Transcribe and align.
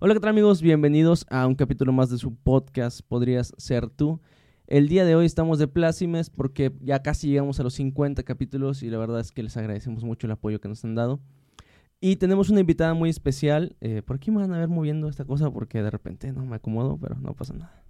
Hola, 0.00 0.14
¿qué 0.14 0.20
tal 0.20 0.30
amigos? 0.30 0.62
Bienvenidos 0.62 1.26
a 1.28 1.44
un 1.48 1.56
capítulo 1.56 1.92
más 1.92 2.08
de 2.08 2.18
su 2.18 2.32
podcast 2.32 3.00
Podrías 3.00 3.52
ser 3.58 3.90
tú. 3.90 4.20
El 4.68 4.88
día 4.88 5.04
de 5.04 5.16
hoy 5.16 5.26
estamos 5.26 5.58
de 5.58 5.66
plácimes 5.66 6.30
porque 6.30 6.72
ya 6.82 7.02
casi 7.02 7.26
llegamos 7.26 7.58
a 7.58 7.64
los 7.64 7.74
50 7.74 8.22
capítulos 8.22 8.84
y 8.84 8.90
la 8.90 8.98
verdad 8.98 9.18
es 9.18 9.32
que 9.32 9.42
les 9.42 9.56
agradecemos 9.56 10.04
mucho 10.04 10.28
el 10.28 10.30
apoyo 10.30 10.60
que 10.60 10.68
nos 10.68 10.84
han 10.84 10.94
dado. 10.94 11.18
Y 12.00 12.14
tenemos 12.14 12.48
una 12.48 12.60
invitada 12.60 12.94
muy 12.94 13.10
especial. 13.10 13.74
Eh, 13.80 14.02
por 14.02 14.14
aquí 14.14 14.30
me 14.30 14.36
van 14.36 14.52
a 14.52 14.58
ver 14.60 14.68
moviendo 14.68 15.08
esta 15.08 15.24
cosa 15.24 15.50
porque 15.50 15.82
de 15.82 15.90
repente 15.90 16.30
no 16.32 16.46
me 16.46 16.54
acomodo, 16.54 16.96
pero 16.96 17.16
no 17.16 17.34
pasa 17.34 17.54
nada. 17.54 17.82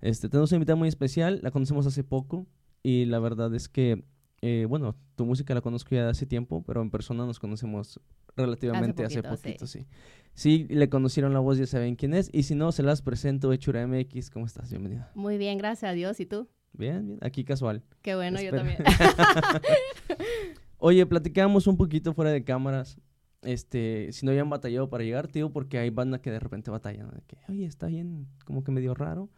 Este, 0.00 0.28
tenemos 0.28 0.50
una 0.50 0.56
invitada 0.56 0.74
muy 0.74 0.88
especial, 0.88 1.38
la 1.44 1.52
conocemos 1.52 1.86
hace 1.86 2.02
poco 2.02 2.48
y 2.82 3.04
la 3.04 3.20
verdad 3.20 3.54
es 3.54 3.68
que, 3.68 4.02
eh, 4.40 4.66
bueno, 4.68 4.94
tu 5.16 5.26
música 5.26 5.54
la 5.54 5.60
conozco 5.60 5.94
ya 5.94 6.04
de 6.04 6.10
hace 6.10 6.26
tiempo, 6.26 6.62
pero 6.64 6.80
en 6.80 6.90
persona 6.90 7.26
nos 7.26 7.40
conocemos 7.40 8.00
relativamente 8.36 9.04
hace 9.04 9.22
poquito, 9.22 9.66
sí. 9.66 9.86
sí. 10.34 10.66
le 10.70 10.88
conocieron 10.88 11.32
la 11.32 11.40
voz, 11.40 11.58
ya 11.58 11.66
saben 11.66 11.96
quién 11.96 12.14
es. 12.14 12.30
Y 12.32 12.44
si 12.44 12.54
no, 12.54 12.70
se 12.70 12.84
las 12.84 13.02
presento, 13.02 13.52
Hechura 13.52 13.84
MX. 13.86 14.30
¿Cómo 14.30 14.46
estás? 14.46 14.70
Bienvenida. 14.70 15.10
Muy 15.14 15.38
bien, 15.38 15.58
gracias 15.58 15.90
a 15.90 15.92
Dios. 15.92 16.20
¿Y 16.20 16.26
tú? 16.26 16.48
Bien, 16.72 17.06
bien. 17.06 17.18
Aquí 17.22 17.44
casual. 17.44 17.82
Qué 18.02 18.14
bueno, 18.14 18.40
yo 18.40 18.52
también. 18.52 18.78
Oye, 20.78 21.04
platicamos 21.06 21.66
un 21.66 21.76
poquito 21.76 22.14
fuera 22.14 22.30
de 22.30 22.44
cámaras. 22.44 22.98
Este, 23.42 24.12
si 24.12 24.24
no 24.24 24.30
habían 24.30 24.50
batallado 24.50 24.88
para 24.88 25.02
llegar, 25.02 25.26
tío, 25.26 25.50
porque 25.50 25.78
hay 25.78 25.90
banda 25.90 26.20
que 26.20 26.30
de 26.30 26.38
repente 26.38 26.70
batallan. 26.70 27.10
De 27.10 27.22
que, 27.26 27.38
oye, 27.48 27.64
está 27.64 27.86
bien, 27.86 28.28
como 28.44 28.62
que 28.62 28.70
medio 28.70 28.94
raro. 28.94 29.30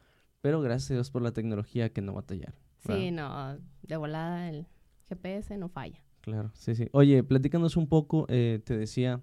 Pero 0.43 0.61
gracias 0.61 0.91
a 0.91 0.95
Dios 0.95 1.11
por 1.11 1.23
la 1.23 1.33
tecnología 1.33 1.91
que 1.91 2.03
no 2.03 2.13
batallar. 2.13 2.55
Sí, 2.87 3.11
no, 3.11 3.59
de 3.83 3.97
volada 3.97 4.49
el 4.49 4.67
GPS 5.11 5.57
no 5.59 5.69
falla. 5.69 6.01
Claro, 6.21 6.51
sí, 6.55 6.75
sí. 6.75 6.89
Oye, 6.93 7.23
platícanos 7.23 7.77
un 7.77 7.89
poco, 7.89 8.27
eh, 8.29 8.61
te 8.65 8.77
decía 8.77 9.23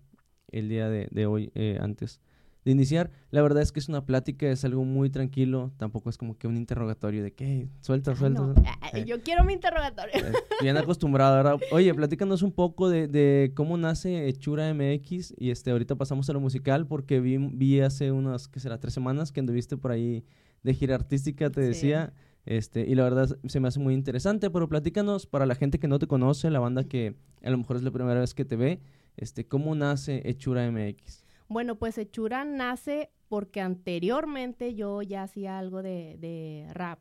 el 0.51 0.69
día 0.69 0.89
de, 0.89 1.25
hoy, 1.25 1.52
eh, 1.55 1.77
antes 1.81 2.21
de 2.66 2.71
iniciar, 2.71 3.11
la 3.31 3.41
verdad 3.41 3.61
es 3.61 3.71
que 3.71 3.79
es 3.79 3.88
una 3.88 4.05
plática, 4.05 4.49
es 4.49 4.66
algo 4.66 4.83
muy 4.83 5.09
tranquilo, 5.09 5.71
tampoco 5.77 6.09
es 6.09 6.17
como 6.17 6.38
que 6.38 6.47
un 6.47 6.57
interrogatorio 6.57 7.23
de 7.23 7.33
que, 7.33 7.69
suelta, 7.81 8.16
suelta. 8.16 8.53
Eh, 8.94 9.05
yo 9.05 9.21
quiero 9.21 9.45
mi 9.45 9.53
interrogatorio. 9.53 10.13
bien 10.61 10.75
acostumbrado, 10.77 11.35
¿verdad? 11.35 11.59
Oye, 11.71 11.94
platícanos 11.94 12.41
un 12.41 12.51
poco 12.51 12.89
de, 12.89 13.07
de, 13.07 13.53
cómo 13.55 13.77
nace 13.77 14.27
Hechura 14.27 14.73
MX 14.73 15.33
y 15.38 15.51
este, 15.51 15.72
ahorita 15.72 15.95
pasamos 15.95 16.29
a 16.29 16.33
lo 16.33 16.41
musical 16.41 16.88
porque 16.88 17.19
vi, 17.22 17.38
vi 17.38 17.79
hace 17.79 18.11
unas, 18.11 18.47
¿qué 18.47 18.59
será? 18.59 18.79
Tres 18.79 18.94
semanas 18.94 19.31
que 19.31 19.39
anduviste 19.39 19.77
por 19.77 19.91
ahí 19.91 20.25
de 20.63 20.73
gira 20.73 20.95
artística, 20.95 21.49
te 21.49 21.61
decía. 21.61 22.13
Este, 22.48 22.86
y 22.88 22.95
la 22.95 23.03
verdad 23.03 23.38
se 23.45 23.59
me 23.59 23.67
hace 23.67 23.80
muy 23.80 23.94
interesante, 23.94 24.50
pero 24.50 24.70
platícanos 24.70 25.28
para 25.28 25.45
la 25.45 25.53
gente 25.53 25.80
que 25.80 25.90
no 25.90 26.00
te 26.00 26.08
conoce, 26.08 26.50
la 26.50 26.59
banda 26.59 26.86
que 26.86 27.14
a 27.44 27.50
lo 27.50 27.58
mejor 27.58 27.76
es 27.76 27.84
la 27.84 27.92
primera 27.92 28.22
vez 28.22 28.34
que 28.34 28.45
te 28.45 28.56
ve, 28.56 28.80
este, 29.17 29.45
¿cómo 29.45 29.76
nace 29.76 30.22
Hechura 30.23 30.72
MX? 30.72 31.25
Bueno, 31.50 31.75
pues 31.75 31.98
Hechura 31.98 32.45
nace 32.45 33.12
porque 33.28 33.59
anteriormente 33.59 34.75
yo 34.75 35.02
ya 35.02 35.23
hacía 35.23 35.59
algo 35.59 35.84
de, 35.84 36.70
rap 36.72 37.00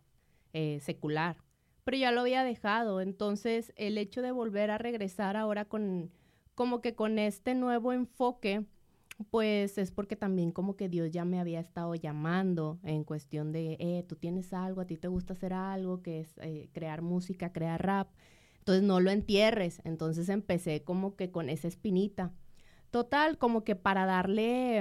eh, 0.53 0.81
secular, 0.83 1.37
pero 1.85 1.97
ya 1.97 2.11
lo 2.11 2.23
había 2.23 2.43
dejado, 2.43 3.01
entonces 3.01 3.73
el 3.77 3.99
hecho 3.99 4.23
de 4.23 4.33
volver 4.33 4.73
a 4.73 4.79
regresar 4.79 5.37
ahora 5.37 5.65
con 5.65 6.11
como 6.57 6.81
que 6.81 6.97
con 6.97 7.21
este 7.21 7.55
nuevo 7.55 7.93
enfoque, 7.93 8.65
pues 9.31 9.79
es 9.79 9.91
porque 9.91 10.17
también 10.17 10.53
como 10.53 10.77
que 10.77 10.89
Dios 10.89 11.11
ya 11.11 11.25
me 11.25 11.41
había 11.41 11.61
estado 11.61 11.95
llamando 11.95 12.79
en 12.83 13.05
cuestión 13.05 13.53
de, 13.53 13.77
eh, 13.81 14.05
tú 14.07 14.17
tienes 14.17 14.53
algo, 14.53 14.83
a 14.83 14.87
ti 14.87 14.97
te 14.97 15.09
gusta 15.09 15.33
hacer 15.33 15.53
algo, 15.53 16.03
que 16.03 16.21
es 16.21 16.35
eh, 16.39 16.69
crear 16.73 17.03
música, 17.03 17.53
crear 17.53 17.83
rap. 17.83 18.09
Entonces 18.59 18.83
no 18.85 19.01
lo 19.01 19.11
entierres. 19.11 19.81
Entonces 19.85 20.29
empecé 20.29 20.83
como 20.83 21.17
que 21.17 21.31
con 21.31 21.49
esa 21.49 21.69
espinita. 21.69 22.33
Total, 22.91 23.39
como 23.39 23.65
que 23.65 23.77
para 23.77 24.07
darle 24.07 24.79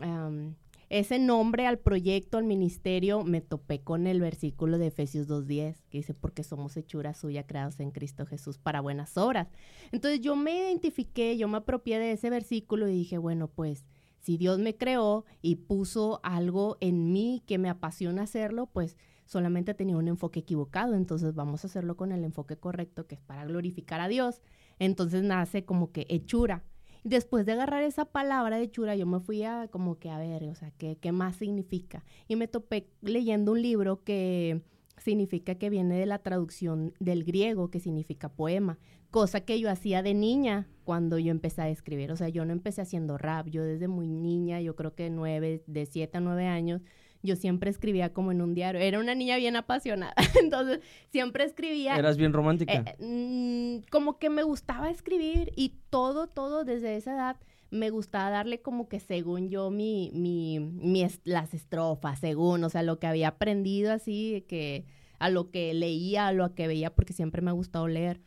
em, 0.00 0.54
ese 0.88 1.18
nombre 1.18 1.66
al 1.66 1.78
proyecto, 1.78 2.38
al 2.38 2.44
ministerio, 2.44 3.24
me 3.24 3.40
topé 3.40 3.80
con 3.80 4.06
el 4.06 4.20
versículo 4.20 4.78
de 4.78 4.88
Efesios 4.88 5.28
2.10, 5.28 5.82
que 5.88 5.98
dice, 5.98 6.14
porque 6.14 6.44
somos 6.44 6.76
hechura 6.76 7.12
suya, 7.12 7.46
creados 7.46 7.80
en 7.80 7.90
Cristo 7.90 8.24
Jesús 8.24 8.58
para 8.58 8.80
buenas 8.80 9.16
obras. 9.16 9.48
Entonces 9.90 10.20
yo 10.20 10.36
me 10.36 10.56
identifiqué, 10.56 11.36
yo 11.36 11.48
me 11.48 11.58
apropié 11.58 11.98
de 11.98 12.12
ese 12.12 12.30
versículo 12.30 12.88
y 12.88 12.92
dije, 12.92 13.18
bueno, 13.18 13.48
pues 13.48 13.84
si 14.20 14.36
Dios 14.36 14.58
me 14.58 14.76
creó 14.76 15.24
y 15.42 15.56
puso 15.56 16.20
algo 16.22 16.78
en 16.80 17.12
mí 17.12 17.42
que 17.46 17.58
me 17.58 17.68
apasiona 17.68 18.22
hacerlo, 18.22 18.66
pues 18.66 18.96
solamente 19.24 19.74
tenía 19.74 19.96
un 19.96 20.08
enfoque 20.08 20.40
equivocado, 20.40 20.94
entonces 20.94 21.34
vamos 21.34 21.64
a 21.64 21.66
hacerlo 21.66 21.96
con 21.96 22.12
el 22.12 22.22
enfoque 22.24 22.56
correcto, 22.56 23.06
que 23.06 23.16
es 23.16 23.20
para 23.20 23.44
glorificar 23.44 24.00
a 24.00 24.08
Dios. 24.08 24.40
Entonces 24.78 25.24
nace 25.24 25.64
como 25.64 25.90
que 25.90 26.06
hechura 26.08 26.64
después 27.06 27.46
de 27.46 27.52
agarrar 27.52 27.84
esa 27.84 28.04
palabra 28.04 28.58
de 28.58 28.70
chura, 28.70 28.96
yo 28.96 29.06
me 29.06 29.20
fui 29.20 29.42
a 29.44 29.68
como 29.68 29.98
que 29.98 30.10
a 30.10 30.18
ver, 30.18 30.44
o 30.44 30.54
sea, 30.54 30.72
¿qué, 30.72 30.98
qué 31.00 31.12
más 31.12 31.36
significa? 31.36 32.04
Y 32.28 32.36
me 32.36 32.48
topé 32.48 32.88
leyendo 33.00 33.52
un 33.52 33.62
libro 33.62 34.02
que 34.02 34.62
significa 34.98 35.54
que 35.54 35.70
viene 35.70 35.98
de 35.98 36.06
la 36.06 36.18
traducción 36.18 36.94
del 36.98 37.22
griego, 37.24 37.70
que 37.70 37.80
significa 37.80 38.28
poema, 38.28 38.78
cosa 39.10 39.42
que 39.42 39.60
yo 39.60 39.70
hacía 39.70 40.02
de 40.02 40.14
niña 40.14 40.68
cuando 40.84 41.18
yo 41.18 41.30
empecé 41.30 41.62
a 41.62 41.68
escribir. 41.68 42.10
O 42.10 42.16
sea, 42.16 42.28
yo 42.28 42.44
no 42.44 42.52
empecé 42.52 42.82
haciendo 42.82 43.18
rap, 43.18 43.46
yo 43.48 43.62
desde 43.62 43.88
muy 43.88 44.08
niña, 44.08 44.60
yo 44.60 44.74
creo 44.74 44.94
que 44.94 45.08
nueve, 45.10 45.62
de 45.66 45.86
siete 45.86 46.18
a 46.18 46.20
nueve 46.20 46.46
años, 46.46 46.82
yo 47.26 47.36
siempre 47.36 47.70
escribía 47.70 48.12
como 48.12 48.32
en 48.32 48.40
un 48.40 48.54
diario. 48.54 48.80
Era 48.80 48.98
una 48.98 49.14
niña 49.14 49.36
bien 49.36 49.56
apasionada, 49.56 50.14
entonces 50.42 50.80
siempre 51.10 51.44
escribía. 51.44 51.96
¿Eras 51.96 52.16
bien 52.16 52.32
romántica? 52.32 52.72
Eh, 52.72 52.96
mm, 52.98 53.88
como 53.90 54.18
que 54.18 54.30
me 54.30 54.42
gustaba 54.42 54.90
escribir 54.90 55.52
y 55.56 55.74
todo, 55.90 56.26
todo 56.26 56.64
desde 56.64 56.96
esa 56.96 57.14
edad 57.14 57.36
me 57.70 57.90
gustaba 57.90 58.30
darle 58.30 58.62
como 58.62 58.88
que 58.88 59.00
según 59.00 59.48
yo 59.50 59.70
mi, 59.70 60.10
mi, 60.14 60.60
mi 60.60 61.06
las 61.24 61.52
estrofas, 61.52 62.20
según, 62.20 62.62
o 62.64 62.70
sea, 62.70 62.82
lo 62.82 62.98
que 62.98 63.06
había 63.06 63.28
aprendido 63.28 63.92
así, 63.92 64.44
que 64.48 64.86
a 65.18 65.30
lo 65.30 65.50
que 65.50 65.74
leía, 65.74 66.28
a 66.28 66.32
lo 66.32 66.54
que 66.54 66.68
veía, 66.68 66.94
porque 66.94 67.12
siempre 67.12 67.42
me 67.42 67.50
ha 67.50 67.54
gustado 67.54 67.88
leer. 67.88 68.20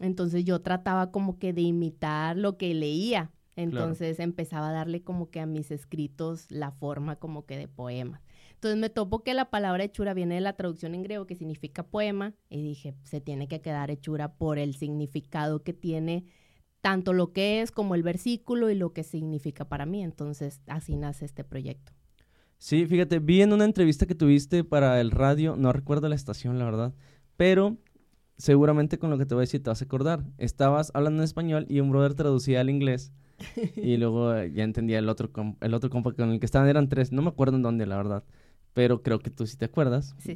Entonces 0.00 0.44
yo 0.44 0.60
trataba 0.60 1.10
como 1.10 1.38
que 1.38 1.52
de 1.52 1.62
imitar 1.62 2.36
lo 2.36 2.56
que 2.56 2.74
leía. 2.74 3.30
Entonces 3.56 4.18
empezaba 4.18 4.70
a 4.70 4.72
darle 4.72 5.02
como 5.02 5.30
que 5.30 5.40
a 5.40 5.46
mis 5.46 5.70
escritos 5.70 6.50
la 6.50 6.72
forma 6.72 7.16
como 7.16 7.46
que 7.46 7.56
de 7.56 7.68
poemas. 7.68 8.20
Entonces 8.64 8.80
me 8.80 8.88
topo 8.88 9.22
que 9.22 9.34
la 9.34 9.50
palabra 9.50 9.84
hechura 9.84 10.14
viene 10.14 10.36
de 10.36 10.40
la 10.40 10.54
traducción 10.54 10.94
en 10.94 11.02
griego 11.02 11.26
que 11.26 11.36
significa 11.36 11.82
poema 11.82 12.32
y 12.48 12.62
dije, 12.62 12.96
se 13.02 13.20
tiene 13.20 13.46
que 13.46 13.60
quedar 13.60 13.90
hechura 13.90 14.36
por 14.36 14.58
el 14.58 14.74
significado 14.74 15.62
que 15.62 15.74
tiene 15.74 16.24
tanto 16.80 17.12
lo 17.12 17.34
que 17.34 17.60
es 17.60 17.70
como 17.70 17.94
el 17.94 18.02
versículo 18.02 18.70
y 18.70 18.74
lo 18.74 18.94
que 18.94 19.02
significa 19.02 19.68
para 19.68 19.84
mí. 19.84 20.02
Entonces 20.02 20.62
así 20.66 20.96
nace 20.96 21.26
este 21.26 21.44
proyecto. 21.44 21.92
Sí, 22.56 22.86
fíjate, 22.86 23.18
vi 23.18 23.42
en 23.42 23.52
una 23.52 23.66
entrevista 23.66 24.06
que 24.06 24.14
tuviste 24.14 24.64
para 24.64 24.98
el 24.98 25.10
radio, 25.10 25.56
no 25.58 25.70
recuerdo 25.74 26.08
la 26.08 26.14
estación, 26.14 26.58
la 26.58 26.64
verdad, 26.64 26.94
pero 27.36 27.76
seguramente 28.38 28.98
con 28.98 29.10
lo 29.10 29.18
que 29.18 29.26
te 29.26 29.34
voy 29.34 29.42
a 29.42 29.46
decir 29.46 29.62
te 29.62 29.68
vas 29.68 29.82
a 29.82 29.84
acordar. 29.84 30.24
Estabas 30.38 30.90
hablando 30.94 31.20
en 31.20 31.24
español 31.24 31.66
y 31.68 31.80
un 31.80 31.90
brother 31.90 32.14
traducía 32.14 32.62
al 32.62 32.70
inglés 32.70 33.12
y 33.76 33.98
luego 33.98 34.42
ya 34.42 34.64
entendía 34.64 35.00
el 35.00 35.10
otro, 35.10 35.30
el 35.60 35.74
otro 35.74 35.90
compa 35.90 36.14
con 36.14 36.30
el 36.30 36.40
que 36.40 36.46
estaban, 36.46 36.66
eran 36.66 36.88
tres, 36.88 37.12
no 37.12 37.20
me 37.20 37.28
acuerdo 37.28 37.58
en 37.58 37.62
dónde, 37.62 37.84
la 37.84 37.98
verdad 37.98 38.24
pero 38.74 39.02
creo 39.02 39.20
que 39.20 39.30
tú 39.30 39.46
sí 39.46 39.56
te 39.56 39.64
acuerdas. 39.64 40.14
Sí, 40.18 40.34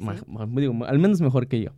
al 0.87 0.99
menos 0.99 1.21
mejor 1.21 1.47
que 1.47 1.61
yo. 1.61 1.71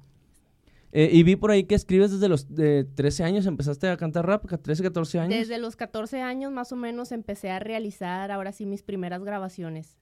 Eh, 0.94 1.10
y 1.12 1.24
vi 1.24 1.36
por 1.38 1.52
ahí 1.52 1.64
que 1.64 1.76
escribes 1.76 2.12
desde 2.12 2.28
los 2.28 2.54
de 2.54 2.84
13 2.84 3.24
años, 3.24 3.46
empezaste 3.46 3.88
a 3.88 3.98
cantar 3.98 4.26
rap, 4.26 4.46
13, 4.46 4.84
14 4.84 5.20
años. 5.20 5.40
Desde 5.40 5.58
los 5.58 5.76
14 5.76 6.22
años 6.22 6.52
más 6.52 6.72
o 6.72 6.76
menos 6.76 7.12
empecé 7.12 7.50
a 7.50 7.60
realizar 7.60 8.30
ahora 8.30 8.52
sí 8.52 8.66
mis 8.66 8.84
primeras 8.84 9.24
grabaciones, 9.24 9.98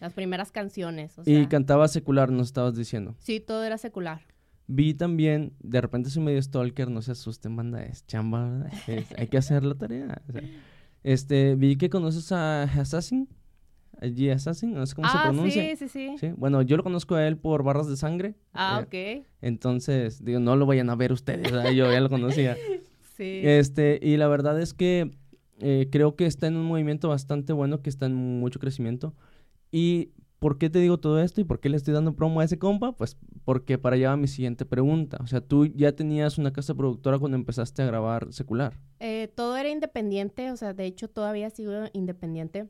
las 0.00 0.12
primeras 0.12 0.50
canciones. 0.50 1.14
y 1.24 1.46
cantaba 1.46 1.86
secular, 1.88 2.30
nos 2.30 2.48
estabas 2.48 2.74
diciendo. 2.74 3.14
Sí, 3.20 3.40
todo 3.40 3.62
era 3.62 3.78
secular. 3.78 4.22
Vi 4.66 4.94
también, 4.94 5.54
de 5.60 5.80
repente 5.80 6.10
soy 6.10 6.22
medio 6.22 6.42
stalker, 6.42 6.90
no 6.90 7.02
se 7.02 7.12
asusten, 7.12 7.54
banda, 7.54 7.84
es 7.84 8.06
chamba, 8.06 8.66
hay 9.16 9.28
que 9.28 9.38
hacer 9.38 9.64
la 9.64 9.74
tarea. 9.76 10.22
este, 11.04 11.54
vi 11.54 11.76
que 11.76 11.88
conoces 11.88 12.32
a 12.32 12.64
Assassin. 12.64 13.28
G 14.00 14.32
Assassin, 14.32 14.74
no 14.74 14.86
sé 14.86 14.94
cómo 14.94 15.08
se 15.08 15.16
ah, 15.16 15.22
pronuncia. 15.24 15.76
Sí, 15.76 15.88
sí, 15.88 16.16
sí, 16.18 16.32
Bueno, 16.36 16.62
yo 16.62 16.76
lo 16.76 16.82
conozco 16.82 17.14
a 17.14 17.26
él 17.26 17.36
por 17.36 17.62
Barras 17.62 17.88
de 17.88 17.96
Sangre. 17.96 18.34
Ah, 18.52 18.84
eh, 18.90 19.20
ok. 19.20 19.26
Entonces, 19.40 20.24
digo, 20.24 20.40
no 20.40 20.56
lo 20.56 20.66
vayan 20.66 20.90
a 20.90 20.96
ver 20.96 21.12
ustedes, 21.12 21.50
yo 21.50 21.90
ya 21.90 22.00
lo 22.00 22.08
conocía. 22.08 22.56
sí. 23.16 23.40
Este, 23.44 23.98
y 24.02 24.16
la 24.16 24.28
verdad 24.28 24.60
es 24.60 24.74
que 24.74 25.10
eh, 25.60 25.88
creo 25.90 26.16
que 26.16 26.26
está 26.26 26.48
en 26.48 26.56
un 26.56 26.66
movimiento 26.66 27.08
bastante 27.08 27.52
bueno, 27.52 27.82
que 27.82 27.90
está 27.90 28.06
en 28.06 28.14
mucho 28.14 28.58
crecimiento. 28.58 29.14
Y 29.70 30.10
¿por 30.42 30.58
qué 30.58 30.68
te 30.68 30.80
digo 30.80 30.98
todo 30.98 31.20
esto 31.22 31.40
y 31.40 31.44
por 31.44 31.60
qué 31.60 31.68
le 31.68 31.76
estoy 31.76 31.94
dando 31.94 32.16
promo 32.16 32.40
a 32.40 32.44
ese 32.44 32.58
compa? 32.58 32.96
Pues 32.96 33.16
porque 33.44 33.78
para 33.78 33.94
allá 33.94 34.10
va 34.10 34.16
mi 34.16 34.26
siguiente 34.26 34.66
pregunta. 34.66 35.18
O 35.22 35.28
sea, 35.28 35.40
tú 35.40 35.66
ya 35.66 35.92
tenías 35.92 36.36
una 36.36 36.52
casa 36.52 36.74
productora 36.74 37.20
cuando 37.20 37.36
empezaste 37.36 37.80
a 37.82 37.86
grabar 37.86 38.32
secular. 38.32 38.76
Eh, 38.98 39.30
todo 39.36 39.56
era 39.56 39.68
independiente, 39.68 40.50
o 40.50 40.56
sea, 40.56 40.74
de 40.74 40.86
hecho 40.86 41.08
todavía 41.08 41.48
sigo 41.50 41.72
independiente 41.92 42.66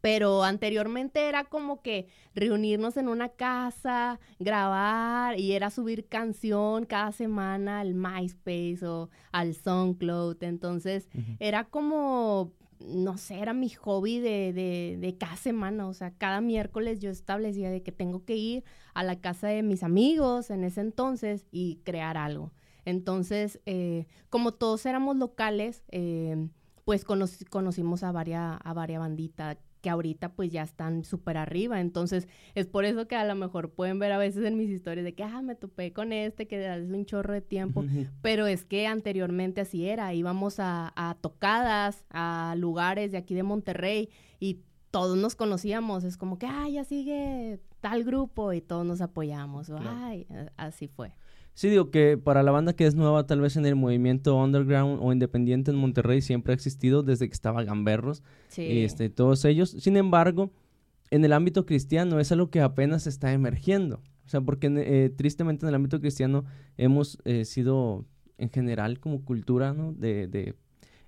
Pero 0.00 0.44
anteriormente 0.44 1.28
era 1.28 1.44
como 1.44 1.82
que 1.82 2.08
reunirnos 2.34 2.96
en 2.96 3.08
una 3.08 3.30
casa, 3.30 4.20
grabar 4.38 5.38
y 5.38 5.52
era 5.52 5.70
subir 5.70 6.06
canción 6.06 6.84
cada 6.86 7.12
semana 7.12 7.80
al 7.80 7.94
MySpace 7.94 8.86
o 8.86 9.10
al 9.32 9.54
SoundCloud. 9.54 10.42
Entonces 10.42 11.08
era 11.40 11.64
como, 11.64 12.52
no 12.78 13.18
sé, 13.18 13.40
era 13.40 13.52
mi 13.52 13.70
hobby 13.70 14.20
de, 14.20 14.52
de, 14.52 14.98
de, 15.00 15.16
cada 15.16 15.36
semana. 15.36 15.88
O 15.88 15.94
sea, 15.94 16.12
cada 16.12 16.40
miércoles 16.40 17.00
yo 17.00 17.10
establecía 17.10 17.70
de 17.70 17.82
que 17.82 17.92
tengo 17.92 18.24
que 18.24 18.36
ir 18.36 18.64
a 18.94 19.02
la 19.02 19.20
casa 19.20 19.48
de 19.48 19.62
mis 19.62 19.82
amigos 19.82 20.50
en 20.50 20.64
ese 20.64 20.80
entonces 20.80 21.46
y 21.50 21.80
crear 21.84 22.16
algo. 22.16 22.52
Entonces, 22.84 23.60
eh, 23.66 24.06
como 24.30 24.52
todos 24.52 24.86
éramos 24.86 25.16
locales, 25.16 25.82
eh, 25.90 26.48
pues 26.84 27.04
conocimos 27.04 28.04
a 28.04 28.12
varias 28.12 28.58
a 28.62 28.72
varia 28.72 29.00
banditas 29.00 29.58
que 29.86 29.90
ahorita 29.90 30.30
pues 30.30 30.50
ya 30.50 30.64
están 30.64 31.04
súper 31.04 31.36
arriba. 31.36 31.80
Entonces, 31.80 32.26
es 32.56 32.66
por 32.66 32.84
eso 32.84 33.06
que 33.06 33.14
a 33.14 33.24
lo 33.24 33.36
mejor 33.36 33.70
pueden 33.70 34.00
ver 34.00 34.10
a 34.10 34.18
veces 34.18 34.44
en 34.44 34.56
mis 34.56 34.68
historias 34.68 35.04
de 35.04 35.14
que, 35.14 35.22
ah, 35.22 35.42
me 35.42 35.54
topé 35.54 35.92
con 35.92 36.12
este, 36.12 36.48
que 36.48 36.66
hace 36.66 36.92
un 36.92 37.06
chorro 37.06 37.34
de 37.34 37.40
tiempo. 37.40 37.84
Pero 38.20 38.48
es 38.48 38.64
que 38.64 38.88
anteriormente 38.88 39.60
así 39.60 39.88
era. 39.88 40.12
Íbamos 40.12 40.58
a, 40.58 40.92
a 40.96 41.14
tocadas, 41.20 42.04
a 42.10 42.56
lugares 42.58 43.12
de 43.12 43.18
aquí 43.18 43.36
de 43.36 43.44
Monterrey 43.44 44.08
y 44.40 44.58
todos 44.90 45.16
nos 45.16 45.36
conocíamos. 45.36 46.02
Es 46.02 46.16
como 46.16 46.36
que, 46.36 46.46
ah, 46.46 46.68
ya 46.68 46.82
sigue 46.82 47.60
tal 47.80 48.02
grupo 48.02 48.52
y 48.52 48.60
todos 48.60 48.84
nos 48.84 49.00
apoyamos. 49.00 49.70
Ay, 49.70 50.26
así 50.56 50.88
fue. 50.88 51.12
Sí, 51.56 51.70
digo 51.70 51.90
que 51.90 52.18
para 52.18 52.42
la 52.42 52.50
banda 52.50 52.74
que 52.74 52.84
es 52.84 52.94
nueva 52.94 53.26
tal 53.26 53.40
vez 53.40 53.56
en 53.56 53.64
el 53.64 53.76
movimiento 53.76 54.36
underground 54.36 54.98
o 55.00 55.10
independiente 55.10 55.70
en 55.70 55.78
Monterrey 55.78 56.20
siempre 56.20 56.52
ha 56.52 56.54
existido 56.54 57.02
desde 57.02 57.28
que 57.28 57.32
estaba 57.32 57.64
Gamberros 57.64 58.22
y 58.58 58.80
este, 58.80 59.08
todos 59.08 59.42
ellos. 59.46 59.70
Sin 59.70 59.96
embargo, 59.96 60.50
en 61.10 61.24
el 61.24 61.32
ámbito 61.32 61.64
cristiano 61.64 62.20
es 62.20 62.30
algo 62.30 62.50
que 62.50 62.60
apenas 62.60 63.06
está 63.06 63.32
emergiendo. 63.32 64.02
O 64.26 64.28
sea, 64.28 64.42
porque 64.42 64.70
eh, 64.70 65.08
tristemente 65.08 65.64
en 65.64 65.70
el 65.70 65.76
ámbito 65.76 65.98
cristiano 65.98 66.44
hemos 66.76 67.16
eh, 67.24 67.46
sido 67.46 68.04
en 68.36 68.50
general 68.50 69.00
como 69.00 69.24
cultura 69.24 69.72
¿no? 69.72 69.94
de, 69.94 70.26
de 70.26 70.56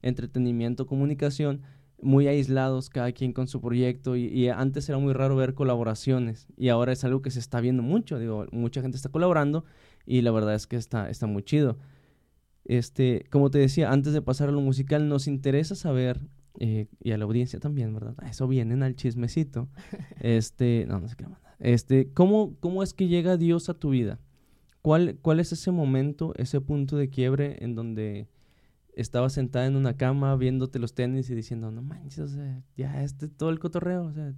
entretenimiento, 0.00 0.86
comunicación, 0.86 1.60
muy 2.00 2.26
aislados, 2.26 2.88
cada 2.88 3.12
quien 3.12 3.34
con 3.34 3.48
su 3.48 3.60
proyecto, 3.60 4.16
y, 4.16 4.24
y, 4.26 4.48
antes 4.48 4.88
era 4.88 4.96
muy 4.98 5.12
raro 5.12 5.36
ver 5.36 5.54
colaboraciones, 5.54 6.46
y 6.56 6.68
ahora 6.68 6.92
es 6.92 7.02
algo 7.02 7.22
que 7.22 7.32
se 7.32 7.40
está 7.40 7.60
viendo 7.60 7.82
mucho, 7.82 8.20
digo, 8.20 8.46
mucha 8.52 8.80
gente 8.80 8.96
está 8.96 9.08
colaborando, 9.08 9.64
y 10.08 10.22
la 10.22 10.30
verdad 10.30 10.54
es 10.54 10.66
que 10.66 10.76
está, 10.76 11.10
está 11.10 11.26
muy 11.26 11.42
chido. 11.42 11.76
Este, 12.64 13.26
como 13.30 13.50
te 13.50 13.58
decía, 13.58 13.92
antes 13.92 14.14
de 14.14 14.22
pasar 14.22 14.48
a 14.48 14.52
lo 14.52 14.62
musical, 14.62 15.06
nos 15.06 15.26
interesa 15.28 15.74
saber, 15.74 16.18
eh, 16.58 16.86
y 17.02 17.12
a 17.12 17.18
la 17.18 17.26
audiencia 17.26 17.60
también, 17.60 17.92
¿verdad? 17.92 18.14
eso 18.28 18.48
vienen 18.48 18.82
al 18.82 18.96
chismecito. 18.96 19.68
Este, 20.20 20.86
no, 20.88 20.98
no 20.98 21.08
sé 21.08 21.16
qué 21.16 21.26
Este, 21.58 22.10
¿cómo, 22.14 22.56
¿cómo 22.60 22.82
es 22.82 22.94
que 22.94 23.06
llega 23.06 23.36
Dios 23.36 23.68
a 23.68 23.74
tu 23.74 23.90
vida? 23.90 24.18
¿Cuál, 24.80 25.18
¿Cuál 25.20 25.40
es 25.40 25.52
ese 25.52 25.70
momento, 25.72 26.32
ese 26.36 26.62
punto 26.62 26.96
de 26.96 27.10
quiebre 27.10 27.62
en 27.62 27.74
donde 27.74 28.28
estabas 28.94 29.34
sentada 29.34 29.66
en 29.66 29.76
una 29.76 29.96
cama 29.98 30.34
viéndote 30.36 30.78
los 30.78 30.94
tenis 30.94 31.28
y 31.28 31.34
diciendo, 31.34 31.70
no 31.70 31.82
manches, 31.82 32.18
o 32.20 32.28
sea, 32.28 32.62
ya 32.78 33.02
este 33.02 33.28
todo 33.28 33.50
el 33.50 33.58
cotorreo, 33.58 34.06
o 34.06 34.12
sea, 34.12 34.34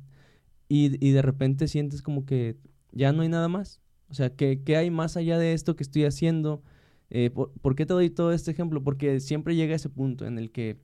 y, 0.69 1.05
y 1.05 1.13
de 1.13 1.23
repente 1.23 1.69
sientes 1.69 2.03
como 2.03 2.27
que 2.27 2.57
ya 2.91 3.13
no 3.13 3.23
hay 3.23 3.29
nada 3.29 3.47
más? 3.47 3.81
O 4.11 4.15
sea, 4.15 4.31
¿qué, 4.31 4.61
qué 4.65 4.77
hay 4.77 4.91
más 4.91 5.17
allá 5.17 5.39
de 5.39 5.53
esto 5.53 5.77
que 5.77 5.85
estoy 5.85 6.05
haciendo? 6.05 6.63
Eh, 7.11 7.31
por, 7.31 7.75
qué 7.75 7.87
te 7.87 7.93
doy 7.93 8.11
todo 8.11 8.33
este 8.33 8.51
ejemplo? 8.51 8.83
Porque 8.83 9.21
siempre 9.21 9.57
llega 9.57 9.75
ese 9.75 9.89
punto 9.89 10.27
en 10.27 10.39
el 10.39 10.51
que 10.51 10.79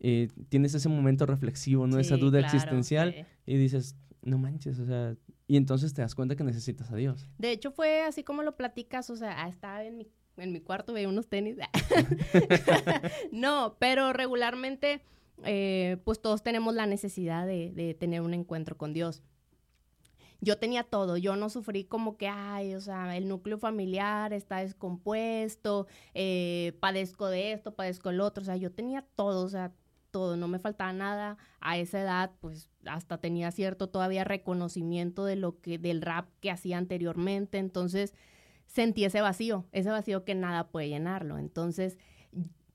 eh, 0.00 0.28
tienes 0.48 0.74
ese 0.74 0.88
momento 0.88 1.26
reflexivo, 1.26 1.86
¿no? 1.86 1.98
Esa 1.98 2.16
duda 2.16 2.40
existencial 2.40 3.26
y 3.46 3.56
dices, 3.56 3.96
no 4.22 4.38
manches, 4.38 4.78
o 4.78 4.86
sea, 4.86 5.16
y 5.46 5.56
entonces 5.56 5.94
te 5.94 6.02
das 6.02 6.14
cuenta 6.14 6.36
que 6.36 6.44
necesitas 6.44 6.90
a 6.90 6.96
Dios. 6.96 7.28
De 7.38 7.52
hecho, 7.52 7.70
fue 7.70 8.02
así 8.02 8.24
como 8.24 8.42
lo 8.42 8.56
platicas, 8.56 9.10
o 9.10 9.16
sea, 9.16 9.48
estaba 9.48 9.84
en 9.84 9.98
mi, 9.98 10.08
en 10.36 10.52
mi 10.52 10.60
cuarto, 10.60 10.92
veía 10.92 11.08
unos 11.08 11.28
tenis. 11.28 11.56
no, 13.32 13.76
pero 13.78 14.12
regularmente, 14.12 15.02
eh, 15.44 15.98
pues 16.04 16.20
todos 16.20 16.42
tenemos 16.42 16.74
la 16.74 16.86
necesidad 16.86 17.46
de, 17.46 17.72
de 17.72 17.94
tener 17.94 18.22
un 18.22 18.34
encuentro 18.34 18.76
con 18.76 18.92
Dios 18.92 19.22
yo 20.40 20.58
tenía 20.58 20.84
todo, 20.84 21.16
yo 21.16 21.36
no 21.36 21.48
sufrí 21.48 21.84
como 21.84 22.16
que, 22.16 22.28
ay, 22.28 22.74
o 22.74 22.80
sea, 22.80 23.16
el 23.16 23.28
núcleo 23.28 23.58
familiar 23.58 24.32
está 24.32 24.58
descompuesto, 24.58 25.86
eh, 26.14 26.76
padezco 26.80 27.28
de 27.28 27.52
esto, 27.52 27.74
padezco 27.74 28.10
el 28.10 28.20
otro, 28.20 28.42
o 28.42 28.44
sea, 28.44 28.56
yo 28.56 28.72
tenía 28.72 29.04
todo, 29.16 29.44
o 29.44 29.48
sea, 29.48 29.72
todo, 30.10 30.36
no 30.36 30.48
me 30.48 30.58
faltaba 30.58 30.92
nada. 30.92 31.36
A 31.60 31.76
esa 31.76 32.00
edad, 32.00 32.32
pues 32.40 32.70
hasta 32.86 33.18
tenía 33.18 33.50
cierto 33.50 33.88
todavía 33.88 34.24
reconocimiento 34.24 35.24
de 35.24 35.36
lo 35.36 35.60
que, 35.60 35.78
del 35.78 36.00
rap 36.00 36.28
que 36.40 36.50
hacía 36.50 36.78
anteriormente, 36.78 37.58
entonces 37.58 38.14
sentí 38.66 39.04
ese 39.04 39.20
vacío, 39.20 39.66
ese 39.72 39.90
vacío 39.90 40.24
que 40.24 40.34
nada 40.34 40.68
puede 40.68 40.88
llenarlo. 40.88 41.38
Entonces, 41.38 41.98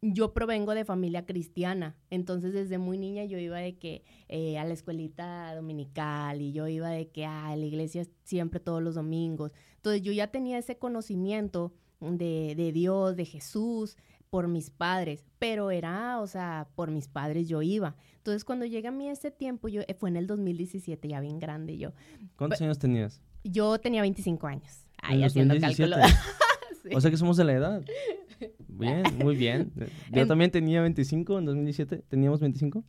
yo 0.02 0.34
provengo 0.34 0.74
de 0.74 0.84
familia 0.84 1.26
cristiana, 1.26 1.96
entonces 2.10 2.54
desde 2.54 2.80
muy 2.80 2.98
niña 2.98 3.24
yo 3.26 3.38
iba 3.38 3.60
de 3.60 3.78
que 3.78 4.04
eh, 4.30 4.58
a 4.58 4.66
la 4.66 4.74
escuelita 4.74 5.54
dominical 5.54 6.42
y 6.42 6.54
yo 6.54 6.68
iba 6.68 6.90
de 6.90 7.10
que 7.10 7.26
a 7.26 7.56
la 7.56 7.66
iglesia 7.66 8.08
siempre 8.24 8.60
todos 8.60 8.82
los 8.82 8.96
domingos. 8.96 9.52
Entonces 9.76 10.02
yo 10.02 10.12
ya 10.12 10.28
tenía 10.28 10.58
ese 10.58 10.78
conocimiento 10.78 11.72
de, 12.00 12.56
de 12.56 12.72
Dios, 12.72 13.16
de 13.16 13.26
Jesús, 13.26 13.96
por 14.32 14.48
mis 14.48 14.72
padres, 14.72 15.26
pero 15.38 15.72
era, 15.72 16.20
o 16.20 16.26
sea, 16.26 16.70
por 16.76 16.90
mis 16.90 17.08
padres 17.08 17.48
yo 17.48 17.62
iba. 17.62 17.96
Entonces 18.16 18.44
cuando 18.44 18.66
llega 18.66 18.90
a 18.90 18.92
mí 18.92 19.08
ese 19.08 19.30
tiempo, 19.30 19.68
yo 19.68 19.82
eh, 19.82 19.94
fue 19.94 20.10
en 20.10 20.16
el 20.16 20.26
2017, 20.26 21.10
ya 21.10 21.20
bien 21.20 21.38
grande 21.38 21.78
yo. 21.78 21.92
¿Cuántos 22.38 22.62
años 22.62 22.80
tenías? 22.80 23.22
Yo 23.44 23.78
tenía 23.80 24.02
25 24.02 24.48
años. 24.48 24.88
Ahí 25.04 25.24
haciendo 25.24 25.60
cálculo. 25.60 25.98
O 26.94 27.02
sea 27.02 27.12
que 27.12 27.18
somos 27.18 27.38
de 27.38 27.44
la 27.44 27.54
edad. 27.54 27.84
Bien, 28.68 29.04
muy 29.20 29.36
bien. 29.36 29.72
Yo 30.12 30.26
también 30.26 30.50
tenía 30.50 30.82
25 30.82 31.38
en 31.38 31.46
2017. 31.46 31.98
¿Teníamos 32.08 32.40
25? 32.40 32.84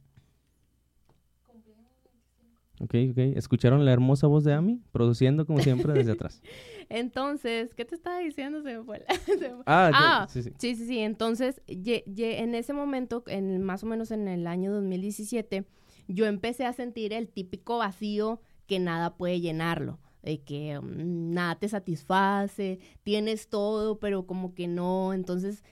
Ok, 2.81 2.94
ok. 3.10 3.19
¿Escucharon 3.37 3.84
la 3.84 3.93
hermosa 3.93 4.26
voz 4.26 4.43
de 4.43 4.54
Ami? 4.54 4.81
Produciendo 4.90 5.46
como 5.46 5.60
siempre 5.60 5.93
desde 5.93 6.12
atrás. 6.12 6.43
Entonces, 6.88 7.75
¿qué 7.75 7.84
te 7.84 7.94
estaba 7.94 8.19
diciendo? 8.19 8.62
Se 8.62 8.78
me 8.78 8.84
fue. 8.84 9.04
Ah, 9.66 9.90
ah 9.94 10.26
sí, 10.28 10.43
sí. 10.43 10.52
sí, 10.58 10.75
sí, 10.75 10.99
Entonces, 10.99 11.60
en 11.66 12.54
ese 12.54 12.72
momento, 12.72 13.22
en, 13.26 13.62
más 13.62 13.84
o 13.84 13.87
menos 13.87 14.10
en 14.10 14.26
el 14.28 14.46
año 14.46 14.72
2017, 14.72 15.64
yo 16.08 16.26
empecé 16.26 16.64
a 16.64 16.72
sentir 16.72 17.12
el 17.12 17.28
típico 17.28 17.78
vacío 17.78 18.40
que 18.66 18.78
nada 18.78 19.16
puede 19.16 19.40
llenarlo 19.40 19.99
de 20.22 20.40
que 20.42 20.78
mm, 20.80 21.32
nada 21.32 21.56
te 21.56 21.69
satisface, 21.69 22.78
tienes 23.02 23.48
todo, 23.48 23.98
pero 23.98 24.26
como 24.26 24.54
que 24.54 24.69
no. 24.69 25.12
Entonces, 25.12 25.62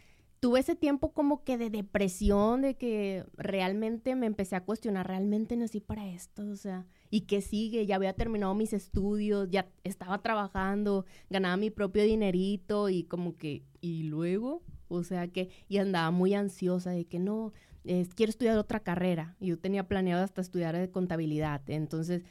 tuve 0.40 0.60
ese 0.60 0.74
tiempo 0.74 1.12
como 1.12 1.44
que 1.44 1.58
de 1.58 1.70
depresión, 1.70 2.62
de 2.62 2.74
que 2.74 3.24
realmente 3.36 4.16
me 4.16 4.26
empecé 4.26 4.56
a 4.56 4.64
cuestionar, 4.64 5.06
realmente 5.06 5.56
nací 5.56 5.80
para 5.80 6.08
esto, 6.08 6.48
o 6.48 6.56
sea, 6.56 6.86
¿y 7.10 7.22
qué 7.22 7.42
sigue? 7.42 7.86
Ya 7.86 7.96
había 7.96 8.14
terminado 8.14 8.54
mis 8.54 8.72
estudios, 8.72 9.48
ya 9.50 9.68
estaba 9.84 10.22
trabajando, 10.22 11.04
ganaba 11.28 11.56
mi 11.58 11.70
propio 11.70 12.04
dinerito 12.04 12.88
y 12.88 13.04
como 13.04 13.36
que, 13.36 13.64
¿y 13.82 14.04
luego? 14.04 14.62
O 14.88 15.04
sea 15.04 15.28
que, 15.28 15.50
y 15.68 15.76
andaba 15.76 16.10
muy 16.10 16.34
ansiosa 16.34 16.90
de 16.90 17.04
que 17.04 17.18
no, 17.18 17.52
quiero 17.82 18.30
estudiar 18.30 18.58
otra 18.58 18.80
carrera. 18.80 19.36
Yo 19.40 19.58
tenía 19.58 19.86
planeado 19.86 20.24
hasta 20.24 20.40
estudiar 20.40 20.76
de 20.76 20.90
contabilidad, 20.90 21.62
entonces 21.68 22.22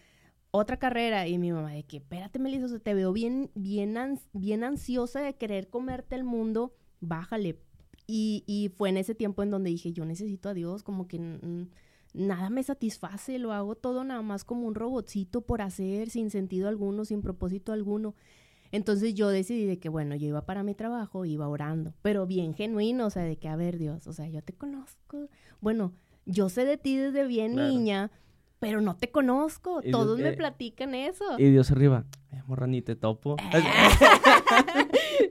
otra 0.52 0.78
carrera 0.78 1.28
y 1.28 1.38
mi 1.38 1.52
mamá 1.52 1.72
de 1.72 1.84
que, 1.84 1.98
espérate 1.98 2.40
Melissa, 2.40 2.80
te 2.80 2.94
veo 2.94 3.14
bien, 3.14 3.52
bien, 3.56 4.20
bien 4.34 4.64
ansiosa 4.64 5.22
de 5.22 5.36
querer 5.36 5.70
comerte 5.70 6.16
el 6.16 6.24
mundo, 6.24 6.74
bájale. 7.02 7.60
Y, 8.08 8.44
y, 8.48 8.70
fue 8.70 8.90
en 8.90 8.98
ese 8.98 9.14
tiempo 9.14 9.44
en 9.44 9.52
donde 9.52 9.70
dije, 9.70 9.92
yo 9.94 10.04
necesito 10.04 10.50
a 10.50 10.56
Dios, 10.56 10.82
como 10.82 11.08
que 11.08 11.20
nada 12.14 12.50
me 12.50 12.64
satisface, 12.64 13.38
lo 13.38 13.54
hago 13.54 13.76
todo 13.76 14.04
nada 14.04 14.24
más 14.24 14.44
como 14.44 14.66
un 14.66 14.74
robotcito 14.74 15.42
por 15.42 15.62
hacer, 15.62 16.10
sin 16.10 16.32
sentido 16.32 16.68
alguno, 16.68 17.06
sin 17.06 17.22
propósito 17.22 17.72
alguno. 17.72 18.16
Entonces 18.72 19.14
yo 19.16 19.30
decidí 19.30 19.66
de 19.66 19.80
que, 19.80 19.90
bueno, 19.90 20.16
yo 20.16 20.28
iba 20.28 20.46
para 20.46 20.64
mi 20.64 20.76
trabajo, 20.76 21.26
iba 21.26 21.48
orando, 21.48 21.94
pero 22.02 22.28
bien 22.28 22.54
genuino, 22.54 23.08
o 23.08 23.10
sea, 23.10 23.24
de 23.24 23.38
que, 23.38 23.48
a 23.48 23.56
ver, 23.56 23.78
Dios, 23.78 24.06
o 24.08 24.14
sea, 24.14 24.28
yo 24.28 24.42
te 24.44 24.54
conozco. 24.54 25.28
Bueno, 25.60 25.94
yo 26.26 26.50
sé 26.50 26.66
de 26.66 26.78
ti 26.78 26.96
desde 26.96 27.26
bien 27.26 27.56
niña, 27.56 28.12
pero 28.60 28.82
no 28.82 28.96
te 28.98 29.10
conozco. 29.10 29.82
Todos 29.92 30.20
me 30.20 30.34
platican 30.34 30.94
eso. 30.94 31.24
Y 31.38 31.50
Dios 31.50 31.72
arriba, 31.72 32.06
morra, 32.46 32.68
ni 32.68 32.82
te 32.82 32.96
topo. 32.96 33.38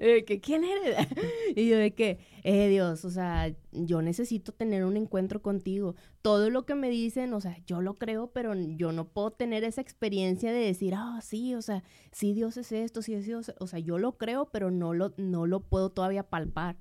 Eh, 0.01 0.25
¿Quién 0.43 0.65
eres? 0.65 1.07
y 1.57 1.69
yo 1.69 1.77
de 1.77 1.95
que, 1.95 2.19
eh, 2.43 2.69
Dios, 2.69 3.05
o 3.05 3.11
sea, 3.11 3.53
yo 3.73 4.03
necesito 4.03 4.53
tener 4.53 4.85
un 4.85 4.97
encuentro 4.97 5.43
contigo. 5.43 5.95
Todo 6.23 6.49
lo 6.51 6.65
que 6.65 6.75
me 6.75 6.89
dicen, 6.89 7.35
o 7.35 7.41
sea, 7.41 7.59
yo 7.67 7.81
lo 7.81 7.99
creo, 7.99 8.31
pero 8.33 8.55
yo 8.55 8.93
no 8.93 9.09
puedo 9.09 9.33
tener 9.33 9.65
esa 9.65 9.81
experiencia 9.81 10.53
de 10.53 10.61
decir, 10.61 10.95
ah, 10.97 11.21
sí, 11.23 11.55
o 11.55 11.63
sea, 11.63 11.83
sí 12.13 12.33
Dios 12.33 12.57
es 12.57 12.73
esto, 12.73 13.03
sí 13.03 13.15
es 13.15 13.27
Dios. 13.27 13.53
O 13.59 13.67
sea, 13.67 13.79
yo 13.79 13.99
lo 13.99 14.17
creo, 14.17 14.47
pero 14.51 14.71
no 14.71 14.95
lo, 14.95 15.13
no 15.17 15.47
lo 15.47 15.61
puedo 15.61 15.91
todavía 15.91 16.23
palpar 16.23 16.77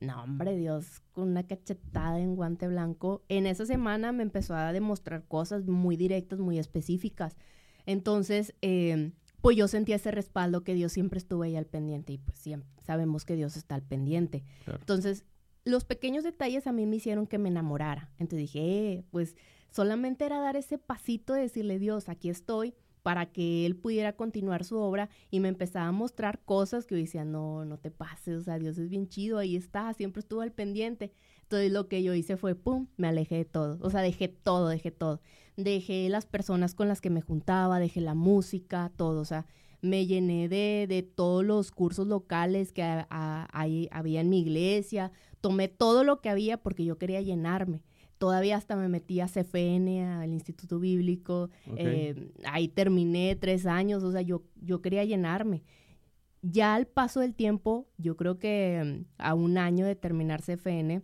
no, 0.00 0.22
hombre, 0.22 0.56
Dios, 0.56 1.02
con 1.12 1.28
una 1.28 1.46
cachetada 1.46 2.18
en 2.18 2.34
guante 2.34 2.66
blanco. 2.66 3.22
En 3.28 3.46
esa 3.46 3.66
semana 3.66 4.12
me 4.12 4.22
empezó 4.22 4.54
a 4.54 4.72
demostrar 4.72 5.24
cosas 5.26 5.66
muy 5.66 5.96
directas, 5.96 6.38
muy 6.38 6.58
específicas. 6.58 7.36
Entonces, 7.84 8.54
eh, 8.62 9.12
pues 9.42 9.58
yo 9.58 9.68
sentía 9.68 9.96
ese 9.96 10.10
respaldo 10.10 10.64
que 10.64 10.74
Dios 10.74 10.92
siempre 10.92 11.18
estuvo 11.18 11.42
ahí 11.42 11.54
al 11.54 11.66
pendiente 11.66 12.14
y 12.14 12.18
pues 12.18 12.38
siempre 12.38 12.70
sabemos 12.82 13.26
que 13.26 13.36
Dios 13.36 13.56
está 13.56 13.74
al 13.74 13.82
pendiente. 13.82 14.42
Entonces, 14.66 15.24
los 15.64 15.84
pequeños 15.84 16.24
detalles 16.24 16.66
a 16.66 16.72
mí 16.72 16.86
me 16.86 16.96
hicieron 16.96 17.26
que 17.26 17.38
me 17.38 17.50
enamorara. 17.50 18.10
Entonces 18.18 18.52
dije, 18.52 18.92
eh, 18.92 19.04
pues 19.10 19.36
solamente 19.70 20.24
era 20.24 20.40
dar 20.40 20.56
ese 20.56 20.78
pasito 20.78 21.34
de 21.34 21.42
decirle, 21.42 21.78
Dios, 21.78 22.08
aquí 22.08 22.30
estoy, 22.30 22.74
para 23.02 23.26
que 23.26 23.66
él 23.66 23.76
pudiera 23.76 24.14
continuar 24.14 24.64
su 24.64 24.76
obra 24.76 25.08
y 25.30 25.40
me 25.40 25.48
empezaba 25.48 25.86
a 25.86 25.92
mostrar 25.92 26.40
cosas 26.44 26.86
que 26.86 26.94
yo 26.94 27.00
decía, 27.00 27.24
no, 27.24 27.64
no 27.64 27.78
te 27.78 27.90
pases, 27.90 28.36
o 28.36 28.40
sea, 28.42 28.58
Dios 28.58 28.78
es 28.78 28.88
bien 28.88 29.08
chido, 29.08 29.38
ahí 29.38 29.56
está, 29.56 29.92
siempre 29.94 30.20
estuvo 30.20 30.40
al 30.40 30.52
pendiente. 30.52 31.12
Entonces 31.42 31.72
lo 31.72 31.88
que 31.88 32.02
yo 32.02 32.14
hice 32.14 32.36
fue, 32.36 32.54
pum, 32.54 32.86
me 32.96 33.08
alejé 33.08 33.36
de 33.36 33.44
todo, 33.44 33.78
o 33.80 33.90
sea, 33.90 34.02
dejé 34.02 34.28
todo, 34.28 34.68
dejé 34.68 34.90
todo. 34.90 35.20
Dejé 35.56 36.08
las 36.08 36.26
personas 36.26 36.74
con 36.74 36.88
las 36.88 37.00
que 37.00 37.10
me 37.10 37.20
juntaba, 37.20 37.78
dejé 37.78 38.00
la 38.00 38.14
música, 38.14 38.92
todo, 38.96 39.20
o 39.20 39.24
sea, 39.24 39.46
me 39.82 40.06
llené 40.06 40.48
de, 40.48 40.86
de 40.88 41.02
todos 41.02 41.44
los 41.44 41.70
cursos 41.70 42.06
locales 42.06 42.72
que 42.72 42.82
ahí 43.10 43.88
había 43.90 44.20
en 44.20 44.28
mi 44.28 44.40
iglesia, 44.40 45.10
tomé 45.40 45.68
todo 45.68 46.04
lo 46.04 46.20
que 46.20 46.28
había 46.28 46.58
porque 46.58 46.84
yo 46.84 46.98
quería 46.98 47.20
llenarme 47.20 47.82
todavía 48.20 48.58
hasta 48.58 48.76
me 48.76 48.90
metí 48.90 49.20
a 49.20 49.28
CFN, 49.28 50.04
al 50.04 50.30
Instituto 50.30 50.78
Bíblico, 50.78 51.48
eh, 51.74 52.30
ahí 52.44 52.68
terminé 52.68 53.34
tres 53.34 53.64
años, 53.64 54.02
o 54.02 54.12
sea, 54.12 54.20
yo, 54.20 54.42
yo 54.60 54.82
quería 54.82 55.04
llenarme. 55.04 55.62
Ya 56.42 56.74
al 56.74 56.86
paso 56.86 57.20
del 57.20 57.34
tiempo, 57.34 57.88
yo 57.96 58.18
creo 58.18 58.38
que 58.38 58.82
mm, 58.84 59.22
a 59.22 59.32
un 59.32 59.56
año 59.56 59.86
de 59.86 59.96
terminar 59.96 60.42
CFN, 60.42 61.02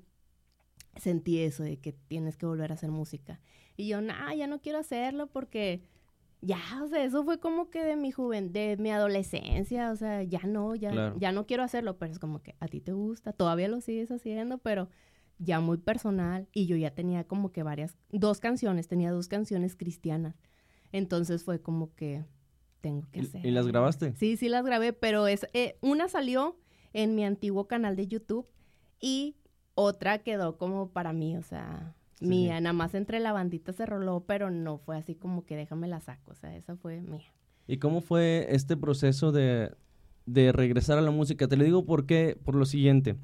sentí 0.96 1.38
eso 1.38 1.62
de 1.62 1.78
que 1.78 1.94
tienes 1.94 2.36
que 2.36 2.44
volver 2.44 2.70
a 2.70 2.74
hacer 2.74 2.90
música. 2.90 3.40
Y 3.78 3.88
yo, 3.88 4.02
nah, 4.02 4.34
ya 4.34 4.46
no 4.46 4.60
quiero 4.60 4.78
hacerlo 4.78 5.26
porque 5.28 5.80
ya, 6.42 6.60
o 6.84 6.86
sea, 6.86 7.02
eso 7.02 7.24
fue 7.24 7.40
como 7.40 7.70
que 7.70 7.82
de 7.82 7.96
mi 7.96 8.12
juventud, 8.12 8.52
de 8.52 8.76
mi 8.76 8.90
adolescencia, 8.90 9.90
o 9.90 9.96
sea, 9.96 10.22
ya 10.22 10.40
no, 10.44 10.74
ya, 10.74 11.14
ya 11.16 11.32
no 11.32 11.46
quiero 11.46 11.62
hacerlo, 11.62 11.96
pero 11.96 12.12
es 12.12 12.18
como 12.18 12.42
que 12.42 12.56
a 12.60 12.68
ti 12.68 12.82
te 12.82 12.92
gusta, 12.92 13.32
todavía 13.32 13.68
lo 13.68 13.80
sigues 13.80 14.10
haciendo, 14.10 14.58
pero 14.58 14.90
ya 15.38 15.60
muy 15.60 15.78
personal 15.78 16.48
y 16.52 16.66
yo 16.66 16.76
ya 16.76 16.94
tenía 16.94 17.24
como 17.24 17.52
que 17.52 17.62
varias, 17.62 17.96
dos 18.10 18.40
canciones, 18.40 18.88
tenía 18.88 19.10
dos 19.10 19.28
canciones 19.28 19.76
cristianas. 19.76 20.36
Entonces 20.92 21.44
fue 21.44 21.60
como 21.60 21.94
que 21.94 22.24
tengo 22.80 23.06
que 23.10 23.20
hacer. 23.20 23.44
¿Y 23.44 23.50
las 23.50 23.66
grabaste? 23.66 24.14
Sí, 24.16 24.36
sí 24.36 24.48
las 24.48 24.64
grabé, 24.64 24.92
pero 24.92 25.26
es, 25.26 25.46
eh, 25.52 25.76
una 25.80 26.08
salió 26.08 26.58
en 26.92 27.14
mi 27.14 27.24
antiguo 27.24 27.66
canal 27.66 27.96
de 27.96 28.06
YouTube 28.06 28.46
y 29.00 29.36
otra 29.74 30.18
quedó 30.18 30.56
como 30.56 30.90
para 30.90 31.12
mí, 31.12 31.36
o 31.36 31.42
sea, 31.42 31.94
mía, 32.20 32.60
nada 32.60 32.72
más 32.72 32.94
entre 32.94 33.20
la 33.20 33.32
bandita 33.32 33.72
se 33.72 33.84
roló, 33.84 34.24
pero 34.26 34.50
no 34.50 34.78
fue 34.78 34.96
así 34.96 35.14
como 35.14 35.44
que 35.44 35.56
déjame 35.56 35.88
la 35.88 36.00
saco, 36.00 36.32
o 36.32 36.34
sea, 36.34 36.56
esa 36.56 36.76
fue 36.76 37.02
mía. 37.02 37.32
¿Y 37.66 37.78
cómo 37.78 38.00
fue 38.00 38.46
este 38.50 38.76
proceso 38.76 39.32
de, 39.32 39.74
de 40.24 40.52
regresar 40.52 40.98
a 40.98 41.02
la 41.02 41.10
música? 41.10 41.48
Te 41.48 41.56
lo 41.56 41.64
digo 41.64 41.84
porque, 41.84 42.38
por 42.42 42.54
lo 42.54 42.64
siguiente, 42.64 43.16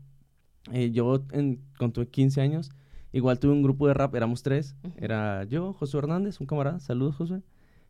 eh, 0.70 0.90
yo 0.92 1.24
en, 1.32 1.60
con 1.78 1.92
tuve 1.92 2.06
15 2.08 2.40
años, 2.40 2.70
igual 3.12 3.38
tuve 3.38 3.52
un 3.52 3.62
grupo 3.62 3.88
de 3.88 3.94
rap, 3.94 4.14
éramos 4.14 4.42
tres. 4.42 4.76
Era 4.96 5.44
yo, 5.44 5.72
Josué 5.72 5.98
Hernández, 5.98 6.40
un 6.40 6.46
camarada, 6.46 6.78
saludos 6.80 7.16
Josué. 7.16 7.42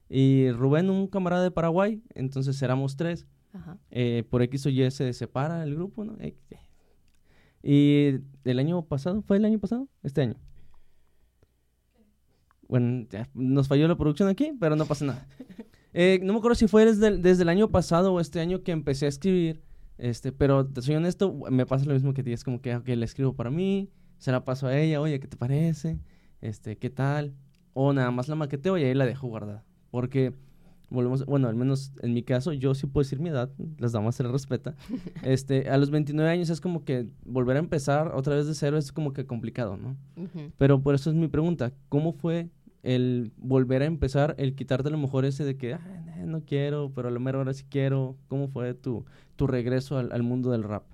Y 0.08 0.50
Rubén, 0.50 0.90
un 0.90 1.06
camarada 1.06 1.42
de 1.42 1.50
Paraguay, 1.50 2.02
entonces 2.14 2.60
éramos 2.62 2.96
tres. 2.96 3.26
Eh, 3.90 4.24
por 4.30 4.40
X 4.42 4.64
o 4.66 4.70
Y 4.70 4.90
se 4.90 5.12
separa 5.12 5.62
el 5.62 5.74
grupo, 5.74 6.04
¿no? 6.04 6.16
Y 7.62 8.20
el 8.44 8.58
año 8.58 8.82
pasado, 8.86 9.22
¿fue 9.22 9.36
el 9.36 9.44
año 9.44 9.58
pasado? 9.58 9.88
Este 10.02 10.22
año. 10.22 10.36
Bueno, 12.66 13.06
nos 13.34 13.68
falló 13.68 13.86
la 13.86 13.96
producción 13.96 14.30
aquí, 14.30 14.52
pero 14.58 14.76
no 14.76 14.86
pasa 14.86 15.04
nada. 15.04 15.26
Eh, 15.94 16.20
no 16.22 16.32
me 16.32 16.38
acuerdo 16.38 16.54
si 16.54 16.68
fue 16.68 16.86
desde 16.86 17.18
desde 17.18 17.42
el 17.42 17.50
año 17.50 17.68
pasado 17.68 18.14
o 18.14 18.20
este 18.20 18.40
año 18.40 18.62
que 18.62 18.72
empecé 18.72 19.04
a 19.04 19.10
escribir 19.10 19.62
este, 19.99 20.32
pero 20.32 20.66
te 20.66 20.82
soy 20.82 20.96
honesto, 20.96 21.32
me 21.50 21.66
pasa 21.66 21.84
lo 21.84 21.94
mismo 21.94 22.14
que 22.14 22.22
ti, 22.22 22.32
es 22.32 22.44
como 22.44 22.61
que, 22.61 22.75
okay, 22.75 22.96
le 22.96 23.04
escribo 23.04 23.34
para 23.34 23.50
mí, 23.50 23.90
se 24.18 24.32
la 24.32 24.44
paso 24.44 24.66
a 24.66 24.78
ella, 24.78 25.00
oye, 25.00 25.18
¿qué 25.20 25.28
te 25.28 25.37
parece? 25.37 25.99
Este, 26.40 26.76
¿qué 26.76 26.90
tal? 26.90 27.34
O 27.75 27.92
nada 27.92 28.11
más 28.11 28.28
la 28.28 28.34
maqueteo 28.34 28.78
y 28.78 28.84
ahí 28.84 28.94
la 28.94 29.06
dejo 29.06 29.28
guardada. 29.28 29.64
Porque 29.90 30.34
volvemos, 30.90 31.25
bueno, 31.26 31.49
al 31.49 31.56
menos 31.56 31.92
en 32.02 32.14
mi 32.14 32.22
caso, 32.22 32.52
yo 32.52 32.75
sí 32.75 32.87
puedo 32.87 33.02
decir 33.02 33.18
mi 33.18 33.30
edad, 33.30 33.50
las 33.78 33.92
damas 33.92 34.14
se 34.14 34.22
les 34.22 34.32
respeta. 34.32 34.75
Este, 35.22 35.70
a 35.70 35.76
los 35.78 35.90
29 35.90 36.30
años 36.30 36.50
es 36.50 36.61
como 36.61 36.84
que 36.84 37.08
volver 37.25 37.56
a 37.56 37.61
empezar 37.61 38.14
otra 38.14 38.34
vez 38.34 38.46
de 38.46 38.54
cero 38.54 38.76
es 38.76 38.92
como 38.92 39.12
que 39.12 39.26
complicado, 39.26 39.76
¿no? 39.76 39.96
Pero 40.58 40.82
por 40.82 40.94
eso 40.94 41.11
es 41.11 41.16
mi 41.16 41.28
pregunta, 41.28 41.72
¿cómo 41.88 42.12
fue 42.12 42.50
el 42.82 43.32
volver 43.36 43.82
a 43.82 43.86
empezar, 43.86 44.34
el 44.38 44.54
quitarte 44.54 44.88
a 44.88 44.92
lo 44.92 44.98
mejor 44.98 45.24
ese 45.24 45.44
de 45.44 45.56
que 45.56 45.78
no 46.26 46.44
quiero, 46.44 46.92
pero 46.94 47.08
a 47.08 47.10
lo 47.10 47.20
mejor 47.20 47.36
ahora 47.36 47.54
sí 47.54 47.64
quiero? 47.68 48.16
¿Cómo 48.28 48.48
fue 48.48 48.74
tu, 48.74 49.04
tu 49.36 49.46
regreso 49.46 49.98
al, 49.98 50.22
mundo 50.22 50.50
del 50.50 50.64
rap? 50.64 50.84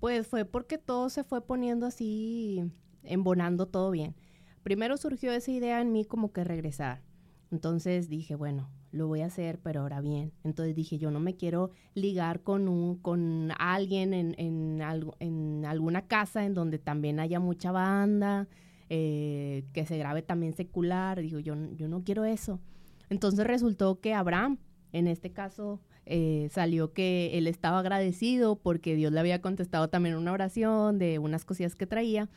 Pues 0.00 0.26
fue 0.26 0.44
porque 0.44 0.78
todo 0.78 1.08
se 1.10 1.24
fue 1.24 1.44
poniendo 1.44 1.86
así, 1.86 2.62
embonando 3.02 3.66
todo 3.66 3.90
bien. 3.90 4.14
Primero 4.62 4.96
surgió 4.96 5.32
esa 5.32 5.50
idea 5.50 5.80
en 5.80 5.92
mí 5.92 6.04
como 6.04 6.32
que 6.32 6.44
regresar. 6.44 7.02
Entonces 7.50 8.08
dije, 8.08 8.34
bueno, 8.34 8.70
lo 8.92 9.08
voy 9.08 9.20
a 9.20 9.26
hacer, 9.26 9.58
pero 9.58 9.80
ahora 9.80 10.00
bien. 10.00 10.32
Entonces 10.44 10.74
dije, 10.74 10.98
yo 10.98 11.10
no 11.10 11.20
me 11.20 11.36
quiero 11.36 11.70
ligar 11.94 12.42
con 12.42 12.68
un, 12.68 12.96
con 12.96 13.50
alguien 13.58 14.14
en, 14.14 14.34
en, 14.38 14.82
algo, 14.82 15.16
en 15.18 15.64
alguna 15.66 16.06
casa 16.06 16.44
en 16.44 16.54
donde 16.54 16.78
también 16.78 17.20
haya 17.20 17.40
mucha 17.40 17.72
banda, 17.72 18.48
eh, 18.94 19.64
que 19.72 19.86
se 19.86 19.96
grabe 19.96 20.20
también 20.20 20.52
secular. 20.52 21.18
Digo, 21.18 21.38
yo, 21.38 21.54
yo 21.76 21.88
no 21.88 22.04
quiero 22.04 22.26
eso. 22.26 22.60
Entonces 23.08 23.46
resultó 23.46 24.00
que 24.00 24.12
Abraham, 24.12 24.58
en 24.92 25.06
este 25.06 25.32
caso, 25.32 25.80
eh, 26.04 26.48
salió 26.50 26.92
que 26.92 27.38
él 27.38 27.46
estaba 27.46 27.78
agradecido 27.78 28.56
porque 28.56 28.94
Dios 28.94 29.10
le 29.10 29.20
había 29.20 29.40
contestado 29.40 29.88
también 29.88 30.16
una 30.16 30.32
oración 30.32 30.98
de 30.98 31.18
unas 31.18 31.46
cosillas 31.46 31.74
que 31.74 31.86
traía 31.86 32.28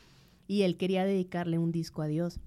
y 0.46 0.62
él 0.62 0.78
quería 0.78 1.04
dedicarle 1.04 1.58
un 1.58 1.72
disco 1.72 2.00
a 2.00 2.06
Dios. 2.06 2.40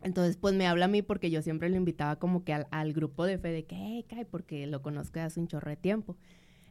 Entonces, 0.00 0.36
pues 0.36 0.54
me 0.54 0.68
habla 0.68 0.84
a 0.84 0.88
mí 0.88 1.02
porque 1.02 1.28
yo 1.32 1.42
siempre 1.42 1.68
lo 1.70 1.76
invitaba 1.76 2.20
como 2.20 2.44
que 2.44 2.52
al, 2.52 2.92
grupo 2.92 3.24
de 3.24 3.38
fe 3.38 3.48
de 3.48 3.64
que, 3.64 3.74
hey, 3.74 4.26
porque 4.30 4.68
lo 4.68 4.80
conozco 4.80 5.18
hace 5.18 5.40
un 5.40 5.48
chorro 5.48 5.70
de 5.70 5.76
tiempo. 5.76 6.16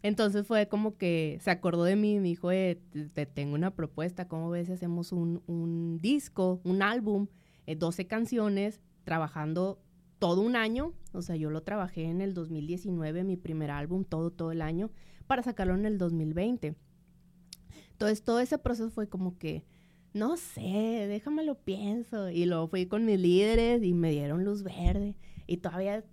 Entonces 0.03 0.45
fue 0.45 0.67
como 0.67 0.98
que 0.98 1.39
se 1.41 1.50
acordó 1.50 1.86
de 1.86 1.95
mí 1.95 2.15
y 2.15 2.19
me 2.19 2.27
dijo, 2.27 2.51
eh, 2.51 2.77
te, 3.13 3.25
tengo 3.25 3.55
una 3.55 3.72
propuesta, 3.72 4.27
¿cómo 4.27 4.50
ves 4.50 4.67
si 4.67 4.74
hacemos 4.74 5.13
un, 5.13 6.00
disco, 6.01 6.60
un 6.65 6.81
álbum, 6.81 7.27
12 7.65 8.01
eh, 8.01 8.07
canciones, 8.07 8.81
trabajando 9.05 9.81
todo 10.19 10.41
un 10.41 10.57
año? 10.57 10.93
O 11.13 11.22
sea, 11.22 11.38
yo 11.38 11.50
lo 11.50 11.63
trabajé 11.63 12.03
en 12.03 12.19
el 12.19 12.33
2019, 12.33 13.24
mi 13.24 13.38
primer 13.38 13.72
álbum, 13.72 14.03
todo, 14.03 14.29
todo 14.29 14.51
el 14.51 14.62
año, 14.62 14.91
para 15.25 15.41
sacarlo 15.41 15.74
en 15.74 15.86
el 15.86 15.98
2020. 15.98 16.75
Entonces 17.93 18.24
todo 18.24 18.41
ese 18.41 18.57
proceso 18.57 18.89
fue 18.89 19.07
como 19.07 19.38
que, 19.38 19.63
no 20.13 20.36
sé, 20.36 21.05
déjame 21.07 21.45
lo 21.45 21.55
pienso. 21.55 22.29
Y 22.29 22.45
luego 22.45 22.67
fui 22.67 22.88
con 22.88 23.05
mis 23.05 23.22
líderes 23.22 23.81
y 23.81 23.93
me 23.93 24.12
dieron 24.12 24.43
luz 24.43 24.63
verde. 24.63 25.15
Y 25.48 25.57
todavía 25.57 26.03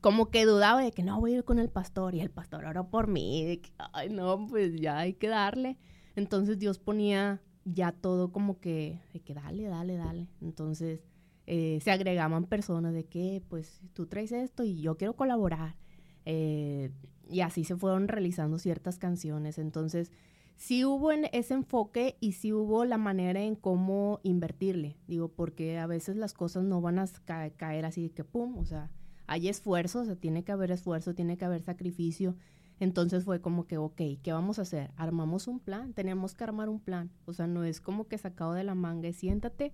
como 0.00 0.30
que 0.30 0.44
dudaba 0.44 0.82
de 0.82 0.92
que 0.92 1.02
no 1.02 1.20
voy 1.20 1.32
a 1.32 1.36
ir 1.38 1.44
con 1.44 1.58
el 1.58 1.68
pastor 1.68 2.14
y 2.14 2.20
el 2.20 2.30
pastor 2.30 2.64
oró 2.64 2.88
por 2.88 3.08
mí, 3.08 3.44
de 3.44 3.60
que, 3.60 3.70
ay 3.92 4.08
no, 4.08 4.46
pues 4.46 4.80
ya 4.80 4.98
hay 4.98 5.14
que 5.14 5.28
darle. 5.28 5.78
Entonces 6.14 6.58
Dios 6.58 6.78
ponía 6.78 7.42
ya 7.64 7.92
todo 7.92 8.30
como 8.30 8.60
que, 8.60 9.00
de 9.12 9.20
que 9.20 9.34
dale, 9.34 9.64
dale, 9.64 9.96
dale. 9.96 10.28
Entonces 10.40 11.00
eh, 11.46 11.78
se 11.82 11.90
agregaban 11.90 12.44
personas 12.44 12.92
de 12.94 13.04
que, 13.04 13.42
pues 13.48 13.80
tú 13.92 14.06
traes 14.06 14.32
esto 14.32 14.64
y 14.64 14.80
yo 14.80 14.96
quiero 14.96 15.14
colaborar. 15.14 15.76
Eh, 16.24 16.90
y 17.28 17.40
así 17.40 17.64
se 17.64 17.76
fueron 17.76 18.08
realizando 18.08 18.58
ciertas 18.58 18.98
canciones. 18.98 19.58
Entonces, 19.58 20.10
sí 20.56 20.84
hubo 20.84 21.12
en 21.12 21.26
ese 21.32 21.54
enfoque 21.54 22.16
y 22.20 22.32
sí 22.32 22.52
hubo 22.52 22.84
la 22.84 22.98
manera 22.98 23.42
en 23.42 23.56
cómo 23.56 24.20
invertirle. 24.22 24.96
Digo, 25.06 25.28
porque 25.28 25.78
a 25.78 25.86
veces 25.86 26.16
las 26.16 26.34
cosas 26.34 26.64
no 26.64 26.80
van 26.80 26.98
a 26.98 27.06
caer 27.56 27.84
así 27.84 28.02
de 28.02 28.10
que 28.10 28.24
pum, 28.24 28.58
o 28.58 28.64
sea, 28.64 28.90
hay 29.26 29.48
esfuerzo, 29.48 30.00
o 30.00 30.04
sea, 30.04 30.16
tiene 30.16 30.44
que 30.44 30.52
haber 30.52 30.70
esfuerzo, 30.70 31.14
tiene 31.14 31.36
que 31.36 31.44
haber 31.44 31.62
sacrificio. 31.62 32.36
Entonces 32.78 33.24
fue 33.24 33.40
como 33.40 33.66
que, 33.66 33.78
ok, 33.78 34.00
¿qué 34.22 34.32
vamos 34.32 34.58
a 34.58 34.62
hacer? 34.62 34.90
Armamos 34.96 35.48
un 35.48 35.60
plan, 35.60 35.94
tenemos 35.94 36.34
que 36.34 36.44
armar 36.44 36.68
un 36.68 36.80
plan. 36.80 37.10
O 37.24 37.32
sea, 37.32 37.46
no 37.46 37.64
es 37.64 37.80
como 37.80 38.06
que 38.06 38.18
sacado 38.18 38.52
de 38.52 38.64
la 38.64 38.74
manga 38.74 39.08
y 39.08 39.12
siéntate, 39.12 39.72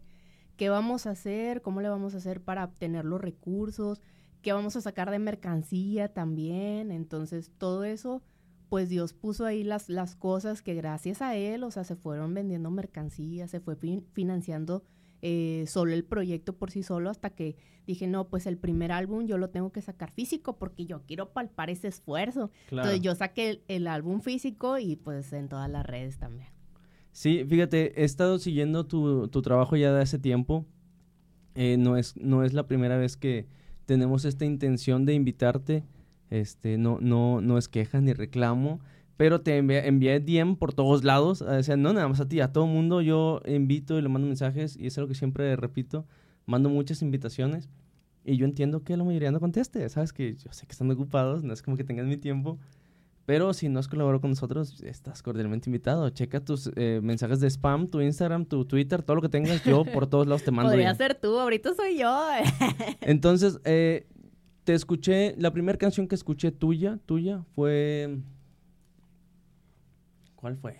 ¿qué 0.57 0.69
vamos 0.69 1.07
a 1.07 1.11
hacer? 1.11 1.63
¿Cómo 1.63 1.81
le 1.81 1.89
vamos 1.89 2.15
a 2.15 2.19
hacer 2.19 2.43
para 2.43 2.65
obtener 2.65 3.05
los 3.05 3.21
recursos? 3.21 4.01
¿Qué 4.41 4.53
vamos 4.53 4.77
a 4.77 4.81
sacar 4.81 5.11
de 5.11 5.19
mercancía 5.19 6.13
también? 6.13 6.93
Entonces, 6.93 7.51
todo 7.59 7.85
eso, 7.85 8.23
pues 8.69 8.89
Dios 8.89 9.13
puso 9.13 9.45
ahí 9.47 9.65
las, 9.65 9.89
las 9.89 10.15
cosas 10.15 10.63
que 10.63 10.75
gracias 10.75 11.23
a 11.23 11.37
Él, 11.37 11.65
o 11.65 11.71
sea, 11.71 11.85
se 11.85 11.97
fueron 11.97 12.35
vendiendo 12.35 12.71
mercancía, 12.71 13.49
se 13.49 13.61
fue 13.61 13.77
financiando 14.13 14.85
eh, 15.23 15.65
solo 15.69 15.93
el 15.93 16.05
proyecto 16.05 16.57
por 16.57 16.73
sí 16.73 16.83
solo 16.83 17.09
hasta 17.09 17.31
que 17.31 17.57
dije, 17.87 18.09
no, 18.09 18.29
pues 18.29 18.47
el 18.47 18.57
primer 18.59 18.91
álbum 18.91 19.27
yo 19.27 19.39
lo 19.39 19.51
tengo 19.51 19.71
que 19.71 19.81
sacar 19.81 20.11
físico 20.11 20.59
porque 20.59 20.85
yo 20.85 21.03
quiero 21.07 21.33
palpar 21.33 21.71
ese 21.71 21.89
esfuerzo. 21.89 22.51
Entonces 22.71 23.01
yo 23.01 23.15
saqué 23.15 23.63
el, 23.69 23.87
álbum 23.87 24.21
físico 24.21 24.79
y 24.79 24.97
pues 24.97 25.33
en 25.33 25.49
todas 25.49 25.71
las 25.71 25.87
redes 25.87 26.19
también. 26.19 26.49
Sí, 27.13 27.45
fíjate, 27.49 28.01
he 28.01 28.05
estado 28.05 28.39
siguiendo 28.39 28.87
tu, 28.87 29.29
tu 29.29 29.43
trabajo 29.43 29.77
ya 29.77 29.93
de 29.93 30.03
hace 30.03 30.19
tiempo. 30.19 30.67
Eh, 31.55 31.77
no, 31.79 31.97
es, 31.97 32.17
no 32.17 32.43
es 32.43 32.53
la 32.53 32.67
primera 32.67 32.97
vez 32.97 33.17
que 33.17 33.47
tenemos 33.87 34.25
esta 34.25 34.45
intención 34.45 35.05
de 35.05 35.15
invitarte. 35.15 35.85
Este, 36.31 36.79
no, 36.79 36.99
no, 37.01 37.41
no 37.41 37.59
es 37.59 37.69
queja 37.69 38.01
ni 38.01 38.13
reclamo, 38.13 38.81
pero 39.17 39.41
te 39.41 39.57
envié, 39.57 39.87
envié 39.87 40.21
DM 40.21 40.57
por 40.57 40.73
todos 40.73 41.05
lados. 41.05 41.43
O 41.43 41.63
sea, 41.63 41.77
no 41.77 41.93
nada 41.93 42.09
más 42.09 42.21
a 42.21 42.29
ti, 42.29 42.41
a 42.41 42.53
todo 42.53 42.67
mundo 42.67 43.01
yo 43.01 43.41
invito 43.47 43.99
y 43.99 44.03
le 44.03 44.09
mando 44.09 44.27
mensajes 44.27 44.77
y 44.77 44.87
es 44.87 44.99
algo 44.99 45.09
que 45.09 45.15
siempre 45.15 45.55
repito. 45.57 46.07
Mando 46.47 46.69
muchas 46.69 47.03
invitaciones 47.03 47.69
y 48.25 48.37
yo 48.37 48.47
entiendo 48.47 48.83
que 48.83 48.97
la 48.97 49.05
mayoría 49.05 49.31
no 49.31 49.41
conteste. 49.41 49.89
Sabes 49.89 50.13
que 50.13 50.37
yo 50.37 50.53
sé 50.53 50.67
que 50.67 50.73
están 50.73 50.91
ocupados, 50.91 51.43
no 51.43 51.53
es 51.53 51.63
como 51.63 51.77
que 51.77 51.85
tengan 51.85 52.09
mi 52.09 52.17
tiempo. 52.17 52.59
Pero 53.25 53.55
si 53.55 53.69
no 53.69 53.79
has 53.79 53.87
colaborado 53.87 54.21
con 54.21 54.31
nosotros, 54.31 54.83
estás 54.83 55.23
cordialmente 55.23 55.71
invitado. 55.71 56.09
Checa 56.11 56.41
tus 56.41 56.71
eh, 56.75 57.01
mensajes 57.03 57.39
de 57.39 57.49
spam, 57.49 57.87
tu 57.87 58.01
Instagram, 58.01 58.45
tu 58.45 58.65
Twitter, 58.65 59.03
todo 59.03 59.17
lo 59.17 59.23
que 59.23 59.29
tengas. 59.29 59.65
Yo 59.65 59.85
por 59.85 60.09
todos 60.09 60.27
lados 60.27 60.43
te 60.43 60.51
mando. 60.51 60.71
Podría 60.71 60.95
ser 60.95 61.15
tú, 61.15 61.39
ahorita 61.39 61.75
soy 61.75 61.99
yo. 61.99 62.13
Entonces, 63.01 63.61
eh, 63.65 64.09
te 64.65 64.75
escuché, 64.75 65.37
la 65.39 65.53
primera 65.53 65.79
canción 65.79 66.09
que 66.09 66.15
escuché 66.15 66.51
tuya, 66.51 66.99
tuya, 67.07 67.45
fue... 67.55 68.19
¿Cuál 70.43 70.59
fue? 70.59 70.77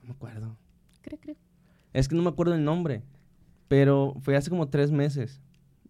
No 0.00 0.10
me 0.10 0.10
acuerdo. 0.12 0.56
Creo, 1.02 1.18
creo. 1.18 1.36
Es 1.92 2.06
que 2.06 2.14
no 2.14 2.22
me 2.22 2.28
acuerdo 2.28 2.54
el 2.54 2.62
nombre, 2.62 3.02
pero 3.66 4.14
fue 4.20 4.36
hace 4.36 4.50
como 4.50 4.68
tres 4.68 4.92
meses. 4.92 5.40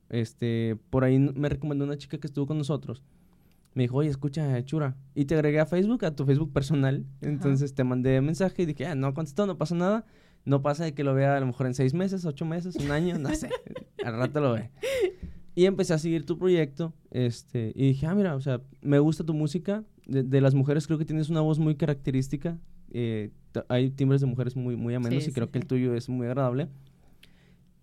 Este, 0.09 0.78
por 0.88 1.04
ahí 1.04 1.18
me 1.18 1.50
recomendó 1.50 1.85
una 1.85 1.99
chica 1.99 2.16
que 2.16 2.26
estuvo 2.26 2.47
con 2.47 2.57
nosotros 2.57 3.04
me 3.78 3.85
dijo, 3.85 3.99
oye, 3.99 4.11
escucha, 4.11 4.61
Chura. 4.64 4.97
Y 5.14 5.26
te 5.26 5.37
agregué 5.37 5.61
a 5.61 5.66
Facebook, 5.66 6.04
a 6.04 6.11
tu 6.11 6.26
Facebook 6.26 6.52
personal. 6.52 7.07
Entonces 7.21 7.75
te 7.75 7.85
mandé 7.85 8.21
mensaje 8.21 8.62
y 8.62 8.66
dije, 8.66 8.87
ah, 8.87 8.97
no 8.97 9.14
contestó, 9.14 9.47
no 9.47 9.57
pasa 9.57 9.76
nada. 9.76 10.04
No 10.45 10.62
pasa 10.62 10.83
de 10.83 10.95
que 10.95 11.04
lo 11.04 11.14
vea 11.14 11.37
a 11.37 11.40
lo 11.40 11.47
mejor 11.47 11.68
en 11.68 11.75
seis 11.75 11.95
meses, 11.95 12.25
ocho 12.25 12.45
meses, 12.45 12.75
un 12.75 12.90
año, 12.90 13.18
no 13.21 13.33
sé. 13.35 13.50
Al 14.04 14.16
rato 14.16 14.40
lo 14.40 14.54
ve. 14.54 14.73
Y 15.54 15.66
empecé 15.66 15.95
a 15.95 15.99
seguir 15.99 16.26
tu 16.26 16.38
proyecto. 16.38 16.92
Este, 17.12 17.73
y 17.76 17.88
dije, 17.88 18.07
ah, 18.07 18.16
mira, 18.16 18.35
o 18.35 18.40
sea, 18.40 18.61
me 18.80 18.99
gusta 18.99 19.23
tu 19.23 19.33
música. 19.33 19.85
De, 20.09 20.41
las 20.41 20.55
mujeres 20.55 20.87
creo 20.87 20.99
que 20.99 21.05
tienes 21.05 21.29
una 21.29 21.41
voz 21.41 21.59
muy 21.59 21.77
característica. 21.77 22.59
Eh, 22.91 23.31
hay 23.69 23.91
timbres 23.91 24.21
de 24.21 24.27
mujeres 24.27 24.57
muy, 24.57 24.75
muy 24.75 24.95
amenos 24.95 25.29
y 25.29 25.33
creo 25.33 25.50
que 25.50 25.59
el 25.59 25.67
tuyo 25.67 25.95
es 25.95 26.09
muy 26.09 26.27
agradable. 26.27 26.69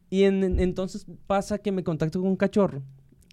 Y 0.09 0.23
en, 0.23 0.59
entonces 0.59 1.05
pasa 1.27 1.57
que 1.59 1.71
me 1.71 1.83
contacto 1.83 2.19
con 2.19 2.29
un 2.29 2.35
cachorro 2.35 2.83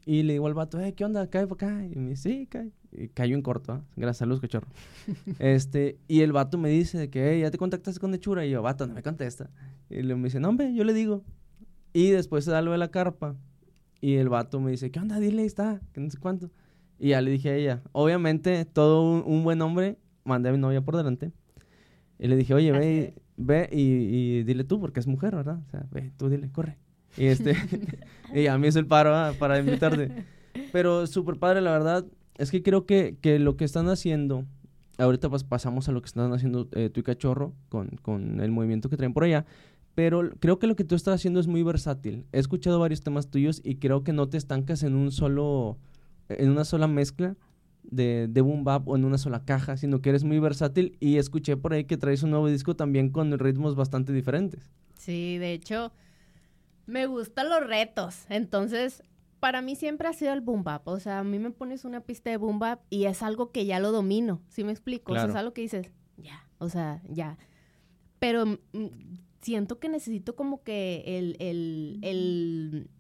y 0.05 0.23
le 0.23 0.35
digo 0.35 0.47
al 0.47 0.55
vato, 0.55 0.79
¿qué 0.97 1.05
onda? 1.05 1.29
¿Cae 1.29 1.47
para 1.47 1.69
acá? 1.69 1.87
Y 1.87 1.97
me 1.97 2.11
dice, 2.11 2.23
sí, 2.31 2.47
cae. 2.47 2.73
Y 2.91 3.09
cayó 3.09 3.37
en 3.37 3.43
corto, 3.43 3.77
¿eh? 3.77 3.81
Gracias 3.97 4.23
a 4.23 4.27
luz, 4.27 4.41
cachorro. 4.41 4.67
este, 5.39 5.99
y 6.09 6.21
el 6.21 6.33
vato 6.33 6.59
me 6.59 6.69
dice 6.69 7.09
que, 7.09 7.41
ya 7.41 7.51
te 7.51 7.59
contactaste 7.59 8.01
con 8.01 8.11
Nechura. 8.11 8.45
Y 8.45 8.51
yo, 8.51 8.63
vato, 8.63 8.87
no 8.87 8.95
me 8.95 9.03
contesta. 9.03 9.49
Y 9.89 10.03
le 10.03 10.15
me 10.17 10.25
dice, 10.25 10.41
no, 10.41 10.49
hombre, 10.49 10.75
yo 10.75 10.85
le 10.85 10.93
digo. 10.93 11.23
Y 11.93 12.11
después 12.11 12.45
se 12.45 12.51
da 12.51 12.63
lo 12.63 12.73
de 12.73 12.79
la 12.79 12.91
carpa. 12.91 13.37
Y 14.01 14.15
el 14.15 14.29
vato 14.29 14.61
me 14.61 14.73
dice, 14.73 14.91
¿qué 14.91 14.99
onda? 14.99 15.21
Dile, 15.21 15.43
ahí 15.43 15.47
está, 15.47 15.81
que 15.93 16.01
no 16.01 16.11
sé 16.11 16.19
cuánto. 16.19 16.51
Y 17.02 17.09
ya 17.09 17.21
le 17.21 17.32
dije 17.32 17.50
a 17.50 17.56
ella, 17.56 17.82
obviamente, 17.90 18.64
todo 18.64 19.25
un, 19.25 19.42
buen 19.42 19.61
hombre, 19.61 19.99
mandé 20.23 20.50
a 20.50 20.52
mi 20.52 20.59
novia 20.59 20.82
por 20.82 20.97
delante. 20.97 21.32
Y 22.21 22.28
le 22.28 22.37
dije, 22.37 22.54
oye, 22.54 22.71
ve, 22.71 23.14
ve 23.37 23.68
y, 23.73 23.80
y, 23.80 24.42
dile 24.44 24.62
tú, 24.62 24.78
porque 24.78 25.00
es 25.00 25.09
mujer, 25.09 25.35
¿verdad? 25.35 25.59
O 25.66 25.71
sea, 25.73 25.85
ve, 25.90 26.12
tú 26.16 26.28
dile, 26.28 26.49
corre. 26.52 26.78
Y, 27.16 27.25
este, 27.25 27.56
y 28.32 28.47
a 28.47 28.56
mí 28.56 28.68
es 28.68 28.76
el 28.76 28.87
paro 28.87 29.35
para 29.40 29.59
invitarte. 29.59 30.12
Pero 30.71 31.09
súper 31.09 31.40
padre, 31.40 31.61
la 31.61 31.73
verdad. 31.73 32.06
Es 32.38 32.52
que 32.52 32.62
creo 32.62 32.87
que, 32.87 33.16
que 33.21 33.40
lo 33.40 33.56
que 33.56 33.64
están 33.64 33.88
haciendo, 33.88 34.44
ahorita 34.97 35.28
pues 35.28 35.42
pasamos 35.42 35.88
a 35.88 35.92
lo 35.92 36.02
que 36.02 36.06
están 36.06 36.32
haciendo 36.32 36.68
eh, 36.71 36.88
tú 36.88 37.00
y 37.00 37.02
Cachorro 37.02 37.52
con, 37.68 37.88
con 38.02 38.40
el 38.40 38.52
movimiento 38.52 38.88
que 38.88 38.97
traen 38.97 39.12
por 39.12 39.25
allá. 39.25 39.44
Pero 39.97 40.30
creo 40.38 40.61
que 40.61 40.68
lo 40.68 40.76
que 40.76 40.85
tú 40.85 40.94
estás 40.94 41.16
haciendo 41.16 41.40
es 41.40 41.49
muy 41.49 41.62
versátil. 41.64 42.26
He 42.30 42.38
escuchado 42.38 42.78
varios 42.78 43.02
temas 43.02 43.28
tuyos 43.28 43.61
y 43.64 43.76
creo 43.76 44.04
que 44.04 44.12
no 44.12 44.28
te 44.28 44.38
estancas 44.38 44.85
en 44.85 44.94
un 44.94 45.11
solo, 45.11 45.78
en 46.39 46.51
una 46.51 46.65
sola 46.65 46.87
mezcla 46.87 47.37
de, 47.83 48.29
de 48.29 48.41
boom 48.41 48.65
bap 48.65 48.89
o 48.89 48.97
en 48.97 49.05
una 49.05 49.19
sola 49.19 49.45
caja, 49.45 49.77
sino 49.77 50.01
que 50.01 50.11
eres 50.11 50.25
muy 50.25 50.39
versátil 50.39 50.97
y 51.01 51.19
escuché 51.19 51.57
por 51.57 51.73
ahí 51.73 51.85
que 51.85 51.97
traes 51.97 52.23
un 52.23 52.31
nuevo 52.31 52.49
disco 52.49 52.77
también 52.77 53.11
con 53.11 53.39
ritmos 53.39 53.75
bastante 53.75 54.12
diferentes. 54.12 54.71
Sí, 54.99 55.39
de 55.39 55.53
hecho, 55.53 55.93
me 56.87 57.07
gustan 57.07 57.49
los 57.49 57.67
retos. 57.67 58.25
Entonces, 58.28 59.02
para 59.41 59.61
mí 59.61 59.75
siempre 59.75 60.06
ha 60.09 60.13
sido 60.13 60.33
el 60.33 60.41
boom 60.41 60.63
bap. 60.63 60.87
O 60.87 61.00
sea, 61.00 61.19
a 61.19 61.25
mí 61.25 61.39
me 61.39 61.50
pones 61.50 61.85
una 61.85 62.00
pista 62.00 62.30
de 62.30 62.37
boom 62.37 62.59
bap 62.59 62.80
y 62.91 63.06
es 63.06 63.23
algo 63.23 63.50
que 63.50 63.67
ya 63.67 63.80
lo 63.80 63.91
domino. 63.91 64.41
¿Sí 64.49 64.63
me 64.63 64.71
explico? 64.71 65.13
O 65.13 65.17
sea, 65.17 65.25
es 65.25 65.35
algo 65.35 65.52
que 65.52 65.63
dices, 65.63 65.91
ya, 66.17 66.47
o 66.59 66.69
sea, 66.69 67.02
ya. 67.09 67.39
Pero 68.21 68.47
mm, 68.47 68.87
siento 69.41 69.80
que 69.80 69.89
necesito 69.89 70.37
como 70.37 70.63
que 70.63 71.02
el, 71.04 71.37
el, 71.41 71.99
el, 72.02 72.91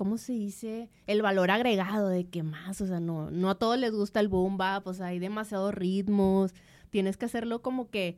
¿cómo 0.00 0.16
se 0.16 0.32
dice? 0.32 0.88
El 1.06 1.20
valor 1.20 1.50
agregado 1.50 2.08
de 2.08 2.24
que 2.24 2.42
más, 2.42 2.80
o 2.80 2.86
sea, 2.86 3.00
no, 3.00 3.30
no 3.30 3.50
a 3.50 3.56
todos 3.56 3.78
les 3.78 3.92
gusta 3.92 4.18
el 4.20 4.28
boom 4.28 4.56
bap, 4.56 4.86
o 4.86 4.94
sea, 4.94 5.08
hay 5.08 5.18
demasiados 5.18 5.74
ritmos. 5.74 6.54
Tienes 6.88 7.18
que 7.18 7.26
hacerlo 7.26 7.60
como 7.60 7.90
que 7.90 8.16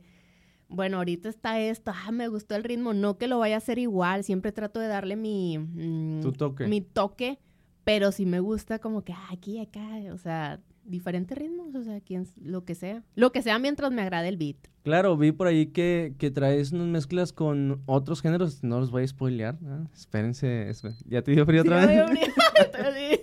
bueno, 0.69 0.95
ahorita 0.99 1.27
está 1.27 1.59
esto, 1.59 1.91
ah, 1.93 2.13
me 2.13 2.29
gustó 2.29 2.55
el 2.55 2.63
ritmo, 2.63 2.93
no 2.93 3.17
que 3.17 3.27
lo 3.27 3.37
vaya 3.37 3.55
a 3.55 3.57
hacer 3.57 3.79
igual, 3.79 4.23
siempre 4.23 4.53
trato 4.53 4.79
de 4.79 4.87
darle 4.87 5.17
mi, 5.17 5.57
mm, 5.57 6.31
toque. 6.37 6.67
mi 6.67 6.79
toque, 6.79 7.37
pero 7.83 8.13
sí 8.13 8.25
me 8.25 8.39
gusta 8.39 8.79
como 8.79 9.03
que 9.03 9.11
ah, 9.11 9.27
aquí, 9.29 9.59
acá, 9.59 9.85
o 10.13 10.17
sea, 10.17 10.61
diferentes 10.85 11.37
ritmos, 11.37 11.73
o 11.75 11.83
sea, 11.83 12.01
quien, 12.01 12.27
lo 12.41 12.65
que 12.65 12.75
sea, 12.75 13.03
lo 13.15 13.31
que 13.31 13.41
sea 13.41 13.59
mientras 13.59 13.91
me 13.91 14.01
agrade 14.01 14.27
el 14.27 14.37
beat. 14.37 14.57
Claro, 14.83 15.15
vi 15.17 15.31
por 15.31 15.47
ahí 15.47 15.67
que, 15.67 16.13
que 16.17 16.29
traes 16.31 16.71
unas 16.71 16.87
mezclas 16.87 17.33
con 17.33 17.81
otros 17.85 18.21
géneros, 18.21 18.63
no 18.63 18.79
los 18.79 18.91
voy 18.91 19.03
a 19.03 19.07
spoilear, 19.07 19.57
espérense, 19.93 20.71
ya 21.05 21.21
te 21.21 21.31
dio 21.31 21.45
frío 21.45 21.61
otra 21.61 21.85
vez. 21.85 22.05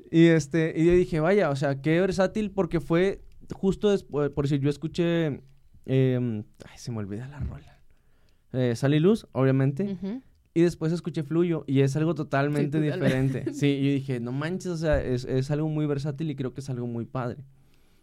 y 0.10 0.26
este, 0.26 0.72
y 0.76 0.86
yo 0.86 0.92
dije, 0.92 1.20
vaya, 1.20 1.50
o 1.50 1.56
sea, 1.56 1.80
qué 1.80 2.00
versátil 2.00 2.50
porque 2.50 2.80
fue 2.80 3.22
justo 3.52 3.90
después, 3.90 4.30
por 4.30 4.44
decir, 4.44 4.60
yo 4.60 4.70
escuché 4.70 5.42
Em, 5.88 6.44
ay, 6.66 6.76
se 6.76 6.92
me 6.92 6.98
olvida 6.98 7.26
la 7.28 7.40
rola. 7.40 7.80
Eh, 8.52 8.76
Sal 8.76 8.94
y 8.94 9.00
Luz, 9.00 9.26
obviamente. 9.32 9.96
Y 10.58 10.62
después 10.62 10.92
escuché 10.92 11.22
Fluyo 11.22 11.62
y 11.68 11.82
es 11.82 11.94
algo 11.94 12.16
totalmente 12.16 12.80
diferente. 12.80 13.44
sí, 13.54 13.80
yo 13.80 13.92
dije, 13.92 14.18
no 14.18 14.32
manches, 14.32 14.72
o 14.72 14.76
sea, 14.76 15.00
es, 15.00 15.24
es, 15.24 15.52
algo 15.52 15.68
muy 15.68 15.86
versátil 15.86 16.28
y 16.32 16.34
creo 16.34 16.52
que 16.52 16.62
es 16.62 16.68
algo 16.68 16.88
muy 16.88 17.04
padre. 17.04 17.44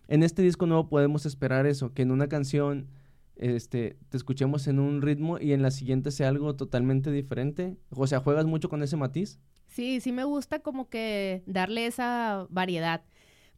En 0.07 0.23
este 0.23 0.41
disco 0.41 0.65
nuevo 0.65 0.87
podemos 0.87 1.25
esperar 1.25 1.65
eso, 1.65 1.93
que 1.93 2.03
en 2.03 2.11
una 2.11 2.29
canción 2.29 2.87
este, 3.35 3.97
te 4.07 4.15
escuchemos 4.15 4.67
en 4.67 4.79
un 4.79 5.01
ritmo 5.01 5.37
y 5.37 5.51
en 5.51 5.63
la 5.63 5.69
siguiente 5.69 6.11
sea 6.11 6.29
algo 6.29 6.55
totalmente 6.55 7.11
diferente. 7.11 7.75
O 7.89 8.07
sea, 8.07 8.21
¿juegas 8.21 8.45
mucho 8.45 8.69
con 8.69 8.81
ese 8.83 8.95
matiz? 8.95 9.37
Sí, 9.67 9.99
sí 9.99 10.13
me 10.13 10.23
gusta 10.23 10.59
como 10.59 10.87
que 10.87 11.43
darle 11.47 11.87
esa 11.87 12.47
variedad. 12.49 13.03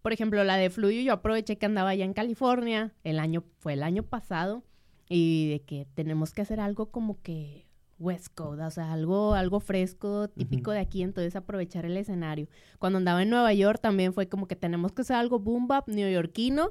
Por 0.02 0.12
ejemplo, 0.12 0.44
la 0.44 0.58
de 0.58 0.72
Fluyo, 0.72 1.02
yo 1.02 1.14
aproveché 1.14 1.60
que 1.60 1.68
andaba 1.68 1.90
allá 1.90 2.04
en 2.04 2.14
California, 2.14 2.96
el 3.04 3.20
año, 3.20 3.44
fue 3.60 3.74
el 3.74 3.84
año 3.84 4.02
pasado, 4.02 4.64
y 5.08 5.52
de 5.52 5.60
que 5.60 5.86
tenemos 5.94 6.34
que 6.34 6.42
hacer 6.42 6.60
algo 6.60 6.90
como 6.90 7.22
que 7.22 7.67
West 8.00 8.28
Coast, 8.36 8.62
o 8.62 8.72
sea, 8.72 8.94
algo, 8.94 9.34
algo 9.34 9.60
fresco, 9.60 10.28
típico 10.28 10.72
de 10.72 10.80
aquí, 10.80 11.02
entonces 11.02 11.36
aprovechar 11.36 11.86
el 11.86 11.98
escenario. 11.98 12.48
Cuando 12.80 12.98
andaba 12.98 13.24
en 13.24 13.30
Nueva 13.30 13.54
York 13.54 13.80
también 13.82 14.14
fue 14.14 14.28
como 14.28 14.48
que 14.48 14.56
tenemos 14.56 14.92
que 14.92 15.02
hacer 15.02 15.16
algo 15.16 15.40
boom 15.40 15.68
bap 15.68 15.88
neoyorquino, 15.88 16.70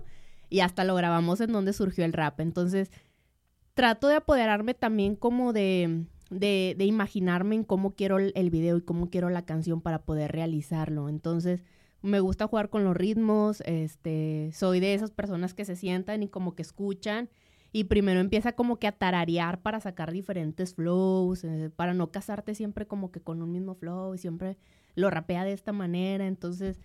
y 0.48 0.60
hasta 0.60 0.84
lo 0.84 0.94
grabamos 0.94 1.40
en 1.40 1.52
donde 1.52 1.72
surgió 1.72 2.04
el 2.04 2.12
rap. 2.12 2.40
Entonces, 2.40 2.90
trato 3.74 4.08
de 4.08 4.16
apoderarme 4.16 4.74
también 4.74 5.16
como 5.16 5.52
de, 5.52 6.04
de, 6.30 6.74
de 6.78 6.84
imaginarme 6.84 7.56
en 7.56 7.64
cómo 7.64 7.94
quiero 7.94 8.18
el 8.18 8.50
video 8.50 8.76
y 8.76 8.82
cómo 8.82 9.10
quiero 9.10 9.28
la 9.28 9.44
canción 9.44 9.80
para 9.80 10.02
poder 10.02 10.32
realizarlo. 10.32 11.08
Entonces, 11.08 11.64
me 12.02 12.20
gusta 12.20 12.46
jugar 12.46 12.70
con 12.70 12.84
los 12.84 12.96
ritmos, 12.96 13.62
este, 13.62 14.50
soy 14.52 14.80
de 14.80 14.94
esas 14.94 15.10
personas 15.10 15.54
que 15.54 15.64
se 15.64 15.76
sientan 15.76 16.22
y 16.22 16.28
como 16.28 16.54
que 16.54 16.62
escuchan 16.62 17.28
y 17.72 17.84
primero 17.84 18.20
empieza 18.20 18.52
como 18.52 18.78
que 18.78 18.86
a 18.86 18.92
tararear 18.92 19.60
para 19.60 19.80
sacar 19.80 20.12
diferentes 20.12 20.74
flows, 20.74 21.44
eh, 21.44 21.70
para 21.74 21.94
no 21.94 22.10
casarte 22.10 22.54
siempre 22.54 22.86
como 22.86 23.10
que 23.10 23.20
con 23.20 23.42
un 23.42 23.52
mismo 23.52 23.74
flow 23.74 24.14
y 24.14 24.18
siempre 24.18 24.56
lo 24.94 25.10
rapea 25.10 25.44
de 25.44 25.52
esta 25.52 25.72
manera, 25.72 26.26
entonces 26.26 26.80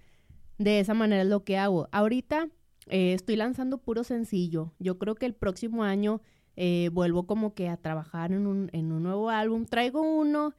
de 0.58 0.80
esa 0.80 0.94
manera 0.94 1.24
es 1.24 1.30
lo 1.30 1.44
que 1.44 1.58
hago. 1.58 1.88
Ahorita 1.92 2.50
eh, 2.88 3.14
estoy 3.14 3.36
lanzando 3.36 3.78
puro 3.78 4.04
sencillo, 4.04 4.74
yo 4.80 4.98
creo 4.98 5.16
que 5.16 5.26
el 5.26 5.34
próximo 5.34 5.84
año 5.84 6.22
eh, 6.56 6.90
vuelvo 6.92 7.26
como 7.26 7.54
que 7.54 7.70
a 7.70 7.78
trabajar 7.78 8.32
en 8.34 8.46
un, 8.46 8.70
en 8.74 8.92
un 8.92 9.04
nuevo 9.04 9.30
álbum, 9.30 9.66
traigo 9.66 10.02
uno 10.02 10.54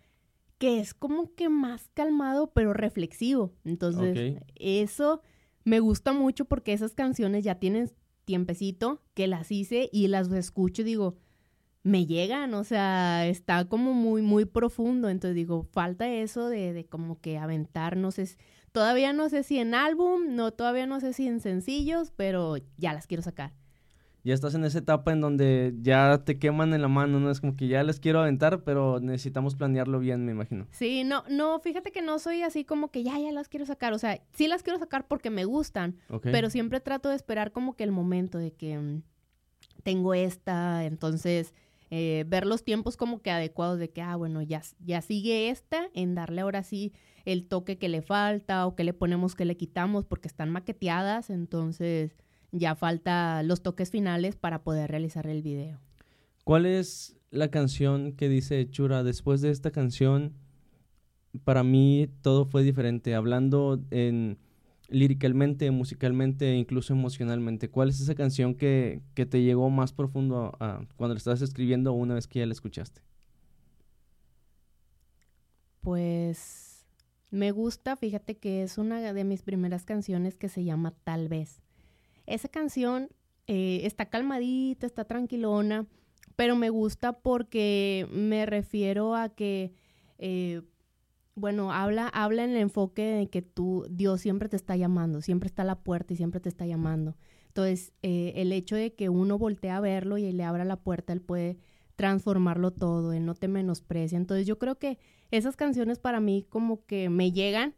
que 0.59 0.79
es 0.79 0.95
como 0.95 1.35
que 1.35 1.49
más 1.49 1.91
calmado, 1.93 2.53
pero 2.53 2.73
reflexivo. 2.73 3.53
Entonces, 3.65 4.41
eso 4.55 5.21
me 5.65 5.81
gusta 5.81 6.13
mucho 6.13 6.45
porque 6.45 6.73
esas 6.73 6.95
canciones 6.95 7.43
ya 7.43 7.57
tienen 7.57 7.91
tiempecito 8.25 9.03
que 9.15 9.27
las 9.27 9.51
hice 9.51 9.89
y 9.93 10.09
las 10.09 10.31
escucho 10.33 10.85
digo, 10.85 11.17
me 11.83 12.07
llegan, 12.07 12.55
o 12.55 12.65
sea, 12.65 13.27
está 13.27 13.65
como 13.67 13.93
muy, 13.93 14.23
muy 14.23 14.45
profundo. 14.45 15.09
Entonces 15.09 15.35
digo, 15.35 15.65
falta 15.73 16.09
eso 16.09 16.49
de, 16.49 16.73
de 16.73 16.85
como 16.85 17.21
que 17.21 17.39
aventarnos. 17.39 18.19
Es, 18.19 18.39
todavía 18.73 19.13
no 19.13 19.29
sé 19.29 19.43
si 19.43 19.59
en 19.59 19.75
álbum, 19.75 20.35
no, 20.35 20.53
todavía 20.53 20.87
no 20.87 21.01
sé 21.01 21.13
si 21.13 21.27
en 21.27 21.41
sencillos, 21.41 22.13
pero 22.15 22.57
ya 22.77 22.93
las 22.93 23.07
quiero 23.07 23.23
sacar. 23.23 23.53
Ya 24.25 24.35
estás 24.35 24.55
en 24.55 24.65
esa 24.65 24.79
etapa 24.79 25.13
en 25.13 25.21
donde 25.21 25.75
ya 25.81 26.23
te 26.25 26.39
queman 26.39 26.75
en 26.75 26.83
la 26.83 26.89
mano, 26.89 27.19
¿no? 27.19 27.31
Es 27.31 27.41
como 27.41 27.57
que 27.57 27.67
ya 27.67 27.83
les 27.83 27.99
quiero 27.99 28.21
aventar, 28.21 28.63
pero 28.63 29.01
necesitamos 29.01 29.57
planearlo 29.57 29.99
bien, 29.99 30.25
me 30.25 30.33
imagino. 30.33 30.69
Sí, 30.71 31.03
no, 31.03 31.25
no, 31.29 31.59
fíjate 31.59 31.91
que 31.91 32.03
no 32.03 32.19
soy 32.19 32.43
así 32.43 32.65
como 32.65 32.91
que 32.91 33.03
ya, 33.03 33.19
ya 33.19 33.33
las 33.33 33.49
quiero 33.49 33.67
sacar. 33.67 33.93
O 33.93 33.99
sea, 33.99 34.23
sí 34.33 34.47
las 34.47 34.63
quiero 34.63 34.79
sacar 34.79 35.09
porque 35.09 35.31
me 35.31 35.45
gustan, 35.45 35.97
pero 36.23 36.51
siempre 36.51 36.81
trato 36.81 37.09
de 37.09 37.17
esperar 37.17 37.51
como 37.51 37.75
que 37.75 37.83
el 37.83 37.91
momento 37.91 38.39
de 38.39 38.53
que 38.53 38.79
mm, 38.79 39.03
tengo 39.83 40.15
esta, 40.15 40.85
entonces 40.85 41.53
eh, 41.91 42.25
ver 42.29 42.47
los 42.47 42.65
tiempos 42.65 42.97
como 42.97 43.21
que 43.21 43.31
adecuados 43.31 43.79
de 43.79 43.91
que, 43.91 44.03
ah, 44.03 44.17
bueno, 44.17 44.41
ya, 44.41 44.63
ya 44.85 45.03
sigue 45.03 45.51
esta, 45.51 45.89
en 45.95 46.15
darle 46.15 46.43
ahora 46.43 46.63
sí 46.63 46.93
el 47.25 47.47
toque 47.47 47.77
que 47.77 47.89
le 47.89 48.03
falta 48.03 48.67
o 48.67 48.75
que 48.75 48.85
le 48.85 48.95
ponemos 48.95 49.35
que 49.35 49.45
le 49.45 49.57
quitamos 49.57 50.05
porque 50.05 50.29
están 50.29 50.49
maqueteadas, 50.49 51.29
entonces 51.29 52.17
ya 52.53 52.75
falta 52.75 53.43
los 53.43 53.63
toques 53.63 53.91
finales 53.91 54.37
para 54.37 54.63
poder 54.63 54.91
realizar 54.91 55.27
el 55.27 55.43
video. 55.43 55.81
¿Cuál 56.45 56.67
es 56.67 57.17
la 57.31 57.51
canción 57.51 58.13
que 58.13 58.29
dice 58.29 58.69
Chura? 58.71 59.03
Después 59.03 59.41
de 59.41 59.51
esta 59.51 59.71
canción, 59.71 60.35
para 61.45 61.65
mí 61.65 62.09
todo 62.21 62.45
fue 62.45 62.63
diferente. 62.63 63.15
Hablando 63.15 63.83
en 63.91 64.39
líricamente, 64.89 65.71
musicalmente, 65.71 66.55
incluso 66.55 66.93
emocionalmente. 66.93 67.71
¿Cuál 67.71 67.89
es 67.89 68.01
esa 68.01 68.15
canción 68.15 68.55
que, 68.55 69.01
que 69.15 69.25
te 69.25 69.43
llegó 69.43 69.71
más 69.71 69.93
profundo 69.93 70.55
a, 70.61 70.85
cuando 70.97 71.15
la 71.15 71.19
estás 71.19 71.41
escribiendo 71.41 71.93
una 71.95 72.15
vez 72.15 72.27
que 72.27 72.41
ya 72.41 72.47
la 72.47 72.53
escuchaste? 72.53 73.01
Pues 75.81 76.85
me 77.31 77.51
gusta, 77.51 77.97
fíjate 77.97 78.37
que 78.37 78.63
es 78.63 78.79
una 78.79 79.13
de 79.13 79.25
mis 79.25 79.43
primeras 79.43 79.85
canciones 79.85 80.37
que 80.37 80.49
se 80.49 80.63
llama 80.63 80.93
Tal 81.05 81.29
vez. 81.29 81.63
Esa 82.27 82.49
canción 82.49 83.09
eh, 83.47 83.81
está 83.85 84.07
calmadita, 84.07 84.87
está 84.87 85.05
tranquilona, 85.05 85.87
pero 86.37 86.57
me 86.57 86.71
gusta 86.71 87.13
porque 87.13 88.07
me 88.11 88.47
refiero 88.47 89.15
a 89.15 89.29
que, 89.31 89.73
eh, 90.19 90.63
bueno, 91.35 91.73
habla, 91.73 92.09
habla 92.09 92.45
en 92.45 92.51
el 92.51 92.57
enfoque 92.57 93.03
de 93.03 93.29
que 93.29 93.43
tú, 93.43 93.87
Dios 93.91 94.21
siempre 94.21 94.49
te 94.49 94.57
está 94.57 94.77
llamando, 94.77 95.21
siempre 95.21 95.49
está 95.49 95.63
a 95.63 95.67
la 95.67 95.83
puerta 95.83 96.13
y 96.13 96.17
siempre 96.17 96.41
te 96.41 96.49
está 96.49 96.67
llamando. 96.67 97.17
Entonces, 97.49 97.93
eh, 98.03 98.33
el 98.37 98.53
hecho 98.53 98.77
de 98.77 98.95
que 98.95 99.09
uno 99.09 99.39
voltee 99.39 99.71
a 99.71 99.81
verlo 99.81 100.19
y 100.19 100.33
le 100.33 100.45
abra 100.45 100.65
la 100.65 100.77
puerta, 100.77 101.13
él 101.13 101.21
puede 101.21 101.59
transformarlo 101.97 102.71
todo, 102.71 103.13
él 103.13 103.27
no 103.27 103.35
te 103.35 103.49
menosprecia. 103.49 104.17
Entonces, 104.17 104.47
yo 104.47 104.59
creo 104.59 104.79
que 104.79 104.99
esas 105.31 105.57
canciones 105.57 105.99
para 105.99 106.21
mí 106.21 106.47
como 106.49 106.87
que 106.87 107.11
me 107.11 107.33
llegan 107.33 107.75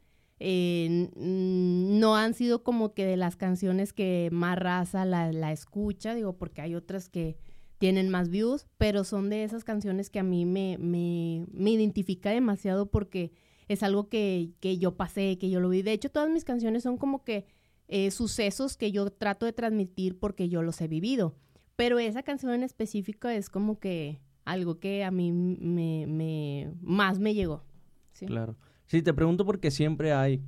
eh, 0.47 1.09
no 1.17 2.17
han 2.17 2.35
sido 2.35 2.63
como 2.63 2.93
que 2.93 3.07
de 3.07 3.17
las 3.17 3.35
canciones 3.35 3.95
que 3.95 4.29
más 4.31 4.59
raza 4.59 5.07
la, 5.07 5.53
escucha, 5.53 6.15
digo, 6.15 6.37
porque 6.37 6.61
hay 6.61 6.75
otras 6.75 7.09
que 7.09 7.39
tienen 7.79 8.11
más 8.11 8.29
views, 8.29 8.67
pero 8.77 9.05
son 9.05 9.31
de 9.31 9.45
esas 9.45 9.65
canciones 9.65 10.11
que 10.11 10.19
a 10.19 10.23
mí 10.23 10.45
me, 10.45 10.77
me, 10.79 11.47
me 11.51 11.71
identifica 11.71 12.29
demasiado 12.29 12.91
porque 12.91 13.33
es 13.69 13.83
algo 13.83 14.11
que, 14.11 14.51
que, 14.61 14.77
yo 14.77 14.99
pasé, 14.99 15.39
que 15.39 15.49
yo 15.49 15.61
lo 15.61 15.71
vi. 15.71 15.81
De 15.81 15.93
hecho, 15.93 16.11
todas 16.11 16.29
mis 16.29 16.45
canciones 16.45 16.83
son 16.83 16.99
como 16.99 17.25
que 17.25 17.47
eh, 17.89 18.11
sucesos 18.11 18.77
que 18.77 18.93
yo 18.93 19.11
trato 19.11 19.47
de 19.47 19.55
transmitir 19.55 20.19
porque 20.19 20.51
yo 20.51 20.63
los 20.63 20.79
he 20.83 20.89
vivido. 20.89 21.35
Pero 21.75 21.99
esa 21.99 22.23
canción 22.23 22.53
en 22.53 22.65
específico 22.65 23.29
es 23.29 23.49
como 23.49 23.79
que 23.81 24.21
algo 24.45 24.79
que 24.79 25.05
a 25.05 25.11
mí 25.11 25.33
me, 25.33 26.07
me 26.07 26.71
más 26.83 27.19
me 27.19 27.33
llegó. 27.33 27.65
¿sí? 28.13 28.27
Claro. 28.27 28.59
Sí, 28.87 29.03
te 29.03 29.15
pregunto 29.15 29.45
porque 29.45 29.71
siempre 29.71 30.13
hay 30.13 30.43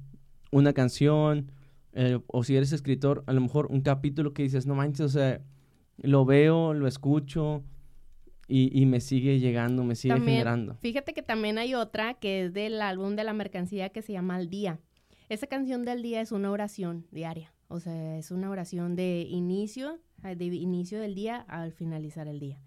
una 0.50 0.72
canción, 0.72 1.50
eh, 1.92 2.18
o 2.26 2.44
si 2.44 2.56
eres 2.56 2.72
escritor, 2.72 3.24
a 3.26 3.32
lo 3.32 3.40
mejor 3.40 3.66
un 3.66 3.80
capítulo 3.80 4.32
que 4.32 4.42
dices, 4.42 4.66
no 4.66 4.74
manches, 4.74 5.06
o 5.06 5.08
sea, 5.08 5.40
lo 5.98 6.24
veo, 6.24 6.74
lo 6.74 6.86
escucho 6.86 7.64
y, 8.48 8.78
y 8.78 8.86
me 8.86 9.00
sigue 9.00 9.38
llegando, 9.40 9.84
me 9.84 9.94
sigue 9.94 10.20
generando. 10.20 10.76
Fíjate 10.76 11.14
que 11.14 11.22
también 11.22 11.58
hay 11.58 11.74
otra 11.74 12.14
que 12.14 12.44
es 12.44 12.52
del 12.52 12.82
álbum 12.82 13.16
de 13.16 13.24
la 13.24 13.32
mercancía 13.32 13.88
que 13.88 14.02
se 14.02 14.12
llama 14.12 14.36
Al 14.36 14.48
Día. 14.48 14.78
Esa 15.28 15.46
canción 15.46 15.84
del 15.84 16.02
día 16.02 16.20
es 16.20 16.30
una 16.30 16.50
oración 16.50 17.06
diaria, 17.10 17.52
o 17.68 17.80
sea, 17.80 18.16
es 18.16 18.30
una 18.30 18.48
oración 18.48 18.94
de 18.94 19.26
inicio, 19.28 19.98
de 20.22 20.44
inicio 20.44 21.00
del 21.00 21.14
día 21.14 21.38
al 21.48 21.72
finalizar 21.72 22.28
el 22.28 22.38
día. 22.38 22.60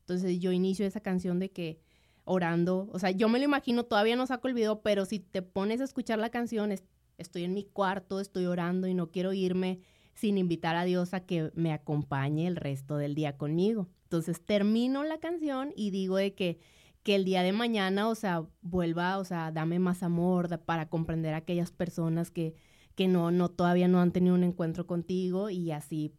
Entonces 0.00 0.38
yo 0.38 0.52
inicio 0.52 0.86
esa 0.86 1.00
canción 1.00 1.38
de 1.38 1.50
que 1.50 1.80
orando. 2.26 2.88
O 2.92 2.98
sea, 2.98 3.10
yo 3.10 3.28
me 3.30 3.38
lo 3.38 3.46
imagino, 3.46 3.84
todavía 3.84 4.16
no 4.16 4.26
saco 4.26 4.48
el 4.48 4.54
video, 4.54 4.82
pero 4.82 5.06
si 5.06 5.18
te 5.18 5.40
pones 5.40 5.80
a 5.80 5.84
escuchar 5.84 6.18
la 6.18 6.28
canción, 6.28 6.72
estoy 7.16 7.44
en 7.44 7.54
mi 7.54 7.64
cuarto, 7.64 8.20
estoy 8.20 8.44
orando 8.44 8.86
y 8.86 8.94
no 8.94 9.10
quiero 9.10 9.32
irme 9.32 9.80
sin 10.14 10.38
invitar 10.38 10.76
a 10.76 10.84
Dios 10.84 11.14
a 11.14 11.20
que 11.20 11.50
me 11.54 11.72
acompañe 11.72 12.46
el 12.46 12.56
resto 12.56 12.96
del 12.96 13.14
día 13.14 13.36
conmigo. 13.36 13.88
Entonces 14.04 14.44
termino 14.44 15.04
la 15.04 15.18
canción 15.18 15.72
y 15.76 15.90
digo 15.90 16.16
de 16.16 16.34
que, 16.34 16.58
que 17.02 17.14
el 17.14 17.24
día 17.24 17.42
de 17.42 17.52
mañana, 17.52 18.08
o 18.08 18.14
sea, 18.14 18.44
vuelva, 18.62 19.18
o 19.18 19.24
sea, 19.24 19.52
dame 19.52 19.78
más 19.78 20.02
amor 20.02 20.60
para 20.60 20.88
comprender 20.88 21.34
a 21.34 21.38
aquellas 21.38 21.70
personas 21.70 22.30
que, 22.30 22.54
que 22.94 23.08
no, 23.08 23.30
no, 23.30 23.50
todavía 23.50 23.88
no 23.88 24.00
han 24.00 24.12
tenido 24.12 24.34
un 24.34 24.44
encuentro 24.44 24.86
contigo 24.86 25.50
y 25.50 25.70
así 25.70 26.14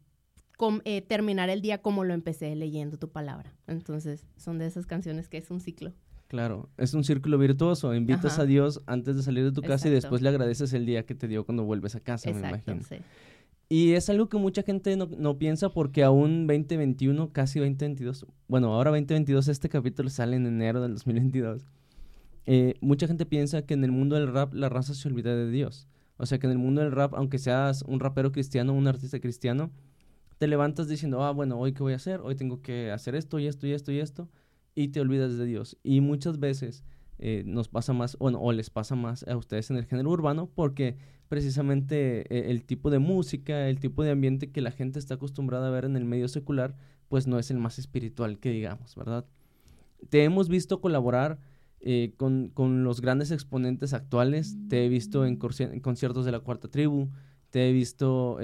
eh, 0.84 1.02
terminar 1.02 1.50
el 1.50 1.62
día 1.62 1.78
como 1.82 2.04
lo 2.04 2.14
empecé 2.14 2.54
leyendo 2.56 2.98
tu 2.98 3.10
palabra. 3.10 3.54
Entonces, 3.66 4.26
son 4.36 4.58
de 4.58 4.66
esas 4.66 4.86
canciones 4.86 5.28
que 5.28 5.38
es 5.38 5.50
un 5.50 5.60
ciclo. 5.60 5.92
Claro, 6.28 6.68
es 6.76 6.92
un 6.92 7.04
círculo 7.04 7.38
virtuoso. 7.38 7.94
Invitas 7.94 8.38
a 8.38 8.44
Dios 8.44 8.82
antes 8.86 9.16
de 9.16 9.22
salir 9.22 9.44
de 9.44 9.52
tu 9.52 9.62
casa 9.62 9.88
y 9.88 9.90
después 9.90 10.20
le 10.20 10.28
agradeces 10.28 10.72
el 10.74 10.84
día 10.84 11.06
que 11.06 11.14
te 11.14 11.26
dio 11.26 11.44
cuando 11.44 11.64
vuelves 11.64 11.94
a 11.94 12.00
casa, 12.00 12.30
me 12.30 12.38
imagino. 12.38 12.80
Y 13.70 13.92
es 13.92 14.08
algo 14.08 14.28
que 14.28 14.38
mucha 14.38 14.62
gente 14.62 14.96
no, 14.96 15.38
piensa 15.38 15.70
porque 15.70 16.02
aún 16.02 16.46
2021, 16.46 17.32
casi 17.32 17.58
2022, 17.58 18.26
bueno, 18.46 18.74
ahora 18.74 18.90
2022, 18.90 19.48
este 19.48 19.68
capítulo 19.68 20.08
sale 20.08 20.36
en 20.36 20.46
enero 20.46 20.80
del 20.80 20.94
2022. 20.94 21.66
Eh, 22.46 22.74
mucha 22.80 23.06
gente 23.06 23.26
piensa 23.26 23.62
que 23.62 23.74
en 23.74 23.84
el 23.84 23.92
mundo 23.92 24.16
del 24.16 24.32
rap 24.32 24.54
la 24.54 24.70
raza 24.70 24.94
se 24.94 25.06
olvida 25.08 25.34
de 25.34 25.50
Dios. 25.50 25.86
O 26.16 26.26
sea, 26.26 26.38
que 26.38 26.46
en 26.46 26.52
el 26.52 26.58
mundo 26.58 26.80
del 26.80 26.92
rap, 26.92 27.14
aunque 27.14 27.38
seas 27.38 27.82
un 27.82 28.00
rapero 28.00 28.32
cristiano, 28.32 28.72
un 28.72 28.86
artista 28.86 29.20
cristiano, 29.20 29.70
te 30.38 30.46
levantas 30.46 30.88
diciendo, 30.88 31.22
ah, 31.24 31.32
bueno, 31.32 31.58
hoy 31.58 31.72
qué 31.72 31.82
voy 31.82 31.92
a 31.92 31.96
hacer, 31.96 32.20
hoy 32.22 32.36
tengo 32.36 32.62
que 32.62 32.92
hacer 32.92 33.14
esto 33.16 33.38
y 33.38 33.46
esto 33.46 33.66
y 33.66 33.72
esto 33.72 33.92
y 33.92 33.98
esto, 33.98 34.28
y 34.74 34.88
te 34.88 35.00
olvidas 35.00 35.36
de 35.36 35.44
Dios. 35.44 35.76
Y 35.82 36.00
muchas 36.00 36.38
veces 36.38 36.84
eh, 37.18 37.42
nos 37.44 37.68
pasa 37.68 37.92
más, 37.92 38.16
bueno, 38.18 38.40
o 38.40 38.52
les 38.52 38.70
pasa 38.70 38.94
más 38.94 39.26
a 39.26 39.36
ustedes 39.36 39.70
en 39.70 39.76
el 39.76 39.86
género 39.86 40.10
urbano, 40.10 40.48
porque 40.54 40.96
precisamente 41.28 42.20
eh, 42.34 42.50
el 42.50 42.64
tipo 42.64 42.88
de 42.90 43.00
música, 43.00 43.68
el 43.68 43.80
tipo 43.80 44.04
de 44.04 44.12
ambiente 44.12 44.52
que 44.52 44.60
la 44.60 44.70
gente 44.70 45.00
está 45.00 45.14
acostumbrada 45.14 45.66
a 45.66 45.70
ver 45.70 45.84
en 45.84 45.96
el 45.96 46.04
medio 46.04 46.28
secular, 46.28 46.76
pues 47.08 47.26
no 47.26 47.40
es 47.40 47.50
el 47.50 47.58
más 47.58 47.80
espiritual 47.80 48.38
que 48.38 48.50
digamos, 48.50 48.94
¿verdad? 48.94 49.26
Te 50.08 50.22
hemos 50.22 50.48
visto 50.48 50.80
colaborar 50.80 51.40
eh, 51.80 52.12
con, 52.16 52.50
con, 52.50 52.84
los 52.84 53.00
grandes 53.00 53.32
exponentes 53.32 53.92
actuales, 53.92 54.56
te 54.68 54.86
he 54.86 54.88
visto 54.88 55.26
en, 55.26 55.36
conciertos 55.36 56.24
de 56.24 56.32
la 56.32 56.40
Cuarta 56.40 56.68
Tribu, 56.68 57.08
te 57.50 57.68
he 57.68 57.72
visto 57.72 58.38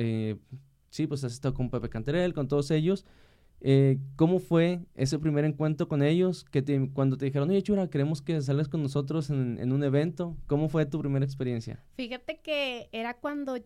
sí, 0.95 1.09
pues 1.09 1.25
has 1.25 1.33
estado 1.33 1.55
con 1.55 1.71
Pepe 1.71 1.89
Canterel, 1.89 2.33
con 2.35 2.47
todos 2.47 2.71
ellos. 2.71 3.05
Eh, 3.61 3.99
¿Cómo 4.15 4.39
fue 4.39 4.85
ese 4.95 5.19
primer 5.19 5.45
encuentro 5.45 5.89
con 5.89 6.03
ellos? 6.03 6.45
Que 6.45 6.63
cuando 6.93 7.17
te 7.17 7.25
dijeron, 7.25 7.51
oye, 7.51 7.63
Chura, 7.63 7.91
queremos 7.91 8.23
que 8.23 8.41
salgas 8.41 8.69
con 8.69 8.81
nosotros 8.81 9.29
en, 9.31 9.73
un 9.73 9.83
evento. 9.83 10.37
¿Cómo 10.47 10.69
fue 10.69 10.87
tu 10.87 11.01
primera 11.01 11.25
experiencia? 11.25 11.85
Fíjate 11.97 12.41
que 12.41 12.89
era 12.93 13.15
cuando 13.15 13.57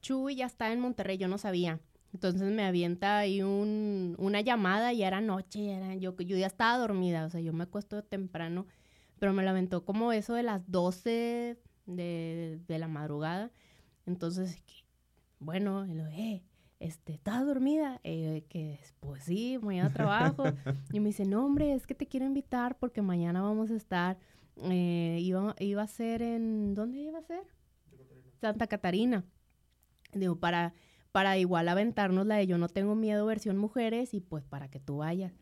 Chuy 0.00 0.36
ya 0.36 0.46
estaba 0.46 0.72
en 0.72 0.80
Monterrey, 0.80 1.18
yo 1.18 1.28
no 1.28 1.36
sabía. 1.36 1.78
Entonces 2.14 2.50
me 2.50 2.64
avienta 2.64 3.18
ahí 3.18 3.42
un, 3.42 4.14
una 4.18 4.40
llamada 4.40 4.94
y 4.94 5.02
era 5.02 5.20
noche, 5.20 5.72
era, 5.72 5.94
yo, 5.96 6.16
yo 6.16 6.38
ya 6.38 6.46
estaba 6.46 6.78
dormida, 6.78 7.26
o 7.26 7.30
sea, 7.30 7.40
yo 7.40 7.52
me 7.52 7.64
acuesto 7.64 8.02
temprano, 8.02 8.66
pero 9.18 9.34
me 9.34 9.42
la 9.44 9.50
aventó 9.50 9.84
como 9.84 10.14
eso 10.14 10.32
de 10.32 10.42
las 10.42 10.62
12 10.70 11.58
de, 11.84 12.60
de 12.66 12.78
la 12.78 12.88
madrugada. 12.88 13.50
Entonces, 14.06 14.62
bueno, 15.38 15.84
lo, 15.84 16.06
eh, 16.06 16.42
este, 16.80 17.14
¿estás 17.14 17.44
dormida? 17.44 18.00
Eh, 18.04 18.44
que, 18.48 18.78
pues 19.00 19.24
sí, 19.24 19.58
mañana 19.60 19.92
trabajo. 19.92 20.44
y 20.92 21.00
me 21.00 21.08
dice, 21.08 21.24
no, 21.24 21.44
hombre, 21.44 21.74
es 21.74 21.86
que 21.86 21.94
te 21.94 22.06
quiero 22.06 22.26
invitar 22.26 22.78
porque 22.78 23.02
mañana 23.02 23.42
vamos 23.42 23.70
a 23.70 23.76
estar, 23.76 24.18
eh, 24.56 25.18
iba, 25.20 25.54
iba 25.58 25.82
a 25.82 25.88
ser 25.88 26.22
en, 26.22 26.74
¿dónde 26.74 26.98
iba 26.98 27.18
a 27.18 27.22
ser? 27.22 27.42
Santa 28.40 28.66
Catarina. 28.66 29.24
Digo, 30.12 30.36
para, 30.36 30.74
para 31.12 31.36
igual 31.38 31.68
aventarnos 31.68 32.26
la 32.26 32.36
de 32.36 32.46
yo 32.46 32.58
no 32.58 32.68
tengo 32.68 32.94
miedo 32.94 33.26
versión 33.26 33.56
mujeres 33.56 34.14
y 34.14 34.20
pues 34.20 34.44
para 34.44 34.68
que 34.68 34.80
tú 34.80 34.98
vayas. 34.98 35.32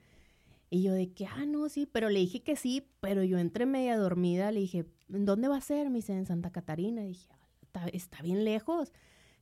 Y 0.68 0.83
yo 0.83 0.92
de 0.92 1.12
que, 1.12 1.27
ah, 1.27 1.46
no, 1.46 1.68
sí, 1.68 1.87
pero 1.87 2.09
le 2.09 2.18
dije 2.18 2.42
que 2.42 2.57
sí, 2.57 2.88
pero 3.01 3.22
yo 3.22 3.38
entre 3.38 3.66
media 3.66 3.96
dormida 3.96 4.51
le 4.51 4.61
dije, 4.61 4.87
¿dónde 5.09 5.49
va 5.49 5.59
a 5.59 5.61
ser? 5.61 5.90
Me 5.90 5.96
dice, 5.99 6.14
en 6.14 6.27
Santa 6.27 6.51
Catarina. 6.51 7.05
Y 7.05 7.09
dije, 7.09 7.29
ah, 7.31 7.49
está, 7.62 7.88
está 7.88 8.22
bien 8.22 8.44
lejos. 8.44 8.92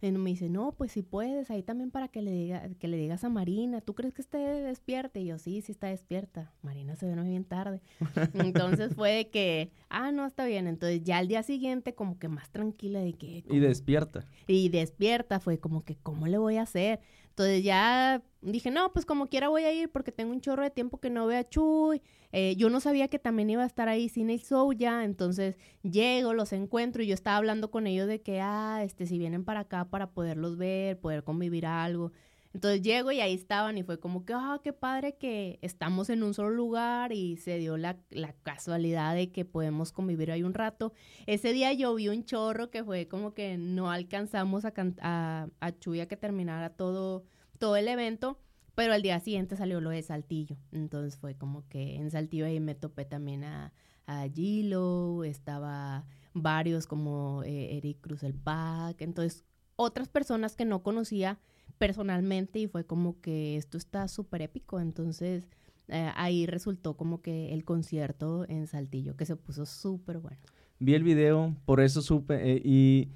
Y 0.07 0.13
me 0.13 0.31
dice, 0.31 0.51
no, 0.51 0.73
pues 0.73 0.93
si 0.93 1.03
puedes, 1.03 1.51
ahí 1.51 1.63
también 1.63 1.91
para 1.91 2.09
que 2.09 2.21
le, 2.21 2.31
diga, 2.31 2.69
que 2.79 2.89
le 2.89 2.99
digas 2.99 3.25
a 3.25 3.31
Marina, 3.31 3.81
¿tú 3.81 3.95
crees 3.95 4.13
que 4.13 4.21
esté 4.21 4.39
despierta? 4.39 5.19
Y 5.19 5.27
yo, 5.27 5.39
sí, 5.39 5.63
sí 5.63 5.73
está 5.73 5.87
despierta. 5.87 6.53
Marina 6.63 6.95
se 6.97 7.07
ve 7.07 7.17
muy 7.17 7.31
bien 7.31 7.45
tarde. 7.45 7.81
Entonces 8.35 8.95
fue 8.95 9.31
que, 9.33 9.71
ah, 9.89 10.13
no, 10.13 10.27
está 10.27 10.45
bien. 10.45 10.67
Entonces 10.67 11.03
ya 11.03 11.19
al 11.19 11.29
día 11.29 11.43
siguiente 11.43 11.95
como 11.95 12.19
que 12.19 12.29
más 12.29 12.51
tranquila 12.51 13.01
de 13.01 13.15
que... 13.15 13.45
Y 13.49 13.61
despierta. 13.61 14.27
Y 14.47 14.69
despierta, 14.69 15.41
fue 15.41 15.59
como 15.59 15.83
que, 15.85 15.97
¿cómo 15.97 16.27
le 16.27 16.37
voy 16.37 16.57
a 16.57 16.63
hacer? 16.63 17.01
Entonces 17.35 17.65
ya 17.65 18.23
dije, 18.43 18.71
no, 18.71 18.93
pues 18.93 19.05
como 19.05 19.27
quiera 19.27 19.49
voy 19.49 19.65
a 19.65 19.73
ir 19.73 19.91
porque 19.91 20.13
tengo 20.13 20.31
un 20.31 20.41
chorro 20.41 20.63
de 20.63 20.71
tiempo 20.71 21.01
que 21.01 21.11
no 21.11 21.27
veo 21.27 21.41
a 21.41 21.43
Chuy. 21.43 22.01
Eh, 22.31 22.55
yo 22.57 22.71
no 22.71 22.79
sabía 22.79 23.09
que 23.09 23.19
también 23.19 23.51
iba 23.51 23.65
a 23.65 23.67
estar 23.67 23.89
ahí 23.89 24.09
sin 24.09 24.31
el 24.31 24.41
ya, 24.77 25.03
entonces 25.03 25.57
llego, 25.83 26.33
los 26.33 26.53
encuentro 26.53 27.03
y 27.03 27.09
yo 27.09 27.15
estaba 27.15 27.37
hablando 27.37 27.73
con 27.73 27.89
ellos 27.89 28.07
de 28.07 28.21
que, 28.23 28.41
ah, 28.41 28.83
este, 28.85 29.07
si 29.07 29.19
vienen 29.19 29.45
para 29.45 29.61
acá 29.61 29.85
para 29.91 30.11
poderlos 30.11 30.57
ver, 30.57 31.01
poder 31.01 31.25
convivir 31.25 31.67
algo. 31.67 32.13
Entonces 32.55 32.83
llego 32.83 33.11
y 33.11 33.21
ahí 33.21 33.35
estaban 33.35 33.77
y 33.77 33.83
fue 33.83 33.99
como 33.99 34.25
que, 34.25 34.33
ah, 34.33 34.61
qué 34.63 34.73
padre 34.73 35.17
que 35.17 35.59
estamos 35.61 36.09
en 36.09 36.23
un 36.23 36.35
solo 36.35 36.51
lugar 36.51 37.13
y 37.13 37.37
se 37.37 37.59
dio 37.59 37.77
la, 37.77 37.99
casualidad 38.45 39.17
de 39.17 39.33
que 39.33 39.45
podemos 39.45 39.91
convivir 39.91 40.31
ahí 40.31 40.45
un 40.45 40.55
rato. 40.55 40.93
Ese 41.27 41.53
día 41.53 41.73
llovió 41.73 42.13
un 42.13 42.25
chorro 42.25 42.71
que 42.71 42.85
fue 42.85 43.09
como 43.09 43.35
que 43.35 43.59
no 43.59 43.91
alcanzamos 43.91 44.65
a, 44.65 44.73
a, 45.01 45.49
a 45.59 45.79
Chuya 45.81 46.07
que 46.07 46.17
terminara 46.17 46.71
todo, 46.71 47.25
todo 47.59 47.75
el 47.77 47.89
evento, 47.89 48.39
pero 48.77 48.93
al 48.93 49.03
día 49.03 49.19
siguiente 49.19 49.57
salió 49.57 49.81
lo 49.81 49.91
de 49.91 50.03
Saltillo. 50.03 50.57
Entonces 50.71 51.19
fue 51.19 51.37
como 51.37 51.67
que 51.69 51.97
en 51.97 52.13
Saltillo 52.13 52.47
ahí 52.47 52.61
me 52.61 52.77
topé 52.77 53.05
también 53.05 53.43
a, 53.43 53.73
a 54.07 54.29
Gilo, 54.29 55.25
estaba 55.25 56.05
varios 56.35 56.87
como 56.87 57.43
eh, 57.43 57.77
Eric 57.79 58.01
Cruz 58.01 58.23
el 58.23 58.35
Pac, 58.35 59.01
entonces 59.03 59.45
otras 59.77 60.09
personas 60.09 60.55
que 60.55 60.65
no 60.65 60.85
conocía 60.85 61.41
personalmente 61.87 62.61
y 62.61 62.67
fue 62.67 62.87
como 62.87 63.21
que 63.21 63.59
esto 63.59 63.77
está 63.77 64.09
súper 64.09 64.41
épico. 64.41 64.81
Entonces 64.81 65.51
eh, 65.89 66.11
ahí 66.15 66.47
resultó 66.47 66.97
como 66.97 67.21
que 67.21 67.53
el 67.53 67.65
concierto 67.65 68.47
en 68.49 68.67
Saltillo, 68.67 69.17
que 69.17 69.27
se 69.27 69.37
puso 69.37 69.67
súper 69.67 70.19
bueno. 70.19 70.41
Vi 70.79 70.95
el 70.95 71.03
video, 71.03 71.55
por 71.67 71.83
eso 71.83 72.01
supe, 72.01 72.53
eh, 72.53 72.63
y 72.65 73.11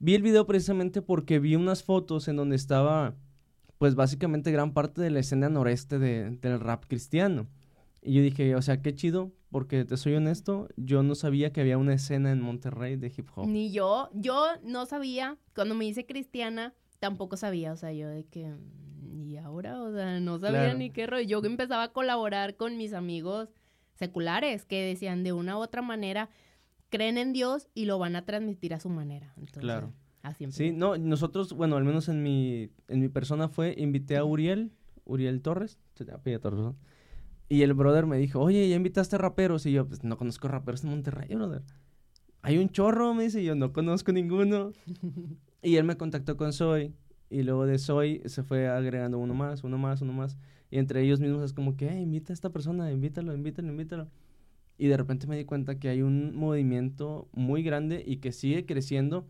vi 0.00 0.14
el 0.14 0.22
video 0.22 0.46
precisamente 0.46 1.00
porque 1.00 1.38
vi 1.38 1.56
unas 1.56 1.82
fotos 1.82 2.28
en 2.28 2.36
donde 2.36 2.56
estaba, 2.56 3.16
pues 3.78 3.94
básicamente 3.94 4.52
gran 4.52 4.74
parte 4.74 5.00
de 5.00 5.08
la 5.08 5.20
escena 5.20 5.48
noreste 5.48 5.98
del 5.98 6.60
rap 6.60 6.84
cristiano. 6.86 7.46
Y 8.02 8.12
yo 8.12 8.22
dije, 8.22 8.54
o 8.54 8.60
sea, 8.60 8.82
qué 8.82 8.94
chido, 8.94 9.32
porque 9.50 9.86
te 9.86 9.96
soy 9.96 10.12
honesto, 10.14 10.68
yo 10.76 11.02
no 11.02 11.14
sabía 11.14 11.54
que 11.54 11.62
había 11.62 11.78
una 11.78 11.94
escena 11.94 12.32
en 12.32 12.42
Monterrey 12.42 12.96
de 12.96 13.06
hip 13.16 13.30
hop. 13.34 13.46
Ni 13.46 13.72
yo, 13.72 14.10
yo 14.12 14.44
no 14.62 14.84
sabía, 14.84 15.38
cuando 15.54 15.74
me 15.74 15.86
hice 15.86 16.04
cristiana, 16.04 16.74
tampoco 17.04 17.36
sabía, 17.36 17.70
o 17.70 17.76
sea, 17.76 17.92
yo 17.92 18.08
de 18.08 18.24
que, 18.24 18.50
¿y 19.12 19.36
ahora? 19.36 19.82
O 19.82 19.92
sea, 19.92 20.20
no 20.20 20.38
sabía 20.38 20.72
ni 20.72 20.88
qué 20.88 21.06
rollo. 21.06 21.22
Yo 21.26 21.44
empezaba 21.44 21.82
a 21.82 21.92
colaborar 21.92 22.56
con 22.56 22.78
mis 22.78 22.94
amigos 22.94 23.50
seculares 23.92 24.64
que 24.64 24.82
decían 24.82 25.22
de 25.22 25.34
una 25.34 25.58
u 25.58 25.60
otra 25.60 25.82
manera, 25.82 26.30
creen 26.88 27.18
en 27.18 27.34
Dios 27.34 27.68
y 27.74 27.84
lo 27.84 27.98
van 27.98 28.16
a 28.16 28.24
transmitir 28.24 28.72
a 28.72 28.80
su 28.80 28.88
manera. 28.88 29.34
Entonces, 29.36 29.60
claro. 29.60 29.92
Así 30.22 30.50
sí, 30.50 30.72
no, 30.72 30.96
nosotros, 30.96 31.52
bueno, 31.52 31.76
al 31.76 31.84
menos 31.84 32.08
en 32.08 32.22
mi, 32.22 32.70
en 32.88 33.00
mi 33.00 33.10
persona 33.10 33.50
fue, 33.50 33.74
invité 33.76 34.16
a 34.16 34.24
Uriel, 34.24 34.72
Uriel 35.04 35.42
Torres, 35.42 35.78
se 35.92 36.06
Torres. 36.38 36.74
Y 37.50 37.60
el 37.60 37.74
brother 37.74 38.06
me 38.06 38.16
dijo, 38.16 38.40
oye, 38.40 38.66
¿ya 38.66 38.76
invitaste 38.76 39.16
a 39.16 39.18
raperos? 39.18 39.66
Y 39.66 39.72
yo, 39.72 39.86
pues 39.86 40.04
no 40.04 40.16
conozco 40.16 40.48
raperos 40.48 40.84
en 40.84 40.90
Monterrey, 40.90 41.34
brother. 41.34 41.64
Hay 42.40 42.56
un 42.56 42.70
chorro, 42.70 43.12
me 43.12 43.24
dice, 43.24 43.44
yo 43.44 43.54
no 43.54 43.74
conozco 43.74 44.10
ninguno. 44.10 44.72
Y 45.64 45.76
él 45.76 45.84
me 45.84 45.96
contactó 45.96 46.36
con 46.36 46.52
Soy. 46.52 46.94
Y 47.30 47.42
luego 47.42 47.66
de 47.66 47.78
Soy 47.78 48.22
se 48.26 48.42
fue 48.42 48.68
agregando 48.68 49.18
uno 49.18 49.34
más, 49.34 49.64
uno 49.64 49.78
más, 49.78 50.02
uno 50.02 50.12
más. 50.12 50.36
Y 50.70 50.78
entre 50.78 51.02
ellos 51.02 51.20
mismos 51.20 51.42
es 51.42 51.52
como 51.52 51.76
que, 51.76 51.86
invita 51.98 52.32
a 52.32 52.34
esta 52.34 52.50
persona, 52.50 52.92
invítalo, 52.92 53.34
invítalo, 53.34 53.68
invítalo. 53.68 54.08
Y 54.76 54.88
de 54.88 54.96
repente 54.96 55.26
me 55.26 55.36
di 55.36 55.44
cuenta 55.44 55.78
que 55.78 55.88
hay 55.88 56.02
un 56.02 56.36
movimiento 56.36 57.28
muy 57.32 57.62
grande 57.62 58.02
y 58.06 58.18
que 58.18 58.32
sigue 58.32 58.66
creciendo 58.66 59.26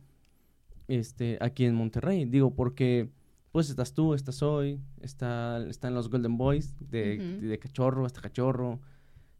este, 0.88 1.38
aquí 1.40 1.64
en 1.64 1.74
Monterrey. 1.74 2.24
Digo, 2.24 2.54
porque 2.54 3.10
pues 3.52 3.70
estás 3.70 3.94
tú, 3.94 4.14
estás 4.14 4.34
Soy, 4.34 4.80
está, 5.00 5.64
están 5.68 5.94
los 5.94 6.10
Golden 6.10 6.36
Boys 6.36 6.74
de, 6.80 7.38
de 7.40 7.58
Cachorro 7.60 8.04
hasta 8.04 8.20
Cachorro, 8.20 8.80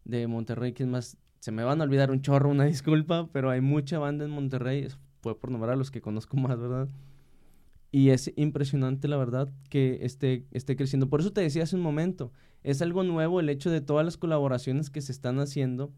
de 0.04 0.26
Monterrey, 0.28 0.72
que 0.72 0.85
es 0.85 0.88
más, 0.88 1.16
se 1.40 1.50
me 1.50 1.64
van 1.64 1.80
a 1.80 1.85
olvidar 1.85 2.11
un 2.11 2.22
chorro, 2.22 2.50
una 2.50 2.64
disculpa, 2.66 3.28
pero 3.33 3.50
hay 3.50 3.61
mucha 3.61 3.98
banda 3.98 4.24
en 4.24 4.30
Monterrey, 4.30 4.87
fue 5.25 5.41
por 5.41 5.51
nombrar 5.51 5.73
a 5.73 5.77
los 5.77 5.91
que 5.91 6.03
conozco 6.03 6.37
más, 6.37 6.61
¿verdad? 6.61 6.89
Y 7.91 8.11
es 8.11 8.33
impresionante, 8.37 9.09
la 9.09 9.17
verdad, 9.17 9.49
que 9.71 10.01
esté, 10.03 10.47
esté 10.51 10.77
creciendo. 10.77 11.09
Por 11.09 11.21
eso 11.21 11.33
te 11.33 11.41
decía 11.41 11.63
hace 11.63 11.77
un 11.77 11.83
momento, 11.83 12.33
es 12.63 12.83
algo 12.83 13.05
nuevo 13.05 13.41
el 13.41 13.49
hecho 13.49 13.71
de 13.71 13.81
todas 13.81 14.05
las 14.05 14.17
colaboraciones 14.17 14.91
que 14.91 15.01
se 15.01 15.13
están 15.13 15.39
haciendo 15.39 15.93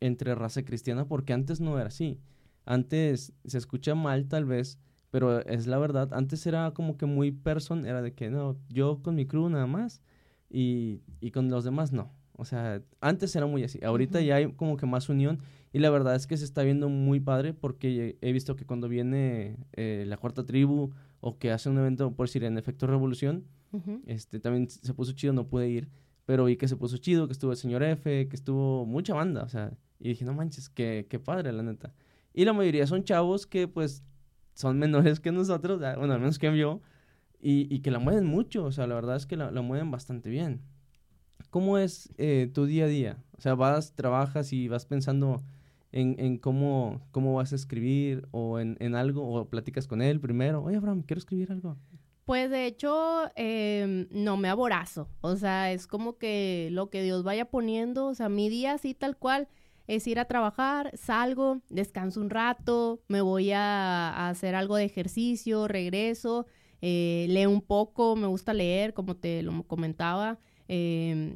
entre 0.00 0.34
raza 0.34 0.64
cristiana, 0.64 1.06
porque 1.06 1.32
antes 1.32 1.60
no 1.60 1.76
era 1.78 1.88
así. 1.88 2.20
Antes 2.64 3.32
se 3.44 3.58
escucha 3.58 3.94
mal 3.94 4.28
tal 4.28 4.44
vez, 4.44 4.78
pero 5.10 5.40
es 5.40 5.66
la 5.66 5.78
verdad. 5.78 6.12
Antes 6.12 6.46
era 6.46 6.72
como 6.72 6.96
que 6.96 7.06
muy 7.06 7.32
person, 7.32 7.84
era 7.84 8.00
de 8.00 8.14
que 8.14 8.30
no, 8.30 8.56
yo 8.68 9.02
con 9.02 9.16
mi 9.16 9.26
crew 9.26 9.48
nada 9.50 9.66
más 9.66 10.00
y, 10.48 11.02
y 11.20 11.32
con 11.32 11.50
los 11.50 11.64
demás 11.64 11.92
no. 11.92 12.12
O 12.36 12.44
sea, 12.44 12.80
antes 13.00 13.34
era 13.36 13.46
muy 13.46 13.64
así. 13.64 13.80
Ahorita 13.84 14.20
ya 14.20 14.36
hay 14.36 14.52
como 14.52 14.76
que 14.76 14.86
más 14.86 15.08
unión. 15.08 15.40
Y 15.72 15.78
la 15.78 15.90
verdad 15.90 16.16
es 16.16 16.26
que 16.26 16.36
se 16.36 16.44
está 16.44 16.62
viendo 16.62 16.88
muy 16.88 17.20
padre 17.20 17.54
porque 17.54 18.18
he 18.20 18.32
visto 18.32 18.56
que 18.56 18.66
cuando 18.66 18.88
viene 18.88 19.56
eh, 19.72 20.04
la 20.06 20.16
cuarta 20.16 20.44
tribu 20.44 20.90
o 21.20 21.38
que 21.38 21.52
hace 21.52 21.68
un 21.68 21.78
evento, 21.78 22.12
por 22.12 22.26
decir, 22.26 22.42
en 22.44 22.58
efecto 22.58 22.86
revolución, 22.86 23.44
este 24.06 24.40
también 24.40 24.68
se 24.68 24.92
puso 24.94 25.12
chido, 25.12 25.32
no 25.32 25.46
pude 25.46 25.68
ir. 25.68 25.88
Pero 26.26 26.44
vi 26.44 26.56
que 26.56 26.66
se 26.66 26.76
puso 26.76 26.96
chido, 26.96 27.26
que 27.26 27.32
estuvo 27.32 27.52
el 27.52 27.56
señor 27.56 27.82
F, 27.82 28.28
que 28.28 28.36
estuvo 28.36 28.84
mucha 28.84 29.14
banda. 29.14 29.42
O 29.42 29.48
sea, 29.48 29.72
y 30.00 30.08
dije, 30.08 30.24
no 30.24 30.34
manches, 30.34 30.68
qué, 30.68 31.06
qué 31.08 31.20
padre, 31.20 31.52
la 31.52 31.62
neta. 31.62 31.94
Y 32.34 32.44
la 32.44 32.52
mayoría 32.52 32.86
son 32.86 33.04
chavos 33.04 33.46
que 33.46 33.68
pues 33.68 34.02
son 34.54 34.78
menores 34.78 35.20
que 35.20 35.30
nosotros, 35.32 35.78
bueno, 35.78 36.14
al 36.14 36.20
menos 36.20 36.38
que 36.38 36.56
yo, 36.56 36.80
y, 37.40 37.72
y 37.74 37.80
que 37.80 37.90
la 37.90 37.98
mueven 37.98 38.26
mucho. 38.26 38.64
O 38.64 38.72
sea, 38.72 38.86
la 38.86 38.94
verdad 38.96 39.16
es 39.16 39.26
que 39.26 39.36
la, 39.36 39.50
la 39.50 39.62
mueven 39.62 39.90
bastante 39.90 40.30
bien. 40.30 40.62
¿Cómo 41.50 41.78
es 41.78 42.12
eh, 42.18 42.50
tu 42.52 42.66
día 42.66 42.84
a 42.84 42.88
día? 42.88 43.18
O 43.36 43.40
sea, 43.40 43.54
vas, 43.54 43.94
trabajas 43.94 44.52
y 44.52 44.68
vas 44.68 44.86
pensando 44.86 45.42
en, 45.92 46.16
en 46.18 46.38
cómo, 46.38 47.00
cómo 47.10 47.34
vas 47.34 47.52
a 47.52 47.56
escribir 47.56 48.28
o 48.30 48.58
en, 48.58 48.76
en, 48.80 48.94
algo, 48.94 49.28
o 49.28 49.48
platicas 49.48 49.86
con 49.86 50.02
él 50.02 50.20
primero. 50.20 50.62
Oye, 50.62 50.76
Abraham, 50.76 51.02
quiero 51.02 51.18
escribir 51.18 51.50
algo. 51.52 51.76
Pues 52.24 52.48
de 52.48 52.66
hecho, 52.66 53.28
em, 53.34 54.06
no 54.12 54.36
me 54.36 54.48
aborazo. 54.48 55.08
O 55.20 55.34
sea, 55.36 55.72
es 55.72 55.86
como 55.86 56.16
que 56.16 56.68
lo 56.70 56.88
que 56.88 57.02
Dios 57.02 57.24
vaya 57.24 57.46
poniendo. 57.46 58.06
O 58.06 58.14
sea, 58.14 58.28
mi 58.28 58.48
día 58.48 58.74
así 58.74 58.94
tal 58.94 59.16
cual 59.16 59.48
es 59.88 60.06
ir 60.06 60.20
a 60.20 60.26
trabajar, 60.26 60.92
salgo, 60.96 61.60
descanso 61.68 62.20
un 62.20 62.30
rato, 62.30 63.02
me 63.08 63.20
voy 63.20 63.50
a, 63.50 64.28
hacer 64.28 64.54
algo 64.54 64.76
de 64.76 64.84
ejercicio, 64.84 65.66
regreso, 65.66 66.46
eh, 66.80 67.26
leo 67.28 67.50
un 67.50 67.62
poco, 67.62 68.14
me 68.14 68.28
gusta 68.28 68.54
leer, 68.54 68.94
como 68.94 69.16
te 69.16 69.42
lo 69.42 69.64
comentaba. 69.64 70.38
Eh, 70.68 71.34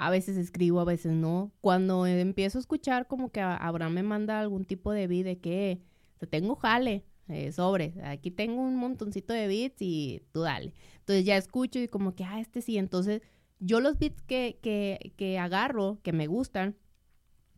a 0.00 0.08
veces 0.08 0.38
escribo, 0.38 0.80
a 0.80 0.84
veces 0.84 1.12
no. 1.12 1.52
Cuando 1.60 2.06
empiezo 2.06 2.56
a 2.56 2.60
escuchar 2.60 3.06
como 3.06 3.30
que 3.30 3.42
Abraham 3.42 3.92
me 3.92 4.02
manda 4.02 4.40
algún 4.40 4.64
tipo 4.64 4.92
de 4.92 5.06
beat 5.06 5.24
de 5.24 5.38
que 5.38 5.82
te 6.16 6.26
tengo 6.26 6.56
jale, 6.56 7.04
eh, 7.28 7.52
sobre, 7.52 7.94
aquí 8.02 8.30
tengo 8.30 8.62
un 8.62 8.76
montoncito 8.76 9.34
de 9.34 9.46
beats 9.46 9.76
y 9.82 10.22
tú 10.32 10.40
dale. 10.40 10.72
Entonces 11.00 11.26
ya 11.26 11.36
escucho 11.36 11.78
y 11.78 11.86
como 11.86 12.14
que, 12.14 12.24
ah, 12.24 12.40
este 12.40 12.62
sí. 12.62 12.78
Entonces 12.78 13.20
yo 13.58 13.80
los 13.80 13.98
beats 13.98 14.22
que, 14.22 14.58
que, 14.62 15.12
que 15.18 15.38
agarro, 15.38 16.00
que 16.02 16.14
me 16.14 16.28
gustan, 16.28 16.76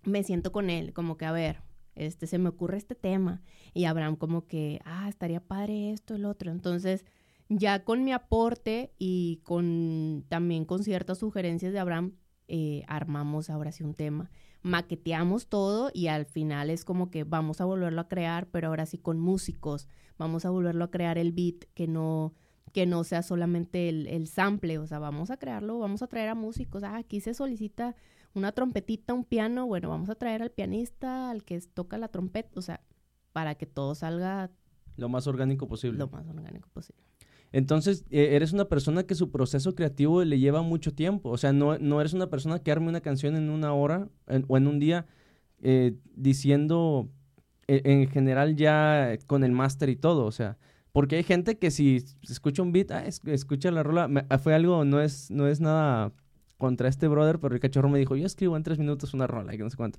me 0.02 0.24
siento 0.24 0.50
con 0.50 0.68
él, 0.68 0.92
como 0.92 1.16
que, 1.16 1.26
a 1.26 1.32
ver, 1.32 1.62
este, 1.94 2.26
se 2.26 2.38
me 2.38 2.48
ocurre 2.48 2.76
este 2.76 2.96
tema. 2.96 3.40
Y 3.72 3.84
Abraham 3.84 4.16
como 4.16 4.48
que, 4.48 4.80
ah, 4.84 5.08
estaría 5.08 5.38
padre 5.38 5.92
esto, 5.92 6.16
el 6.16 6.24
otro. 6.24 6.50
Entonces 6.50 7.04
ya 7.48 7.84
con 7.84 8.02
mi 8.02 8.12
aporte 8.12 8.92
y 8.98 9.40
con 9.44 10.24
también 10.28 10.64
con 10.64 10.82
ciertas 10.82 11.18
sugerencias 11.18 11.72
de 11.72 11.78
Abraham, 11.78 12.14
eh, 12.48 12.82
armamos 12.88 13.50
ahora 13.50 13.72
sí 13.72 13.84
un 13.84 13.94
tema. 13.94 14.30
Maqueteamos 14.62 15.48
todo 15.48 15.90
y 15.92 16.06
al 16.06 16.26
final 16.26 16.70
es 16.70 16.84
como 16.84 17.10
que 17.10 17.24
vamos 17.24 17.60
a 17.60 17.64
volverlo 17.64 18.00
a 18.00 18.08
crear, 18.08 18.46
pero 18.46 18.68
ahora 18.68 18.86
sí 18.86 18.98
con 18.98 19.18
músicos. 19.18 19.88
Vamos 20.18 20.44
a 20.44 20.50
volverlo 20.50 20.84
a 20.84 20.90
crear 20.90 21.18
el 21.18 21.32
beat 21.32 21.64
que 21.74 21.88
no, 21.88 22.34
que 22.72 22.86
no 22.86 23.04
sea 23.04 23.22
solamente 23.22 23.88
el, 23.88 24.06
el 24.06 24.28
sample, 24.28 24.78
o 24.78 24.86
sea, 24.86 24.98
vamos 24.98 25.30
a 25.30 25.36
crearlo, 25.36 25.78
vamos 25.78 26.02
a 26.02 26.06
traer 26.06 26.28
a 26.28 26.34
músicos. 26.34 26.82
Ah, 26.82 26.96
aquí 26.96 27.20
se 27.20 27.34
solicita 27.34 27.96
una 28.34 28.52
trompetita, 28.52 29.14
un 29.14 29.24
piano, 29.24 29.66
bueno, 29.66 29.88
vamos 29.88 30.08
a 30.10 30.14
traer 30.14 30.42
al 30.42 30.50
pianista, 30.50 31.30
al 31.30 31.44
que 31.44 31.60
toca 31.60 31.98
la 31.98 32.08
trompeta, 32.08 32.50
o 32.54 32.62
sea, 32.62 32.80
para 33.32 33.54
que 33.56 33.66
todo 33.66 33.94
salga 33.94 34.50
lo 34.96 35.08
más 35.08 35.26
orgánico 35.26 35.66
posible. 35.66 35.98
Lo 35.98 36.08
más 36.08 36.26
orgánico 36.28 36.68
posible. 36.70 37.02
Entonces, 37.52 38.04
e, 38.10 38.34
eres 38.36 38.52
una 38.52 38.66
persona 38.66 39.04
que 39.04 39.14
su 39.14 39.30
proceso 39.30 39.74
creativo 39.74 40.24
le 40.24 40.38
lleva 40.38 40.62
mucho 40.62 40.94
tiempo. 40.94 41.30
O 41.30 41.38
sea, 41.38 41.52
no, 41.52 41.78
no 41.78 42.00
eres 42.00 42.14
una 42.14 42.28
persona 42.28 42.58
que 42.60 42.72
arme 42.72 42.88
una 42.88 43.00
canción 43.00 43.36
en 43.36 43.50
una 43.50 43.74
hora 43.74 44.08
o 44.48 44.56
en 44.56 44.66
un 44.66 44.78
día 44.78 45.06
eh, 45.62 45.94
diciendo 46.16 47.10
e, 47.68 47.82
en 47.84 48.08
general 48.08 48.56
ya 48.56 49.16
con 49.26 49.44
el 49.44 49.52
máster 49.52 49.88
y 49.90 49.96
todo. 49.96 50.24
O 50.24 50.32
sea, 50.32 50.58
porque 50.92 51.16
hay 51.16 51.22
gente 51.22 51.58
que 51.58 51.70
si 51.70 52.04
escucha 52.22 52.62
un 52.62 52.72
beat, 52.72 52.90
ah, 52.90 53.04
escucha 53.06 53.70
la 53.70 53.82
rola, 53.82 54.08
ah, 54.28 54.38
fue 54.38 54.54
algo, 54.54 54.84
no 54.84 55.00
es, 55.00 55.30
no 55.30 55.48
es 55.48 55.60
nada 55.60 56.12
contra 56.58 56.88
este 56.88 57.08
brother, 57.08 57.40
pero 57.40 57.54
el 57.54 57.60
cachorro 57.60 57.88
me 57.88 57.98
dijo, 57.98 58.14
yo 58.16 58.26
escribo 58.26 58.56
en 58.56 58.62
tres 58.62 58.78
minutos 58.78 59.14
una 59.14 59.26
rola 59.26 59.52
que 59.52 59.58
no 59.58 59.70
sé 59.70 59.76
cuánto. 59.76 59.98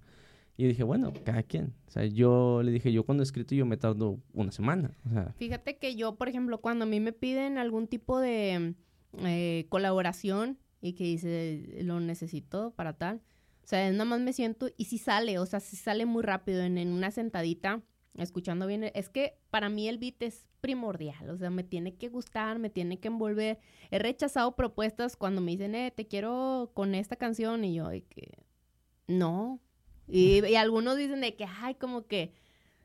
Y 0.55 0.67
dije, 0.67 0.83
bueno, 0.83 1.11
cada 1.23 1.43
quien. 1.43 1.73
O 1.87 1.91
sea, 1.91 2.05
yo 2.05 2.61
le 2.63 2.71
dije, 2.71 2.91
yo 2.91 3.05
cuando 3.05 3.23
he 3.23 3.25
escrito 3.25 3.55
yo 3.55 3.65
me 3.65 3.77
tardo 3.77 4.19
una 4.33 4.51
semana. 4.51 4.95
O 5.05 5.09
sea, 5.09 5.33
Fíjate 5.37 5.77
que 5.77 5.95
yo, 5.95 6.15
por 6.15 6.29
ejemplo, 6.29 6.59
cuando 6.61 6.83
a 6.83 6.87
mí 6.87 6.99
me 6.99 7.11
piden 7.11 7.57
algún 7.57 7.87
tipo 7.87 8.19
de 8.19 8.75
eh, 9.19 9.65
colaboración 9.69 10.59
y 10.81 10.93
que 10.93 11.05
dice, 11.05 11.79
lo 11.81 11.99
necesito 11.99 12.71
para 12.71 12.93
tal, 12.93 13.21
o 13.63 13.67
sea, 13.67 13.89
nada 13.91 14.05
más 14.05 14.19
me 14.19 14.33
siento 14.33 14.69
y 14.77 14.85
si 14.85 14.97
sale, 14.97 15.39
o 15.39 15.45
sea, 15.45 15.59
si 15.59 15.75
sale 15.77 16.05
muy 16.05 16.21
rápido 16.21 16.61
en, 16.61 16.77
en 16.77 16.91
una 16.91 17.11
sentadita, 17.11 17.81
escuchando 18.17 18.67
bien. 18.67 18.83
Es 18.93 19.09
que 19.09 19.39
para 19.49 19.69
mí 19.69 19.87
el 19.87 19.97
beat 19.97 20.21
es 20.21 20.45
primordial, 20.61 21.29
o 21.29 21.37
sea, 21.37 21.49
me 21.49 21.63
tiene 21.63 21.95
que 21.95 22.09
gustar, 22.09 22.59
me 22.59 22.69
tiene 22.69 22.99
que 22.99 23.07
envolver. 23.07 23.59
He 23.91 23.99
rechazado 23.99 24.55
propuestas 24.55 25.15
cuando 25.15 25.41
me 25.41 25.51
dicen, 25.51 25.75
eh, 25.75 25.91
te 25.95 26.07
quiero 26.07 26.71
con 26.73 26.95
esta 26.95 27.15
canción 27.15 27.63
y 27.63 27.75
yo, 27.75 27.89
que, 27.89 28.43
no. 29.07 29.59
Y, 30.07 30.45
y 30.45 30.55
algunos 30.55 30.97
dicen 30.97 31.21
de 31.21 31.35
que, 31.35 31.45
ay, 31.45 31.75
como 31.75 32.07
que 32.07 32.33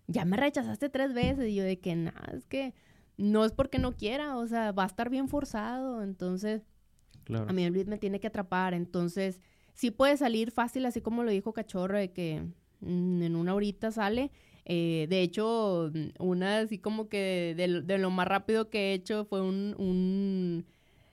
ya 0.06 0.24
me 0.24 0.36
rechazaste 0.36 0.88
tres 0.88 1.12
veces 1.12 1.48
y 1.48 1.54
yo 1.54 1.64
de 1.64 1.78
que, 1.78 1.94
nada, 1.94 2.32
es 2.34 2.46
que 2.46 2.74
no 3.16 3.44
es 3.44 3.52
porque 3.52 3.78
no 3.78 3.92
quiera, 3.92 4.36
o 4.36 4.46
sea, 4.46 4.72
va 4.72 4.84
a 4.84 4.86
estar 4.86 5.10
bien 5.10 5.28
forzado, 5.28 6.02
entonces 6.02 6.62
claro. 7.24 7.46
a 7.48 7.52
mí 7.52 7.64
el 7.64 7.72
beat 7.72 7.88
me 7.88 7.98
tiene 7.98 8.20
que 8.20 8.28
atrapar, 8.28 8.74
entonces 8.74 9.40
sí 9.74 9.90
puede 9.90 10.16
salir 10.16 10.50
fácil, 10.50 10.86
así 10.86 11.00
como 11.00 11.24
lo 11.24 11.30
dijo 11.30 11.52
Cachorro, 11.52 11.98
de 11.98 12.12
que 12.12 12.42
mm, 12.80 13.22
en 13.22 13.36
una 13.36 13.54
horita 13.54 13.92
sale. 13.92 14.30
Eh, 14.64 15.06
de 15.08 15.22
hecho, 15.22 15.90
una 16.18 16.58
así 16.58 16.78
como 16.78 17.08
que 17.08 17.54
de, 17.56 17.82
de, 17.82 17.98
lo 17.98 18.10
más 18.10 18.28
rápido 18.28 18.68
que 18.68 18.90
he 18.90 18.94
hecho 18.94 19.24
fue 19.24 19.40
un, 19.40 19.74
un 19.78 20.66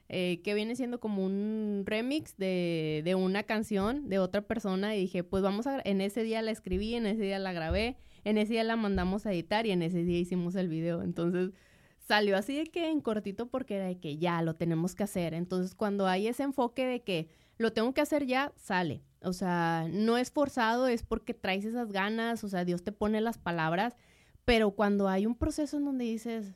eh, 0.08 0.42
que 0.44 0.54
viene 0.54 0.76
siendo 0.76 1.00
como 1.00 1.26
un 1.26 1.84
remix 1.86 2.38
de, 2.38 3.02
de, 3.04 3.16
una 3.16 3.44
canción 3.44 4.08
de 4.08 4.20
otra 4.20 4.42
persona 4.42 4.96
y 4.96 5.00
dije, 5.00 5.24
pues 5.24 5.42
vamos 5.42 5.66
a, 5.66 5.82
en 5.84 6.00
ese 6.00 6.24
día 6.24 6.42
la 6.44 6.52
escribí, 6.52 6.94
en 6.94 7.08
ese 7.08 7.24
día 7.24 7.40
la 7.40 7.54
grabé, 7.54 7.98
en 8.24 8.38
ese 8.38 8.54
día 8.54 8.64
la 8.64 8.76
mandamos 8.76 9.26
a 9.26 9.34
editar 9.34 9.66
y 9.66 9.72
en 9.72 9.82
ese 9.82 10.04
día 10.04 10.20
hicimos 10.20 10.56
el 10.56 10.68
video. 10.68 11.02
Entonces 11.02 11.52
salió 12.00 12.38
así 12.38 12.56
de 12.56 12.66
que 12.68 12.90
en 12.90 13.02
cortito 13.02 13.48
porque 13.48 13.78
era 13.78 13.86
de 13.86 13.98
que 13.98 14.18
ya 14.18 14.42
lo 14.44 14.56
tenemos 14.56 14.94
que 14.94 15.04
hacer. 15.04 15.34
Entonces 15.34 15.74
cuando 15.74 16.08
hay 16.08 16.28
ese 16.28 16.44
enfoque 16.44 16.86
de 16.86 17.02
que 17.02 17.30
lo 17.58 17.74
tengo 17.74 17.94
que 17.94 18.02
hacer 18.02 18.26
ya, 18.26 18.54
sale. 18.58 19.02
O 19.24 19.34
sea, 19.34 19.88
no 19.92 20.18
es 20.18 20.30
forzado, 20.30 20.88
es 20.88 21.02
porque 21.04 21.34
traes 21.34 21.66
esas 21.66 21.92
ganas, 21.92 22.44
o 22.44 22.50
sea, 22.50 22.64
Dios 22.64 22.84
te 22.84 22.92
pone 22.92 23.22
las 23.22 23.40
palabras, 23.40 23.96
pero 24.44 24.72
cuando 24.72 25.08
hay 25.08 25.26
un 25.26 25.36
proceso 25.36 25.78
en 25.78 25.86
donde 25.86 26.06
dices, 26.06 26.54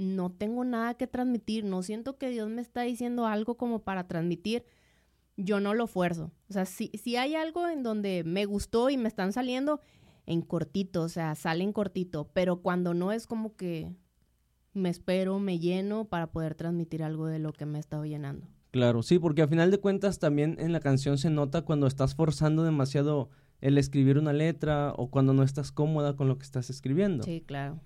no 0.00 0.30
tengo 0.30 0.64
nada 0.64 0.94
que 0.94 1.06
transmitir, 1.06 1.64
no 1.64 1.82
siento 1.82 2.16
que 2.16 2.30
Dios 2.30 2.48
me 2.48 2.62
está 2.62 2.82
diciendo 2.82 3.26
algo 3.26 3.58
como 3.58 3.80
para 3.80 4.08
transmitir, 4.08 4.64
yo 5.36 5.60
no 5.60 5.74
lo 5.74 5.86
fuerzo. 5.86 6.32
O 6.48 6.52
sea, 6.54 6.64
si, 6.64 6.88
si 6.94 7.16
hay 7.16 7.34
algo 7.34 7.68
en 7.68 7.82
donde 7.82 8.24
me 8.24 8.46
gustó 8.46 8.88
y 8.88 8.96
me 8.96 9.08
están 9.08 9.34
saliendo 9.34 9.80
en 10.24 10.40
cortito, 10.40 11.02
o 11.02 11.08
sea, 11.10 11.34
salen 11.34 11.74
cortito, 11.74 12.30
pero 12.32 12.62
cuando 12.62 12.94
no 12.94 13.12
es 13.12 13.26
como 13.26 13.56
que 13.56 13.94
me 14.72 14.88
espero, 14.88 15.38
me 15.38 15.58
lleno 15.58 16.06
para 16.06 16.28
poder 16.28 16.54
transmitir 16.54 17.02
algo 17.02 17.26
de 17.26 17.38
lo 17.38 17.52
que 17.52 17.66
me 17.66 17.76
he 17.78 17.80
estado 17.80 18.06
llenando. 18.06 18.46
Claro, 18.70 19.02
sí, 19.02 19.18
porque 19.18 19.42
a 19.42 19.48
final 19.48 19.70
de 19.70 19.80
cuentas 19.80 20.18
también 20.18 20.56
en 20.60 20.72
la 20.72 20.80
canción 20.80 21.18
se 21.18 21.28
nota 21.28 21.62
cuando 21.62 21.86
estás 21.86 22.14
forzando 22.14 22.64
demasiado 22.64 23.28
el 23.60 23.76
escribir 23.76 24.16
una 24.16 24.32
letra 24.32 24.94
o 24.96 25.10
cuando 25.10 25.34
no 25.34 25.42
estás 25.42 25.72
cómoda 25.72 26.16
con 26.16 26.26
lo 26.26 26.38
que 26.38 26.44
estás 26.44 26.70
escribiendo. 26.70 27.22
Sí, 27.24 27.42
claro. 27.46 27.80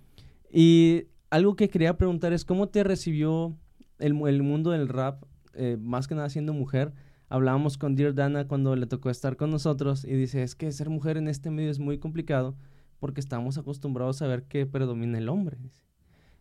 Y 0.49 1.09
algo 1.35 1.57
que 1.57 1.69
quería 1.69 1.97
preguntar 1.97 2.33
es 2.33 2.45
cómo 2.45 2.69
te 2.69 2.85
recibió 2.85 3.59
el, 3.99 4.15
mundo 4.15 4.71
del 4.71 4.89
rap, 4.89 5.25
eh, 5.55 5.77
más 5.81 6.07
que 6.07 6.15
nada 6.15 6.29
siendo 6.29 6.53
mujer. 6.53 6.93
Hablábamos 7.29 7.77
con 7.77 7.97
Dear 7.97 8.15
Dana 8.15 8.47
cuando 8.47 8.77
le 8.77 8.87
tocó 8.87 9.11
estar 9.11 9.37
con 9.37 9.51
nosotros 9.51 10.05
y 10.05 10.15
dice, 10.15 10.45
es 10.45 10.55
que 10.55 10.71
ser 10.71 10.91
mujer 10.91 11.17
en 11.17 11.27
este 11.27 11.51
medio 11.51 11.73
es 11.73 11.81
muy 11.81 11.99
complicado 11.99 12.55
porque 13.01 13.21
estamos 13.21 13.59
acostumbrados 13.59 14.23
a 14.23 14.29
ver 14.29 14.45
que 14.45 14.65
predomina 14.65 15.19
el 15.19 15.29
hombre. 15.29 15.59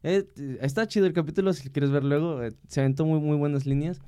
Eh, 0.03 0.27
está 0.62 0.86
chido 0.86 1.08
el 1.08 1.13
capítulo, 1.13 1.53
si 1.53 1.71
quieres 1.71 1.89
ver 1.89 2.03
luego, 2.03 2.43
eh, 2.43 2.51
se 2.67 2.82
aventó 2.82 3.03
muy, 3.03 3.19
muy 3.19 3.36
buenas 3.36 3.65
líneas. 3.65 3.99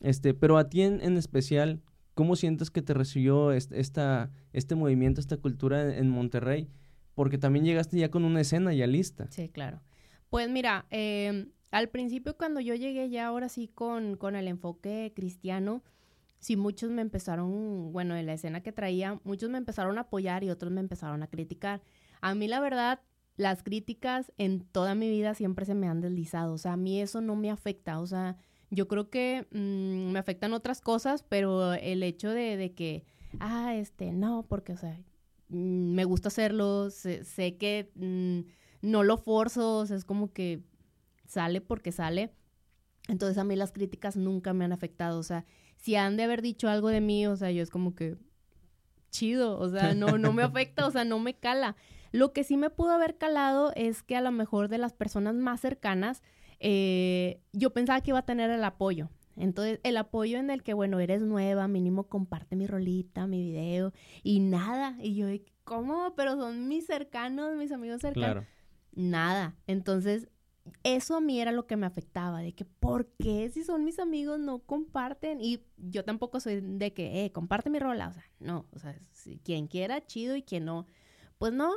Este, 0.00 0.32
pero 0.32 0.56
a 0.56 0.70
ti 0.70 0.80
en, 0.80 1.18
especial, 1.18 1.82
¿cómo 2.14 2.36
sientes 2.36 2.70
que 2.70 2.80
te 2.80 2.94
recibió 2.94 3.52
esta, 3.52 4.30
este 4.54 4.76
movimiento, 4.76 5.20
esta 5.20 5.36
cultura 5.36 5.82
en, 5.82 5.90
en, 5.90 6.08
Monterrey? 6.08 6.70
Porque 7.14 7.36
también 7.36 7.66
llegaste 7.66 7.98
ya 7.98 8.10
con 8.10 8.24
una 8.24 8.40
escena 8.40 8.72
ya 8.72 8.86
lista. 8.86 9.26
Sí, 9.28 9.50
claro. 9.50 9.82
Pues 10.32 10.48
mira, 10.48 10.86
eh, 10.90 11.48
al 11.70 11.90
principio 11.90 12.38
cuando 12.38 12.58
yo 12.60 12.74
llegué 12.74 13.10
ya 13.10 13.26
ahora 13.26 13.50
sí 13.50 13.68
con, 13.68 14.16
con 14.16 14.34
el 14.34 14.48
enfoque 14.48 15.12
cristiano, 15.14 15.82
sí 16.38 16.56
muchos 16.56 16.90
me 16.90 17.02
empezaron, 17.02 17.92
bueno, 17.92 18.16
en 18.16 18.24
la 18.24 18.32
escena 18.32 18.62
que 18.62 18.72
traía, 18.72 19.20
muchos 19.24 19.50
me 19.50 19.58
empezaron 19.58 19.98
a 19.98 20.02
apoyar 20.02 20.42
y 20.42 20.48
otros 20.48 20.72
me 20.72 20.80
empezaron 20.80 21.22
a 21.22 21.26
criticar. 21.26 21.82
A 22.22 22.34
mí 22.34 22.48
la 22.48 22.60
verdad, 22.60 23.00
las 23.36 23.62
críticas 23.62 24.32
en 24.38 24.60
toda 24.60 24.94
mi 24.94 25.10
vida 25.10 25.34
siempre 25.34 25.66
se 25.66 25.74
me 25.74 25.86
han 25.86 26.00
deslizado, 26.00 26.54
o 26.54 26.58
sea, 26.58 26.72
a 26.72 26.76
mí 26.78 26.98
eso 26.98 27.20
no 27.20 27.36
me 27.36 27.50
afecta, 27.50 28.00
o 28.00 28.06
sea, 28.06 28.38
yo 28.70 28.88
creo 28.88 29.10
que 29.10 29.46
mmm, 29.50 30.12
me 30.12 30.18
afectan 30.18 30.54
otras 30.54 30.80
cosas, 30.80 31.24
pero 31.24 31.74
el 31.74 32.02
hecho 32.02 32.30
de, 32.30 32.56
de, 32.56 32.72
que, 32.72 33.04
ah, 33.38 33.74
este, 33.74 34.12
no, 34.12 34.46
porque, 34.48 34.72
o 34.72 34.78
sea, 34.78 34.98
mmm, 35.50 35.92
me 35.92 36.06
gusta 36.06 36.28
hacerlo, 36.28 36.88
sé, 36.88 37.22
sé 37.22 37.58
que 37.58 37.90
mmm, 37.96 38.40
no 38.82 39.02
lo 39.04 39.16
forzo, 39.16 39.78
o 39.78 39.86
sea, 39.86 39.96
es 39.96 40.04
como 40.04 40.32
que 40.32 40.62
sale 41.26 41.60
porque 41.60 41.92
sale. 41.92 42.34
Entonces 43.08 43.38
a 43.38 43.44
mí 43.44 43.56
las 43.56 43.72
críticas 43.72 44.16
nunca 44.16 44.52
me 44.52 44.64
han 44.64 44.72
afectado, 44.72 45.18
o 45.18 45.22
sea, 45.22 45.44
si 45.76 45.96
han 45.96 46.16
de 46.16 46.22
haber 46.22 46.42
dicho 46.42 46.68
algo 46.68 46.88
de 46.88 47.00
mí, 47.00 47.26
o 47.26 47.34
sea, 47.34 47.50
yo 47.50 47.62
es 47.62 47.70
como 47.70 47.94
que 47.94 48.16
chido, 49.10 49.58
o 49.58 49.68
sea, 49.68 49.94
no, 49.94 50.18
no 50.18 50.32
me 50.32 50.42
afecta, 50.42 50.86
o 50.86 50.90
sea, 50.90 51.04
no 51.04 51.18
me 51.18 51.34
cala. 51.34 51.76
Lo 52.12 52.32
que 52.32 52.44
sí 52.44 52.56
me 52.56 52.70
pudo 52.70 52.92
haber 52.92 53.18
calado 53.18 53.72
es 53.74 54.02
que 54.02 54.16
a 54.16 54.20
lo 54.20 54.32
mejor 54.32 54.68
de 54.68 54.78
las 54.78 54.92
personas 54.92 55.34
más 55.34 55.60
cercanas, 55.60 56.22
eh, 56.60 57.40
yo 57.52 57.72
pensaba 57.72 58.00
que 58.00 58.10
iba 58.10 58.20
a 58.20 58.26
tener 58.26 58.50
el 58.50 58.62
apoyo. 58.64 59.10
Entonces, 59.36 59.80
el 59.82 59.96
apoyo 59.96 60.38
en 60.38 60.50
el 60.50 60.62
que, 60.62 60.74
bueno, 60.74 61.00
eres 61.00 61.22
nueva, 61.22 61.66
mínimo 61.68 62.08
comparte 62.08 62.54
mi 62.54 62.66
rolita, 62.66 63.26
mi 63.26 63.42
video, 63.42 63.92
y 64.22 64.40
nada. 64.40 64.96
Y 65.00 65.14
yo, 65.14 65.26
¿cómo? 65.64 66.14
Pero 66.16 66.36
son 66.36 66.68
mis 66.68 66.86
cercanos, 66.86 67.56
mis 67.56 67.72
amigos 67.72 68.02
cercanos. 68.02 68.44
Claro. 68.44 68.46
Nada. 68.94 69.56
Entonces, 69.66 70.28
eso 70.84 71.16
a 71.16 71.20
mí 71.20 71.40
era 71.40 71.52
lo 71.52 71.66
que 71.66 71.76
me 71.76 71.86
afectaba, 71.86 72.40
de 72.40 72.54
que, 72.54 72.64
¿por 72.64 73.08
qué 73.18 73.50
si 73.50 73.64
son 73.64 73.84
mis 73.84 73.98
amigos 73.98 74.38
no 74.38 74.60
comparten? 74.60 75.40
Y 75.40 75.64
yo 75.76 76.04
tampoco 76.04 76.40
soy 76.40 76.60
de 76.60 76.92
que, 76.92 77.24
eh, 77.24 77.32
comparte 77.32 77.70
mi 77.70 77.78
rola. 77.78 78.08
O 78.08 78.12
sea, 78.12 78.24
no. 78.38 78.66
O 78.72 78.78
sea, 78.78 78.98
si 79.10 79.38
quien 79.38 79.66
quiera, 79.66 80.04
chido, 80.06 80.36
y 80.36 80.42
quien 80.42 80.64
no, 80.64 80.86
pues 81.38 81.52
no. 81.52 81.72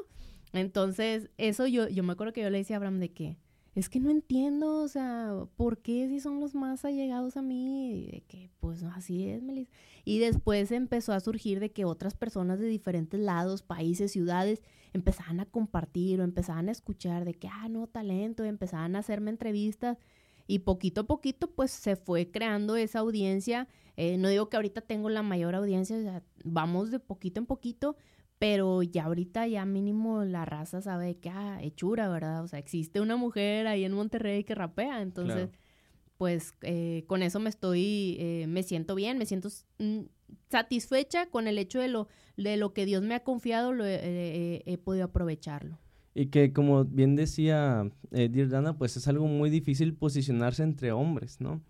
Entonces, 0.53 1.29
eso 1.37 1.67
yo, 1.67 1.87
yo 1.89 2.03
me 2.03 2.13
acuerdo 2.13 2.33
que 2.33 2.41
yo 2.41 2.49
le 2.49 2.59
decía 2.59 2.75
a 2.75 2.77
Abraham 2.77 2.99
de 2.99 3.11
que, 3.11 3.37
es 3.75 3.89
que 3.89 3.99
no 3.99 4.09
entiendo, 4.09 4.81
o 4.81 4.87
sea, 4.87 5.33
¿por 5.57 5.79
qué 5.79 6.07
si 6.07 6.21
son 6.21 6.39
los 6.39 6.55
más 6.55 6.85
allegados 6.85 7.35
a 7.35 7.41
mí? 7.41 8.07
De 8.09 8.21
que, 8.21 8.49
pues 8.61 8.81
así 8.83 9.27
es, 9.27 9.43
Melissa. 9.43 9.69
Y 10.05 10.19
después 10.19 10.71
empezó 10.71 11.11
a 11.11 11.19
surgir 11.19 11.59
de 11.59 11.71
que 11.71 11.83
otras 11.83 12.15
personas 12.15 12.57
de 12.59 12.67
diferentes 12.67 13.19
lados, 13.19 13.63
países, 13.63 14.13
ciudades, 14.13 14.61
empezaban 14.93 15.41
a 15.41 15.45
compartir 15.45 16.21
o 16.21 16.23
empezaban 16.23 16.69
a 16.69 16.71
escuchar 16.71 17.25
de 17.25 17.33
que, 17.33 17.49
ah, 17.49 17.67
no, 17.67 17.87
talento, 17.87 18.45
empezaban 18.45 18.95
a 18.95 18.99
hacerme 18.99 19.29
entrevistas. 19.29 19.97
Y 20.47 20.59
poquito 20.59 21.01
a 21.01 21.07
poquito, 21.07 21.51
pues 21.51 21.71
se 21.71 21.97
fue 21.97 22.31
creando 22.31 22.77
esa 22.77 22.99
audiencia. 22.99 23.67
Eh, 23.97 24.17
no 24.17 24.29
digo 24.29 24.47
que 24.49 24.55
ahorita 24.55 24.81
tengo 24.81 25.09
la 25.09 25.21
mayor 25.21 25.53
audiencia, 25.53 25.97
o 25.97 26.01
sea, 26.01 26.23
vamos 26.45 26.91
de 26.91 26.99
poquito 26.99 27.41
en 27.41 27.45
poquito, 27.45 27.97
pero 28.39 28.83
ya 28.83 29.05
ahorita 29.05 29.47
ya 29.47 29.65
mínimo 29.65 30.23
la 30.23 30.45
raza 30.45 30.81
sabe 30.81 31.17
que, 31.17 31.29
ah, 31.29 31.59
hechura, 31.61 32.09
¿verdad? 32.09 32.43
O 32.43 32.47
sea, 32.47 32.59
existe 32.59 33.01
una 33.01 33.15
mujer 33.15 33.67
ahí 33.67 33.83
en 33.83 33.93
Monterrey 33.93 34.43
que 34.43 34.55
rapea, 34.55 35.01
entonces, 35.01 35.49
claro. 35.49 35.51
pues 36.17 36.53
eh, 36.61 37.03
con 37.07 37.23
eso 37.23 37.39
me 37.39 37.49
estoy, 37.49 38.17
eh, 38.19 38.45
me 38.47 38.63
siento 38.63 38.95
bien, 38.95 39.17
me 39.17 39.25
siento 39.25 39.49
mm, 39.79 40.01
satisfecha 40.49 41.27
con 41.27 41.47
el 41.47 41.57
hecho 41.57 41.79
de 41.79 41.87
lo, 41.87 42.07
de 42.37 42.57
lo 42.57 42.73
que 42.73 42.85
Dios 42.85 43.03
me 43.03 43.15
ha 43.15 43.23
confiado, 43.23 43.73
lo, 43.73 43.85
eh, 43.85 44.63
he 44.65 44.77
podido 44.77 45.05
aprovecharlo. 45.05 45.79
Y 46.17 46.27
que 46.27 46.53
como 46.53 46.85
bien 46.85 47.17
decía 47.17 47.91
eh, 48.11 48.29
Dirdana, 48.29 48.77
pues 48.77 48.95
es 48.95 49.07
algo 49.09 49.27
muy 49.27 49.49
difícil 49.49 49.93
posicionarse 49.93 50.63
entre 50.63 50.93
hombres, 50.93 51.41
¿no? 51.41 51.61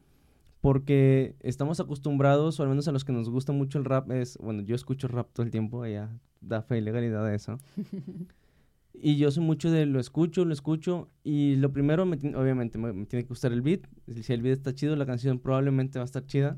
Porque 0.65 1.35
estamos 1.41 1.79
acostumbrados, 1.79 2.59
o 2.59 2.63
al 2.63 2.69
menos 2.69 2.87
a 2.87 2.91
los 2.91 3.05
que 3.05 3.13
nos 3.13 3.29
gusta 3.29 3.51
mucho 3.51 3.77
el 3.77 3.85
rap, 3.85 4.09
es, 4.09 4.35
bueno, 4.39 4.63
yo 4.63 4.73
escucho 4.73 5.07
rap 5.07 5.29
todo 5.31 5.45
el 5.45 5.51
tiempo, 5.51 5.85
ella 5.85 6.09
da 6.41 6.63
fe 6.63 6.79
y 6.79 6.81
legalidad 6.81 7.23
de 7.23 7.35
eso. 7.35 7.59
y 8.95 9.17
yo 9.17 9.29
soy 9.29 9.43
mucho 9.43 9.69
de 9.69 9.85
lo 9.85 9.99
escucho, 9.99 10.43
lo 10.43 10.53
escucho, 10.53 11.07
y 11.23 11.55
lo 11.57 11.71
primero, 11.71 12.07
me, 12.07 12.15
obviamente, 12.35 12.79
me, 12.79 12.93
me, 12.93 13.05
tiene 13.05 13.25
que 13.25 13.29
gustar 13.29 13.53
el 13.53 13.61
beat. 13.61 13.81
Si 14.23 14.33
el 14.33 14.41
beat 14.41 14.57
está 14.57 14.73
chido, 14.73 14.95
la 14.95 15.05
canción 15.05 15.37
probablemente 15.37 15.99
va 15.99 16.03
a 16.03 16.05
estar 16.05 16.25
chida. 16.25 16.57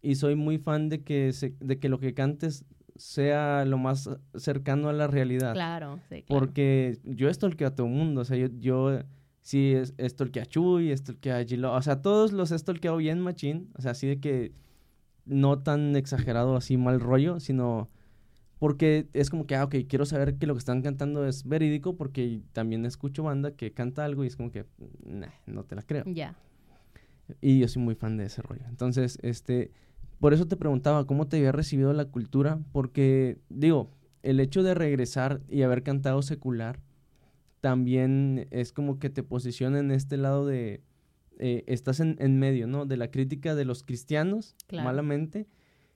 Y 0.00 0.16
soy 0.16 0.34
muy 0.34 0.58
fan 0.58 0.88
de 0.88 1.04
que, 1.04 1.32
se, 1.32 1.54
de 1.60 1.78
que 1.78 1.88
lo 1.88 2.00
que 2.00 2.14
cantes 2.14 2.64
sea 2.96 3.64
lo 3.64 3.78
más 3.78 4.10
cercano 4.34 4.88
a 4.88 4.92
la 4.92 5.06
realidad. 5.06 5.52
Claro, 5.52 6.00
sí, 6.08 6.24
claro. 6.24 6.26
Porque 6.26 6.98
yo 7.04 7.28
estolqueo 7.28 7.68
a 7.68 7.74
todo 7.76 7.86
el 7.86 7.92
mundo, 7.92 8.22
o 8.22 8.24
sea, 8.24 8.36
yo... 8.36 8.48
yo 8.58 8.98
sí, 9.42 9.74
estolqueo 9.98 10.44
a 10.44 10.46
Chuy, 10.46 10.90
estolqueo 10.90 11.36
a 11.36 11.44
Gilo, 11.44 11.72
o 11.72 11.82
sea, 11.82 12.00
todos 12.00 12.32
los 12.32 12.50
he 12.52 12.54
estolqueado 12.54 12.96
bien 12.96 13.20
machín, 13.20 13.68
o 13.76 13.82
sea, 13.82 13.90
así 13.90 14.06
de 14.06 14.20
que 14.20 14.52
no 15.26 15.58
tan 15.60 15.94
exagerado, 15.96 16.56
así 16.56 16.76
mal 16.76 17.00
rollo, 17.00 17.38
sino 17.40 17.90
porque 18.58 19.08
es 19.12 19.28
como 19.28 19.46
que, 19.46 19.56
ah, 19.56 19.64
ok, 19.64 19.74
quiero 19.88 20.06
saber 20.06 20.36
que 20.36 20.46
lo 20.46 20.54
que 20.54 20.58
están 20.58 20.82
cantando 20.82 21.26
es 21.26 21.44
verídico 21.44 21.96
porque 21.96 22.42
también 22.52 22.86
escucho 22.86 23.24
banda 23.24 23.56
que 23.56 23.72
canta 23.72 24.04
algo 24.04 24.22
y 24.22 24.28
es 24.28 24.36
como 24.36 24.52
que, 24.52 24.66
nah, 25.04 25.26
no 25.46 25.64
te 25.64 25.74
la 25.74 25.82
creo. 25.82 26.04
Ya. 26.06 26.36
Y 27.40 27.58
yo 27.58 27.66
soy 27.66 27.82
muy 27.82 27.96
fan 27.96 28.16
de 28.16 28.26
ese 28.26 28.40
rollo. 28.40 28.62
Entonces, 28.68 29.18
este, 29.22 29.72
por 30.20 30.32
eso 30.32 30.46
te 30.46 30.56
preguntaba 30.56 31.06
cómo 31.08 31.26
te 31.26 31.38
había 31.38 31.50
recibido 31.50 31.92
la 31.92 32.04
cultura, 32.04 32.60
porque, 32.70 33.38
digo, 33.48 33.90
el 34.22 34.38
hecho 34.38 34.62
de 34.62 34.74
regresar 34.74 35.40
y 35.48 35.62
haber 35.62 35.82
cantado 35.82 36.22
secular 36.22 36.78
también 37.62 38.48
es 38.50 38.72
como 38.72 38.98
que 38.98 39.08
te 39.08 39.22
posiciona 39.22 39.78
en 39.78 39.92
este 39.92 40.16
lado 40.16 40.44
de, 40.46 40.82
eh, 41.38 41.62
estás 41.68 42.00
en, 42.00 42.16
en, 42.18 42.38
medio, 42.38 42.66
¿no? 42.66 42.86
De 42.86 42.96
la 42.96 43.10
crítica 43.10 43.54
de 43.54 43.64
los 43.64 43.84
cristianos, 43.84 44.56
Claro. 44.66 44.84
malamente, 44.84 45.46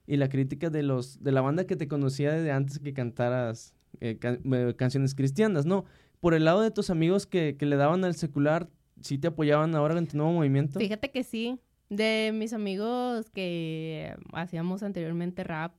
y 0.07 0.15
la 0.15 0.29
crítica 0.29 0.69
de 0.69 0.81
los, 0.81 1.21
de 1.21 1.33
la 1.33 1.41
banda 1.41 1.67
que 1.67 1.75
te 1.75 1.89
conocía 1.89 2.31
desde 2.31 2.51
antes 2.53 2.79
que 2.79 2.93
cantaras 2.93 3.75
eh, 3.99 4.17
can- 4.17 4.39
eh, 4.53 4.73
canciones 4.77 5.13
cristianas, 5.13 5.65
¿no? 5.65 5.83
Por 6.21 6.33
el 6.33 6.45
lado 6.45 6.61
de 6.61 6.71
tus 6.71 6.89
amigos 6.89 7.27
que, 7.27 7.57
que 7.57 7.65
le 7.65 7.75
daban 7.75 8.05
al 8.05 8.15
secular, 8.15 8.69
¿sí 9.01 9.17
te 9.17 9.27
apoyaban 9.27 9.75
ahora 9.75 9.97
en 9.99 10.07
tu 10.07 10.15
nuevo 10.15 10.31
movimiento? 10.31 10.79
Fíjate 10.79 11.11
que 11.11 11.23
sí. 11.23 11.59
De 11.89 12.31
mis 12.33 12.53
amigos 12.53 13.29
que 13.29 14.15
hacíamos 14.31 14.83
anteriormente 14.83 15.43
rap 15.43 15.73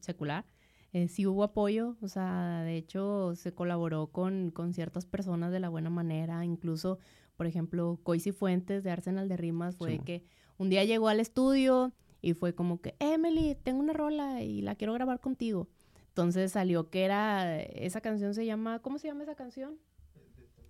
secular, 0.00 0.44
eh, 0.92 1.08
sí 1.08 1.26
hubo 1.26 1.44
apoyo. 1.44 1.96
O 2.00 2.08
sea, 2.08 2.62
de 2.62 2.76
hecho, 2.76 3.34
se 3.34 3.52
colaboró 3.52 4.08
con, 4.08 4.50
con 4.50 4.72
ciertas 4.72 5.06
personas 5.06 5.52
de 5.52 5.60
la 5.60 5.68
buena 5.68 5.90
manera. 5.90 6.44
Incluso, 6.44 6.98
por 7.36 7.46
ejemplo, 7.46 8.00
Coisi 8.02 8.32
Fuentes 8.32 8.82
de 8.84 8.90
Arsenal 8.90 9.28
de 9.28 9.36
Rimas 9.36 9.76
fue 9.76 9.98
que 9.98 10.24
un 10.56 10.70
día 10.70 10.84
llegó 10.84 11.08
al 11.08 11.20
estudio 11.20 11.92
y 12.20 12.34
fue 12.34 12.54
como 12.54 12.80
que, 12.80 12.96
Emily, 12.98 13.56
tengo 13.62 13.80
una 13.80 13.92
rola 13.92 14.42
y 14.42 14.62
la 14.62 14.74
quiero 14.74 14.92
grabar 14.92 15.20
contigo. 15.20 15.68
Entonces 16.08 16.52
salió 16.52 16.90
que 16.90 17.04
era, 17.04 17.60
esa 17.62 18.00
canción 18.00 18.34
se 18.34 18.44
llama, 18.44 18.80
¿cómo 18.80 18.98
se 18.98 19.06
llama 19.06 19.22
esa 19.22 19.36
canción? 19.36 19.78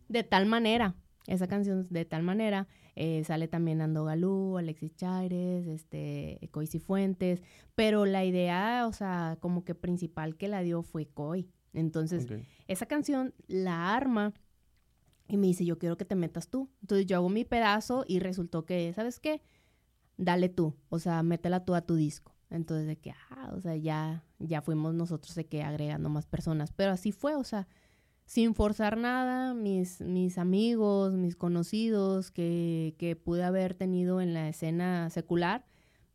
De 0.08 0.22
tal 0.22 0.44
manera. 0.46 0.94
Esa 1.26 1.46
canción 1.46 1.86
de 1.90 2.04
tal 2.04 2.22
manera 2.22 2.68
eh, 3.00 3.22
sale 3.22 3.46
también 3.46 3.80
Ando 3.80 4.04
Galú, 4.04 4.58
Alexis 4.58 4.92
Chaires, 4.96 5.68
este, 5.68 6.40
Coisi 6.50 6.80
Fuentes, 6.80 7.44
pero 7.76 8.06
la 8.06 8.24
idea, 8.24 8.88
o 8.88 8.92
sea, 8.92 9.38
como 9.40 9.64
que 9.64 9.76
principal 9.76 10.36
que 10.36 10.48
la 10.48 10.62
dio 10.62 10.82
fue 10.82 11.06
Coy. 11.06 11.48
Entonces, 11.72 12.26
esa 12.66 12.86
canción 12.86 13.34
la 13.46 13.94
arma 13.94 14.34
y 15.28 15.36
me 15.36 15.46
dice, 15.46 15.64
yo 15.64 15.78
quiero 15.78 15.96
que 15.96 16.04
te 16.04 16.16
metas 16.16 16.48
tú. 16.48 16.70
Entonces 16.80 17.06
yo 17.06 17.16
hago 17.18 17.28
mi 17.28 17.44
pedazo 17.44 18.04
y 18.08 18.18
resultó 18.18 18.66
que, 18.66 18.92
¿sabes 18.94 19.20
qué? 19.20 19.42
Dale 20.16 20.48
tú, 20.48 20.74
o 20.88 20.98
sea, 20.98 21.22
métela 21.22 21.64
tú 21.64 21.76
a 21.76 21.82
tu 21.82 21.94
disco. 21.94 22.34
Entonces 22.50 22.88
de 22.88 22.96
que, 22.96 23.12
ah, 23.30 23.52
o 23.54 23.60
sea, 23.60 23.76
ya, 23.76 24.24
ya 24.40 24.60
fuimos 24.60 24.92
nosotros 24.92 25.36
de 25.36 25.46
que 25.46 25.62
agregando 25.62 26.08
más 26.08 26.26
personas. 26.26 26.72
Pero 26.72 26.90
así 26.90 27.12
fue, 27.12 27.36
o 27.36 27.44
sea, 27.44 27.68
sin 28.28 28.54
forzar 28.54 28.98
nada, 28.98 29.54
mis, 29.54 30.02
mis 30.02 30.36
amigos, 30.36 31.14
mis 31.14 31.34
conocidos 31.34 32.30
que, 32.30 32.94
que 32.98 33.16
pude 33.16 33.42
haber 33.42 33.72
tenido 33.72 34.20
en 34.20 34.34
la 34.34 34.50
escena 34.50 35.08
secular, 35.08 35.64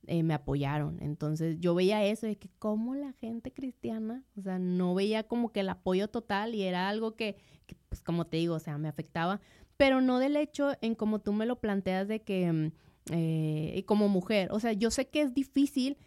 eh, 0.06 0.22
me 0.22 0.36
apoyaron. 0.36 1.02
Entonces 1.02 1.58
yo 1.60 1.74
veía 1.74 2.06
eso 2.06 2.28
de 2.28 2.36
que 2.36 2.50
como 2.60 2.94
la 2.94 3.14
gente 3.14 3.52
cristiana, 3.52 4.24
o 4.38 4.44
sea, 4.44 4.60
no 4.60 4.94
veía 4.94 5.24
como 5.24 5.52
que 5.52 5.62
el 5.62 5.70
apoyo 5.70 6.08
total 6.08 6.54
y 6.54 6.62
era 6.62 6.88
algo 6.88 7.16
que, 7.16 7.36
pues 7.90 8.04
como 8.04 8.28
te 8.28 8.38
digo, 8.38 8.54
o 8.54 8.60
sea, 8.60 8.78
me 8.78 8.90
afectaba, 8.90 9.42
pero 9.76 10.00
no 10.00 10.20
del 10.20 10.36
hecho 10.36 10.74
en 10.82 10.94
como 10.94 11.18
tú 11.18 11.34
me 11.34 11.48
lo 11.48 11.60
planteas 11.62 12.08
de 12.08 12.22
que, 12.22 12.54
mm, 12.54 12.72
eh, 13.12 13.84
como 13.88 14.08
mujer, 14.08 14.50
o 14.52 14.60
sea, 14.60 14.74
yo 14.74 14.92
sé 14.92 15.08
que 15.08 15.22
es 15.24 15.34
difícil, 15.34 15.98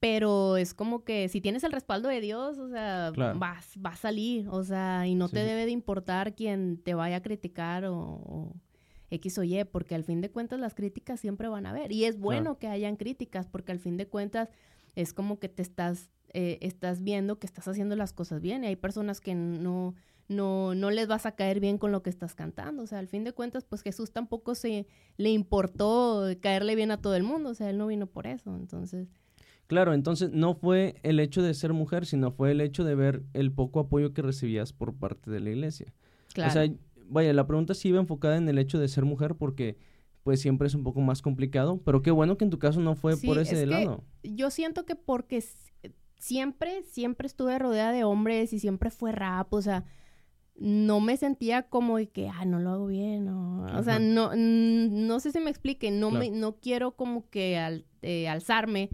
pero 0.00 0.56
es 0.56 0.74
como 0.74 1.02
que 1.04 1.28
si 1.28 1.40
tienes 1.40 1.64
el 1.64 1.72
respaldo 1.72 2.08
de 2.08 2.20
Dios, 2.20 2.58
o 2.58 2.68
sea, 2.68 3.10
Claro. 3.14 3.38
vas, 3.38 3.74
va 3.84 3.90
a 3.90 3.96
salir, 3.96 4.48
o 4.48 4.62
sea, 4.62 5.06
y 5.06 5.14
no 5.14 5.28
Sí, 5.28 5.34
te 5.34 5.40
sí. 5.42 5.46
debe 5.46 5.64
de 5.64 5.72
importar 5.72 6.34
quien 6.34 6.78
te 6.78 6.94
vaya 6.94 7.16
a 7.16 7.22
criticar 7.22 7.84
o, 7.86 7.96
o 7.98 8.52
X 9.10 9.38
o 9.38 9.42
Y, 9.44 9.64
porque 9.64 9.94
al 9.94 10.04
fin 10.04 10.20
de 10.20 10.30
cuentas 10.30 10.60
las 10.60 10.74
críticas 10.74 11.20
siempre 11.20 11.48
van 11.48 11.66
a 11.66 11.70
haber. 11.70 11.92
Y 11.92 12.04
es 12.04 12.18
bueno 12.18 12.58
que 12.58 12.66
hayan 12.68 12.96
críticas, 12.96 13.46
porque 13.46 13.72
al 13.72 13.78
fin 13.78 13.96
de 13.96 14.06
cuentas 14.06 14.48
es 14.96 15.12
como 15.12 15.38
que 15.38 15.48
te 15.48 15.62
estás, 15.62 16.10
eh, 16.32 16.58
estás 16.62 17.02
viendo 17.02 17.38
que 17.38 17.46
estás 17.46 17.66
haciendo 17.68 17.96
las 17.96 18.12
cosas 18.12 18.40
bien. 18.40 18.64
Y 18.64 18.68
hay 18.68 18.76
personas 18.76 19.20
que 19.20 19.34
no, 19.34 19.94
no, 20.28 20.74
no 20.74 20.90
les 20.90 21.06
vas 21.06 21.26
a 21.26 21.32
caer 21.32 21.60
bien 21.60 21.78
con 21.78 21.92
lo 21.92 22.02
que 22.02 22.10
estás 22.10 22.34
cantando. 22.34 22.82
O 22.82 22.86
sea, 22.86 22.98
al 22.98 23.08
fin 23.08 23.24
de 23.24 23.32
cuentas, 23.32 23.64
pues 23.64 23.82
Jesús 23.82 24.10
tampoco 24.12 24.54
se 24.54 24.86
le 25.16 25.30
importó 25.30 26.24
caerle 26.40 26.74
bien 26.74 26.90
a 26.90 27.00
todo 27.00 27.14
el 27.14 27.22
mundo. 27.22 27.50
O 27.50 27.54
sea, 27.54 27.70
él 27.70 27.78
no 27.78 27.86
vino 27.86 28.06
por 28.06 28.26
eso. 28.26 28.54
Entonces, 28.56 29.08
Claro, 29.74 29.92
entonces 29.92 30.30
no 30.32 30.54
fue 30.54 30.94
el 31.02 31.18
hecho 31.18 31.42
de 31.42 31.52
ser 31.52 31.72
mujer, 31.72 32.06
sino 32.06 32.30
fue 32.30 32.52
el 32.52 32.60
hecho 32.60 32.84
de 32.84 32.94
ver 32.94 33.22
el 33.34 33.50
poco 33.50 33.80
apoyo 33.80 34.12
que 34.14 34.22
recibías 34.22 34.72
por 34.72 34.94
parte 34.94 35.30
de 35.30 35.40
la 35.40 35.50
iglesia. 35.50 35.92
claro. 36.32 36.50
O 36.50 36.52
sea, 36.52 36.72
vaya, 37.08 37.32
la 37.32 37.46
pregunta 37.46 37.74
sí 37.74 37.88
iba 37.88 37.98
enfocada 37.98 38.36
en 38.36 38.48
el 38.48 38.58
hecho 38.58 38.78
de 38.78 38.86
ser 38.88 39.04
mujer 39.04 39.34
porque 39.34 39.76
pues 40.22 40.40
siempre 40.40 40.68
es 40.68 40.74
un 40.74 40.84
poco 40.84 41.00
más 41.00 41.22
complicado, 41.22 41.80
pero 41.84 42.02
qué 42.02 42.10
bueno 42.12 42.36
que 42.38 42.44
en 42.44 42.50
tu 42.50 42.58
caso 42.60 42.80
no 42.80 42.94
fue 42.94 43.16
Sí, 43.16 43.26
por 43.26 43.38
es 43.40 43.50
ese 43.52 43.64
que 43.64 43.70
lado. 43.70 44.04
yo 44.22 44.50
siento 44.50 44.86
que 44.86 44.94
porque 44.94 45.38
s- 45.38 45.72
siempre, 46.18 46.82
siempre 46.84 47.26
estuve 47.26 47.58
rodeada 47.58 47.90
de 47.92 48.04
hombres 48.04 48.52
y 48.52 48.58
siempre 48.60 48.90
fue 48.90 49.10
rap, 49.12 49.52
o 49.52 49.60
sea, 49.60 49.84
no 50.56 51.00
me 51.00 51.16
sentía 51.16 51.64
como 51.64 51.96
de 51.98 52.06
que, 52.08 52.28
ah, 52.28 52.44
no 52.44 52.60
lo 52.60 52.70
hago 52.70 52.86
bien, 52.86 53.28
o, 53.28 53.66
o 53.76 53.82
sea, 53.82 53.98
no, 53.98 54.30
no 54.36 55.20
sé 55.20 55.32
si 55.32 55.40
me 55.40 55.50
explique, 55.50 55.90
no, 55.90 56.10
me, 56.12 56.30
no 56.30 56.56
quiero 56.60 56.92
como 56.92 57.28
que 57.28 57.58
al- 57.58 57.84
eh, 58.02 58.28
alzarme, 58.28 58.88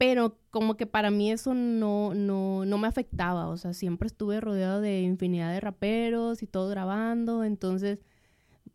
pero 0.00 0.38
como 0.50 0.78
que 0.78 0.86
para 0.86 1.10
mí 1.10 1.30
eso 1.30 1.52
no, 1.52 2.14
no, 2.14 2.64
no 2.64 2.78
me 2.78 2.88
afectaba, 2.88 3.48
o 3.48 3.58
sea, 3.58 3.74
siempre 3.74 4.06
estuve 4.06 4.40
rodeado 4.40 4.80
de 4.80 5.02
infinidad 5.02 5.52
de 5.52 5.60
raperos 5.60 6.42
y 6.42 6.46
todo 6.46 6.70
grabando, 6.70 7.44
entonces, 7.44 7.98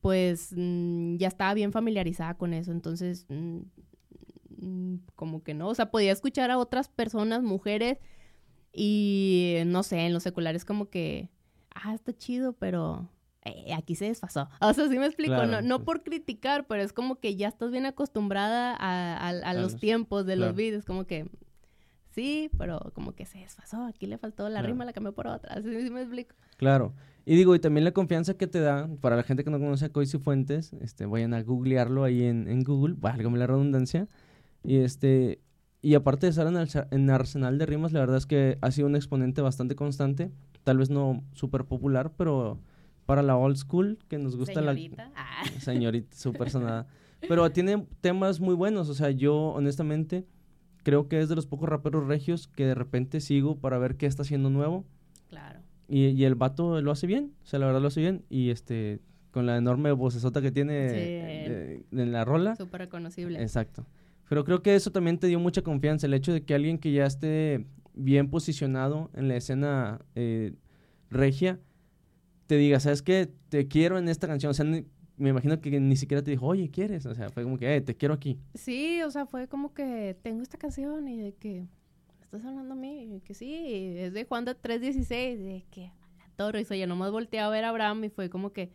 pues 0.01 0.53
mm, 0.55 1.17
ya 1.17 1.27
estaba 1.27 1.55
bien 1.55 1.71
familiarizada 1.71 2.35
con 2.35 2.53
eso, 2.53 2.71
entonces, 2.71 3.25
mm, 3.29 3.61
mm, 4.59 4.97
como 5.15 5.41
que 5.41 5.55
no, 5.55 5.67
o 5.67 5.73
sea, 5.73 5.89
podía 5.89 6.11
escuchar 6.11 6.51
a 6.51 6.59
otras 6.59 6.89
personas, 6.89 7.41
mujeres, 7.41 7.97
y 8.71 9.55
no 9.65 9.81
sé, 9.81 10.01
en 10.05 10.13
los 10.13 10.21
seculares 10.21 10.63
como 10.63 10.91
que, 10.91 11.31
ah, 11.73 11.95
está 11.95 12.15
chido, 12.15 12.53
pero 12.53 13.09
eh, 13.45 13.73
aquí 13.73 13.95
se 13.95 14.05
desfasó. 14.05 14.49
O 14.61 14.73
sea, 14.73 14.87
sí 14.89 14.99
me 14.99 15.05
explico, 15.05 15.33
Claro, 15.35 15.47
no, 15.51 15.61
no 15.61 15.77
sí. 15.77 15.83
por 15.83 16.03
criticar, 16.03 16.65
pero 16.67 16.81
es 16.83 16.91
como 16.93 17.15
que 17.19 17.35
ya 17.35 17.47
estás 17.47 17.71
bien 17.71 17.85
acostumbrada 17.85 18.71
a, 18.73 19.15
a- 19.15 19.29
a 19.29 19.49
A 19.49 19.53
los 19.53 19.77
tiempos 19.77 20.25
de 20.25 20.33
claro. 20.35 20.49
los 20.49 20.55
vídeos, 20.57 20.83
como 20.85 21.05
que 21.05 21.27
sí, 22.11 22.49
pero 22.57 22.79
como 22.93 23.13
que 23.13 23.25
se 23.25 23.39
desfasó, 23.39 23.83
aquí 23.85 24.07
le 24.07 24.17
faltó 24.17 24.47
la 24.49 24.61
rima, 24.61 24.85
la 24.85 24.93
cambió 24.93 25.13
por 25.13 25.27
otra, 25.27 25.53
así 25.55 25.69
sí 25.81 25.89
me 25.89 26.01
explico. 26.01 26.35
Claro. 26.57 26.93
Y 27.25 27.35
digo, 27.35 27.55
y 27.55 27.59
también 27.59 27.83
la 27.83 27.91
confianza 27.91 28.35
que 28.35 28.47
te 28.47 28.59
da, 28.59 28.87
para 29.01 29.15
la 29.15 29.23
gente 29.23 29.43
que 29.43 29.49
no 29.49 29.59
conoce 29.59 29.85
a 29.85 29.89
Coisi 29.89 30.17
Fuentes, 30.19 30.73
este, 30.81 31.05
vayan 31.07 31.33
a 31.33 31.41
googlearlo 31.41 32.03
ahí 32.03 32.23
en, 32.23 32.47
en 32.47 32.63
Google, 32.63 32.95
válgame 32.97 33.37
la 33.39 33.47
redundancia. 33.47 34.07
Y 34.63 34.77
este, 34.77 35.39
y 35.81 35.95
aparte 35.95 36.27
de 36.27 36.29
estar 36.31 36.47
en, 36.47 36.53
Arsa- 36.55 36.87
en 36.91 37.09
Arsenal 37.09 37.57
de 37.57 37.65
Rimas, 37.65 37.91
la 37.93 37.99
verdad 37.99 38.17
es 38.17 38.25
que 38.27 38.57
ha 38.61 38.71
sido 38.71 38.87
un 38.87 38.95
exponente 38.95 39.41
bastante 39.41 39.75
constante, 39.75 40.31
tal 40.63 40.77
vez 40.77 40.89
no 40.89 41.23
súper 41.33 41.65
popular, 41.65 42.13
pero 42.15 42.59
para 43.05 43.21
la 43.21 43.37
old 43.37 43.55
school, 43.57 43.97
que 44.07 44.17
nos 44.17 44.35
gusta 44.35 44.59
Señorita. 44.61 45.11
Ah. 45.15 45.43
la 45.53 45.59
señorita 45.61 46.15
súper 46.15 46.49
sonada. 46.51 46.87
Pero 47.27 47.49
tiene 47.51 47.85
temas 48.01 48.39
muy 48.39 48.55
buenos, 48.55 48.89
o 48.89 48.93
sea, 48.93 49.11
yo 49.11 49.35
honestamente 49.49 50.25
creo 50.83 51.07
que 51.07 51.19
es 51.19 51.29
de 51.29 51.35
los 51.35 51.47
pocos 51.47 51.67
raperos 51.69 52.05
regios 52.07 52.47
que 52.47 52.65
de 52.65 52.75
repente 52.75 53.19
sigo 53.19 53.57
para 53.59 53.77
ver 53.79 53.95
qué 53.97 54.05
está 54.05 54.21
haciendo 54.23 54.49
nuevo. 54.49 54.85
Claro. 55.29 55.59
Y, 55.87 56.07
y 56.07 56.23
el 56.25 56.35
vato 56.35 56.81
lo 56.81 56.91
hace 56.91 57.07
bien, 57.07 57.33
o 57.43 57.45
sea, 57.47 57.59
la 57.59 57.65
verdad 57.67 57.81
lo 57.81 57.87
hace 57.87 58.01
bien. 58.01 58.23
Y 58.29 58.49
este, 58.51 58.99
con 59.31 59.45
la 59.45 59.57
enorme 59.57 59.91
vocesota 59.91 60.41
que 60.41 60.51
tiene 60.51 60.89
Sí. 60.89 60.95
eh, 60.97 61.83
en 61.91 62.11
la 62.11 62.25
rola. 62.25 62.55
Súper 62.55 62.81
reconocible. 62.81 63.41
Exacto. 63.41 63.85
Pero 64.29 64.43
creo 64.43 64.61
que 64.63 64.75
eso 64.75 64.91
también 64.91 65.19
te 65.19 65.27
dio 65.27 65.39
mucha 65.39 65.61
confianza, 65.61 66.07
el 66.07 66.13
hecho 66.15 66.33
de 66.33 66.43
que 66.43 66.55
alguien 66.55 66.77
que 66.79 66.91
ya 66.91 67.05
esté 67.05 67.65
bien 67.93 68.29
posicionado 68.29 69.09
en 69.13 69.27
la 69.27 69.35
escena 69.35 70.01
eh, 70.15 70.53
regia, 71.09 71.59
te 72.47 72.55
diga, 72.57 72.79
¿sabes 72.79 73.01
qué? 73.01 73.29
Te 73.49 73.67
quiero 73.67 73.97
en 73.97 74.07
esta 74.09 74.27
canción. 74.27 74.51
O 74.51 74.53
sea, 74.53 74.65
ni- 74.65 74.85
me 75.17 75.29
imagino 75.29 75.59
que 75.61 75.79
ni 75.79 75.95
siquiera 75.95 76.21
te 76.23 76.31
dijo, 76.31 76.45
oye, 76.45 76.69
¿quieres? 76.69 77.05
O 77.05 77.15
sea, 77.15 77.29
fue 77.29 77.43
como 77.43 77.57
que, 77.57 77.75
eh, 77.75 77.81
te 77.81 77.95
quiero 77.95 78.13
aquí. 78.13 78.37
Sí, 78.53 79.01
o 79.03 79.11
sea, 79.11 79.25
fue 79.25 79.47
como 79.47 79.73
que 79.73 80.17
tengo 80.21 80.41
esta 80.41 80.57
canción 80.57 81.07
y 81.07 81.17
de 81.21 81.33
que 81.33 81.61
¿me 81.61 82.23
estás 82.25 82.45
hablando 82.45 82.73
a 82.73 82.77
mí, 82.77 83.15
y 83.15 83.19
que 83.21 83.33
sí, 83.33 83.53
es 83.97 84.11
de 84.13 84.25
Juan 84.25 84.43
de 84.45 84.55
316, 84.55 85.39
de 85.39 85.65
que 85.71 85.91
la 86.19 86.29
toro, 86.35 86.59
y 86.59 86.65
yo 86.65 86.87
nomás 86.87 87.11
volteé 87.11 87.39
a 87.39 87.47
ver 87.49 87.63
a 87.63 87.69
Abraham 87.69 88.03
y 88.03 88.09
fue 88.09 88.29
como 88.29 88.51
que 88.51 88.71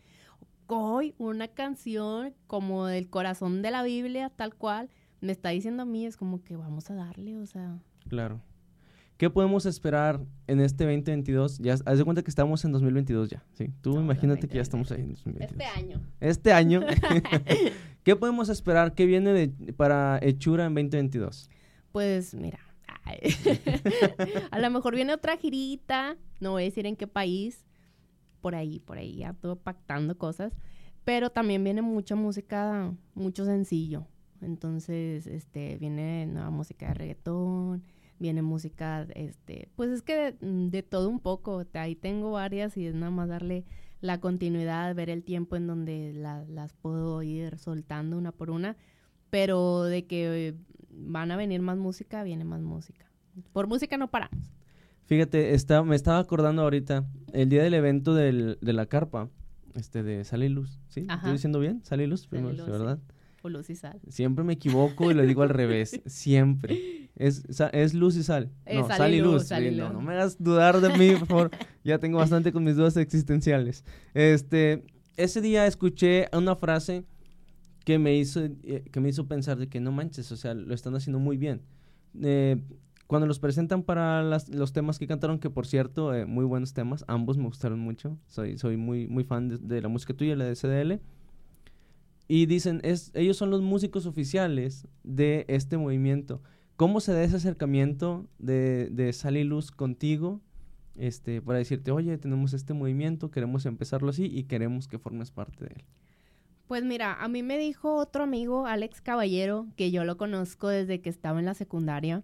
hoy 0.67 1.15
una 1.19 1.49
canción 1.49 2.33
como 2.47 2.87
del 2.87 3.11
corazón 3.11 3.61
de 3.61 3.71
la 3.71 3.83
Biblia, 3.83 4.31
tal 4.31 4.55
cual, 4.55 4.89
me 5.21 5.33
está 5.33 5.51
diciendo 5.51 5.83
a 5.83 5.87
mí, 5.87 6.07
es 6.07 6.17
como 6.17 6.43
que 6.43 6.57
vamos 6.57 6.91
a 6.91 6.95
darle, 6.95 7.37
o 7.37 7.45
sea, 7.47 7.79
Claro. 8.09 8.41
¿Qué 9.21 9.29
podemos 9.29 9.67
esperar 9.67 10.25
en 10.47 10.61
este 10.61 10.85
2022? 10.85 11.59
Ya, 11.59 11.75
haz 11.75 11.99
de 11.99 12.05
cuenta 12.05 12.23
que 12.23 12.31
estamos 12.31 12.65
en 12.65 12.73
2022 12.73 13.29
ya, 13.29 13.45
¿sí? 13.53 13.71
Tú 13.83 13.99
en 13.99 14.05
imagínate 14.05 14.49
que 14.49 14.55
ya 14.55 14.63
2022. 14.63 14.63
estamos 14.63 14.93
ahí 14.93 15.03
en 15.03 15.13
2022. 15.13 15.51
este 15.51 15.65
año. 15.79 16.01
Este 16.21 16.53
año. 16.55 16.81
¿Qué 18.03 18.17
podemos 18.17 18.49
esperar? 18.49 18.95
¿Qué 18.95 19.05
viene 19.05 19.35
de, 19.35 19.75
para 19.75 20.19
Hechura 20.23 20.65
en 20.65 20.75
2022? 20.75 21.51
Pues 21.93 22.35
mira, 22.35 22.61
a 24.51 24.59
lo 24.59 24.71
mejor 24.71 24.95
viene 24.95 25.13
otra 25.13 25.37
girita, 25.37 26.17
no 26.41 26.53
voy 26.53 26.63
a 26.63 26.65
decir 26.65 26.87
en 26.87 26.97
qué 26.97 27.07
país, 27.07 27.67
por 28.41 28.55
ahí, 28.55 28.79
por 28.81 28.97
ahí, 28.97 29.17
ya 29.17 29.35
todo 29.35 29.57
pactando 29.57 30.17
cosas, 30.17 30.55
pero 31.05 31.29
también 31.29 31.63
viene 31.63 31.83
mucha 31.83 32.15
música, 32.15 32.91
mucho 33.13 33.45
sencillo. 33.45 34.07
Entonces, 34.41 35.27
este, 35.27 35.77
viene 35.77 36.25
nueva 36.25 36.49
música 36.49 36.89
de 36.89 36.95
reggaetón, 36.95 37.85
viene 38.21 38.43
música, 38.43 39.07
este, 39.15 39.69
pues 39.75 39.91
es 39.91 40.03
que 40.03 40.37
de, 40.41 40.83
todo 40.83 41.09
un 41.09 41.19
poco, 41.19 41.65
ahí 41.73 41.97
tengo 41.97 42.33
varias 42.33 42.77
y 42.77 42.87
es 42.87 42.95
nada 42.95 43.11
más 43.11 43.29
darle 43.29 43.65
la 44.01 44.21
continuidad, 44.21 44.95
ver 44.95 45.11
el 45.11 45.25
tiempo 45.25 45.57
en 45.57 45.67
donde 45.67 46.13
las 46.15 46.75
puedo 46.75 47.23
ir 47.23 47.59
soltando 47.59 48.17
una 48.17 48.31
por 48.31 48.51
una, 48.51 48.77
pero 49.31 49.83
de 49.85 50.07
que 50.07 50.55
van 50.91 51.33
a 51.33 51.37
venir 51.37 51.63
más 51.63 51.79
música, 51.79 52.23
viene 52.23 52.45
más 52.45 52.61
música. 52.61 53.07
Por 53.53 53.67
música 53.67 53.97
no 53.97 54.09
paramos. 54.09 54.53
Fíjate, 55.07 55.55
está, 55.55 55.83
me 55.83 55.97
estaba 55.97 56.19
acordando 56.19 56.63
ahorita, 56.63 57.05
el 57.33 57.49
día 57.49 57.63
del 57.63 57.75
evento 57.75 58.15
del, 58.15 58.59
de 58.61 58.73
la 58.73 58.87
carpa, 58.87 59.29
este, 59.75 60.03
de 60.03 60.25
Sal 60.25 60.43
y 60.43 60.49
Luz, 60.49 60.79
¿sí? 60.89 61.07
¿Estoy 61.11 61.33
diciendo 61.33 61.59
bien? 61.59 61.83
Sal 61.85 62.01
y 62.01 62.07
Luz, 62.07 62.27
primero, 62.27 62.65
¿verdad? 62.67 62.99
O 63.43 63.49
luz 63.49 63.71
y 63.71 63.77
sal. 63.77 64.01
Siempre 64.09 64.45
me 64.45 64.53
equivoco 64.53 65.11
y 65.11 65.15
lo 65.15 65.23
digo 65.23 65.43
al 65.43 65.49
revés, 65.49 66.01
siempre. 66.07 67.11
Es, 67.17 67.43
es 67.73 67.95
luz 67.95 68.17
y 68.17 68.23
sal. 68.23 68.51
No, 68.73 68.87
sal, 68.87 69.15
y 69.15 69.21
luz. 69.21 69.51
No, 69.51 69.93
no, 69.93 70.01
me 70.01 70.13
hagas 70.13 70.43
dudar 70.43 70.81
de 70.81 70.97
mí, 70.97 71.17
por 71.17 71.27
favor. 71.27 71.51
Ya 71.83 71.99
tengo 71.99 72.19
bastante 72.19 72.53
con 72.53 72.63
mis 72.63 72.77
dudas 72.77 72.99
existenciales. 72.99 73.85
Este, 74.13 74.85
ese 75.17 75.41
día 75.41 75.67
escuché 75.67 76.29
una 76.35 76.55
frase 76.55 77.05
que 77.87 77.99
me 77.99 78.15
hizo, 78.17 78.41
eh, 78.45 78.85
que 78.93 79.01
me 79.01 79.09
hizo 79.09 79.27
pensar 79.27 79.57
de 79.57 79.69
que 79.69 79.81
no 79.81 79.91
manches, 79.91 80.31
o 80.31 80.37
sea, 80.37 80.53
lo 80.53 80.75
están 80.75 80.95
haciendo 80.95 81.19
muy 81.19 81.39
bien. 81.39 81.63
Eh, 82.23 82.61
cuando 83.07 83.27
los 83.27 83.41
presentan 83.41 83.83
para 83.83 84.23
los 84.23 84.73
temas 84.73 85.01
que 85.01 85.09
cantaron, 85.09 85.41
que 85.41 85.51
por 85.51 85.67
cierto, 85.67 86.15
eh, 86.15 86.27
muy 86.27 86.45
buenos 86.45 86.75
temas, 86.75 87.05
ambos 87.09 87.37
me 87.39 87.45
gustaron 87.45 87.81
mucho. 87.81 88.17
Soy, 88.29 88.57
soy 88.57 88.77
muy, 88.77 89.09
muy 89.09 89.25
fan 89.25 89.49
de, 89.67 89.83
la 89.83 89.89
música 89.89 90.15
tuya, 90.15 90.37
la 90.37 90.45
de 90.45 90.55
CDL. 90.55 91.01
Y 92.33 92.47
dicen, 92.47 92.81
es, 92.85 93.11
ellos 93.15 93.37
son 93.37 93.51
los 93.51 93.61
músicos 93.61 94.07
oficiales 94.07 94.87
de 95.03 95.45
este 95.49 95.77
movimiento. 95.77 96.41
¿Cómo 96.77 97.01
se 97.01 97.13
da 97.13 97.25
ese 97.25 97.35
acercamiento 97.35 98.29
de, 98.39 98.89
de 98.93 99.13
y 99.41 99.43
Luz 99.43 99.73
contigo 99.73 100.41
este, 100.95 101.43
para 101.43 101.59
decirte, 101.59 101.91
oye, 101.91 102.17
tenemos 102.19 102.55
este 102.55 102.73
movimiento, 102.73 103.33
queremos 103.33 103.67
empezarlo 103.67 104.11
así 104.11 104.27
y 104.27 104.45
queremos 104.45 104.87
que 104.87 105.01
formes 105.01 105.33
parte 105.33 105.65
de 105.65 105.73
él? 105.75 105.85
Pues 106.69 106.85
mira, 106.85 107.15
a 107.15 107.27
mí 107.27 107.43
me 107.43 107.59
dijo 107.59 107.97
otro 107.97 108.23
amigo, 108.23 108.65
Alex 108.65 109.01
Caballero, 109.01 109.67
que 109.75 109.91
yo 109.91 110.05
lo 110.05 110.17
conozco 110.17 110.69
desde 110.69 111.01
que 111.01 111.11
estaba 111.11 111.41
en 111.41 111.47
la 111.47 111.55
secundaria 111.55 112.23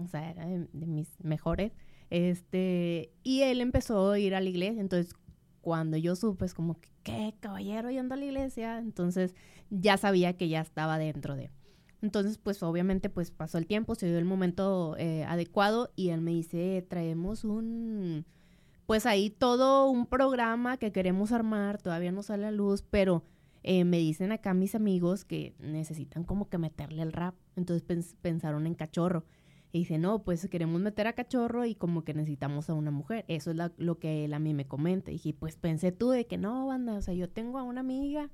o 0.00 0.08
sea, 0.08 0.30
era 0.30 0.46
de, 0.46 0.66
mis 0.72 1.08
mejores, 1.22 1.72
este, 2.08 3.12
y 3.22 3.42
él 3.42 3.60
empezó 3.60 4.12
a 4.12 4.18
ir 4.18 4.34
a 4.34 4.40
la 4.40 4.48
iglesia, 4.48 4.80
entonces 4.80 5.14
cuando 5.60 5.96
yo 5.96 6.16
supe, 6.16 6.44
es 6.44 6.54
como, 6.54 6.78
¿qué 7.02 7.34
caballero 7.40 7.90
yendo 7.90 8.14
a 8.14 8.16
la 8.16 8.24
iglesia? 8.24 8.78
Entonces 8.78 9.34
ya 9.70 9.96
sabía 9.96 10.36
que 10.36 10.48
ya 10.48 10.60
estaba 10.60 10.98
dentro 10.98 11.36
de. 11.36 11.50
Entonces, 12.02 12.38
pues 12.38 12.62
obviamente, 12.62 13.10
pues 13.10 13.30
pasó 13.30 13.58
el 13.58 13.66
tiempo, 13.66 13.94
se 13.94 14.06
dio 14.06 14.18
el 14.18 14.24
momento 14.24 14.96
eh, 14.98 15.24
adecuado 15.24 15.92
y 15.96 16.10
él 16.10 16.22
me 16.22 16.30
dice, 16.30 16.84
traemos 16.88 17.44
un, 17.44 18.24
pues 18.86 19.04
ahí 19.06 19.30
todo 19.30 19.88
un 19.90 20.06
programa 20.06 20.78
que 20.78 20.92
queremos 20.92 21.30
armar, 21.32 21.80
todavía 21.80 22.10
no 22.10 22.22
sale 22.22 22.46
a 22.46 22.50
luz, 22.50 22.82
pero 22.82 23.22
eh, 23.62 23.84
me 23.84 23.98
dicen 23.98 24.32
acá 24.32 24.54
mis 24.54 24.74
amigos 24.74 25.24
que 25.24 25.54
necesitan 25.58 26.24
como 26.24 26.48
que 26.48 26.58
meterle 26.58 27.02
el 27.02 27.12
rap. 27.12 27.34
Entonces 27.56 28.16
pensaron 28.20 28.66
en 28.66 28.74
cachorro. 28.74 29.24
Y 29.72 29.80
dice, 29.80 29.98
no, 29.98 30.24
pues 30.24 30.48
queremos 30.48 30.80
meter 30.80 31.06
a 31.06 31.12
cachorro 31.12 31.64
y 31.64 31.74
como 31.74 32.02
que 32.02 32.12
necesitamos 32.12 32.68
a 32.68 32.74
una 32.74 32.90
mujer. 32.90 33.24
Eso 33.28 33.52
es 33.52 33.56
lo 33.76 33.98
que 33.98 34.24
él 34.24 34.34
a 34.34 34.38
mí 34.38 34.52
me 34.52 34.66
comenta. 34.66 35.10
Y 35.10 35.14
dije, 35.14 35.32
pues 35.32 35.56
pensé 35.56 35.92
tú 35.92 36.10
de 36.10 36.26
que 36.26 36.38
no, 36.38 36.66
banda, 36.66 36.94
o 36.94 37.02
sea, 37.02 37.14
yo 37.14 37.28
tengo 37.28 37.58
a 37.58 37.62
una 37.62 37.80
amiga 37.80 38.30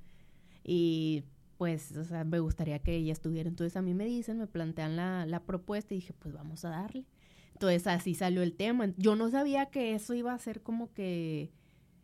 y 0.63 1.23
pues, 1.57 1.95
o 1.95 2.03
sea, 2.03 2.23
me 2.23 2.39
gustaría 2.39 2.79
que 2.79 2.95
ella 2.95 3.13
estuviera. 3.13 3.49
Entonces 3.49 3.77
a 3.77 3.81
mí 3.81 3.93
me 3.93 4.05
dicen, 4.05 4.39
me 4.39 4.47
plantean 4.47 4.95
la, 4.95 5.25
la 5.25 5.41
propuesta 5.43 5.93
y 5.93 5.97
dije, 5.97 6.13
pues 6.13 6.33
vamos 6.33 6.65
a 6.65 6.69
darle. 6.69 7.05
Entonces 7.53 7.87
así 7.87 8.15
salió 8.15 8.41
el 8.41 8.53
tema. 8.53 8.93
Yo 8.97 9.15
no 9.15 9.29
sabía 9.29 9.67
que 9.67 9.93
eso 9.95 10.13
iba 10.13 10.33
a 10.33 10.39
ser 10.39 10.61
como 10.61 10.93
que 10.93 11.51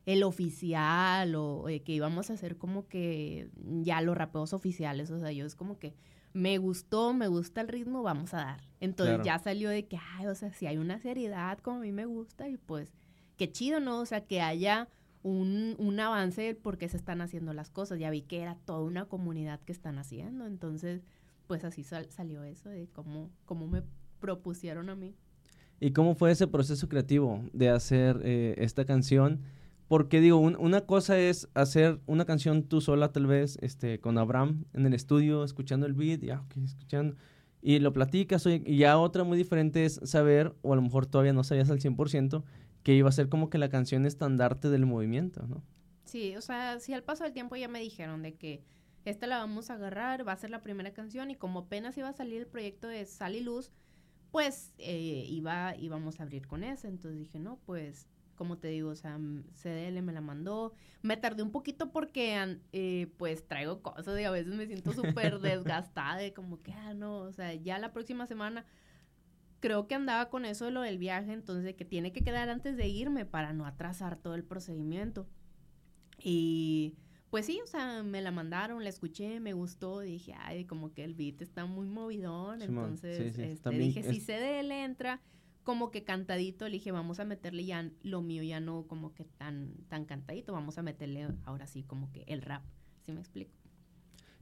el 0.05 0.23
oficial 0.23 1.35
o 1.35 1.69
eh, 1.69 1.81
que 1.81 1.93
íbamos 1.93 2.29
a 2.29 2.33
hacer 2.33 2.57
como 2.57 2.87
que 2.87 3.49
ya 3.81 4.01
los 4.01 4.17
rapeos 4.17 4.53
oficiales. 4.53 5.11
O 5.11 5.19
sea, 5.19 5.31
yo 5.31 5.45
es 5.45 5.55
como 5.55 5.79
que 5.79 5.95
me 6.33 6.57
gustó, 6.57 7.13
me 7.13 7.27
gusta 7.27 7.61
el 7.61 7.67
ritmo, 7.67 8.03
vamos 8.03 8.33
a 8.33 8.37
dar. 8.37 8.61
Entonces 8.79 9.19
ya 9.23 9.39
salió 9.39 9.69
de 9.69 9.85
que, 9.85 9.97
ay, 10.17 10.27
o 10.27 10.35
sea, 10.35 10.51
si 10.51 10.67
hay 10.67 10.77
una 10.77 10.99
seriedad 10.99 11.59
como 11.59 11.77
a 11.77 11.81
mí 11.81 11.91
me 11.91 12.05
gusta 12.05 12.49
y 12.49 12.57
pues 12.57 12.91
qué 13.37 13.51
chido, 13.51 13.79
¿no? 13.79 13.99
O 13.99 14.05
sea, 14.05 14.25
que 14.25 14.41
haya 14.41 14.89
un, 15.21 15.75
un 15.77 15.99
avance 15.99 16.41
de 16.41 16.55
por 16.55 16.77
qué 16.77 16.89
se 16.89 16.97
están 16.97 17.21
haciendo 17.21 17.53
las 17.53 17.69
cosas. 17.69 17.99
Ya 17.99 18.09
vi 18.09 18.21
que 18.23 18.41
era 18.41 18.55
toda 18.65 18.81
una 18.81 19.05
comunidad 19.05 19.59
que 19.61 19.71
están 19.71 19.97
haciendo, 19.99 20.45
entonces 20.45 21.05
pues 21.47 21.63
así 21.65 21.83
salió 21.83 22.43
eso 22.43 22.69
de 22.69 22.87
cómo, 22.87 23.29
cómo 23.45 23.67
me 23.67 23.83
propusieron 24.19 24.89
a 24.89 24.95
mí. 24.95 25.15
¿Y 25.79 25.91
cómo 25.91 26.15
fue 26.15 26.31
ese 26.31 26.47
proceso 26.47 26.87
creativo 26.87 27.43
de 27.51 27.69
hacer 27.69 28.21
eh, 28.23 28.55
esta 28.57 28.85
canción? 28.85 29.41
Porque 29.87 30.21
digo, 30.21 30.37
una 30.37 30.81
cosa 30.81 31.19
es 31.19 31.49
hacer 31.53 31.99
una 32.05 32.25
canción 32.25 32.63
tú 32.63 32.81
sola 32.81 33.11
tal 33.11 33.27
vez, 33.27 33.57
este, 33.61 33.99
con 33.99 34.17
Abraham 34.17 34.65
en 34.73 34.85
el 34.85 34.93
estudio, 34.93 35.43
escuchando 35.43 35.85
el 35.85 35.93
beat, 35.93 36.21
ya, 36.21 36.43
escuchando, 36.63 37.15
y 37.61 37.79
lo 37.79 37.93
platicas, 37.93 38.45
y 38.45 38.77
ya 38.77 38.97
otra 38.97 39.23
muy 39.23 39.37
diferente 39.37 39.85
es 39.85 39.99
saber, 40.03 40.55
o 40.61 40.73
a 40.73 40.75
lo 40.75 40.81
mejor 40.81 41.05
todavía 41.05 41.33
no 41.33 41.43
sabías 41.43 41.69
al 41.69 41.79
100%, 41.79 42.43
que 42.83 42.93
iba 42.93 43.09
a 43.09 43.13
ser 43.13 43.29
como 43.29 43.49
que 43.49 43.57
la 43.57 43.69
canción 43.69 44.05
estandarte 44.05 44.69
del 44.69 44.85
movimiento, 44.85 45.45
¿no? 45.47 45.63
Sí, 46.05 46.35
o 46.35 46.41
sea, 46.41 46.79
si 46.79 46.93
al 46.93 47.03
paso 47.03 47.23
del 47.23 47.33
tiempo 47.33 47.55
ya 47.55 47.67
me 47.67 47.79
dijeron 47.79 48.21
de 48.21 48.35
que 48.35 48.63
esta 49.05 49.27
la 49.27 49.37
vamos 49.37 49.69
a 49.69 49.75
agarrar, 49.75 50.27
va 50.27 50.33
a 50.33 50.37
ser 50.37 50.49
la 50.49 50.61
primera 50.61 50.93
canción, 50.93 51.31
y 51.31 51.35
como 51.35 51.59
apenas 51.59 51.97
iba 51.97 52.09
a 52.09 52.13
salir 52.13 52.41
el 52.41 52.47
proyecto 52.47 52.87
de 52.87 53.05
Sal 53.05 53.35
y 53.35 53.41
Luz, 53.41 53.71
pues 54.31 54.73
eh, 54.77 55.25
iba, 55.29 55.75
íbamos 55.77 56.19
a 56.19 56.23
abrir 56.23 56.47
con 56.47 56.63
ese, 56.63 56.87
entonces 56.87 57.19
dije, 57.19 57.39
no, 57.39 57.59
pues 57.65 58.07
como 58.35 58.57
te 58.57 58.69
digo, 58.69 58.89
o 58.89 58.95
sea, 58.95 59.17
CDL 59.55 60.01
me 60.01 60.13
la 60.13 60.21
mandó. 60.21 60.73
Me 61.01 61.17
tardé 61.17 61.43
un 61.43 61.51
poquito 61.51 61.91
porque, 61.91 62.57
eh, 62.71 63.11
pues, 63.17 63.47
traigo 63.47 63.81
cosas 63.81 64.19
y 64.19 64.23
a 64.23 64.31
veces 64.31 64.53
me 64.53 64.65
siento 64.65 64.93
súper 64.93 65.39
desgastada 65.39 66.17
de 66.17 66.33
como 66.33 66.61
que, 66.61 66.71
ah, 66.73 66.93
no, 66.93 67.17
o 67.19 67.31
sea, 67.31 67.53
ya 67.53 67.79
la 67.79 67.93
próxima 67.93 68.25
semana 68.25 68.65
creo 69.59 69.87
que 69.87 69.95
andaba 69.95 70.29
con 70.29 70.43
eso 70.43 70.65
de 70.65 70.71
lo 70.71 70.81
del 70.81 70.97
viaje, 70.97 71.31
entonces 71.31 71.73
que 71.75 71.85
tiene 71.85 72.11
que 72.11 72.21
quedar 72.21 72.49
antes 72.49 72.75
de 72.75 72.87
irme 72.89 73.25
para 73.25 73.53
no 73.53 73.65
atrasar 73.65 74.17
todo 74.17 74.35
el 74.35 74.43
procedimiento. 74.43 75.25
Y 76.21 76.95
pues 77.29 77.45
sí, 77.45 77.59
o 77.63 77.67
sea, 77.67 78.03
me 78.03 78.21
la 78.21 78.31
mandaron, 78.31 78.83
la 78.83 78.89
escuché, 78.89 79.39
me 79.39 79.53
gustó, 79.53 80.01
dije, 80.01 80.35
ay, 80.37 80.65
como 80.65 80.93
que 80.93 81.03
el 81.03 81.15
beat 81.15 81.41
está 81.41 81.65
muy 81.65 81.87
movidón, 81.87 82.61
entonces 82.61 83.37
este, 83.39 83.69
dije, 83.71 84.03
si 84.03 84.19
CDL 84.19 84.71
entra 84.71 85.21
como 85.63 85.91
que 85.91 86.03
cantadito, 86.03 86.65
le 86.65 86.73
dije, 86.73 86.91
vamos 86.91 87.19
a 87.19 87.25
meterle 87.25 87.65
ya 87.65 87.89
lo 88.03 88.21
mío, 88.21 88.43
ya 88.43 88.59
no 88.59 88.85
como 88.87 89.13
que 89.13 89.25
tan, 89.25 89.73
tan 89.89 90.05
cantadito, 90.05 90.53
vamos 90.53 90.77
a 90.77 90.83
meterle 90.83 91.27
ahora 91.45 91.67
sí 91.67 91.83
como 91.83 92.11
que 92.11 92.23
el 92.27 92.41
rap, 92.41 92.63
¿sí 93.05 93.11
me 93.11 93.19
explico? 93.19 93.51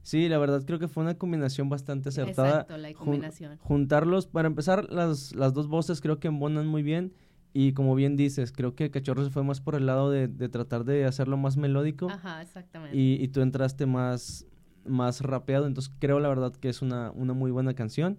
Sí, 0.02 0.28
la 0.28 0.38
verdad 0.38 0.62
creo 0.66 0.80
que 0.80 0.88
fue 0.88 1.04
una 1.04 1.16
combinación 1.16 1.68
bastante 1.68 2.08
acertada. 2.08 2.62
Exacto, 2.62 2.76
la 2.76 2.92
combinación. 2.92 3.56
juntarlos, 3.58 4.26
para 4.26 4.48
empezar, 4.48 4.92
las, 4.92 5.32
las 5.34 5.54
dos 5.54 5.68
voces 5.68 6.00
creo 6.00 6.18
que 6.18 6.28
embonan 6.28 6.66
muy 6.66 6.82
bien. 6.82 7.14
Y 7.54 7.74
como 7.74 7.94
bien 7.94 8.16
dices, 8.16 8.50
creo 8.50 8.74
que 8.74 8.90
Cachorro 8.90 9.22
se 9.22 9.30
fue 9.30 9.44
más 9.44 9.60
por 9.60 9.74
el 9.74 9.84
lado 9.84 10.10
de, 10.10 10.26
de 10.26 10.48
tratar 10.48 10.84
de 10.84 11.04
hacerlo 11.04 11.36
más 11.36 11.58
melódico. 11.58 12.08
Ajá, 12.08 12.40
exactamente. 12.40 12.96
Y, 12.96 13.22
y, 13.22 13.28
tú 13.28 13.42
entraste 13.42 13.84
más, 13.84 14.46
más 14.86 15.20
rapeado. 15.20 15.66
Entonces 15.66 15.92
creo 15.98 16.18
la 16.18 16.30
verdad 16.30 16.52
que 16.56 16.70
es 16.70 16.80
una, 16.80 17.10
una 17.12 17.34
muy 17.34 17.50
buena 17.50 17.74
canción. 17.74 18.18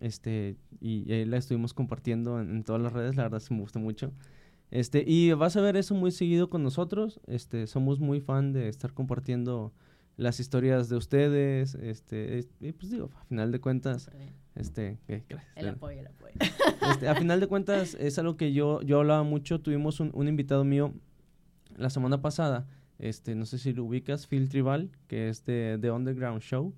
Este, 0.00 0.56
y 0.80 1.12
ahí 1.12 1.24
la 1.26 1.36
estuvimos 1.36 1.74
compartiendo 1.74 2.40
en, 2.40 2.64
todas 2.64 2.80
las 2.80 2.92
redes, 2.92 3.16
la 3.16 3.24
verdad 3.24 3.38
se 3.38 3.54
me 3.54 3.60
gusta 3.60 3.78
mucho. 3.78 4.12
Este, 4.70 5.04
y 5.06 5.32
vas 5.32 5.56
a 5.56 5.60
ver 5.60 5.76
eso 5.76 5.94
muy 5.94 6.10
seguido 6.10 6.48
con 6.48 6.62
nosotros. 6.62 7.20
Este, 7.26 7.66
somos 7.66 8.00
muy 8.00 8.20
fan 8.20 8.52
de 8.52 8.68
estar 8.68 8.94
compartiendo 8.94 9.72
las 10.16 10.40
historias 10.40 10.88
de 10.88 10.96
ustedes. 10.96 11.74
Este, 11.74 12.46
y 12.60 12.72
pues 12.72 12.90
digo, 12.90 13.10
a 13.14 13.24
final 13.24 13.52
de 13.52 13.60
cuentas, 13.60 14.10
este, 14.54 14.98
El 15.54 15.68
apoyo, 15.68 16.00
el 16.00 16.06
apoyo. 16.06 16.34
Este, 16.90 17.08
a 17.08 17.14
final 17.14 17.40
de 17.40 17.46
cuentas 17.46 17.94
es 17.94 18.18
algo 18.18 18.36
que 18.36 18.52
yo, 18.52 18.80
yo 18.82 19.00
hablaba 19.00 19.22
mucho. 19.22 19.60
Tuvimos 19.60 20.00
un, 20.00 20.10
un 20.14 20.28
invitado 20.28 20.64
mío 20.64 20.94
la 21.76 21.90
semana 21.90 22.22
pasada. 22.22 22.66
Este, 22.98 23.34
no 23.34 23.44
sé 23.46 23.58
si 23.58 23.72
lo 23.72 23.84
ubicas, 23.84 24.26
Phil 24.26 24.48
Tribal, 24.48 24.90
que 25.08 25.28
es 25.28 25.44
de 25.44 25.78
The 25.80 25.90
Underground 25.90 26.42
Show. 26.42 26.74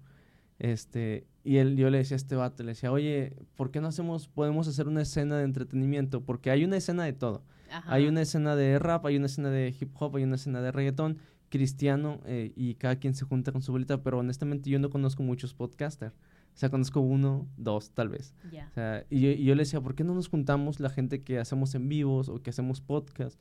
Este, 0.63 1.27
y 1.43 1.57
él, 1.57 1.77
yo 1.77 1.91
le 1.91 1.99
decía 1.99 2.15
a 2.15 2.17
este 2.19 2.37
vato, 2.37 2.63
le 2.63 2.69
decía, 2.71 2.93
oye, 2.93 3.35
¿por 3.57 3.73
qué 3.73 3.81
no 3.81 3.89
hacemos, 3.89 4.29
podemos 4.29 4.69
hacer 4.69 4.87
una 4.87 5.03
escena 5.03 5.37
de 5.37 5.43
entretenimiento? 5.45 6.21
Porque 6.25 6.53
hay 6.53 6.65
una 6.65 6.77
escena 6.77 7.03
de 7.05 7.13
todo. 7.13 7.43
Hay 7.87 8.07
una 8.07 8.23
escena 8.23 8.55
de 8.55 8.79
rap, 8.79 9.05
hay 9.07 9.17
una 9.17 9.27
escena 9.27 9.51
de 9.51 9.75
hip 9.81 9.91
hop, 9.99 10.15
hay 10.17 10.23
una 10.23 10.37
escena 10.37 10.61
de 10.61 10.71
reggaetón, 10.71 11.19
cristiano, 11.49 12.21
eh, 12.27 12.53
y 12.55 12.75
cada 12.77 12.97
quien 12.97 13.15
se 13.15 13.25
junta 13.25 13.51
con 13.51 13.61
su 13.61 13.73
bolita, 13.73 14.03
pero 14.05 14.19
honestamente 14.19 14.71
yo 14.71 14.79
no 14.79 14.89
conozco 14.89 15.23
muchos 15.25 15.53
podcasters. 15.53 16.15
O 16.15 16.57
sea, 16.57 16.69
conozco 16.69 17.01
uno, 17.01 17.49
dos, 17.57 17.91
tal 17.91 18.11
vez. 18.11 18.35
O 18.71 18.75
sea, 18.75 19.05
y, 19.11 19.21
yo- 19.23 19.31
y 19.31 19.43
yo 19.45 19.55
le 19.57 19.63
decía, 19.63 19.81
¿por 19.81 19.95
qué 19.97 20.05
no 20.05 20.15
nos 20.15 20.29
juntamos 20.29 20.79
la 20.81 20.91
gente 20.91 21.23
que 21.23 21.39
hacemos 21.41 21.75
en 21.75 21.89
vivos 21.89 22.29
o 22.29 22.41
que 22.43 22.51
hacemos 22.51 22.81
podcast 22.83 23.41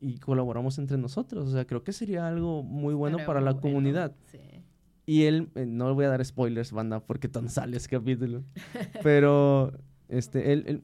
y 0.00 0.18
colaboramos 0.18 0.78
entre 0.78 0.96
nosotros? 0.98 1.46
O 1.46 1.52
sea, 1.52 1.66
creo 1.66 1.84
que 1.84 1.92
sería 1.92 2.26
algo 2.26 2.62
muy 2.64 2.94
bueno 2.94 3.18
para 3.26 3.40
la 3.40 3.52
bueno, 3.52 3.60
comunidad. 3.60 4.16
Sí. 4.32 4.38
Y 5.08 5.22
él, 5.24 5.48
eh, 5.54 5.64
no 5.64 5.88
le 5.88 5.94
voy 5.94 6.04
a 6.04 6.10
dar 6.10 6.22
spoilers, 6.22 6.70
banda, 6.70 7.00
porque 7.00 7.28
tan 7.28 7.48
sale 7.48 7.78
ese 7.78 7.88
capítulo. 7.88 8.44
Pero, 9.02 9.72
este, 10.10 10.52
él, 10.52 10.64
él- 10.66 10.82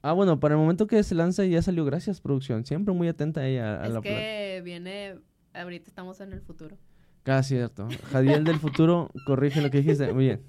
Ah, 0.00 0.14
bueno, 0.14 0.40
para 0.40 0.54
el 0.54 0.58
momento 0.58 0.86
que 0.86 1.02
se 1.02 1.14
lanza 1.14 1.44
ya 1.44 1.60
salió. 1.60 1.84
Gracias, 1.84 2.22
producción. 2.22 2.64
Siempre 2.64 2.94
muy 2.94 3.08
atenta 3.08 3.46
ella 3.46 3.82
a 3.82 3.86
Es 3.86 3.92
la 3.92 4.00
que 4.00 4.62
viene, 4.64 5.16
ahorita 5.52 5.86
estamos 5.86 6.22
en 6.22 6.32
el 6.32 6.40
futuro. 6.40 6.78
Ah, 7.26 7.42
cierto. 7.42 7.88
Jadiel 8.10 8.44
del 8.44 8.58
futuro, 8.58 9.10
corrige 9.26 9.60
lo 9.60 9.70
que 9.70 9.82
dijiste. 9.82 10.10
Muy 10.14 10.24
bien. 10.24 10.40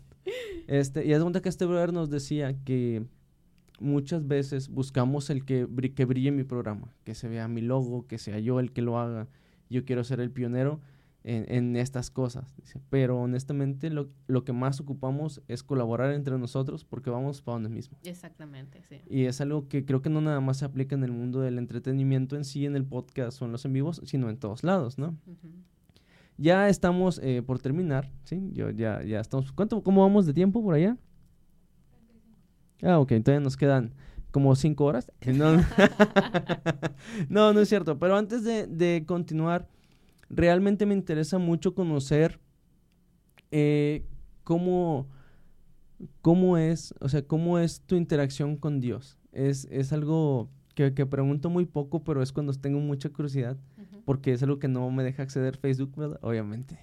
Este, 0.68 1.06
y 1.06 1.10
de 1.10 1.20
cuenta 1.20 1.42
que 1.42 1.50
este 1.50 1.66
brother 1.66 1.92
nos 1.92 2.10
decía 2.10 2.56
que 2.64 3.04
muchas 3.82 4.26
veces 4.30 4.70
buscamos 4.70 5.30
el 5.30 5.44
que, 5.44 5.68
que 5.94 6.06
brille 6.06 6.32
mi 6.32 6.46
programa, 6.46 6.88
que 7.04 7.16
se 7.16 7.28
vea 7.28 7.50
mi 7.50 7.60
logo, 7.60 8.08
que 8.08 8.18
sea 8.18 8.40
yo 8.40 8.62
el 8.62 8.72
que 8.72 8.82
lo 8.82 8.98
haga. 8.98 9.28
Yo 9.70 9.84
quiero 9.84 10.06
ser 10.06 10.22
el 10.22 10.32
pionero 10.32 10.80
en, 11.24 11.46
en 11.48 11.76
estas 11.76 12.10
cosas. 12.10 12.56
dice. 12.58 12.82
Pero 12.90 13.20
honestamente 13.20 13.90
lo, 13.90 14.10
lo 14.28 14.44
que 14.44 14.54
más 14.54 14.80
ocupamos 14.80 15.42
es 15.48 15.64
colaborar 15.64 16.14
entre 16.14 16.38
nosotros 16.38 16.86
porque 16.86 17.10
vamos 17.10 17.42
para 17.42 17.56
donde 17.56 17.70
mismo. 17.70 17.98
Exactamente, 18.04 18.82
sí. 18.84 19.02
Y 19.10 19.26
es 19.26 19.42
algo 19.42 19.68
que 19.68 19.86
creo 19.86 20.02
que 20.02 20.10
no 20.10 20.22
nada 20.22 20.42
más 20.42 20.58
se 20.58 20.66
aplica 20.66 20.96
en 20.96 21.04
el 21.04 21.12
mundo 21.12 21.42
del 21.42 21.58
entretenimiento 21.58 22.36
en 22.36 22.44
sí, 22.44 22.66
en 22.66 22.76
el 22.76 22.86
podcast 22.86 23.42
o 23.42 23.46
en 23.46 23.52
los 23.52 23.66
en 23.66 23.74
vivos, 23.74 24.02
sino 24.06 24.30
en 24.30 24.38
todos 24.38 24.64
lados, 24.64 24.98
¿no? 24.98 25.16
Ya 26.38 26.68
estamos 26.68 27.20
eh, 27.24 27.44
por 27.46 27.60
terminar, 27.60 28.10
¿sí? 28.24 28.50
Yo 28.54 28.70
ya, 28.72 29.04
ya 29.04 29.20
estamos. 29.20 29.52
¿Cuánto, 29.52 29.84
¿Cómo 29.84 30.02
vamos 30.02 30.26
de 30.26 30.34
tiempo 30.34 30.64
por 30.64 30.76
allá? 30.76 30.98
Ah, 32.82 33.00
ok, 33.00 33.14
todavía 33.24 33.40
nos 33.40 33.56
quedan 33.56 33.94
como 34.32 34.56
cinco 34.56 34.86
horas. 34.86 35.12
No, 35.28 35.56
no, 37.30 37.54
no 37.54 37.60
es 37.62 37.70
cierto. 37.70 37.98
Pero 37.98 38.18
antes 38.18 38.44
de, 38.44 38.68
de 38.68 39.06
continuar, 39.06 39.70
realmente 40.36 40.86
me 40.86 40.94
interesa 40.94 41.38
mucho 41.38 41.74
conocer 41.74 42.40
eh, 43.52 44.06
cómo, 44.44 45.08
cómo 46.22 46.58
es, 46.58 46.94
o 47.00 47.10
sea, 47.10 47.26
cómo 47.26 47.60
es 47.60 47.82
tu 47.82 47.96
interacción 47.96 48.58
con 48.58 48.80
Dios. 48.80 49.20
Es, 49.32 49.68
es 49.72 49.94
algo 49.94 50.50
que, 50.76 50.94
que 50.94 51.06
pregunto 51.06 51.50
muy 51.50 51.66
poco, 51.66 52.04
pero 52.04 52.22
es 52.22 52.32
cuando 52.32 52.54
tengo 52.54 52.80
mucha 52.80 53.10
curiosidad 53.10 53.58
porque 54.06 54.34
es 54.34 54.44
algo 54.44 54.60
que 54.60 54.68
no 54.68 54.90
me 54.92 55.04
deja 55.04 55.24
acceder 55.24 55.58
Facebook, 55.58 55.96
¿verdad? 55.96 56.20
Obviamente. 56.22 56.78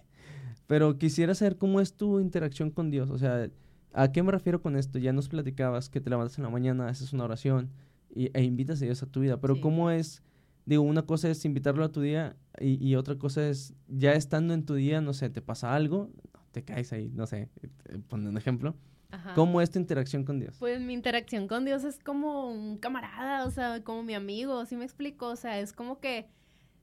Pero 0.66 0.98
quisiera 0.98 1.34
saber 1.34 1.58
cómo 1.58 1.80
es 1.80 1.94
tu 1.94 2.20
interacción 2.20 2.70
con 2.70 2.90
Dios. 2.90 3.10
O 3.10 3.18
sea, 3.18 3.50
¿a 3.92 4.12
qué 4.12 4.22
me 4.22 4.32
refiero 4.32 4.62
con 4.62 4.76
esto? 4.76 4.98
Ya 4.98 5.12
nos 5.12 5.28
platicabas 5.28 5.90
que 5.90 6.00
te 6.00 6.08
levantas 6.08 6.38
en 6.38 6.44
la 6.44 6.50
mañana, 6.50 6.88
haces 6.88 7.12
una 7.12 7.24
oración 7.24 7.70
y, 8.14 8.30
e 8.32 8.42
invitas 8.42 8.80
a 8.80 8.84
Dios 8.86 9.02
a 9.02 9.06
tu 9.06 9.20
vida. 9.20 9.40
Pero 9.40 9.56
Sí. 9.56 9.60
¿cómo 9.60 9.90
es? 9.90 10.22
Digo, 10.70 10.84
una 10.84 11.02
cosa 11.02 11.28
es 11.28 11.44
invitarlo 11.44 11.82
a 11.84 11.90
tu 11.90 12.00
día 12.00 12.36
y, 12.60 12.78
y 12.86 12.94
otra 12.94 13.18
cosa 13.18 13.48
es, 13.48 13.74
ya 13.88 14.12
estando 14.12 14.54
en 14.54 14.64
tu 14.64 14.74
día, 14.74 15.00
no 15.00 15.14
sé, 15.14 15.28
te 15.28 15.42
pasa 15.42 15.74
algo, 15.74 16.12
te 16.52 16.62
caes 16.62 16.92
ahí, 16.92 17.10
no 17.12 17.26
sé, 17.26 17.48
eh, 17.88 17.98
pon 18.06 18.24
un 18.24 18.36
ejemplo. 18.36 18.76
Ajá. 19.10 19.34
¿Cómo 19.34 19.60
es 19.60 19.72
tu 19.72 19.80
interacción 19.80 20.22
con 20.22 20.38
Dios? 20.38 20.54
Pues 20.60 20.80
mi 20.80 20.92
interacción 20.92 21.48
con 21.48 21.64
Dios 21.64 21.82
es 21.82 21.98
como 21.98 22.52
un 22.52 22.78
camarada, 22.78 23.46
o 23.46 23.50
sea, 23.50 23.82
como 23.82 24.04
mi 24.04 24.14
amigo, 24.14 24.64
¿sí 24.64 24.76
me 24.76 24.84
explico? 24.84 25.26
O 25.26 25.34
sea, 25.34 25.58
es 25.58 25.72
como 25.72 25.98
que 25.98 26.28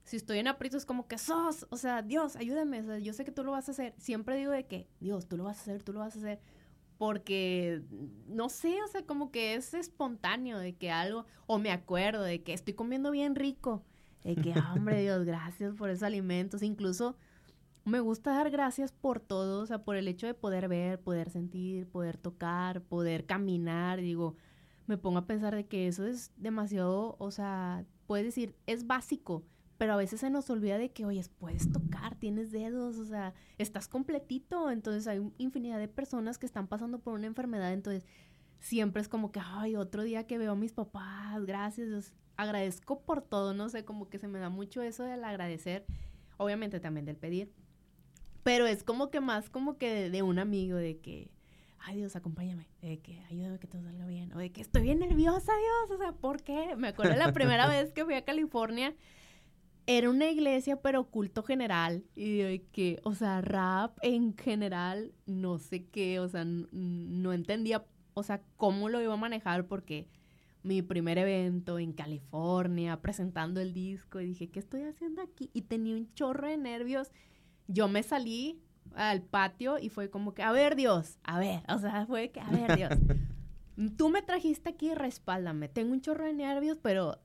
si 0.04 0.18
estoy 0.18 0.38
en 0.38 0.48
aprietos, 0.48 0.84
como 0.84 1.08
que 1.08 1.16
sos, 1.16 1.66
o 1.70 1.78
sea, 1.78 2.02
Dios, 2.02 2.36
ayúdame, 2.36 2.82
o 2.82 2.84
sea, 2.84 2.98
yo 2.98 3.14
sé 3.14 3.24
que 3.24 3.32
tú 3.32 3.42
lo 3.42 3.52
vas 3.52 3.70
a 3.70 3.72
hacer. 3.72 3.94
Siempre 3.96 4.36
digo 4.36 4.52
de 4.52 4.66
que, 4.66 4.86
Dios, 5.00 5.26
tú 5.26 5.38
lo 5.38 5.44
vas 5.44 5.60
a 5.60 5.62
hacer, 5.62 5.82
tú 5.82 5.94
lo 5.94 6.00
vas 6.00 6.14
a 6.14 6.18
hacer. 6.18 6.40
Porque, 6.98 7.82
no 8.26 8.48
sé, 8.48 8.82
o 8.82 8.88
sea, 8.88 9.06
como 9.06 9.30
que 9.30 9.54
es 9.54 9.72
espontáneo 9.72 10.58
de 10.58 10.74
que 10.74 10.90
algo, 10.90 11.24
o 11.46 11.58
me 11.58 11.70
acuerdo 11.70 12.22
de 12.22 12.42
que 12.42 12.52
estoy 12.52 12.74
comiendo 12.74 13.10
bien 13.12 13.36
rico, 13.36 13.84
de 14.24 14.34
que, 14.36 14.52
"Ah, 14.52 14.74
hombre, 14.76 15.00
Dios, 15.02 15.24
gracias 15.24 15.74
por 15.74 15.90
esos 15.90 16.02
alimentos. 16.02 16.62
Incluso 16.62 17.16
me 17.84 18.00
gusta 18.00 18.32
dar 18.32 18.50
gracias 18.50 18.92
por 18.92 19.20
todo, 19.20 19.62
o 19.62 19.66
sea, 19.66 19.78
por 19.84 19.96
el 19.96 20.08
hecho 20.08 20.26
de 20.26 20.34
poder 20.34 20.68
ver, 20.68 21.00
poder 21.00 21.30
sentir, 21.30 21.86
poder 21.88 22.18
tocar, 22.18 22.82
poder 22.82 23.24
caminar, 23.26 24.00
digo, 24.00 24.36
me 24.86 24.98
pongo 24.98 25.18
a 25.18 25.26
pensar 25.26 25.54
de 25.54 25.66
que 25.66 25.86
eso 25.86 26.06
es 26.06 26.32
demasiado, 26.36 27.16
o 27.18 27.30
sea, 27.30 27.84
puedes 28.06 28.26
decir, 28.26 28.54
es 28.66 28.86
básico, 28.86 29.44
pero 29.78 29.92
a 29.92 29.96
veces 29.96 30.20
se 30.20 30.28
nos 30.28 30.50
olvida 30.50 30.76
de 30.76 30.90
que, 30.90 31.06
oye, 31.06 31.22
puedes 31.38 31.70
tocar, 31.70 32.16
tienes 32.16 32.50
dedos, 32.50 32.98
o 32.98 33.04
sea, 33.04 33.32
estás 33.58 33.86
completito, 33.86 34.70
entonces 34.72 35.06
hay 35.06 35.22
infinidad 35.38 35.78
de 35.78 35.86
personas 35.86 36.36
que 36.36 36.46
están 36.46 36.66
pasando 36.66 36.98
por 36.98 37.14
una 37.14 37.28
enfermedad, 37.28 37.72
entonces 37.72 38.04
siempre 38.58 39.00
es 39.00 39.08
como 39.08 39.30
que, 39.30 39.40
ay, 39.42 39.76
otro 39.76 40.02
día 40.02 40.26
que 40.26 40.36
veo 40.36 40.52
a 40.52 40.56
mis 40.56 40.72
papás, 40.72 41.44
gracias, 41.46 41.88
Dios, 41.88 42.12
agradezco 42.36 43.02
por 43.02 43.22
todo, 43.22 43.54
no 43.54 43.68
sé, 43.68 43.84
como 43.84 44.08
que 44.10 44.18
se 44.18 44.26
me 44.26 44.40
da 44.40 44.50
mucho 44.50 44.82
eso 44.82 45.04
del 45.04 45.22
agradecer, 45.22 45.86
obviamente 46.38 46.80
también 46.80 47.06
del 47.06 47.16
pedir, 47.16 47.52
pero 48.42 48.66
es 48.66 48.82
como 48.82 49.10
que 49.10 49.20
más 49.20 49.48
como 49.48 49.78
que 49.78 49.94
de, 49.94 50.10
de 50.10 50.22
un 50.22 50.40
amigo, 50.40 50.76
de 50.76 50.98
que, 50.98 51.30
ay 51.78 51.98
Dios, 51.98 52.16
acompáñame, 52.16 52.66
de 52.82 52.98
que 52.98 53.20
ayúdame 53.30 53.60
que 53.60 53.68
todo 53.68 53.84
salga 53.84 54.06
bien, 54.06 54.32
o 54.32 54.38
de 54.38 54.50
que 54.50 54.60
estoy 54.60 54.82
bien 54.82 54.98
nerviosa, 54.98 55.52
Dios, 55.56 55.96
o 55.96 56.02
sea, 56.02 56.12
¿por 56.12 56.42
qué? 56.42 56.74
Me 56.74 56.88
acuerdo 56.88 57.14
la 57.14 57.32
primera 57.32 57.68
vez 57.68 57.92
que 57.92 58.04
fui 58.04 58.14
a 58.14 58.24
California, 58.24 58.92
era 59.90 60.10
una 60.10 60.30
iglesia, 60.30 60.82
pero 60.82 61.04
culto 61.04 61.42
general, 61.42 62.04
y 62.14 62.36
de 62.36 62.66
que, 62.72 63.00
o 63.04 63.14
sea, 63.14 63.40
rap 63.40 63.96
en 64.02 64.36
general, 64.36 65.14
no 65.24 65.58
sé 65.58 65.86
qué, 65.86 66.20
o 66.20 66.28
sea, 66.28 66.44
no 66.44 67.32
entendía, 67.32 67.86
o 68.12 68.22
sea, 68.22 68.42
cómo 68.58 68.90
lo 68.90 69.00
iba 69.00 69.14
a 69.14 69.16
manejar, 69.16 69.66
porque 69.66 70.06
mi 70.62 70.82
primer 70.82 71.16
evento 71.16 71.78
en 71.78 71.94
California, 71.94 73.00
presentando 73.00 73.62
el 73.62 73.72
disco, 73.72 74.20
y 74.20 74.26
dije, 74.26 74.50
¿qué 74.50 74.58
estoy 74.58 74.82
haciendo 74.82 75.22
aquí? 75.22 75.48
Y 75.54 75.62
tenía 75.62 75.96
un 75.96 76.12
chorro 76.12 76.48
de 76.48 76.58
nervios. 76.58 77.10
Yo 77.66 77.88
me 77.88 78.02
salí 78.02 78.60
al 78.94 79.22
patio 79.22 79.78
y 79.78 79.88
fue 79.88 80.10
como 80.10 80.34
que, 80.34 80.42
a 80.42 80.52
ver, 80.52 80.76
Dios, 80.76 81.18
a 81.22 81.38
ver, 81.38 81.62
o 81.66 81.78
sea, 81.78 82.04
fue 82.04 82.30
que, 82.30 82.40
a 82.40 82.50
ver, 82.50 82.76
Dios, 82.76 82.90
tú 83.96 84.10
me 84.10 84.20
trajiste 84.20 84.68
aquí, 84.68 84.92
respáldame. 84.92 85.70
Tengo 85.70 85.92
un 85.92 86.02
chorro 86.02 86.26
de 86.26 86.34
nervios, 86.34 86.76
pero 86.82 87.16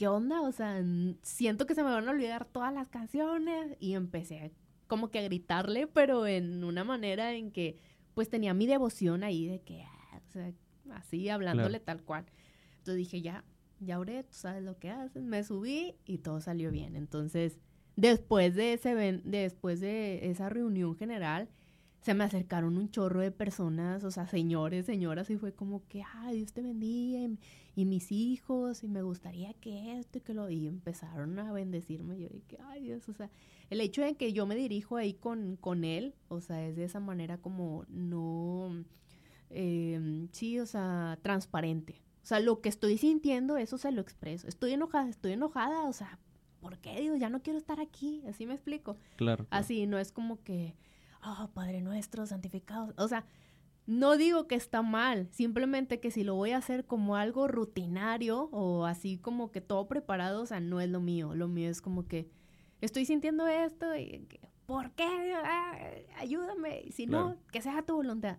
¿qué 0.00 0.08
onda? 0.08 0.40
O 0.40 0.50
sea, 0.50 0.82
siento 1.20 1.66
que 1.66 1.74
se 1.74 1.84
me 1.84 1.90
van 1.90 2.08
a 2.08 2.12
olvidar 2.12 2.46
todas 2.46 2.72
las 2.72 2.88
canciones 2.88 3.76
y 3.80 3.92
empecé 3.92 4.50
como 4.86 5.10
que 5.10 5.18
a 5.18 5.22
gritarle, 5.22 5.86
pero 5.88 6.26
en 6.26 6.64
una 6.64 6.84
manera 6.84 7.34
en 7.34 7.50
que 7.50 7.76
pues 8.14 8.30
tenía 8.30 8.54
mi 8.54 8.66
devoción 8.66 9.24
ahí 9.24 9.46
de 9.46 9.60
que, 9.60 9.82
ah, 9.82 10.22
o 10.26 10.32
sea, 10.32 10.54
así 10.92 11.28
hablándole 11.28 11.80
tal 11.80 12.02
cual. 12.02 12.24
Entonces 12.78 12.96
dije, 12.96 13.20
ya, 13.20 13.44
ya 13.78 13.98
oré, 13.98 14.22
tú 14.22 14.32
sabes 14.32 14.62
lo 14.62 14.78
que 14.78 14.88
haces, 14.88 15.22
me 15.22 15.44
subí 15.44 15.96
y 16.06 16.16
todo 16.16 16.40
salió 16.40 16.70
bien. 16.70 16.96
Entonces, 16.96 17.58
después 17.94 18.54
de 18.54 18.72
ese 18.72 19.20
después 19.22 19.80
de 19.80 20.30
esa 20.30 20.48
reunión 20.48 20.96
general, 20.96 21.50
se 22.00 22.14
me 22.14 22.24
acercaron 22.24 22.78
un 22.78 22.90
chorro 22.90 23.20
de 23.20 23.30
personas, 23.30 24.04
o 24.04 24.10
sea, 24.10 24.26
señores, 24.26 24.86
señoras, 24.86 25.28
y 25.30 25.36
fue 25.36 25.52
como 25.52 25.86
que, 25.86 26.02
ay, 26.14 26.38
Dios 26.38 26.52
te 26.52 26.62
bendiga, 26.62 27.20
y, 27.20 27.38
y 27.76 27.84
mis 27.84 28.10
hijos, 28.10 28.82
y 28.82 28.88
me 28.88 29.02
gustaría 29.02 29.52
que 29.54 29.98
esto 29.98 30.18
y 30.18 30.20
que 30.22 30.32
lo, 30.32 30.48
y 30.48 30.66
empezaron 30.66 31.38
a 31.38 31.52
bendecirme, 31.52 32.16
y 32.16 32.22
yo 32.22 32.28
dije, 32.28 32.58
ay, 32.68 32.82
Dios, 32.82 33.08
o 33.08 33.12
sea, 33.12 33.30
el 33.68 33.80
hecho 33.80 34.02
de 34.02 34.14
que 34.14 34.32
yo 34.32 34.46
me 34.46 34.56
dirijo 34.56 34.96
ahí 34.96 35.12
con, 35.12 35.56
con 35.56 35.84
él, 35.84 36.14
o 36.28 36.40
sea, 36.40 36.66
es 36.66 36.74
de 36.76 36.84
esa 36.84 37.00
manera 37.00 37.38
como 37.38 37.84
no, 37.88 38.84
eh, 39.50 40.26
sí, 40.32 40.58
o 40.58 40.66
sea, 40.66 41.18
transparente. 41.22 42.02
O 42.22 42.26
sea, 42.26 42.40
lo 42.40 42.60
que 42.60 42.68
estoy 42.68 42.98
sintiendo, 42.98 43.56
eso 43.56 43.78
se 43.78 43.92
lo 43.92 44.00
expreso. 44.00 44.46
Estoy 44.46 44.72
enojada, 44.72 45.08
estoy 45.08 45.32
enojada, 45.32 45.84
o 45.84 45.92
sea, 45.92 46.18
¿por 46.60 46.78
qué? 46.78 47.00
Digo, 47.00 47.16
ya 47.16 47.28
no 47.28 47.42
quiero 47.42 47.58
estar 47.58 47.80
aquí, 47.80 48.22
así 48.28 48.46
me 48.46 48.54
explico. 48.54 48.96
Claro. 49.16 49.44
claro. 49.44 49.46
Así, 49.50 49.86
no 49.86 49.98
es 49.98 50.12
como 50.12 50.42
que, 50.42 50.74
oh, 51.24 51.50
Padre 51.54 51.80
nuestro, 51.80 52.26
santificado. 52.26 52.92
O 52.96 53.08
sea, 53.08 53.24
no 53.86 54.16
digo 54.16 54.46
que 54.46 54.54
está 54.54 54.82
mal, 54.82 55.28
simplemente 55.32 56.00
que 56.00 56.10
si 56.10 56.22
lo 56.22 56.34
voy 56.34 56.52
a 56.52 56.58
hacer 56.58 56.84
como 56.84 57.16
algo 57.16 57.48
rutinario 57.48 58.48
o 58.52 58.84
así 58.84 59.18
como 59.18 59.50
que 59.50 59.60
todo 59.60 59.88
preparado, 59.88 60.42
o 60.42 60.46
sea, 60.46 60.60
no 60.60 60.80
es 60.80 60.88
lo 60.88 61.00
mío. 61.00 61.34
Lo 61.34 61.48
mío 61.48 61.68
es 61.68 61.80
como 61.80 62.06
que 62.06 62.30
estoy 62.80 63.04
sintiendo 63.04 63.48
esto 63.48 63.96
y, 63.96 64.28
¿por 64.66 64.92
qué? 64.92 65.34
Ah, 65.44 65.76
ayúdame. 66.18 66.90
Si 66.92 67.06
no, 67.06 67.36
que 67.50 67.62
sea 67.62 67.82
tu 67.82 67.94
voluntad. 67.94 68.38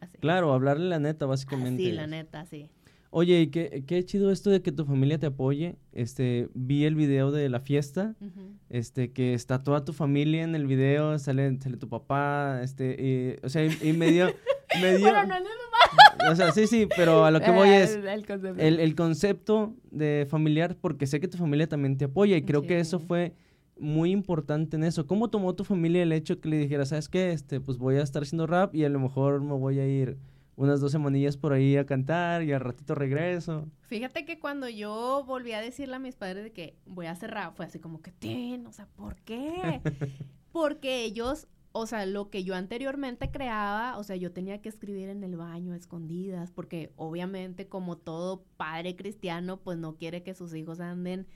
Así. 0.00 0.18
Claro, 0.18 0.52
hablarle 0.52 0.88
la 0.88 0.98
neta, 0.98 1.24
básicamente. 1.24 1.82
Sí, 1.82 1.92
la 1.92 2.06
neta, 2.06 2.44
sí. 2.44 2.68
Oye, 3.16 3.42
y 3.42 3.46
qué, 3.46 3.84
qué 3.86 4.04
chido 4.04 4.32
esto 4.32 4.50
de 4.50 4.60
que 4.60 4.72
tu 4.72 4.84
familia 4.84 5.20
te 5.20 5.26
apoye. 5.26 5.76
Este, 5.92 6.48
vi 6.52 6.84
el 6.84 6.96
video 6.96 7.30
de 7.30 7.48
la 7.48 7.60
fiesta, 7.60 8.16
este, 8.70 9.12
que 9.12 9.34
está 9.34 9.62
toda 9.62 9.84
tu 9.84 9.92
familia 9.92 10.42
en 10.42 10.56
el 10.56 10.66
video, 10.66 11.16
sale, 11.20 11.56
sale 11.60 11.76
tu 11.76 11.88
papá, 11.88 12.60
este, 12.64 13.38
y, 13.40 13.46
o 13.46 13.48
sea, 13.48 13.64
y, 13.64 13.78
y 13.88 13.92
me 13.92 14.10
dio, 14.10 14.26
me 14.82 14.96
dio, 14.96 15.06
Bueno, 15.06 15.22
no, 15.26 15.38
no, 15.38 15.46
no. 16.24 16.32
o 16.32 16.34
sea, 16.34 16.50
sí, 16.50 16.66
sí, 16.66 16.88
pero 16.96 17.24
a 17.24 17.30
lo 17.30 17.40
que 17.40 17.52
voy 17.52 17.68
es 17.68 17.94
El, 17.94 18.08
el 18.08 18.26
concepto. 18.26 18.60
el, 18.60 18.80
el 18.80 18.94
concepto 18.96 19.74
de 19.92 20.26
familiar, 20.28 20.76
porque 20.80 21.06
sé 21.06 21.20
que 21.20 21.28
tu 21.28 21.38
familia 21.38 21.68
también 21.68 21.96
te 21.96 22.06
apoya 22.06 22.36
y 22.36 22.42
creo 22.42 22.62
que 22.62 22.80
eso 22.80 22.98
fue 22.98 23.32
muy 23.78 24.10
importante 24.10 24.74
en 24.74 24.82
eso. 24.82 25.06
¿Cómo 25.06 25.30
tomó 25.30 25.54
tu 25.54 25.62
familia 25.62 26.02
el 26.02 26.10
hecho 26.10 26.40
que 26.40 26.48
le 26.48 26.58
dijera, 26.58 26.84
sabes 26.84 27.08
qué, 27.08 27.30
este, 27.30 27.60
pues 27.60 27.78
voy 27.78 27.94
a 27.94 28.02
estar 28.02 28.22
haciendo 28.22 28.48
rap 28.48 28.74
y 28.74 28.84
a 28.84 28.88
lo 28.88 28.98
mejor 28.98 29.40
me 29.40 29.54
voy 29.54 29.78
a 29.78 29.86
ir 29.86 30.16
unas 30.56 30.80
dos 30.80 30.92
semanillas 30.92 31.36
por 31.36 31.52
ahí 31.52 31.76
a 31.76 31.86
cantar 31.86 32.42
y 32.42 32.52
al 32.52 32.60
ratito 32.60 32.94
regreso? 32.94 33.66
Fíjate 33.82 34.24
que 34.24 34.38
cuando 34.38 34.68
yo 34.68 35.24
volví 35.26 35.52
a 35.52 35.60
decirle 35.60 35.96
a 35.96 35.98
mis 35.98 36.16
padres 36.16 36.44
de 36.44 36.52
que 36.52 36.76
voy 36.86 37.06
a 37.06 37.12
hacer 37.12 37.30
rap, 37.30 37.56
fue 37.56 37.66
así 37.66 37.78
como 37.78 38.02
que, 38.02 38.12
ten, 38.12 38.66
o 38.66 38.72
sea, 38.72 38.86
¿por 38.96 39.16
qué? 39.16 39.80
Porque 40.52 41.04
ellos, 41.04 41.48
o 41.72 41.86
sea, 41.86 42.06
lo 42.06 42.30
que 42.30 42.44
yo 42.44 42.54
anteriormente 42.54 43.30
creaba, 43.30 43.98
o 43.98 44.04
sea, 44.04 44.16
yo 44.16 44.32
tenía 44.32 44.62
que 44.62 44.68
escribir 44.68 45.08
en 45.08 45.24
el 45.24 45.36
baño 45.36 45.72
a 45.72 45.76
escondidas, 45.76 46.52
porque 46.52 46.92
obviamente 46.96 47.66
como 47.66 47.96
todo 47.98 48.44
padre 48.56 48.94
cristiano, 48.94 49.56
pues 49.56 49.78
no 49.78 49.96
quiere 49.96 50.22
que 50.22 50.34
sus 50.34 50.54
hijos 50.54 50.78
anden 50.78 51.26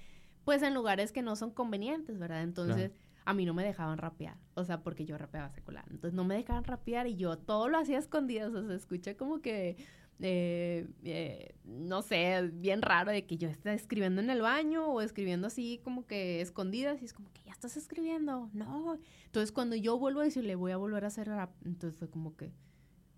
pues 0.49 0.63
en 0.63 0.73
lugares 0.73 1.13
que 1.13 1.21
no 1.21 1.37
son 1.37 1.51
convenientes, 1.51 2.19
¿verdad? 2.19 2.43
Entonces, 2.43 2.93
a 3.29 3.35
mí 3.35 3.45
no 3.45 3.53
me 3.53 3.63
dejaban 3.63 3.99
rapear, 3.99 4.39
o 4.55 4.65
sea, 4.65 4.83
porque 4.83 5.05
yo 5.05 5.19
rapeaba 5.19 5.51
secular. 5.51 5.85
Entonces, 5.91 6.15
no 6.15 6.25
me 6.25 6.35
dejaban 6.35 6.65
rapear 6.65 7.07
y 7.07 7.17
yo 7.17 7.37
todo 7.37 7.69
lo 7.69 7.77
hacía 7.77 7.99
escondido, 7.99 8.49
o 8.49 8.51
sea, 8.51 8.63
se 8.67 8.75
escucha 8.75 9.19
como 9.19 9.43
que, 9.43 9.77
eh, 10.19 10.89
eh, 11.05 11.55
no 11.67 12.01
sé, 12.01 12.49
bien 12.55 12.81
raro 12.81 13.13
de 13.13 13.27
que 13.27 13.37
yo 13.37 13.51
esté 13.51 13.75
escribiendo 13.75 14.23
en 14.23 14.31
el 14.31 14.41
baño 14.41 14.87
o 14.87 15.03
escribiendo 15.03 15.49
así 15.49 15.79
como 15.85 16.07
que 16.07 16.41
escondidas 16.41 17.03
y 17.03 17.05
es 17.05 17.13
como 17.13 17.31
que 17.35 17.43
ya 17.45 17.53
estás 17.53 17.77
escribiendo, 17.77 18.49
no. 18.55 18.99
Entonces, 19.27 19.53
cuando 19.53 19.77
yo 19.77 19.99
vuelvo 19.99 20.21
a 20.21 20.25
decirle, 20.25 20.55
voy 20.55 20.73
a 20.73 20.79
volver 20.79 21.05
a 21.05 21.09
hacer 21.09 21.29
rap, 21.29 21.51
entonces 21.67 21.99
fue 21.99 22.09
como 22.09 22.35
que... 22.35 22.55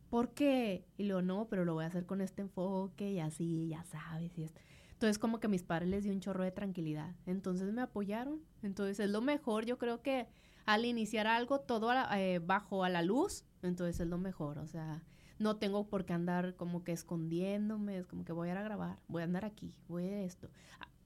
¿Por 0.09 0.35
qué? 0.35 0.89
Y 0.99 1.05
luego, 1.05 1.23
no, 1.23 1.47
pero 1.49 1.65
lo 1.65 1.75
voy 1.75 1.85
a 1.85 1.87
hacer 1.87 2.05
con 2.05 2.21
este 2.21 2.43
enfoque 2.43 3.13
y 3.13 3.21
así, 3.21 3.69
ya 3.69 3.85
sabes. 3.85 4.37
Y 4.37 4.43
esto. 4.43 4.61
Entonces 5.01 5.19
como 5.19 5.41
que 5.41 5.49
mis 5.49 5.63
padres 5.63 5.89
les 5.89 6.05
dio 6.05 6.13
un 6.13 6.21
chorro 6.21 6.45
de 6.45 6.51
tranquilidad. 6.51 7.15
Entonces 7.25 7.73
me 7.73 7.81
apoyaron. 7.81 8.43
Entonces 8.63 9.01
es 9.01 9.09
lo 9.09 9.23
mejor, 9.23 9.65
yo 9.65 9.79
creo 9.79 10.03
que 10.03 10.29
al 10.67 10.85
iniciar 10.85 11.27
algo 11.27 11.61
todo 11.61 11.91
eh, 12.15 12.39
bajo 12.39 12.85
a 12.85 12.91
la 12.91 13.01
luz, 13.01 13.47
entonces 13.63 13.99
es 13.99 14.09
lo 14.09 14.19
mejor. 14.19 14.59
O 14.59 14.67
sea, 14.67 15.03
no 15.39 15.57
tengo 15.57 15.89
por 15.89 16.05
qué 16.05 16.13
andar 16.13 16.55
como 16.55 16.85
que 16.85 16.93
escondiéndome, 16.93 17.97
es 17.97 18.07
como 18.07 18.27
que 18.27 18.33
voy 18.33 18.51
a 18.51 18.53
ir 18.53 18.59
a 18.59 18.63
grabar, 18.63 18.99
voy 19.09 19.23
a 19.23 19.25
andar 19.25 19.47
aquí, 19.47 19.75
voy 19.89 20.05
a 20.05 20.21
esto. 20.21 20.51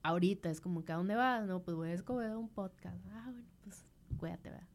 ahorita 0.03 0.49
es 0.49 0.59
como 0.59 0.83
que 0.83 0.91
¿a 0.91 0.97
dónde 0.97 1.15
vas? 1.15 1.47
No, 1.47 1.63
pues 1.63 1.77
voy 1.77 1.91
a 1.91 1.93
escoger 1.93 2.35
un 2.35 2.49
podcast. 2.49 3.01
Ah, 3.13 3.29
bueno, 3.31 3.47
pues 3.63 3.85
cuídate, 4.17 4.49
¿verdad? 4.49 4.67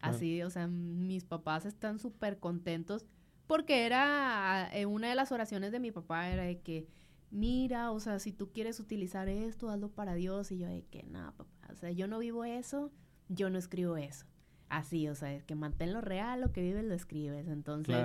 Así, 0.00 0.40
o 0.44 0.50
sea, 0.50 0.68
mis 0.68 1.24
papás 1.24 1.66
están 1.66 1.98
súper 1.98 2.38
contentos 2.38 3.06
porque 3.48 3.86
era 3.86 4.70
eh, 4.72 4.86
una 4.86 5.08
de 5.08 5.16
las 5.16 5.32
oraciones 5.32 5.72
de 5.72 5.80
mi 5.80 5.90
papá 5.90 6.28
era 6.28 6.44
de 6.44 6.60
que 6.60 6.86
mira, 7.30 7.90
o 7.90 8.00
sea, 8.00 8.18
si 8.18 8.32
tú 8.32 8.52
quieres 8.52 8.80
utilizar 8.80 9.28
esto, 9.28 9.70
hazlo 9.70 9.90
para 9.90 10.14
Dios. 10.14 10.50
Y 10.52 10.58
yo 10.58 10.66
de 10.66 10.82
que 10.90 11.02
no, 11.04 11.32
papá, 11.36 11.68
o 11.72 11.76
sea, 11.76 11.90
yo 11.90 12.06
no 12.06 12.18
vivo 12.18 12.44
eso, 12.44 12.90
yo 13.28 13.50
no 13.50 13.58
escribo 13.58 13.96
eso. 13.96 14.26
Así, 14.68 15.08
o 15.08 15.14
sea, 15.14 15.32
es 15.32 15.44
que 15.44 15.54
manténlo 15.54 16.00
real, 16.00 16.40
lo 16.40 16.52
que 16.52 16.60
vives 16.60 16.84
lo 16.84 16.94
escribes. 16.94 17.48
Entonces, 17.48 17.96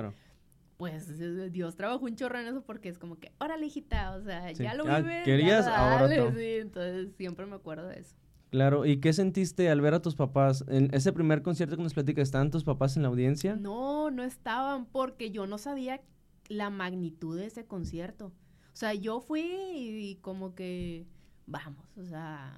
pues 0.78 1.52
Dios 1.52 1.76
trabajó 1.76 2.06
un 2.06 2.16
chorro 2.16 2.40
en 2.40 2.48
eso 2.48 2.64
porque 2.64 2.90
es 2.90 2.98
como 2.98 3.20
que, 3.20 3.32
órale, 3.40 3.66
hijita, 3.66 4.16
o 4.16 4.22
sea, 4.22 4.52
ya 4.52 4.74
lo 4.74 4.86
vives. 4.86 5.24
querías, 5.24 5.68
ahora 5.68 6.08
Sí, 6.10 6.58
entonces 6.60 7.10
siempre 7.18 7.46
me 7.46 7.56
acuerdo 7.56 7.88
de 7.88 8.00
eso. 8.00 8.16
Claro, 8.50 8.86
¿y 8.86 8.98
qué 8.98 9.14
sentiste 9.14 9.70
al 9.72 9.82
ver 9.82 9.96
a 9.96 10.02
tus 10.02 10.16
papás? 10.16 10.64
En 10.68 10.94
ese 10.94 11.12
primer 11.12 11.42
concierto 11.42 11.76
que 11.76 11.82
nos 11.82 11.96
platicas, 11.96 12.22
¿estaban 12.24 12.52
tus 12.52 12.64
papás 12.64 12.96
en 12.96 13.02
la 13.02 13.10
audiencia? 13.10 13.56
No, 13.56 14.12
no 14.12 14.24
estaban 14.24 14.86
porque 14.86 15.32
yo 15.32 15.48
no 15.48 15.58
sabía 15.58 16.02
la 16.50 16.70
magnitud 16.70 17.36
de 17.36 17.48
ese 17.48 17.66
concierto. 17.66 18.32
O 18.74 18.76
sea, 18.76 18.94
yo 18.94 19.22
fui 19.22 19.42
y, 19.42 20.16
como 20.22 20.56
que, 20.56 21.06
vamos, 21.46 21.86
o 21.96 22.04
sea, 22.04 22.52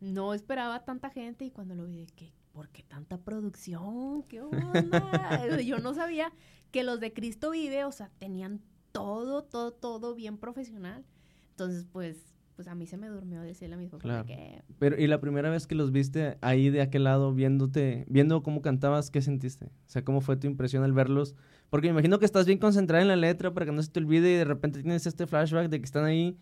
no 0.00 0.32
esperaba 0.32 0.84
tanta 0.84 1.10
gente 1.10 1.44
y 1.44 1.50
cuando 1.50 1.74
lo 1.74 1.84
vi, 1.84 1.98
de 1.98 2.06
que, 2.06 2.32
¿por 2.52 2.70
qué 2.70 2.82
tanta 2.82 3.18
producción? 3.18 4.22
¿Qué 4.22 4.40
onda? 4.40 4.72
yo 5.60 5.78
no 5.78 5.92
sabía 5.94 6.32
que 6.70 6.82
los 6.82 6.98
de 6.98 7.12
Cristo 7.12 7.50
Vive, 7.50 7.84
o 7.84 7.92
sea, 7.92 8.10
tenían 8.18 8.62
todo, 8.92 9.44
todo, 9.44 9.72
todo 9.72 10.14
bien 10.14 10.38
profesional. 10.38 11.04
Entonces, 11.50 11.86
pues, 11.92 12.29
pues 12.60 12.68
a 12.68 12.74
mí 12.74 12.84
se 12.84 12.98
me 12.98 13.08
durmió 13.08 13.40
decirle 13.40 13.76
a 13.76 13.78
mis 13.78 13.88
papás 13.88 14.02
claro. 14.02 14.26
que... 14.26 14.62
Pero, 14.78 15.00
¿y 15.00 15.06
la 15.06 15.18
primera 15.18 15.48
vez 15.48 15.66
que 15.66 15.74
los 15.74 15.92
viste 15.92 16.36
ahí 16.42 16.68
de 16.68 16.82
aquel 16.82 17.04
lado, 17.04 17.32
viéndote, 17.32 18.04
viendo 18.06 18.42
cómo 18.42 18.60
cantabas, 18.60 19.10
qué 19.10 19.22
sentiste? 19.22 19.64
O 19.64 19.88
sea, 19.88 20.04
¿cómo 20.04 20.20
fue 20.20 20.36
tu 20.36 20.46
impresión 20.46 20.84
al 20.84 20.92
verlos 20.92 21.34
porque 21.70 21.86
me 21.86 21.92
imagino 21.92 22.18
que 22.18 22.26
estás 22.26 22.44
bien 22.44 22.58
concentrada 22.58 23.00
en 23.00 23.08
la 23.08 23.16
letra 23.16 23.54
para 23.54 23.64
que 23.64 23.72
no 23.72 23.82
se 23.82 23.90
te 23.90 24.00
olvide 24.00 24.30
y 24.30 24.34
de 24.34 24.44
repente 24.44 24.82
tienes 24.82 25.06
este 25.06 25.26
flashback 25.26 25.70
de 25.70 25.78
que 25.78 25.84
están 25.86 26.04
ahí 26.04 26.36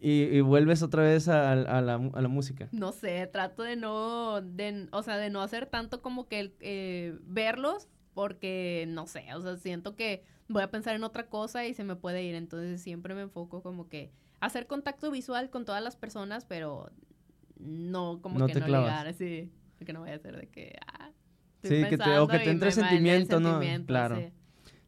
y, 0.00 0.40
vuelves 0.42 0.84
otra 0.84 1.02
vez 1.02 1.26
a, 1.26 1.56
la, 1.56 1.98
música. 2.28 2.68
No 2.70 2.92
sé, 2.92 3.26
trato 3.26 3.64
de 3.64 3.74
no, 3.74 4.40
de, 4.40 4.86
o 4.92 5.02
sea, 5.02 5.16
de 5.16 5.28
no 5.28 5.42
hacer 5.42 5.66
tanto 5.66 6.02
como 6.02 6.28
que 6.28 6.54
eh, 6.60 7.18
verlos 7.24 7.88
porque, 8.14 8.84
no 8.86 9.08
sé, 9.08 9.24
o 9.34 9.40
sea, 9.40 9.56
siento 9.56 9.96
que 9.96 10.22
voy 10.48 10.62
a 10.62 10.70
pensar 10.70 10.94
en 10.94 11.02
otra 11.02 11.26
cosa 11.28 11.66
y 11.66 11.74
se 11.74 11.82
me 11.82 11.96
puede 11.96 12.22
ir. 12.22 12.36
Entonces 12.36 12.80
siempre 12.80 13.14
me 13.14 13.22
enfoco 13.22 13.60
como 13.62 13.88
que 13.88 14.12
hacer 14.40 14.66
contacto 14.66 15.10
visual 15.10 15.50
con 15.50 15.64
todas 15.64 15.82
las 15.82 15.96
personas, 15.96 16.44
pero 16.44 16.90
no 17.58 18.20
como 18.22 18.46
que 18.46 18.54
no 18.54 18.66
llegar, 18.66 19.12
sí, 19.14 19.50
que 19.84 19.92
no 19.92 20.00
voy 20.00 20.10
a 20.10 20.14
hacer 20.14 20.36
de 20.36 20.48
que... 20.48 20.76
Ah, 20.86 21.10
sí, 21.62 21.84
que 21.88 21.98
te, 21.98 22.18
o 22.18 22.28
que 22.28 22.38
te 22.38 22.50
entre 22.50 22.70
sentimiento, 22.70 23.40
¿no? 23.40 23.60
Claro. 23.86 24.18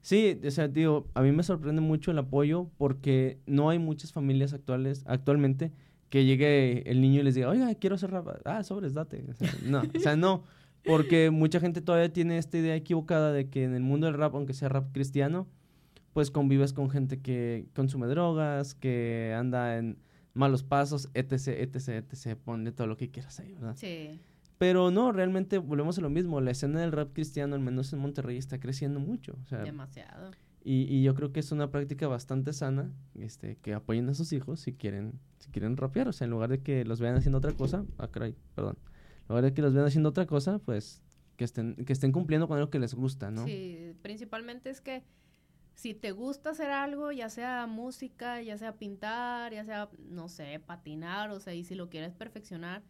Sí, 0.02 0.40
o 0.46 0.50
sea, 0.50 0.68
digo, 0.68 1.08
a 1.14 1.22
mí 1.22 1.30
me 1.32 1.42
sorprende 1.42 1.82
mucho 1.82 2.10
el 2.10 2.18
apoyo 2.18 2.70
porque 2.78 3.38
no 3.46 3.68
hay 3.68 3.78
muchas 3.78 4.12
familias 4.12 4.54
actuales, 4.54 5.04
actualmente, 5.06 5.72
que 6.08 6.24
llegue 6.24 6.90
el 6.90 7.00
niño 7.00 7.20
y 7.20 7.24
les 7.24 7.34
diga, 7.34 7.48
oiga, 7.48 7.74
quiero 7.74 7.96
hacer 7.96 8.10
rap. 8.10 8.28
Ah, 8.44 8.62
sobres, 8.62 8.94
date. 8.94 9.22
no, 9.64 9.82
o 9.94 10.00
sea, 10.00 10.16
no. 10.16 10.44
Porque 10.84 11.30
mucha 11.30 11.60
gente 11.60 11.82
todavía 11.82 12.10
tiene 12.10 12.38
esta 12.38 12.56
idea 12.56 12.74
equivocada 12.74 13.32
de 13.32 13.50
que 13.50 13.64
en 13.64 13.74
el 13.74 13.82
mundo 13.82 14.06
del 14.06 14.16
rap, 14.16 14.34
aunque 14.34 14.54
sea 14.54 14.70
rap 14.70 14.90
cristiano, 14.92 15.46
pues 16.12 16.30
convives 16.30 16.72
con 16.72 16.90
gente 16.90 17.20
que 17.20 17.66
consume 17.74 18.06
drogas, 18.06 18.74
que 18.74 19.34
anda 19.36 19.78
en 19.78 19.98
malos 20.34 20.62
pasos, 20.62 21.08
etc, 21.14 21.48
etc, 21.48 21.88
etc. 21.88 22.36
Ponle 22.36 22.72
todo 22.72 22.86
lo 22.86 22.96
que 22.96 23.10
quieras 23.10 23.38
ahí, 23.40 23.52
¿verdad? 23.54 23.76
Sí. 23.76 24.20
Pero 24.58 24.90
no, 24.90 25.12
realmente 25.12 25.58
volvemos 25.58 25.96
a 25.98 26.00
lo 26.02 26.10
mismo. 26.10 26.40
La 26.40 26.50
escena 26.50 26.80
del 26.80 26.92
rap 26.92 27.12
cristiano, 27.12 27.54
al 27.54 27.62
menos 27.62 27.92
en 27.92 28.00
Monterrey, 28.00 28.36
está 28.36 28.60
creciendo 28.60 29.00
mucho. 29.00 29.38
Demasiado. 29.50 30.32
Y, 30.62 30.82
y, 30.82 31.02
yo 31.02 31.14
creo 31.14 31.32
que 31.32 31.40
es 31.40 31.52
una 31.52 31.70
práctica 31.70 32.06
bastante 32.06 32.52
sana, 32.52 32.92
este, 33.14 33.56
que 33.56 33.72
apoyen 33.72 34.10
a 34.10 34.14
sus 34.14 34.34
hijos 34.34 34.60
si 34.60 34.74
quieren, 34.74 35.18
si 35.38 35.50
quieren 35.50 35.78
rapear. 35.78 36.08
O 36.08 36.12
sea, 36.12 36.26
en 36.26 36.32
lugar 36.32 36.50
de 36.50 36.60
que 36.60 36.84
los 36.84 37.00
vean 37.00 37.16
haciendo 37.16 37.38
otra 37.38 37.52
cosa, 37.52 37.86
ah, 37.96 38.08
caray, 38.08 38.36
perdón. 38.54 38.76
En 39.22 39.28
lugar 39.28 39.44
de 39.44 39.54
que 39.54 39.62
los 39.62 39.72
vean 39.72 39.86
haciendo 39.86 40.10
otra 40.10 40.26
cosa, 40.26 40.58
pues 40.58 41.02
que 41.38 41.44
estén, 41.44 41.76
que 41.76 41.94
estén 41.94 42.12
cumpliendo 42.12 42.46
con 42.46 42.58
algo 42.58 42.68
que 42.68 42.78
les 42.78 42.92
gusta, 42.92 43.30
¿no? 43.30 43.46
Sí, 43.46 43.94
principalmente 44.02 44.68
es 44.68 44.82
que 44.82 45.02
si 45.80 45.94
te 45.94 46.12
gusta 46.12 46.50
hacer 46.50 46.70
algo, 46.70 47.10
ya 47.10 47.30
sea 47.30 47.66
música, 47.66 48.42
ya 48.42 48.58
sea 48.58 48.76
pintar, 48.76 49.54
ya 49.54 49.64
sea, 49.64 49.88
no 50.10 50.28
sé, 50.28 50.60
patinar, 50.60 51.30
o 51.30 51.40
sea, 51.40 51.54
y 51.54 51.64
si 51.64 51.74
lo 51.74 51.88
quieres 51.88 52.12
perfeccionar, 52.12 52.82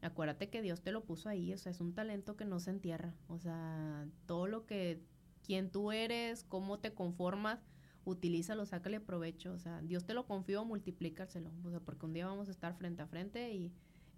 acuérdate 0.00 0.48
que 0.48 0.62
Dios 0.62 0.80
te 0.80 0.90
lo 0.90 1.04
puso 1.04 1.28
ahí, 1.28 1.52
o 1.52 1.58
sea, 1.58 1.70
es 1.70 1.82
un 1.82 1.92
talento 1.92 2.38
que 2.38 2.46
no 2.46 2.58
se 2.58 2.70
entierra, 2.70 3.14
o 3.28 3.38
sea, 3.38 4.08
todo 4.24 4.46
lo 4.46 4.64
que, 4.64 5.02
quien 5.44 5.70
tú 5.70 5.92
eres, 5.92 6.42
cómo 6.44 6.78
te 6.78 6.94
conformas, 6.94 7.60
utilízalo, 8.06 8.64
sácale 8.64 9.00
provecho, 9.00 9.52
o 9.52 9.58
sea, 9.58 9.82
Dios 9.82 10.06
te 10.06 10.14
lo 10.14 10.24
confió, 10.24 10.64
multiplícaselo, 10.64 11.50
o 11.62 11.70
sea, 11.70 11.80
porque 11.80 12.06
un 12.06 12.14
día 12.14 12.26
vamos 12.26 12.48
a 12.48 12.52
estar 12.52 12.74
frente 12.74 13.02
a 13.02 13.06
frente 13.06 13.52
y 13.52 13.70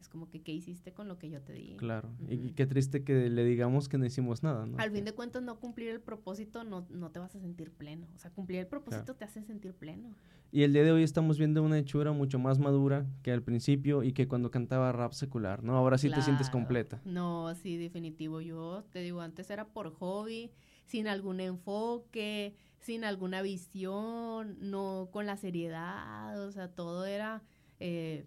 es 0.02 0.08
como 0.08 0.28
que, 0.28 0.42
¿qué 0.42 0.52
hiciste 0.52 0.92
con 0.92 1.08
lo 1.08 1.18
que 1.18 1.30
yo 1.30 1.40
te 1.40 1.52
di? 1.52 1.76
Claro, 1.76 2.10
y 2.28 2.52
qué 2.52 2.66
triste 2.66 3.04
que 3.04 3.30
le 3.30 3.44
digamos 3.44 3.88
que 3.88 3.98
no 3.98 4.04
hicimos 4.04 4.42
nada, 4.42 4.66
¿no? 4.66 4.76
Al 4.78 4.90
fin 4.90 5.04
de 5.04 5.12
cuentas, 5.12 5.42
no 5.42 5.60
cumplir 5.60 5.88
el 5.90 6.00
propósito 6.00 6.64
no, 6.64 6.86
no 6.90 7.10
te 7.10 7.20
vas 7.20 7.34
a 7.36 7.40
sentir 7.40 7.70
pleno. 7.70 8.08
O 8.14 8.18
sea, 8.18 8.30
cumplir 8.30 8.58
el 8.58 8.66
propósito 8.66 9.14
te 9.14 9.24
hace 9.24 9.42
sentir 9.42 9.74
pleno. 9.74 10.14
Y 10.50 10.64
el 10.64 10.72
día 10.72 10.82
de 10.82 10.92
hoy 10.92 11.02
estamos 11.02 11.38
viendo 11.38 11.62
una 11.62 11.78
hechura 11.78 12.12
mucho 12.12 12.38
más 12.38 12.58
madura 12.58 13.06
que 13.22 13.32
al 13.32 13.42
principio 13.42 14.02
y 14.02 14.12
que 14.12 14.28
cuando 14.28 14.50
cantaba 14.50 14.92
rap 14.92 15.12
secular, 15.12 15.62
¿no? 15.62 15.76
Ahora 15.76 15.98
sí 15.98 16.10
te 16.10 16.20
sientes 16.20 16.50
completa. 16.50 17.00
No, 17.04 17.54
sí, 17.54 17.76
definitivo. 17.76 18.40
Yo 18.40 18.84
te 18.90 19.00
digo, 19.00 19.20
antes 19.20 19.50
era 19.50 19.68
por 19.68 19.94
hobby, 19.94 20.50
sin 20.84 21.06
algún 21.06 21.40
enfoque, 21.40 22.56
sin 22.80 23.04
alguna 23.04 23.40
visión, 23.40 24.56
no 24.60 25.08
con 25.12 25.26
la 25.26 25.36
seriedad, 25.36 26.38
o 26.44 26.50
sea, 26.50 26.68
todo 26.68 27.06
era... 27.06 27.42
Eh, 27.78 28.26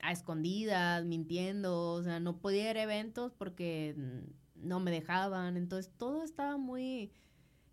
a 0.00 0.12
escondidas, 0.12 1.04
mintiendo, 1.04 1.92
o 1.92 2.02
sea, 2.02 2.20
no 2.20 2.38
podía 2.38 2.70
ir 2.70 2.78
a 2.78 2.82
eventos 2.82 3.32
porque 3.32 3.94
no 4.54 4.80
me 4.80 4.90
dejaban, 4.90 5.56
entonces 5.56 5.92
todo 5.96 6.22
estaba 6.22 6.56
muy, 6.56 7.12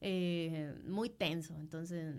eh, 0.02 0.76
muy 0.86 1.10
tenso, 1.10 1.56
entonces 1.60 2.16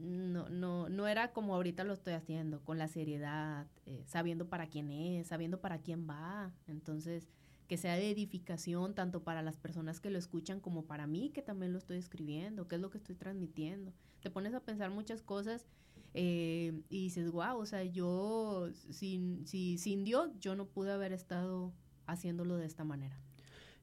no, 0.00 0.48
no, 0.48 0.88
no 0.88 1.06
era 1.06 1.32
como 1.32 1.54
ahorita 1.54 1.84
lo 1.84 1.92
estoy 1.92 2.14
haciendo, 2.14 2.60
con 2.62 2.78
la 2.78 2.88
seriedad, 2.88 3.66
eh, 3.86 4.02
sabiendo 4.06 4.48
para 4.48 4.66
quién 4.66 4.90
es, 4.90 5.28
sabiendo 5.28 5.60
para 5.60 5.78
quién 5.78 6.08
va, 6.08 6.52
entonces 6.66 7.28
que 7.68 7.78
sea 7.78 7.96
de 7.96 8.10
edificación 8.10 8.94
tanto 8.94 9.22
para 9.22 9.40
las 9.40 9.56
personas 9.56 10.00
que 10.00 10.10
lo 10.10 10.18
escuchan 10.18 10.60
como 10.60 10.84
para 10.84 11.06
mí 11.06 11.30
que 11.30 11.42
también 11.42 11.72
lo 11.72 11.78
estoy 11.78 11.96
escribiendo, 11.96 12.68
qué 12.68 12.76
es 12.76 12.80
lo 12.80 12.90
que 12.90 12.98
estoy 12.98 13.14
transmitiendo. 13.14 13.92
Te 14.20 14.30
pones 14.30 14.54
a 14.54 14.60
pensar 14.60 14.90
muchas 14.90 15.22
cosas 15.22 15.66
eh, 16.14 16.72
y 16.88 17.02
dices, 17.04 17.30
wow, 17.30 17.58
o 17.58 17.66
sea, 17.66 17.84
yo 17.84 18.68
sin, 18.90 19.46
si, 19.46 19.78
sin 19.78 20.04
Dios, 20.04 20.30
yo 20.40 20.54
no 20.54 20.66
pude 20.66 20.92
haber 20.92 21.12
estado 21.12 21.72
haciéndolo 22.06 22.56
de 22.56 22.66
esta 22.66 22.84
manera. 22.84 23.18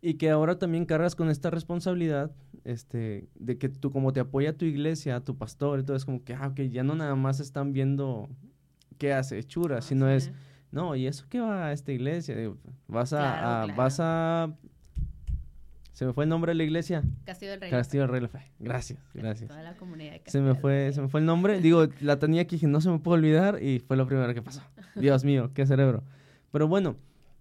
Y 0.01 0.15
que 0.15 0.31
ahora 0.31 0.57
también 0.57 0.85
cargas 0.85 1.15
con 1.15 1.29
esta 1.29 1.51
responsabilidad, 1.51 2.31
este, 2.63 3.29
de 3.35 3.57
que 3.59 3.69
tú 3.69 3.91
como 3.91 4.13
te 4.13 4.19
apoya 4.19 4.57
tu 4.57 4.65
iglesia, 4.65 5.23
tu 5.23 5.37
pastor, 5.37 5.79
y 5.79 5.83
todo 5.83 5.95
es 5.95 6.05
como 6.05 6.23
que, 6.23 6.33
ah, 6.33 6.47
ok, 6.47 6.61
ya 6.61 6.83
no 6.83 6.95
nada 6.95 7.15
más 7.15 7.39
están 7.39 7.71
viendo 7.73 8.27
qué 8.97 9.13
hace 9.13 9.37
hechura, 9.37 9.77
Ah, 9.77 9.81
sino 9.81 10.07
sí. 10.07 10.13
es, 10.15 10.31
no, 10.71 10.95
¿y 10.95 11.05
eso 11.05 11.25
qué 11.29 11.39
va 11.39 11.67
a 11.67 11.73
esta 11.73 11.91
iglesia? 11.91 12.35
Vas 12.87 13.13
a, 13.13 13.17
Claro, 13.17 13.45
a- 13.45 13.63
claro. 13.65 13.75
vas 13.75 13.99
a, 13.99 14.57
se 15.93 16.05
me 16.05 16.13
fue 16.13 16.23
el 16.23 16.29
nombre 16.29 16.51
de 16.51 16.55
la 16.55 16.63
iglesia, 16.63 17.03
Castillo 17.25 17.51
del 17.51 17.61
Rey. 17.61 17.69
Castillo 17.69 18.03
del 18.03 18.11
Rey 18.11 18.21
la 18.21 18.27
Fe. 18.29 18.39
Gracias, 18.59 18.99
gracias. 19.13 19.49
Toda 19.49 19.61
la 19.61 19.75
comunidad 19.75 20.13
de 20.13 20.21
Se 20.25 20.39
me 20.39 20.55
fue, 20.55 20.91
se 20.93 21.01
me 21.01 21.09
fue 21.09 21.19
el 21.19 21.25
nombre. 21.25 21.59
Digo, 21.59 21.87
la 21.99 22.17
tenía 22.17 22.43
aquí, 22.43 22.55
dije, 22.55 22.67
no 22.67 22.79
se 22.79 22.89
me 22.89 22.99
puede 22.99 23.19
olvidar 23.19 23.61
y 23.61 23.79
fue 23.79 23.97
lo 23.97 24.07
primero 24.07 24.33
que 24.33 24.41
pasó. 24.41 24.61
Dios 24.95 25.25
mío, 25.25 25.51
qué 25.53 25.65
cerebro. 25.65 26.03
Pero 26.51 26.67
bueno, 26.67 26.95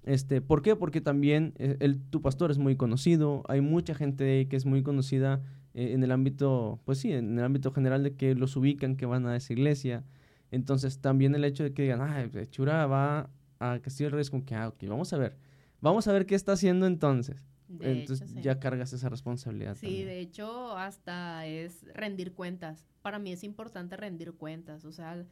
este, 0.05 0.41
¿por 0.41 0.63
qué? 0.63 0.77
Porque 0.77 1.01
también 1.01 1.55
eh, 1.59 1.77
el, 1.81 2.01
tu 2.01 2.23
pastor 2.23 2.51
es 2.51 2.59
muy 2.59 2.77
conocido, 2.77 3.45
hay 3.49 3.61
mucha 3.61 3.95
gente 3.95 4.49
que 4.49 4.57
es 4.57 4.67
muy 4.67 4.83
conocida 4.83 5.43
eh, 5.75 5.93
en 5.93 6.03
el 6.03 6.11
ámbito, 6.11 6.81
pues 6.85 6.99
sí, 6.99 7.13
en 7.13 7.39
el 7.39 7.45
ámbito 7.45 7.71
general 7.73 8.03
de 8.03 8.15
que 8.15 8.35
los 8.35 8.57
ubican, 8.57 8.97
que 8.97 9.07
van 9.07 9.27
a 9.27 9.37
esa 9.37 9.53
iglesia. 9.53 10.05
Entonces 10.51 11.01
también 11.01 11.35
el 11.35 11.45
hecho 11.45 11.63
de 11.63 11.73
que 11.73 11.83
digan, 11.83 12.01
ah, 12.01 12.29
Chura 12.51 12.87
va 12.87 13.31
a 13.61 13.79
Castillo 13.81 14.07
del 14.07 14.15
Rey 14.15 14.23
es 14.23 14.31
como 14.31 14.45
que, 14.45 14.55
ah, 14.55 14.69
ok, 14.69 14.83
vamos 14.89 15.13
a 15.13 15.19
ver. 15.19 15.37
Vamos 15.81 16.09
a 16.09 16.13
ver 16.13 16.27
qué 16.27 16.35
está 16.35 16.53
haciendo 16.53 16.87
entonces. 16.87 17.50
De 17.79 18.01
entonces 18.01 18.29
hecho, 18.31 18.35
sí. 18.41 18.43
ya 18.43 18.59
cargas 18.59 18.93
esa 18.93 19.09
responsabilidad. 19.09 19.75
Sí, 19.77 19.87
también. 19.87 20.07
de 20.09 20.21
hecho, 20.21 20.77
hasta 20.77 21.47
es 21.47 21.85
rendir 21.95 22.33
cuentas. 22.35 22.87
Para 23.03 23.19
mí 23.19 23.33
es 23.33 23.45
importante 23.45 23.97
rendir 23.97 24.33
cuentas. 24.35 24.85
O 24.85 24.93
sea, 24.93 25.25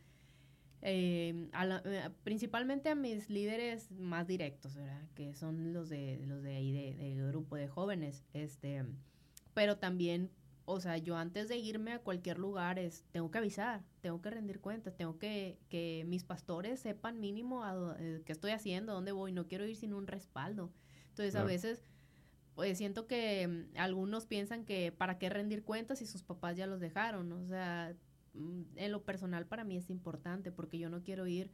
eh, 0.83 1.49
a 1.53 1.65
la- 1.65 1.83
eh, 1.85 2.09
principalmente 2.23 2.89
a 2.89 2.95
mis 2.95 3.29
líderes 3.29 3.91
más 3.91 4.27
directos, 4.29 4.77
¿verdad? 4.77 5.03
Que 5.15 5.35
son 5.35 5.73
los 5.73 5.89
de 5.89 6.21
los 6.27 6.43
de 6.43 6.55
ahí, 6.55 6.71
de, 6.73 6.95
de 6.95 7.17
grupo 7.29 7.57
de 7.57 7.67
jóvenes. 7.67 8.23
Este, 8.33 8.85
pero 9.55 9.77
también, 9.79 10.31
o 10.65 10.79
sea, 10.81 10.97
yo 10.99 11.17
antes 11.17 11.49
de 11.49 11.57
irme 11.57 11.93
a 11.93 11.99
cualquier 11.99 12.39
lugar, 12.39 12.79
es, 12.79 13.05
tengo 13.11 13.31
que 13.33 13.39
avisar, 13.39 13.83
tengo 14.01 14.23
que 14.23 14.31
rendir 14.31 14.61
cuentas, 14.61 14.97
tengo 14.97 15.19
que 15.19 15.59
que 15.69 16.05
mis 16.07 16.23
pastores 16.23 16.79
sepan 16.79 17.19
mínimo 17.19 17.65
a 17.65 17.97
eh, 17.99 18.23
qué 18.25 18.31
estoy 18.33 18.53
haciendo, 18.53 18.93
dónde 18.95 19.11
voy. 19.11 19.33
No 19.33 19.49
quiero 19.49 19.67
ir 19.67 19.75
sin 19.75 19.93
un 19.93 20.07
respaldo. 20.07 20.71
Entonces, 21.09 21.35
a 21.35 21.39
Claro. 21.39 21.49
veces 21.49 21.83
pues 22.59 22.77
siento 22.77 23.07
que 23.07 23.47
mm, 23.47 23.79
algunos 23.79 24.27
piensan 24.27 24.65
que 24.65 24.91
para 24.91 25.17
qué 25.17 25.29
rendir 25.29 25.63
cuentas 25.63 26.01
si 26.01 26.07
sus 26.07 26.25
papás 26.25 26.57
ya 26.57 26.67
los 26.67 26.81
dejaron, 26.81 27.31
o 27.31 27.47
sea, 27.47 27.95
mm, 28.35 28.63
en 28.75 28.91
lo 28.91 29.05
personal 29.05 29.47
para 29.47 29.63
mí 29.63 29.77
es 29.77 29.91
importante 29.91 30.51
porque 30.51 30.77
yo 30.77 30.91
no 30.91 31.05
quiero 31.05 31.29
ir 31.29 31.53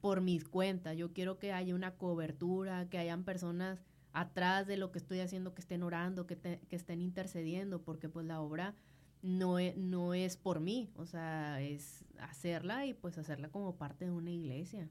por 0.00 0.20
mis 0.20 0.44
cuentas, 0.44 0.96
yo 0.96 1.12
quiero 1.12 1.40
que 1.40 1.52
haya 1.52 1.74
una 1.74 1.96
cobertura, 1.96 2.88
que 2.88 2.98
hayan 2.98 3.24
personas 3.24 3.82
atrás 4.12 4.68
de 4.68 4.76
lo 4.76 4.92
que 4.92 5.00
estoy 5.00 5.18
haciendo, 5.18 5.54
que 5.54 5.60
estén 5.62 5.82
orando, 5.82 6.24
que, 6.24 6.36
te- 6.36 6.60
que 6.68 6.76
estén 6.76 7.00
intercediendo, 7.00 7.82
porque 7.82 8.08
pues 8.08 8.26
la 8.26 8.40
obra 8.40 8.76
no 9.22 9.58
es, 9.58 9.76
no 9.76 10.14
es 10.14 10.36
por 10.36 10.60
mí, 10.60 10.88
o 10.94 11.04
sea, 11.04 11.60
es 11.60 12.04
hacerla 12.20 12.86
y 12.86 12.94
pues 12.94 13.18
hacerla 13.18 13.48
como 13.48 13.74
parte 13.74 14.04
de 14.04 14.12
una 14.12 14.30
iglesia. 14.30 14.88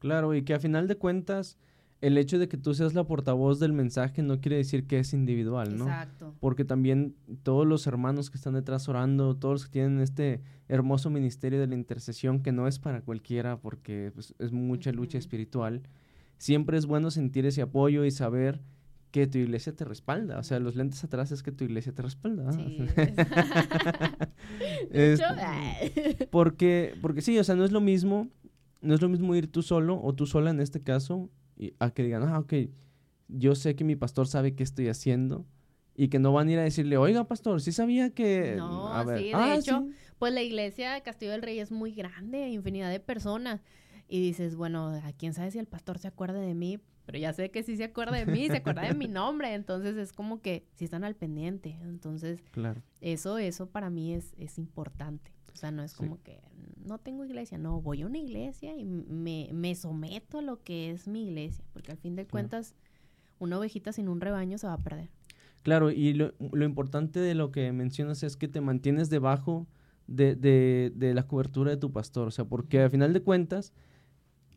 Claro, 0.00 0.34
y 0.34 0.42
que 0.42 0.54
a 0.54 0.58
final 0.58 0.88
de 0.88 0.96
cuentas, 0.96 1.56
el 2.02 2.18
hecho 2.18 2.38
de 2.38 2.48
que 2.48 2.56
tú 2.58 2.74
seas 2.74 2.94
la 2.94 3.04
portavoz 3.04 3.58
del 3.58 3.72
mensaje 3.72 4.22
no 4.22 4.40
quiere 4.40 4.56
decir 4.56 4.86
que 4.86 4.98
es 4.98 5.12
individual, 5.14 5.76
¿no? 5.78 5.84
Exacto. 5.84 6.34
Porque 6.40 6.64
también 6.64 7.14
todos 7.42 7.66
los 7.66 7.86
hermanos 7.86 8.30
que 8.30 8.36
están 8.36 8.54
detrás 8.54 8.88
orando, 8.88 9.34
todos 9.36 9.54
los 9.54 9.64
que 9.66 9.72
tienen 9.72 10.00
este 10.00 10.42
hermoso 10.68 11.08
ministerio 11.10 11.58
de 11.58 11.66
la 11.66 11.74
intercesión, 11.74 12.42
que 12.42 12.52
no 12.52 12.68
es 12.68 12.78
para 12.78 13.00
cualquiera 13.00 13.58
porque 13.58 14.10
pues, 14.14 14.34
es 14.38 14.52
mucha 14.52 14.92
lucha 14.92 15.16
espiritual, 15.18 15.82
siempre 16.38 16.76
es 16.76 16.84
bueno 16.86 17.10
sentir 17.10 17.46
ese 17.46 17.62
apoyo 17.62 18.04
y 18.04 18.10
saber 18.10 18.60
que 19.10 19.26
tu 19.26 19.38
iglesia 19.38 19.74
te 19.74 19.86
respalda. 19.86 20.38
O 20.38 20.42
sea, 20.42 20.58
los 20.60 20.76
lentes 20.76 21.02
atrás 21.02 21.32
es 21.32 21.42
que 21.42 21.50
tu 21.50 21.64
iglesia 21.64 21.94
te 21.94 22.02
respalda. 22.02 22.52
Sí. 22.52 22.78
Es- 24.90 25.20
Yo- 25.20 25.26
porque, 26.30 26.94
porque 27.00 27.22
sí, 27.22 27.38
o 27.38 27.44
sea, 27.44 27.54
no 27.54 27.64
es 27.64 27.72
lo 27.72 27.80
mismo, 27.80 28.28
no 28.82 28.94
es 28.94 29.00
lo 29.00 29.08
mismo 29.08 29.34
ir 29.34 29.50
tú 29.50 29.62
solo 29.62 30.00
o 30.02 30.14
tú 30.14 30.26
sola 30.26 30.50
en 30.50 30.60
este 30.60 30.82
caso, 30.82 31.30
y 31.56 31.74
a 31.78 31.90
que 31.90 32.02
digan, 32.02 32.22
ah, 32.24 32.38
ok, 32.38 32.52
yo 33.28 33.54
sé 33.54 33.74
que 33.76 33.84
mi 33.84 33.96
pastor 33.96 34.26
sabe 34.28 34.54
qué 34.54 34.62
estoy 34.62 34.88
haciendo, 34.88 35.46
y 35.98 36.08
que 36.08 36.18
no 36.18 36.32
van 36.32 36.48
a 36.48 36.52
ir 36.52 36.58
a 36.58 36.62
decirle, 36.62 36.98
oiga, 36.98 37.24
pastor, 37.24 37.60
sí 37.62 37.72
sabía 37.72 38.10
que... 38.10 38.54
No, 38.56 38.92
a 38.92 39.02
ver, 39.02 39.18
sí, 39.18 39.24
de 39.28 39.34
"Ah, 39.34 39.56
hecho, 39.56 39.80
sí". 39.80 39.94
Pues 40.18 40.32
la 40.34 40.42
iglesia 40.42 40.92
de 40.92 41.02
Castillo 41.02 41.32
del 41.32 41.42
Rey 41.42 41.58
es 41.58 41.72
muy 41.72 41.92
grande, 41.92 42.48
infinidad 42.50 42.90
de 42.90 43.00
personas. 43.00 43.62
Y 44.08 44.20
dices, 44.20 44.56
bueno, 44.56 44.88
¿a 44.88 45.12
quién 45.12 45.32
sabe 45.34 45.50
si 45.50 45.58
el 45.58 45.66
pastor 45.66 45.98
se 45.98 46.08
acuerda 46.08 46.38
de 46.38 46.54
mí? 46.54 46.78
Pero 47.06 47.18
ya 47.18 47.32
sé 47.32 47.50
que 47.50 47.62
sí 47.62 47.76
se 47.76 47.84
acuerda 47.84 48.16
de 48.16 48.26
mí, 48.26 48.46
se 48.48 48.56
acuerda 48.58 48.82
de 48.82 48.94
mi 48.94 49.08
nombre. 49.08 49.54
Entonces 49.54 49.96
es 49.96 50.12
como 50.12 50.40
que 50.42 50.66
sí 50.74 50.84
están 50.84 51.02
al 51.04 51.16
pendiente. 51.16 51.78
Entonces, 51.82 52.40
Claro, 52.50 52.82
eso, 53.00 53.38
eso 53.38 53.68
para 53.70 53.90
mí 53.90 54.12
es, 54.14 54.32
es 54.38 54.58
importante. 54.58 55.32
O 55.56 55.58
sea, 55.58 55.70
no 55.70 55.82
es 55.82 55.92
Sí. 55.92 55.96
como 55.96 56.22
que 56.22 56.38
no 56.84 56.98
tengo 56.98 57.24
iglesia. 57.24 57.56
No, 57.56 57.80
voy 57.80 58.02
a 58.02 58.06
una 58.06 58.18
iglesia 58.18 58.76
y 58.76 58.84
me, 58.84 59.48
me 59.54 59.74
someto 59.74 60.38
a 60.38 60.42
lo 60.42 60.62
que 60.62 60.90
es 60.90 61.08
mi 61.08 61.24
iglesia. 61.24 61.64
Porque 61.72 61.92
al 61.92 61.96
fin 61.98 62.14
de 62.14 62.24
Claro. 62.26 62.32
cuentas, 62.32 62.74
una 63.38 63.58
ovejita 63.58 63.90
sin 63.92 64.08
un 64.08 64.20
rebaño 64.20 64.58
se 64.58 64.66
va 64.66 64.74
a 64.74 64.78
perder. 64.82 65.08
claro, 65.62 65.90
y 65.90 66.12
lo, 66.12 66.32
lo 66.52 66.64
importante 66.66 67.18
de 67.20 67.34
lo 67.34 67.50
que 67.50 67.72
mencionas 67.72 68.22
es 68.22 68.36
que 68.36 68.46
te 68.48 68.60
mantienes 68.60 69.08
debajo 69.10 69.66
de, 70.06 70.36
de, 70.36 70.92
de 70.94 71.12
la 71.14 71.26
cobertura 71.26 71.70
de 71.70 71.76
tu 71.78 71.90
pastor, 71.90 72.28
o 72.28 72.30
sea, 72.30 72.44
porque 72.44 72.82
a 72.82 72.90
final 72.90 73.12
de 73.12 73.20
cuentas, 73.22 73.72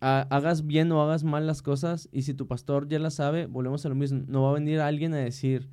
ha- 0.02 0.28
hagas 0.30 0.68
bien 0.68 0.91
o 0.91 1.02
hagas 1.02 1.24
mal 1.24 1.47
las 1.47 1.62
cosas, 1.64 2.10
y 2.12 2.22
si 2.24 2.34
tu 2.36 2.45
pastor 2.45 2.88
ya 2.89 3.00
la 3.00 3.10
sabe, 3.10 3.47
volvemos 3.47 3.86
a 3.86 3.89
lo 3.89 3.95
mismo, 3.95 4.22
no 4.28 4.43
va 4.43 4.52
a 4.52 4.54
venir 4.54 4.82
alguien 4.82 5.14
a 5.14 5.18
decir, 5.18 5.68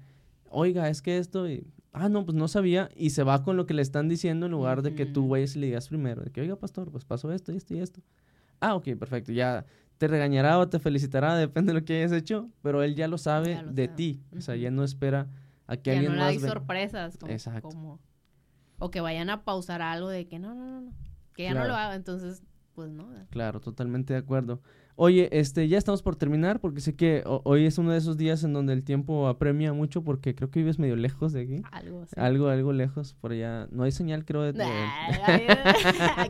oiga, 0.49 0.89
es 0.89 1.03
que 1.03 1.19
esto, 1.19 1.47
y, 1.51 1.67
ah, 1.99 2.09
no, 2.11 2.25
pues 2.27 2.37
no 2.37 2.47
sabía, 2.47 2.91
y 2.95 3.11
se 3.11 3.23
va 3.25 3.43
con 3.43 3.57
lo 3.57 3.65
que 3.67 3.73
le 3.75 3.81
están 3.83 4.09
diciendo 4.09 4.47
en 4.47 4.53
lugar 4.53 4.83
de 4.83 4.95
que 4.95 5.07
tú 5.07 5.29
vayas 5.29 5.57
y 5.57 5.61
le 5.61 5.67
digas 5.69 5.89
primero, 5.89 6.23
de 6.23 6.31
que, 6.31 6.43
oiga, 6.43 6.57
pastor, 6.57 6.91
pues 6.91 7.05
pasó 7.05 7.33
esto, 7.33 7.53
y 7.53 7.57
esto 7.57 7.75
y 7.75 7.79
esto. 7.81 8.01
Ah, 8.61 8.75
ok, 8.75 8.89
perfecto, 8.99 9.33
ya 9.33 9.65
te 9.99 10.07
regañará 10.07 10.59
o 10.59 10.69
te 10.69 10.79
felicitará, 10.79 11.35
depende 11.37 11.73
de 11.73 11.81
lo 11.81 11.85
que 11.87 11.97
hayas 11.99 12.13
hecho, 12.13 12.51
pero 12.63 12.83
él 12.83 12.95
ya 12.95 13.09
lo 13.09 13.17
sabe 13.19 13.55
Ya 13.55 13.63
lo 13.63 13.73
de 13.73 13.87
sabe. 13.87 13.97
ti, 13.97 14.23
o 14.37 14.41
sea, 14.43 14.57
ya 14.57 14.71
no 14.71 14.85
espera 14.85 15.29
a 15.67 15.77
que 15.79 15.91
ya 15.91 15.97
alguien 15.97 16.13
no 16.13 16.17
le 16.19 16.21
más 16.25 16.31
hay 16.33 16.39
sorpresas 16.41 17.17
como, 17.19 17.33
Exacto. 17.33 17.69
como- 17.69 18.01
o 18.79 18.91
que 18.91 19.01
vayan 19.01 19.31
a 19.31 19.43
pausar 19.45 19.81
algo 19.81 20.11
de 20.11 20.29
que 20.29 20.39
no 20.39 20.55
no 20.55 20.67
no 20.67 20.81
no 20.83 20.93
que 21.33 21.45
ya 21.45 21.53
Claro. 21.53 21.67
no 21.69 21.73
lo 21.73 21.79
haga 21.79 21.95
entonces 21.95 22.43
pues 22.75 22.91
no 22.91 23.09
Claro, 23.31 23.59
totalmente 23.61 24.13
de 24.13 24.19
acuerdo. 24.19 24.61
Oye, 24.99 25.29
este, 25.33 25.69
ya 25.69 25.77
estamos 25.77 26.01
por 26.01 26.17
terminar 26.17 26.59
porque 26.59 26.81
sé 26.81 26.95
que 26.97 27.23
ho- 27.27 27.43
hoy 27.45 27.67
es 27.67 27.77
uno 27.77 27.93
de 27.93 27.99
esos 27.99 28.17
días 28.17 28.43
en 28.45 28.55
donde 28.55 28.73
el 28.73 28.83
tiempo 28.83 29.29
apremia 29.29 29.75
mucho 29.75 30.03
porque 30.03 30.35
creo 30.35 30.51
que 30.51 30.61
vives 30.61 30.79
medio 30.79 30.97
lejos 30.97 31.35
de 31.35 31.43
aquí. 31.43 31.63
algo 31.71 32.01
así 32.03 32.15
Algo, 32.17 32.49
algo 32.49 32.73
lejos 32.73 33.13
por 33.21 33.33
allá. 33.33 33.69
No 33.71 33.83
hay 33.83 33.93
señal, 33.93 34.25
creo. 34.25 34.51
De, 34.55 34.65
aquí 34.65 35.45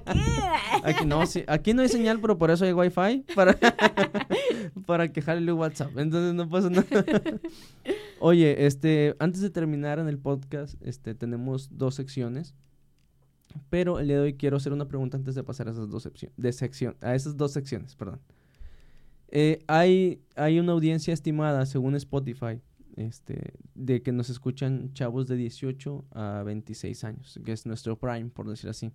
Aquí 0.82 1.04
no, 1.06 1.24
sí, 1.26 1.44
aquí 1.46 1.74
no 1.74 1.82
hay 1.82 1.88
señal, 1.88 2.20
pero 2.20 2.38
por 2.38 2.50
eso 2.50 2.64
hay 2.64 2.72
wifi 2.72 3.24
para, 3.36 3.56
para 4.86 5.12
que 5.12 5.22
jale 5.22 5.52
WhatsApp. 5.52 5.96
Entonces 5.96 6.34
no 6.34 6.48
pasa 6.48 6.68
nada. 6.68 6.86
Oye, 8.20 8.66
este, 8.66 9.14
antes 9.20 9.42
de 9.42 9.50
terminar 9.50 9.98
en 10.00 10.08
el 10.08 10.18
podcast, 10.18 10.74
este, 10.82 11.14
tenemos 11.14 11.68
dos 11.78 11.94
secciones. 11.94 12.54
Pero 13.70 14.00
el 14.00 14.08
día 14.08 14.16
de 14.16 14.22
hoy 14.22 14.34
quiero 14.34 14.56
hacer 14.56 14.72
una 14.72 14.86
pregunta 14.88 15.16
antes 15.16 15.34
de 15.34 15.42
pasar 15.44 15.68
a 15.68 15.70
esas 15.70 15.88
dos, 15.88 16.04
seccio- 16.04 16.32
de 16.36 16.52
sección, 16.52 16.96
a 17.00 17.14
esas 17.14 17.36
dos 17.36 17.52
secciones. 17.52 17.94
Perdón. 17.94 18.20
Eh, 19.28 19.60
hay, 19.66 20.22
hay 20.36 20.58
una 20.58 20.72
audiencia 20.72 21.12
estimada, 21.12 21.66
según 21.66 21.94
Spotify, 21.96 22.60
este, 22.96 23.54
de 23.74 24.02
que 24.02 24.12
nos 24.12 24.30
escuchan 24.30 24.92
chavos 24.94 25.28
de 25.28 25.36
18 25.36 26.04
a 26.12 26.42
26 26.44 27.04
años, 27.04 27.40
que 27.44 27.52
es 27.52 27.66
nuestro 27.66 27.98
prime, 27.98 28.30
por 28.30 28.48
decir 28.48 28.70
así. 28.70 28.90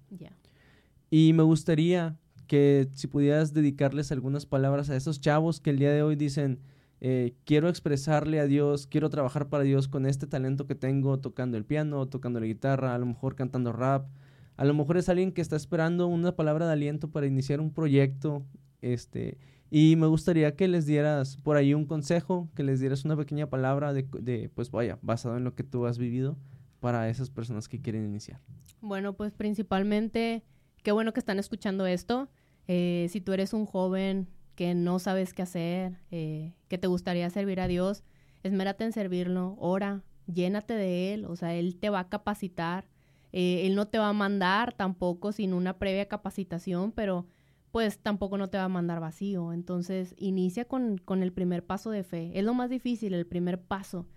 Y 1.09 1.33
me 1.33 1.43
gustaría 1.43 2.17
que 2.47 2.89
si 2.93 3.07
pudieras 3.07 3.53
dedicarles 3.53 4.11
algunas 4.11 4.45
palabras 4.45 4.89
a 4.89 4.95
esos 4.95 5.21
chavos 5.21 5.59
que 5.59 5.69
el 5.69 5.79
día 5.79 5.91
de 5.91 6.03
hoy 6.03 6.15
dicen, 6.15 6.59
eh, 7.03 7.33
quiero 7.45 7.67
expresarle 7.67 8.39
a 8.39 8.45
Dios, 8.45 8.87
quiero 8.87 9.09
trabajar 9.09 9.49
para 9.49 9.63
Dios 9.63 9.87
con 9.87 10.05
este 10.05 10.27
talento 10.27 10.67
que 10.67 10.75
tengo, 10.75 11.19
tocando 11.19 11.57
el 11.57 11.65
piano, 11.65 12.07
tocando 12.07 12.39
la 12.39 12.45
guitarra, 12.45 12.93
a 12.93 12.97
lo 12.99 13.07
mejor 13.07 13.35
cantando 13.35 13.71
rap. 13.71 14.07
A 14.55 14.65
lo 14.65 14.73
mejor 14.75 14.97
es 14.97 15.09
alguien 15.09 15.31
que 15.31 15.41
está 15.41 15.55
esperando 15.55 16.07
una 16.07 16.35
palabra 16.35 16.67
de 16.67 16.73
aliento 16.73 17.09
para 17.09 17.25
iniciar 17.25 17.59
un 17.59 17.71
proyecto. 17.73 18.45
Este, 18.81 19.37
y 19.73 19.95
me 19.95 20.05
gustaría 20.05 20.53
que 20.57 20.67
les 20.67 20.85
dieras 20.85 21.37
por 21.37 21.55
ahí 21.55 21.73
un 21.73 21.85
consejo, 21.85 22.49
que 22.55 22.63
les 22.63 22.81
dieras 22.81 23.05
una 23.05 23.15
pequeña 23.15 23.49
palabra 23.49 23.93
de, 23.93 24.51
pues 24.53 24.69
vaya, 24.69 24.99
basado 25.01 25.37
en 25.37 25.45
lo 25.45 25.55
que 25.55 25.63
tú 25.63 25.85
has 25.85 25.97
vivido 25.97 26.37
para 26.81 27.07
esas 27.07 27.29
personas 27.29 27.69
que 27.69 27.81
quieren 27.81 28.03
iniciar. 28.03 28.41
bueno 28.81 29.13
pues 29.13 29.31
principalmente 29.31 30.43
qué 30.83 30.91
bueno 30.91 31.13
que 31.13 31.21
están 31.21 31.39
escuchando 31.39 31.85
esto. 31.87 32.29
Eh, 32.67 33.07
si 33.09 33.21
tú 33.21 33.31
eres 33.31 33.53
un 33.53 33.65
joven 33.65 34.27
que 34.55 34.75
no 34.75 34.99
sabes 34.99 35.33
qué 35.33 35.41
hacer 35.41 35.99
eh, 36.11 36.53
que 36.67 36.77
te 36.77 36.87
gustaría 36.87 37.29
servir 37.29 37.61
a 37.61 37.67
Dios 37.67 38.03
esmérate 38.43 38.83
en 38.83 38.91
servirlo. 38.91 39.55
Ora 39.57 40.03
llénate 40.27 40.73
de 40.73 41.13
él 41.13 41.23
o 41.25 41.37
sea 41.37 41.55
él 41.55 41.77
te 41.77 41.89
va 41.89 42.01
a 42.01 42.09
capacitar. 42.09 42.89
Eh, 43.31 43.65
él 43.67 43.75
no 43.75 43.87
te 43.87 43.99
va 43.99 44.09
a 44.09 44.13
mandar 44.13 44.73
tampoco 44.73 45.31
sin 45.31 45.53
una 45.53 45.79
previa 45.79 46.09
capacitación 46.09 46.91
pero 46.91 47.25
pues 47.71 47.99
tampoco 47.99 48.37
no 48.37 48.49
te 48.49 48.57
va 48.57 48.65
a 48.65 48.69
mandar 48.69 48.99
vacío. 48.99 49.53
Entonces, 49.53 50.13
inicia 50.17 50.65
con, 50.65 50.97
con 50.97 51.23
el 51.23 51.31
primer 51.31 51.65
paso 51.65 51.89
de 51.89 52.03
fe. 52.03 52.31
Es 52.37 52.43
lo 52.43 52.53
más 52.53 52.69
difícil, 52.69 53.13
el 53.13 53.25
primer 53.25 53.61
paso. 53.61 54.07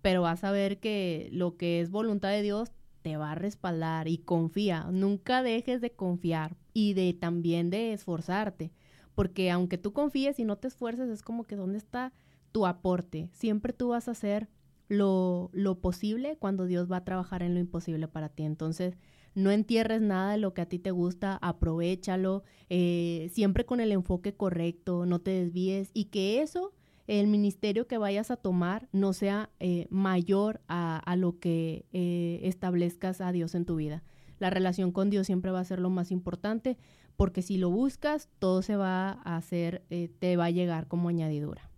Pero 0.00 0.22
vas 0.22 0.44
a 0.44 0.50
ver 0.50 0.80
que 0.80 1.28
lo 1.32 1.56
que 1.56 1.80
es 1.80 1.90
voluntad 1.90 2.30
de 2.30 2.42
Dios 2.42 2.72
te 3.02 3.16
va 3.16 3.32
a 3.32 3.34
respaldar 3.34 4.08
y 4.08 4.18
confía. 4.18 4.86
Nunca 4.90 5.42
dejes 5.42 5.80
de 5.80 5.92
confiar 5.92 6.56
y 6.72 6.94
de 6.94 7.12
también 7.12 7.68
de 7.70 7.92
esforzarte. 7.92 8.72
Porque 9.14 9.50
aunque 9.50 9.76
tú 9.76 9.92
confíes 9.92 10.38
y 10.38 10.44
no 10.44 10.56
te 10.56 10.68
esfuerces, 10.68 11.10
es 11.10 11.22
como 11.22 11.44
que 11.44 11.56
¿dónde 11.56 11.78
está 11.78 12.12
tu 12.50 12.66
aporte? 12.66 13.28
Siempre 13.32 13.72
tú 13.72 13.88
vas 13.88 14.08
a 14.08 14.12
hacer 14.12 14.48
lo, 14.88 15.50
lo 15.52 15.80
posible 15.80 16.36
cuando 16.38 16.66
Dios 16.66 16.90
va 16.90 16.98
a 16.98 17.04
trabajar 17.04 17.42
en 17.42 17.54
lo 17.54 17.60
imposible 17.60 18.08
para 18.08 18.30
ti. 18.30 18.44
Entonces, 18.44 18.96
no 19.34 19.50
entierres 19.50 20.02
nada 20.02 20.32
de 20.32 20.38
lo 20.38 20.54
que 20.54 20.62
a 20.62 20.66
ti 20.66 20.78
te 20.78 20.90
gusta, 20.90 21.38
aprovechalo, 21.40 22.42
eh, 22.68 23.30
siempre 23.32 23.64
con 23.64 23.80
el 23.80 23.92
enfoque 23.92 24.34
correcto, 24.34 25.06
no 25.06 25.20
te 25.20 25.30
desvíes 25.30 25.90
y 25.94 26.06
que 26.06 26.42
eso, 26.42 26.72
el 27.06 27.26
ministerio 27.26 27.86
que 27.86 27.98
vayas 27.98 28.30
a 28.30 28.36
tomar, 28.36 28.88
no 28.92 29.12
sea 29.12 29.50
eh, 29.60 29.86
mayor 29.90 30.60
a, 30.68 31.16
lo 31.16 31.38
que 31.38 31.86
eh, 31.92 32.40
establezcas 32.44 33.20
a 33.20 33.32
Dios 33.32 33.54
en 33.54 33.64
tu 33.64 33.76
vida. 33.76 34.02
La 34.38 34.50
relación 34.50 34.92
con 34.92 35.10
Dios 35.10 35.26
siempre 35.26 35.50
va 35.50 35.60
a 35.60 35.64
ser 35.64 35.80
lo 35.80 35.90
más 35.90 36.10
importante 36.10 36.76
porque 37.16 37.42
si 37.42 37.58
lo 37.58 37.70
buscas, 37.70 38.28
todo 38.38 38.62
se 38.62 38.76
va 38.76 39.20
a 39.24 39.36
hacer, 39.36 39.82
te 40.18 40.36
va 40.36 40.46
a 40.46 40.50
llegar 40.50 40.88
como 40.88 41.08
añadidura. 41.08 41.70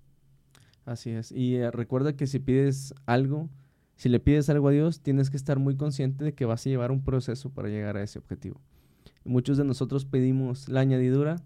Así 0.85 1.11
es. 1.11 1.33
Y 1.33 1.61
recuerda 1.71 2.15
que 2.15 2.27
si 2.27 2.39
pides 2.39 2.95
algo, 3.07 3.49
si 3.97 4.09
le 4.09 4.21
pides 4.21 4.49
algo 4.51 4.69
a 4.69 4.73
Dios, 4.73 5.01
tienes 5.01 5.31
que 5.31 5.37
estar 5.37 5.59
muy 5.59 5.77
consciente 5.77 6.25
de 6.25 6.35
que 6.35 6.45
vas 6.45 6.67
a 6.67 6.71
llevar 6.71 6.91
un 6.91 7.03
proceso 7.03 7.51
para 7.51 7.69
llegar 7.69 7.97
a 7.97 8.03
ese 8.03 8.19
objetivo. 8.19 8.61
Muchos 9.25 9.57
de 9.57 9.65
nosotros 9.65 10.05
pedimos 10.05 10.69
la 10.69 10.81
añadidura, 10.81 11.43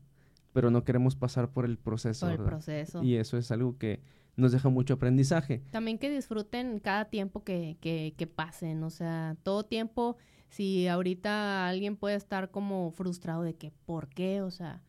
pero 0.53 0.71
no 0.71 0.85
queremos 0.85 1.15
pasar 1.15 1.51
por 1.51 1.65
el 1.65 1.79
proceso. 1.79 2.27
Por 2.27 2.35
el 2.35 2.45
proceso. 2.45 3.03
Y 3.03 3.17
eso 3.17 3.37
es 3.37 3.51
algo 3.51 3.79
que 3.79 4.01
nos 4.37 4.53
deja 4.53 4.69
mucho 4.69 4.95
aprendizaje. 4.95 5.63
También 5.71 5.99
que 5.99 6.11
disfruten 6.11 6.81
cada 6.81 7.07
tiempo 7.07 7.45
que, 7.45 7.77
que, 7.81 8.15
que 8.17 8.27
pasen, 8.27 8.83
o 8.83 8.91
sea, 8.91 9.37
todo 9.43 9.65
tiempo, 9.65 10.17
si 10.49 10.89
ahorita 10.89 11.69
alguien 11.69 11.97
puede 11.97 12.17
estar 12.17 12.51
como 12.51 12.91
frustrado 12.93 13.43
de 13.43 13.55
que, 13.55 13.73
¿por 13.85 14.09
qué? 14.09 14.43
O 14.43 14.51
sea, 14.51 14.83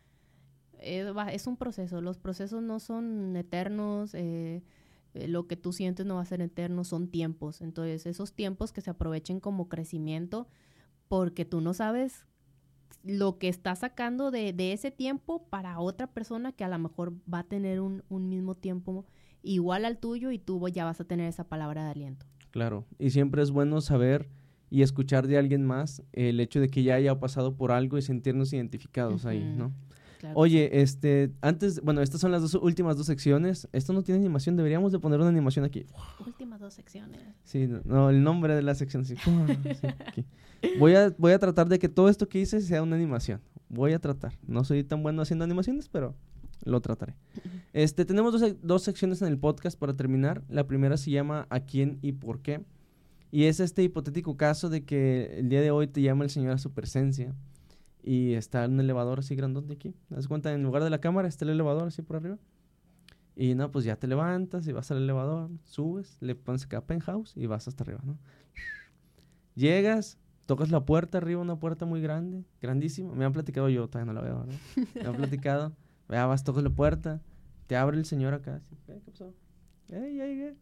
es, 0.82 1.48
un 1.48 1.58
proceso, 1.58 2.02
los 2.02 2.18
procesos 2.18 2.62
no 2.64 2.80
son 2.80 3.36
eternos, 3.36 4.14
eh, 4.14 4.64
lo 5.14 5.48
que 5.48 5.56
tú 5.56 5.74
sientes 5.74 6.06
no 6.06 6.16
va 6.16 6.22
a 6.22 6.26
ser 6.26 6.42
eterno, 6.42 6.84
son 6.84 7.08
tiempos. 7.08 7.62
Entonces, 7.62 8.06
esos 8.06 8.34
tiempos 8.34 8.72
que 8.72 8.82
se 8.82 8.90
aprovechen 8.90 9.40
como 9.40 9.70
crecimiento, 9.70 10.48
porque 11.08 11.46
tú 11.46 11.62
no 11.62 11.74
sabes 11.74 12.26
lo 13.04 13.38
que 13.38 13.48
estás 13.48 13.80
sacando 13.80 14.32
de, 14.32 14.54
de 14.54 14.74
ese 14.74 14.92
tiempo 14.92 15.48
para 15.50 15.80
otra 15.80 16.08
persona 16.08 16.52
que 16.52 16.64
a 16.64 16.68
lo 16.68 16.78
mejor 16.80 17.14
va 17.32 17.40
a 17.40 17.44
tener 17.44 17.80
un, 17.80 18.04
un 18.10 18.30
mismo 18.30 18.56
tiempo 18.56 19.06
igual 19.42 19.86
al 19.86 20.00
tuyo 20.00 20.32
y 20.32 20.40
tú 20.40 20.68
ya 20.68 20.86
vas 20.86 21.00
a 21.00 21.06
tener 21.06 21.28
esa 21.28 21.46
palabra 21.46 21.86
de 21.86 21.92
aliento. 21.92 22.26
Claro, 22.52 22.86
y 22.98 23.12
siempre 23.12 23.42
es 23.42 23.52
bueno 23.52 23.80
saber 23.82 24.30
y 24.70 24.82
escuchar 24.82 25.28
de 25.28 25.38
alguien 25.38 25.66
más 25.66 26.04
el 26.14 26.40
hecho 26.40 26.60
de 26.60 26.70
que 26.70 26.84
ya 26.84 26.96
haya 26.96 27.20
pasado 27.20 27.56
por 27.56 27.72
algo 27.72 27.98
y 27.98 28.02
sentirnos 28.02 28.54
identificados 28.54 29.26
ahí, 29.26 29.44
¿no? 29.44 29.74
Oye, 30.34 30.82
este, 30.82 31.32
antes, 31.42 31.82
bueno, 31.82 32.02
estas 32.02 32.22
son 32.22 32.32
las 32.32 32.42
dos 32.42 32.56
últimas 32.56 32.98
dos 32.98 33.06
secciones. 33.06 33.68
Esto 33.72 33.94
no 33.94 34.04
tiene 34.04 34.20
animación, 34.20 34.56
deberíamos 34.56 34.92
de 34.92 35.00
poner 35.00 35.20
una 35.20 35.30
animación 35.30 35.66
aquí. 35.66 35.86
Últimas 36.26 36.60
dos 36.60 36.74
secciones. 36.74 37.22
Sí, 37.44 37.70
no, 37.86 38.10
el 38.10 38.24
nombre 38.24 38.56
de 38.56 38.62
la 38.62 38.76
sección. 38.76 39.06
Sí. 39.06 39.16
voy, 40.80 40.96
a, 40.96 41.14
voy 41.18 41.32
a 41.32 41.40
tratar 41.40 41.70
de 41.70 41.80
que 41.80 41.90
todo 41.90 42.10
esto 42.10 42.28
que 42.28 42.40
hice 42.40 42.62
sea 42.62 42.84
una 42.84 42.96
animación. 42.96 43.42
Voy 43.70 43.94
a 43.94 44.00
tratar. 44.00 44.34
No 44.46 44.64
soy 44.64 44.84
tan 44.84 45.04
bueno 45.04 45.22
haciendo 45.22 45.46
animaciones, 45.46 45.88
pero 45.90 46.16
lo 46.64 46.82
trataré. 46.82 47.16
Este, 47.72 48.04
tenemos 48.04 48.34
dos, 48.34 48.56
dos 48.64 48.82
secciones 48.82 49.22
en 49.22 49.28
el 49.28 49.38
podcast 49.38 49.78
para 49.78 49.94
terminar. 49.94 50.42
La 50.50 50.66
primera 50.66 50.98
se 50.98 51.12
llama 51.12 51.46
¿A 51.52 51.60
quién 51.60 52.00
y 52.02 52.14
por 52.14 52.42
qué? 52.42 52.62
Y 53.32 53.44
es 53.44 53.60
este 53.60 53.84
hipotético 53.84 54.38
caso 54.38 54.70
de 54.70 54.84
que 54.84 55.38
el 55.38 55.50
día 55.50 55.62
de 55.62 55.70
hoy 55.70 55.86
te 55.86 56.02
llama 56.02 56.24
el 56.24 56.32
Señor 56.32 56.54
a 56.54 56.58
su 56.58 56.72
presencia 56.72 57.36
y 58.04 58.34
está 58.34 58.66
un 58.66 58.80
elevador 58.80 59.20
así 59.20 59.36
grandote 59.36 59.74
aquí. 59.74 59.94
¿Te 60.08 60.16
das 60.16 60.28
cuenta? 60.28 60.54
En 60.54 60.64
lugar 60.64 60.84
de 60.84 60.90
la 60.90 61.00
cámara 61.00 61.28
está 61.28 61.46
el 61.46 61.52
elevador 61.52 61.88
así 61.88 62.02
por 62.02 62.18
arriba. 62.18 62.38
Y 63.36 63.56
no, 63.56 63.72
pues 63.72 63.86
ya 63.86 63.96
te 63.96 64.08
levantas 64.08 64.68
y 64.68 64.74
vas 64.74 64.92
al 64.92 64.98
elevador, 64.98 65.50
subes, 65.64 66.18
le 66.20 66.36
pones 66.36 66.66
acá 66.66 66.82
penthouse 66.82 67.38
y 67.38 67.46
vas 67.46 67.68
hasta 67.68 67.84
arriba, 67.84 68.02
¿no? 68.04 68.18
Llegas, 69.56 70.18
tocas 70.46 70.72
la 70.72 70.86
puerta 70.86 71.20
arriba, 71.20 71.42
una 71.42 71.58
puerta 71.58 71.86
muy 71.86 72.02
grande, 72.02 72.44
grandísima. 72.62 73.14
Me 73.14 73.24
han 73.24 73.32
platicado 73.32 73.70
yo, 73.70 73.88
todavía 73.88 74.12
no 74.12 74.20
la 74.20 74.26
veo, 74.26 74.40
¿verdad? 74.40 74.60
Me 74.96 75.08
han 75.08 75.16
platicado. 75.16 75.74
Ya 76.10 76.26
vas, 76.26 76.44
tocas 76.44 76.64
la 76.64 76.72
puerta, 76.72 77.22
te 77.68 77.76
abre 77.76 77.96
el 77.96 78.04
señor 78.04 78.34
acá. 78.34 78.64
¿Qué 78.88 78.94
pasó? 79.06 79.32
Ey, 79.90 80.20
ey, 80.20 80.42
ey. 80.42 80.58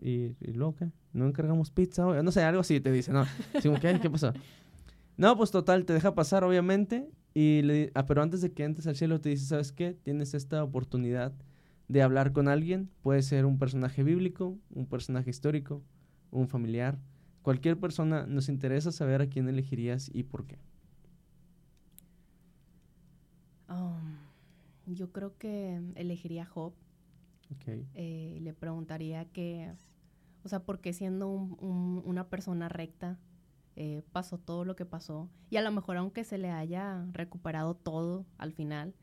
Y, 0.00 0.36
y 0.40 0.52
luego, 0.52 0.74
¿qué? 0.74 0.90
¿No 1.12 1.28
encargamos 1.28 1.70
pizza 1.70 2.04
hoy? 2.04 2.20
No 2.24 2.32
sé, 2.32 2.42
algo 2.42 2.62
así 2.62 2.80
te 2.80 2.90
dice, 2.90 3.12
¿no? 3.12 3.24
¿qué? 3.80 4.00
¿Qué 4.02 4.10
pasó? 4.10 4.32
No, 5.20 5.36
pues 5.36 5.50
total, 5.50 5.84
te 5.84 5.92
deja 5.92 6.14
pasar, 6.14 6.44
obviamente. 6.44 7.06
Y 7.34 7.60
le, 7.60 7.92
ah, 7.94 8.06
pero 8.06 8.22
antes 8.22 8.40
de 8.40 8.54
que 8.54 8.64
entres 8.64 8.86
al 8.86 8.96
cielo, 8.96 9.20
te 9.20 9.28
dice: 9.28 9.44
¿Sabes 9.44 9.70
qué? 9.70 9.92
Tienes 9.92 10.32
esta 10.32 10.64
oportunidad 10.64 11.34
de 11.88 12.00
hablar 12.00 12.32
con 12.32 12.48
alguien. 12.48 12.88
Puede 13.02 13.20
ser 13.20 13.44
un 13.44 13.58
personaje 13.58 14.02
bíblico, 14.02 14.56
un 14.70 14.86
personaje 14.86 15.28
histórico, 15.28 15.82
un 16.30 16.48
familiar. 16.48 16.98
Cualquier 17.42 17.78
persona, 17.78 18.24
nos 18.26 18.48
interesa 18.48 18.92
saber 18.92 19.20
a 19.20 19.26
quién 19.26 19.46
elegirías 19.46 20.10
y 20.10 20.22
por 20.22 20.46
qué. 20.46 20.56
Um, 23.68 24.16
yo 24.86 25.12
creo 25.12 25.36
que 25.36 25.82
elegiría 25.96 26.44
a 26.44 26.46
Job. 26.46 26.72
Okay. 27.56 27.86
Eh, 27.92 28.38
le 28.40 28.54
preguntaría 28.54 29.26
que, 29.26 29.70
o 30.44 30.48
sea, 30.48 30.60
¿por 30.60 30.80
qué 30.80 30.94
siendo 30.94 31.28
una 31.28 32.30
persona 32.30 32.70
recta 32.70 33.18
eh, 33.82 34.02
pasó 34.12 34.36
todo 34.36 34.66
lo 34.66 34.76
que 34.76 34.84
pasó. 34.84 35.30
Y 35.48 35.56
a 35.56 35.62
lo 35.62 35.72
mejor 35.72 35.96
aunque 35.96 36.22
se 36.22 36.36
le 36.36 36.50
haya 36.50 37.06
recuperado 37.12 37.74
todo 37.74 38.26
al 38.36 38.52
final, 38.52 38.94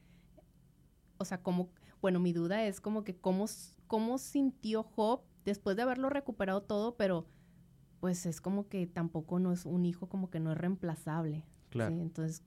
o 1.17 1.25
sea, 1.25 1.41
como, 1.41 1.71
bueno, 1.99 2.19
mi 2.19 2.31
duda 2.31 2.63
es 2.63 2.79
como 2.79 3.03
que 3.03 3.15
cómo, 3.15 3.45
cómo 3.87 4.19
sintió 4.19 4.83
Job 4.83 5.21
después 5.45 5.75
de 5.77 5.81
haberlo 5.81 6.11
recuperado 6.11 6.61
todo, 6.61 6.95
pero 6.95 7.25
pues 7.99 8.27
es 8.27 8.39
como 8.39 8.67
que 8.67 8.85
tampoco 8.85 9.39
no 9.39 9.51
es 9.51 9.65
un 9.65 9.83
hijo 9.83 10.09
como 10.09 10.29
que 10.29 10.39
no 10.39 10.51
es 10.51 10.57
reemplazable. 10.59 11.43
Claro. 11.71 11.95
Entonces, 11.95 12.43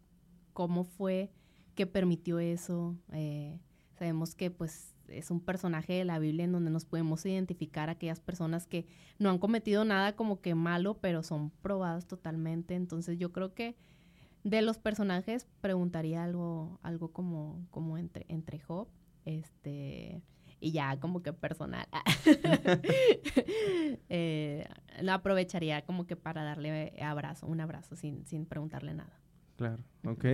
¿cómo 0.52 0.84
fue 0.84 1.32
que 1.74 1.88
permitió 1.88 2.38
eso? 2.38 2.96
Eh, 3.12 3.58
sabemos 3.98 4.36
que 4.36 4.52
pues 4.52 4.94
es 5.10 5.30
un 5.30 5.40
personaje 5.40 5.94
de 5.94 6.04
la 6.04 6.18
Biblia 6.18 6.44
en 6.44 6.52
donde 6.52 6.70
nos 6.70 6.84
podemos 6.84 7.24
identificar 7.26 7.88
a 7.88 7.92
aquellas 7.92 8.20
personas 8.20 8.66
que 8.66 8.86
no 9.18 9.30
han 9.30 9.38
cometido 9.38 9.84
nada 9.84 10.16
como 10.16 10.40
que 10.40 10.54
malo, 10.54 10.98
pero 11.00 11.22
son 11.22 11.50
probadas 11.62 12.06
totalmente. 12.06 12.74
Entonces 12.74 13.18
yo 13.18 13.32
creo 13.32 13.54
que 13.54 13.76
de 14.44 14.62
los 14.62 14.78
personajes 14.78 15.46
preguntaría 15.60 16.24
algo, 16.24 16.78
algo 16.82 17.12
como, 17.12 17.66
como 17.70 17.98
entre, 17.98 18.24
entre 18.28 18.58
Job, 18.58 18.88
este, 19.24 20.22
y 20.60 20.72
ya 20.72 20.98
como 20.98 21.22
que 21.22 21.32
personal. 21.32 21.86
eh, 24.08 24.66
lo 25.02 25.12
aprovecharía 25.12 25.82
como 25.82 26.06
que 26.06 26.16
para 26.16 26.44
darle 26.44 26.94
abrazo, 27.02 27.46
un 27.46 27.60
abrazo 27.60 27.96
sin, 27.96 28.26
sin 28.26 28.46
preguntarle 28.46 28.94
nada. 28.94 29.20
Claro, 29.60 29.84
ok. 30.06 30.24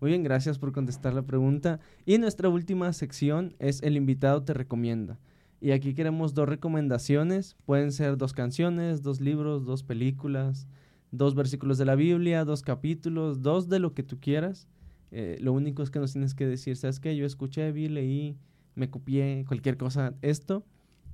Muy 0.00 0.10
bien, 0.10 0.22
gracias 0.22 0.60
por 0.60 0.70
contestar 0.70 1.12
la 1.12 1.22
pregunta. 1.22 1.80
Y 2.04 2.18
nuestra 2.18 2.48
última 2.48 2.92
sección 2.92 3.56
es 3.58 3.82
El 3.82 3.96
invitado 3.96 4.44
te 4.44 4.54
recomienda. 4.54 5.18
Y 5.60 5.72
aquí 5.72 5.92
queremos 5.92 6.34
dos 6.34 6.48
recomendaciones. 6.48 7.56
Pueden 7.64 7.90
ser 7.90 8.16
dos 8.16 8.32
canciones, 8.32 9.02
dos 9.02 9.20
libros, 9.20 9.64
dos 9.64 9.82
películas, 9.82 10.68
dos 11.10 11.34
versículos 11.34 11.78
de 11.78 11.84
la 11.84 11.96
Biblia, 11.96 12.44
dos 12.44 12.62
capítulos, 12.62 13.42
dos 13.42 13.68
de 13.68 13.80
lo 13.80 13.92
que 13.92 14.04
tú 14.04 14.20
quieras. 14.20 14.68
Eh, 15.10 15.36
lo 15.40 15.52
único 15.52 15.82
es 15.82 15.90
que 15.90 15.98
nos 15.98 16.12
tienes 16.12 16.36
que 16.36 16.46
decir, 16.46 16.76
¿sabes 16.76 17.00
qué? 17.00 17.16
Yo 17.16 17.26
escuché, 17.26 17.72
vi, 17.72 17.88
leí, 17.88 18.38
me 18.76 18.88
copié, 18.88 19.44
cualquier 19.48 19.76
cosa, 19.76 20.14
esto, 20.22 20.64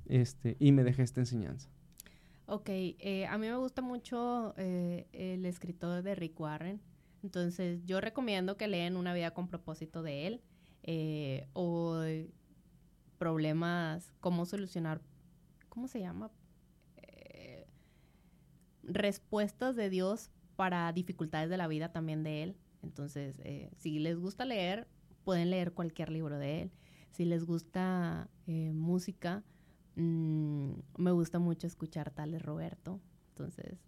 este, 0.05 0.57
y 0.59 0.73
me 0.73 0.83
dejé 0.83 1.01
esta 1.01 1.21
enseñanza. 1.21 1.71
Ok, 2.45 2.69
eh, 2.69 3.25
a 3.27 3.35
mí 3.39 3.47
me 3.47 3.57
gusta 3.57 3.81
mucho 3.81 4.53
eh, 4.57 5.07
el 5.11 5.47
escritor 5.47 6.03
de 6.03 6.13
Rick 6.13 6.39
Warren. 6.39 6.92
Entonces, 7.23 7.81
yo 7.85 8.01
recomiendo 8.01 8.57
que 8.57 8.67
lean 8.67 8.97
Una 8.97 9.13
vida 9.13 9.31
con 9.31 9.47
propósito 9.47 10.03
de 10.03 10.27
él 10.27 10.41
eh, 10.83 11.47
o 11.53 12.03
problemas, 13.17 14.11
cómo 14.19 14.45
solucionar, 14.45 15.01
¿cómo 15.69 15.87
se 15.87 16.01
llama? 16.01 16.29
Eh, 16.97 17.65
respuestas 18.83 19.77
de 19.77 19.89
Dios 19.89 20.29
para 20.57 20.91
dificultades 20.91 21.49
de 21.49 21.55
la 21.55 21.67
vida 21.67 21.93
también 21.93 22.23
de 22.23 22.43
él. 22.43 22.57
Entonces, 22.81 23.39
eh, 23.45 23.71
si 23.77 23.99
les 23.99 24.19
gusta 24.19 24.43
leer, 24.43 24.87
pueden 25.23 25.49
leer 25.51 25.71
cualquier 25.71 26.11
libro 26.11 26.37
de 26.37 26.63
él. 26.63 26.71
Si 27.11 27.23
les 27.23 27.45
gusta 27.45 28.29
música, 28.45 29.43
mm, 29.95 30.73
me 30.97 31.11
gusta 31.11 31.39
mucho 31.39 31.65
escuchar 31.65 32.11
Tales 32.11 32.41
Roberto. 32.41 32.99
Entonces, 33.29 33.79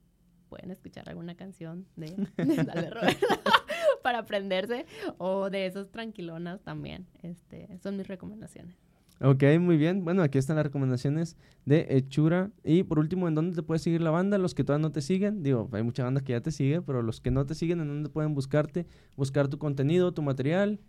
pueden 0.55 0.71
escuchar 0.71 1.09
alguna 1.09 1.35
canción 1.35 1.85
de, 1.97 2.15
Dale 2.37 2.89
Roberto. 2.89 3.27
para 4.03 4.19
aprenderse 4.19 4.85
o 5.17 5.49
de 5.49 5.65
esos 5.65 5.91
tranquilonas 5.91 6.61
también. 6.61 7.05
Este, 7.23 7.77
son 7.83 7.97
mis 7.97 8.07
recomendaciones. 8.07 8.77
Ok, 9.21 9.43
muy 9.59 9.77
bien. 9.77 10.05
Bueno, 10.05 10.23
aquí 10.23 10.37
están 10.37 10.55
las 10.55 10.65
recomendaciones 10.65 11.35
de 11.65 11.87
Hechura. 11.89 12.51
Y 12.63 12.83
por 12.83 12.99
último, 12.99 13.27
¿en 13.27 13.35
dónde 13.35 13.55
te 13.55 13.63
puede 13.63 13.79
seguir 13.79 14.01
la 14.01 14.11
banda? 14.11 14.37
Los 14.37 14.53
que 14.53 14.63
todavía 14.63 14.83
no 14.83 14.91
te 14.91 15.01
siguen. 15.01 15.43
Digo, 15.43 15.69
hay 15.73 15.83
mucha 15.83 16.03
banda 16.03 16.21
que 16.21 16.33
ya 16.33 16.41
te 16.41 16.51
sigue, 16.51 16.81
pero 16.81 17.01
los 17.01 17.19
que 17.19 17.31
no 17.31 17.45
te 17.45 17.55
siguen, 17.55 17.81
¿en 17.81 17.87
dónde 17.87 18.09
pueden 18.09 18.33
buscarte? 18.33 18.85
Buscar 19.17 19.47
tu 19.49 19.57
contenido, 19.57 20.13
tu 20.13 20.21
material. 20.21 20.79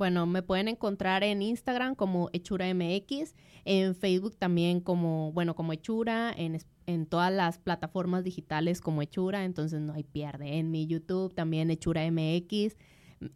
Bueno, 0.00 0.24
me 0.24 0.40
pueden 0.40 0.68
encontrar 0.68 1.22
en 1.24 1.42
Instagram 1.42 1.94
como 1.94 2.30
Hechura 2.32 2.72
MX, 2.72 3.34
en 3.66 3.94
Facebook 3.94 4.34
también 4.34 4.80
como, 4.80 5.30
bueno, 5.32 5.54
como 5.54 5.74
Hechura, 5.74 6.32
en, 6.34 6.56
en 6.86 7.04
todas 7.04 7.30
las 7.30 7.58
plataformas 7.58 8.24
digitales 8.24 8.80
como 8.80 9.02
Hechura, 9.02 9.44
entonces 9.44 9.78
no 9.82 9.92
hay 9.92 10.04
pierde. 10.04 10.56
En 10.56 10.70
mi 10.70 10.86
YouTube 10.86 11.34
también 11.34 11.70
Hechura 11.70 12.10
MX. 12.10 12.78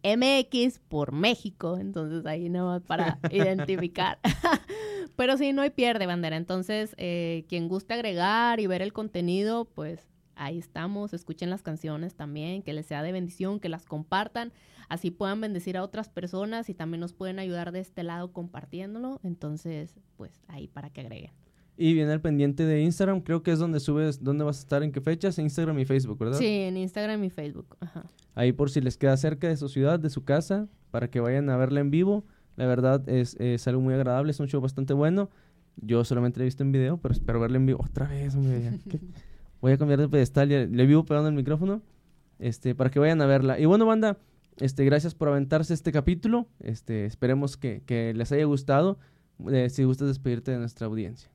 MX 0.03 0.79
por 0.79 1.11
México, 1.11 1.77
entonces 1.77 2.25
ahí 2.25 2.49
no 2.49 2.81
para 2.87 3.19
identificar. 3.29 4.17
Pero 5.15 5.37
sí, 5.37 5.53
no 5.53 5.61
hay 5.61 5.69
pierde, 5.69 6.07
bandera. 6.07 6.35
Entonces, 6.35 6.95
eh, 6.97 7.45
quien 7.47 7.67
guste 7.67 7.93
agregar 7.93 8.59
y 8.59 8.65
ver 8.65 8.81
el 8.81 8.91
contenido, 8.91 9.65
pues 9.65 10.14
ahí 10.35 10.57
estamos. 10.57 11.13
Escuchen 11.13 11.49
las 11.49 11.61
canciones 11.61 12.15
también, 12.15 12.61
que 12.61 12.73
les 12.73 12.85
sea 12.85 13.03
de 13.03 13.11
bendición, 13.11 13.59
que 13.59 13.69
las 13.69 13.85
compartan, 13.85 14.51
así 14.89 15.11
puedan 15.11 15.41
bendecir 15.41 15.77
a 15.77 15.83
otras 15.83 16.09
personas 16.09 16.69
y 16.69 16.73
también 16.73 17.01
nos 17.01 17.13
pueden 17.13 17.39
ayudar 17.39 17.71
de 17.71 17.79
este 17.79 18.03
lado 18.03 18.31
compartiéndolo. 18.31 19.19
Entonces, 19.23 19.95
pues 20.17 20.43
ahí 20.47 20.67
para 20.67 20.89
que 20.89 21.01
agreguen. 21.01 21.31
Y 21.77 21.93
viene 21.93 22.13
al 22.13 22.21
pendiente 22.21 22.65
de 22.65 22.81
Instagram, 22.81 23.19
creo 23.19 23.43
que 23.43 23.51
es 23.51 23.59
donde 23.59 23.81
subes, 23.81 24.23
dónde 24.23 24.45
vas 24.45 24.59
a 24.59 24.61
estar, 24.61 24.81
en 24.81 24.93
qué 24.93 25.01
fechas, 25.01 25.37
Instagram 25.37 25.77
y 25.79 25.85
Facebook, 25.85 26.17
¿verdad? 26.17 26.37
Sí, 26.37 26.45
en 26.45 26.77
Instagram 26.77 27.21
y 27.25 27.29
Facebook. 27.29 27.75
Ajá. 27.81 28.05
Ahí 28.33 28.53
por 28.53 28.69
si 28.69 28.79
les 28.79 28.97
queda 28.97 29.17
cerca 29.17 29.49
de 29.49 29.57
su 29.57 29.67
ciudad, 29.67 29.99
de 29.99 30.09
su 30.09 30.23
casa, 30.23 30.69
para 30.91 31.09
que 31.09 31.19
vayan 31.19 31.49
a 31.49 31.57
verla 31.57 31.81
en 31.81 31.91
vivo. 31.91 32.25
La 32.55 32.65
verdad 32.65 33.07
es, 33.09 33.35
es 33.41 33.67
algo 33.67 33.81
muy 33.81 33.93
agradable, 33.93 34.31
es 34.31 34.39
un 34.39 34.47
show 34.47 34.61
bastante 34.61 34.93
bueno. 34.93 35.29
Yo 35.75 36.05
solamente 36.05 36.39
la 36.39 36.43
he 36.43 36.45
visto 36.45 36.63
en 36.63 36.71
video, 36.71 36.97
pero 36.97 37.13
espero 37.13 37.41
verla 37.41 37.57
en 37.57 37.65
vivo. 37.65 37.83
Otra 37.83 38.07
vez, 38.07 38.35
hombre. 38.35 38.79
Voy 39.65 39.71
a 39.71 39.79
cambiar 39.79 39.99
de 39.99 40.07
pedestal, 40.07 40.47
ya 40.47 40.59
le 40.59 40.85
vivo 40.85 41.05
pegando 41.05 41.27
el 41.27 41.33
micrófono, 41.33 41.81
este, 42.37 42.75
para 42.75 42.91
que 42.91 42.99
vayan 42.99 43.19
a 43.23 43.25
verla. 43.25 43.57
Y 43.57 43.65
bueno, 43.65 43.87
banda, 43.87 44.19
este, 44.57 44.85
gracias 44.85 45.15
por 45.15 45.27
aventarse 45.27 45.73
este 45.73 45.91
capítulo. 45.91 46.45
Este, 46.59 47.05
esperemos 47.05 47.57
que, 47.57 47.81
que 47.83 48.13
les 48.13 48.31
haya 48.31 48.45
gustado. 48.45 48.99
Eh, 49.51 49.71
si 49.71 49.83
gustas 49.83 50.07
despedirte 50.07 50.51
de 50.51 50.59
nuestra 50.59 50.85
audiencia. 50.85 51.31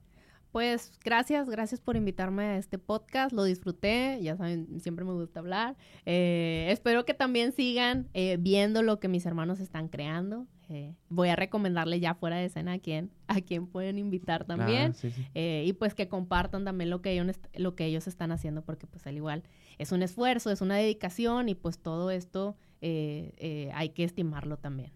Pues 0.53 0.93
gracias, 1.05 1.51
gracias 1.51 1.81
por 1.81 1.97
invitarme 1.97 2.45
a 2.45 2.57
este 2.57 2.78
podcast, 2.78 3.33
lo 3.33 3.43
disfruté, 3.43 4.20
ya 4.22 4.37
saben, 4.37 4.78
siempre 4.81 5.05
me 5.05 5.12
gusta 5.12 5.41
hablar. 5.41 5.76
Eh, 6.07 6.68
espero 6.70 7.05
que 7.05 7.14
también 7.14 7.51
sigan 7.51 8.11
eh, 8.14 8.37
viendo 8.39 8.85
lo 8.85 9.01
que 9.01 9.09
mis 9.09 9.26
hermanos 9.26 9.59
están 9.59 9.89
creando. 9.89 10.47
Eh, 10.71 10.95
voy 11.09 11.29
a 11.29 11.37
recomendarle 11.37 12.01
ya 12.01 12.14
fuera 12.14 12.37
de 12.37 12.45
escena 12.45 12.75
a 12.75 12.79
quién, 12.79 13.11
a 13.27 13.41
quién 13.41 13.66
pueden 13.66 13.99
invitar 13.99 14.45
también. 14.45 14.95
y 15.35 15.73
pues 15.75 15.95
que 15.95 16.09
compartan 16.09 16.64
también 16.64 16.91
lo 16.91 17.03
que, 17.03 17.12
ellos, 17.12 17.37
lo 17.55 17.75
que 17.75 17.87
ellos 17.87 18.07
están 18.07 18.33
haciendo, 18.33 18.62
porque 18.62 18.87
pues 18.87 19.07
al 19.07 19.16
igual 19.16 19.43
es 19.79 19.93
un 19.93 20.03
esfuerzo, 20.03 20.51
es 20.51 20.61
una 20.61 20.77
dedicación 20.77 21.49
y 21.49 21.55
pues 21.55 21.79
todo 21.79 22.11
esto 22.11 22.57
hay 22.81 23.89
que 23.91 24.05
estimarlo 24.05 24.57
también. 24.57 24.93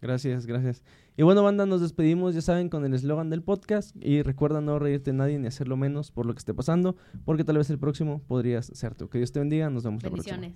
Gracias, 0.00 0.46
gracias. 0.46 0.82
Y 1.16 1.22
bueno, 1.22 1.42
banda, 1.42 1.66
nos 1.66 1.80
despedimos, 1.80 2.34
ya 2.34 2.42
saben, 2.42 2.68
con 2.68 2.84
el 2.84 2.94
eslogan 2.94 3.30
del 3.30 3.42
podcast. 3.42 3.96
Y 4.00 4.22
recuerda 4.22 4.60
no 4.60 4.78
reírte 4.78 5.10
de 5.10 5.16
nadie 5.16 5.38
ni 5.38 5.46
hacerlo 5.46 5.76
menos 5.76 6.10
por 6.10 6.26
lo 6.26 6.34
que 6.34 6.38
esté 6.38 6.54
pasando, 6.54 6.96
porque 7.24 7.44
tal 7.44 7.58
vez 7.58 7.70
el 7.70 7.78
próximo 7.78 8.22
podrías 8.26 8.66
ser 8.66 8.94
tú. 8.94 9.08
Que 9.08 9.18
Dios 9.18 9.32
te 9.32 9.40
bendiga, 9.40 9.70
nos 9.70 9.84
vemos 9.84 10.02
la 10.02 10.10
próxima. 10.10 10.52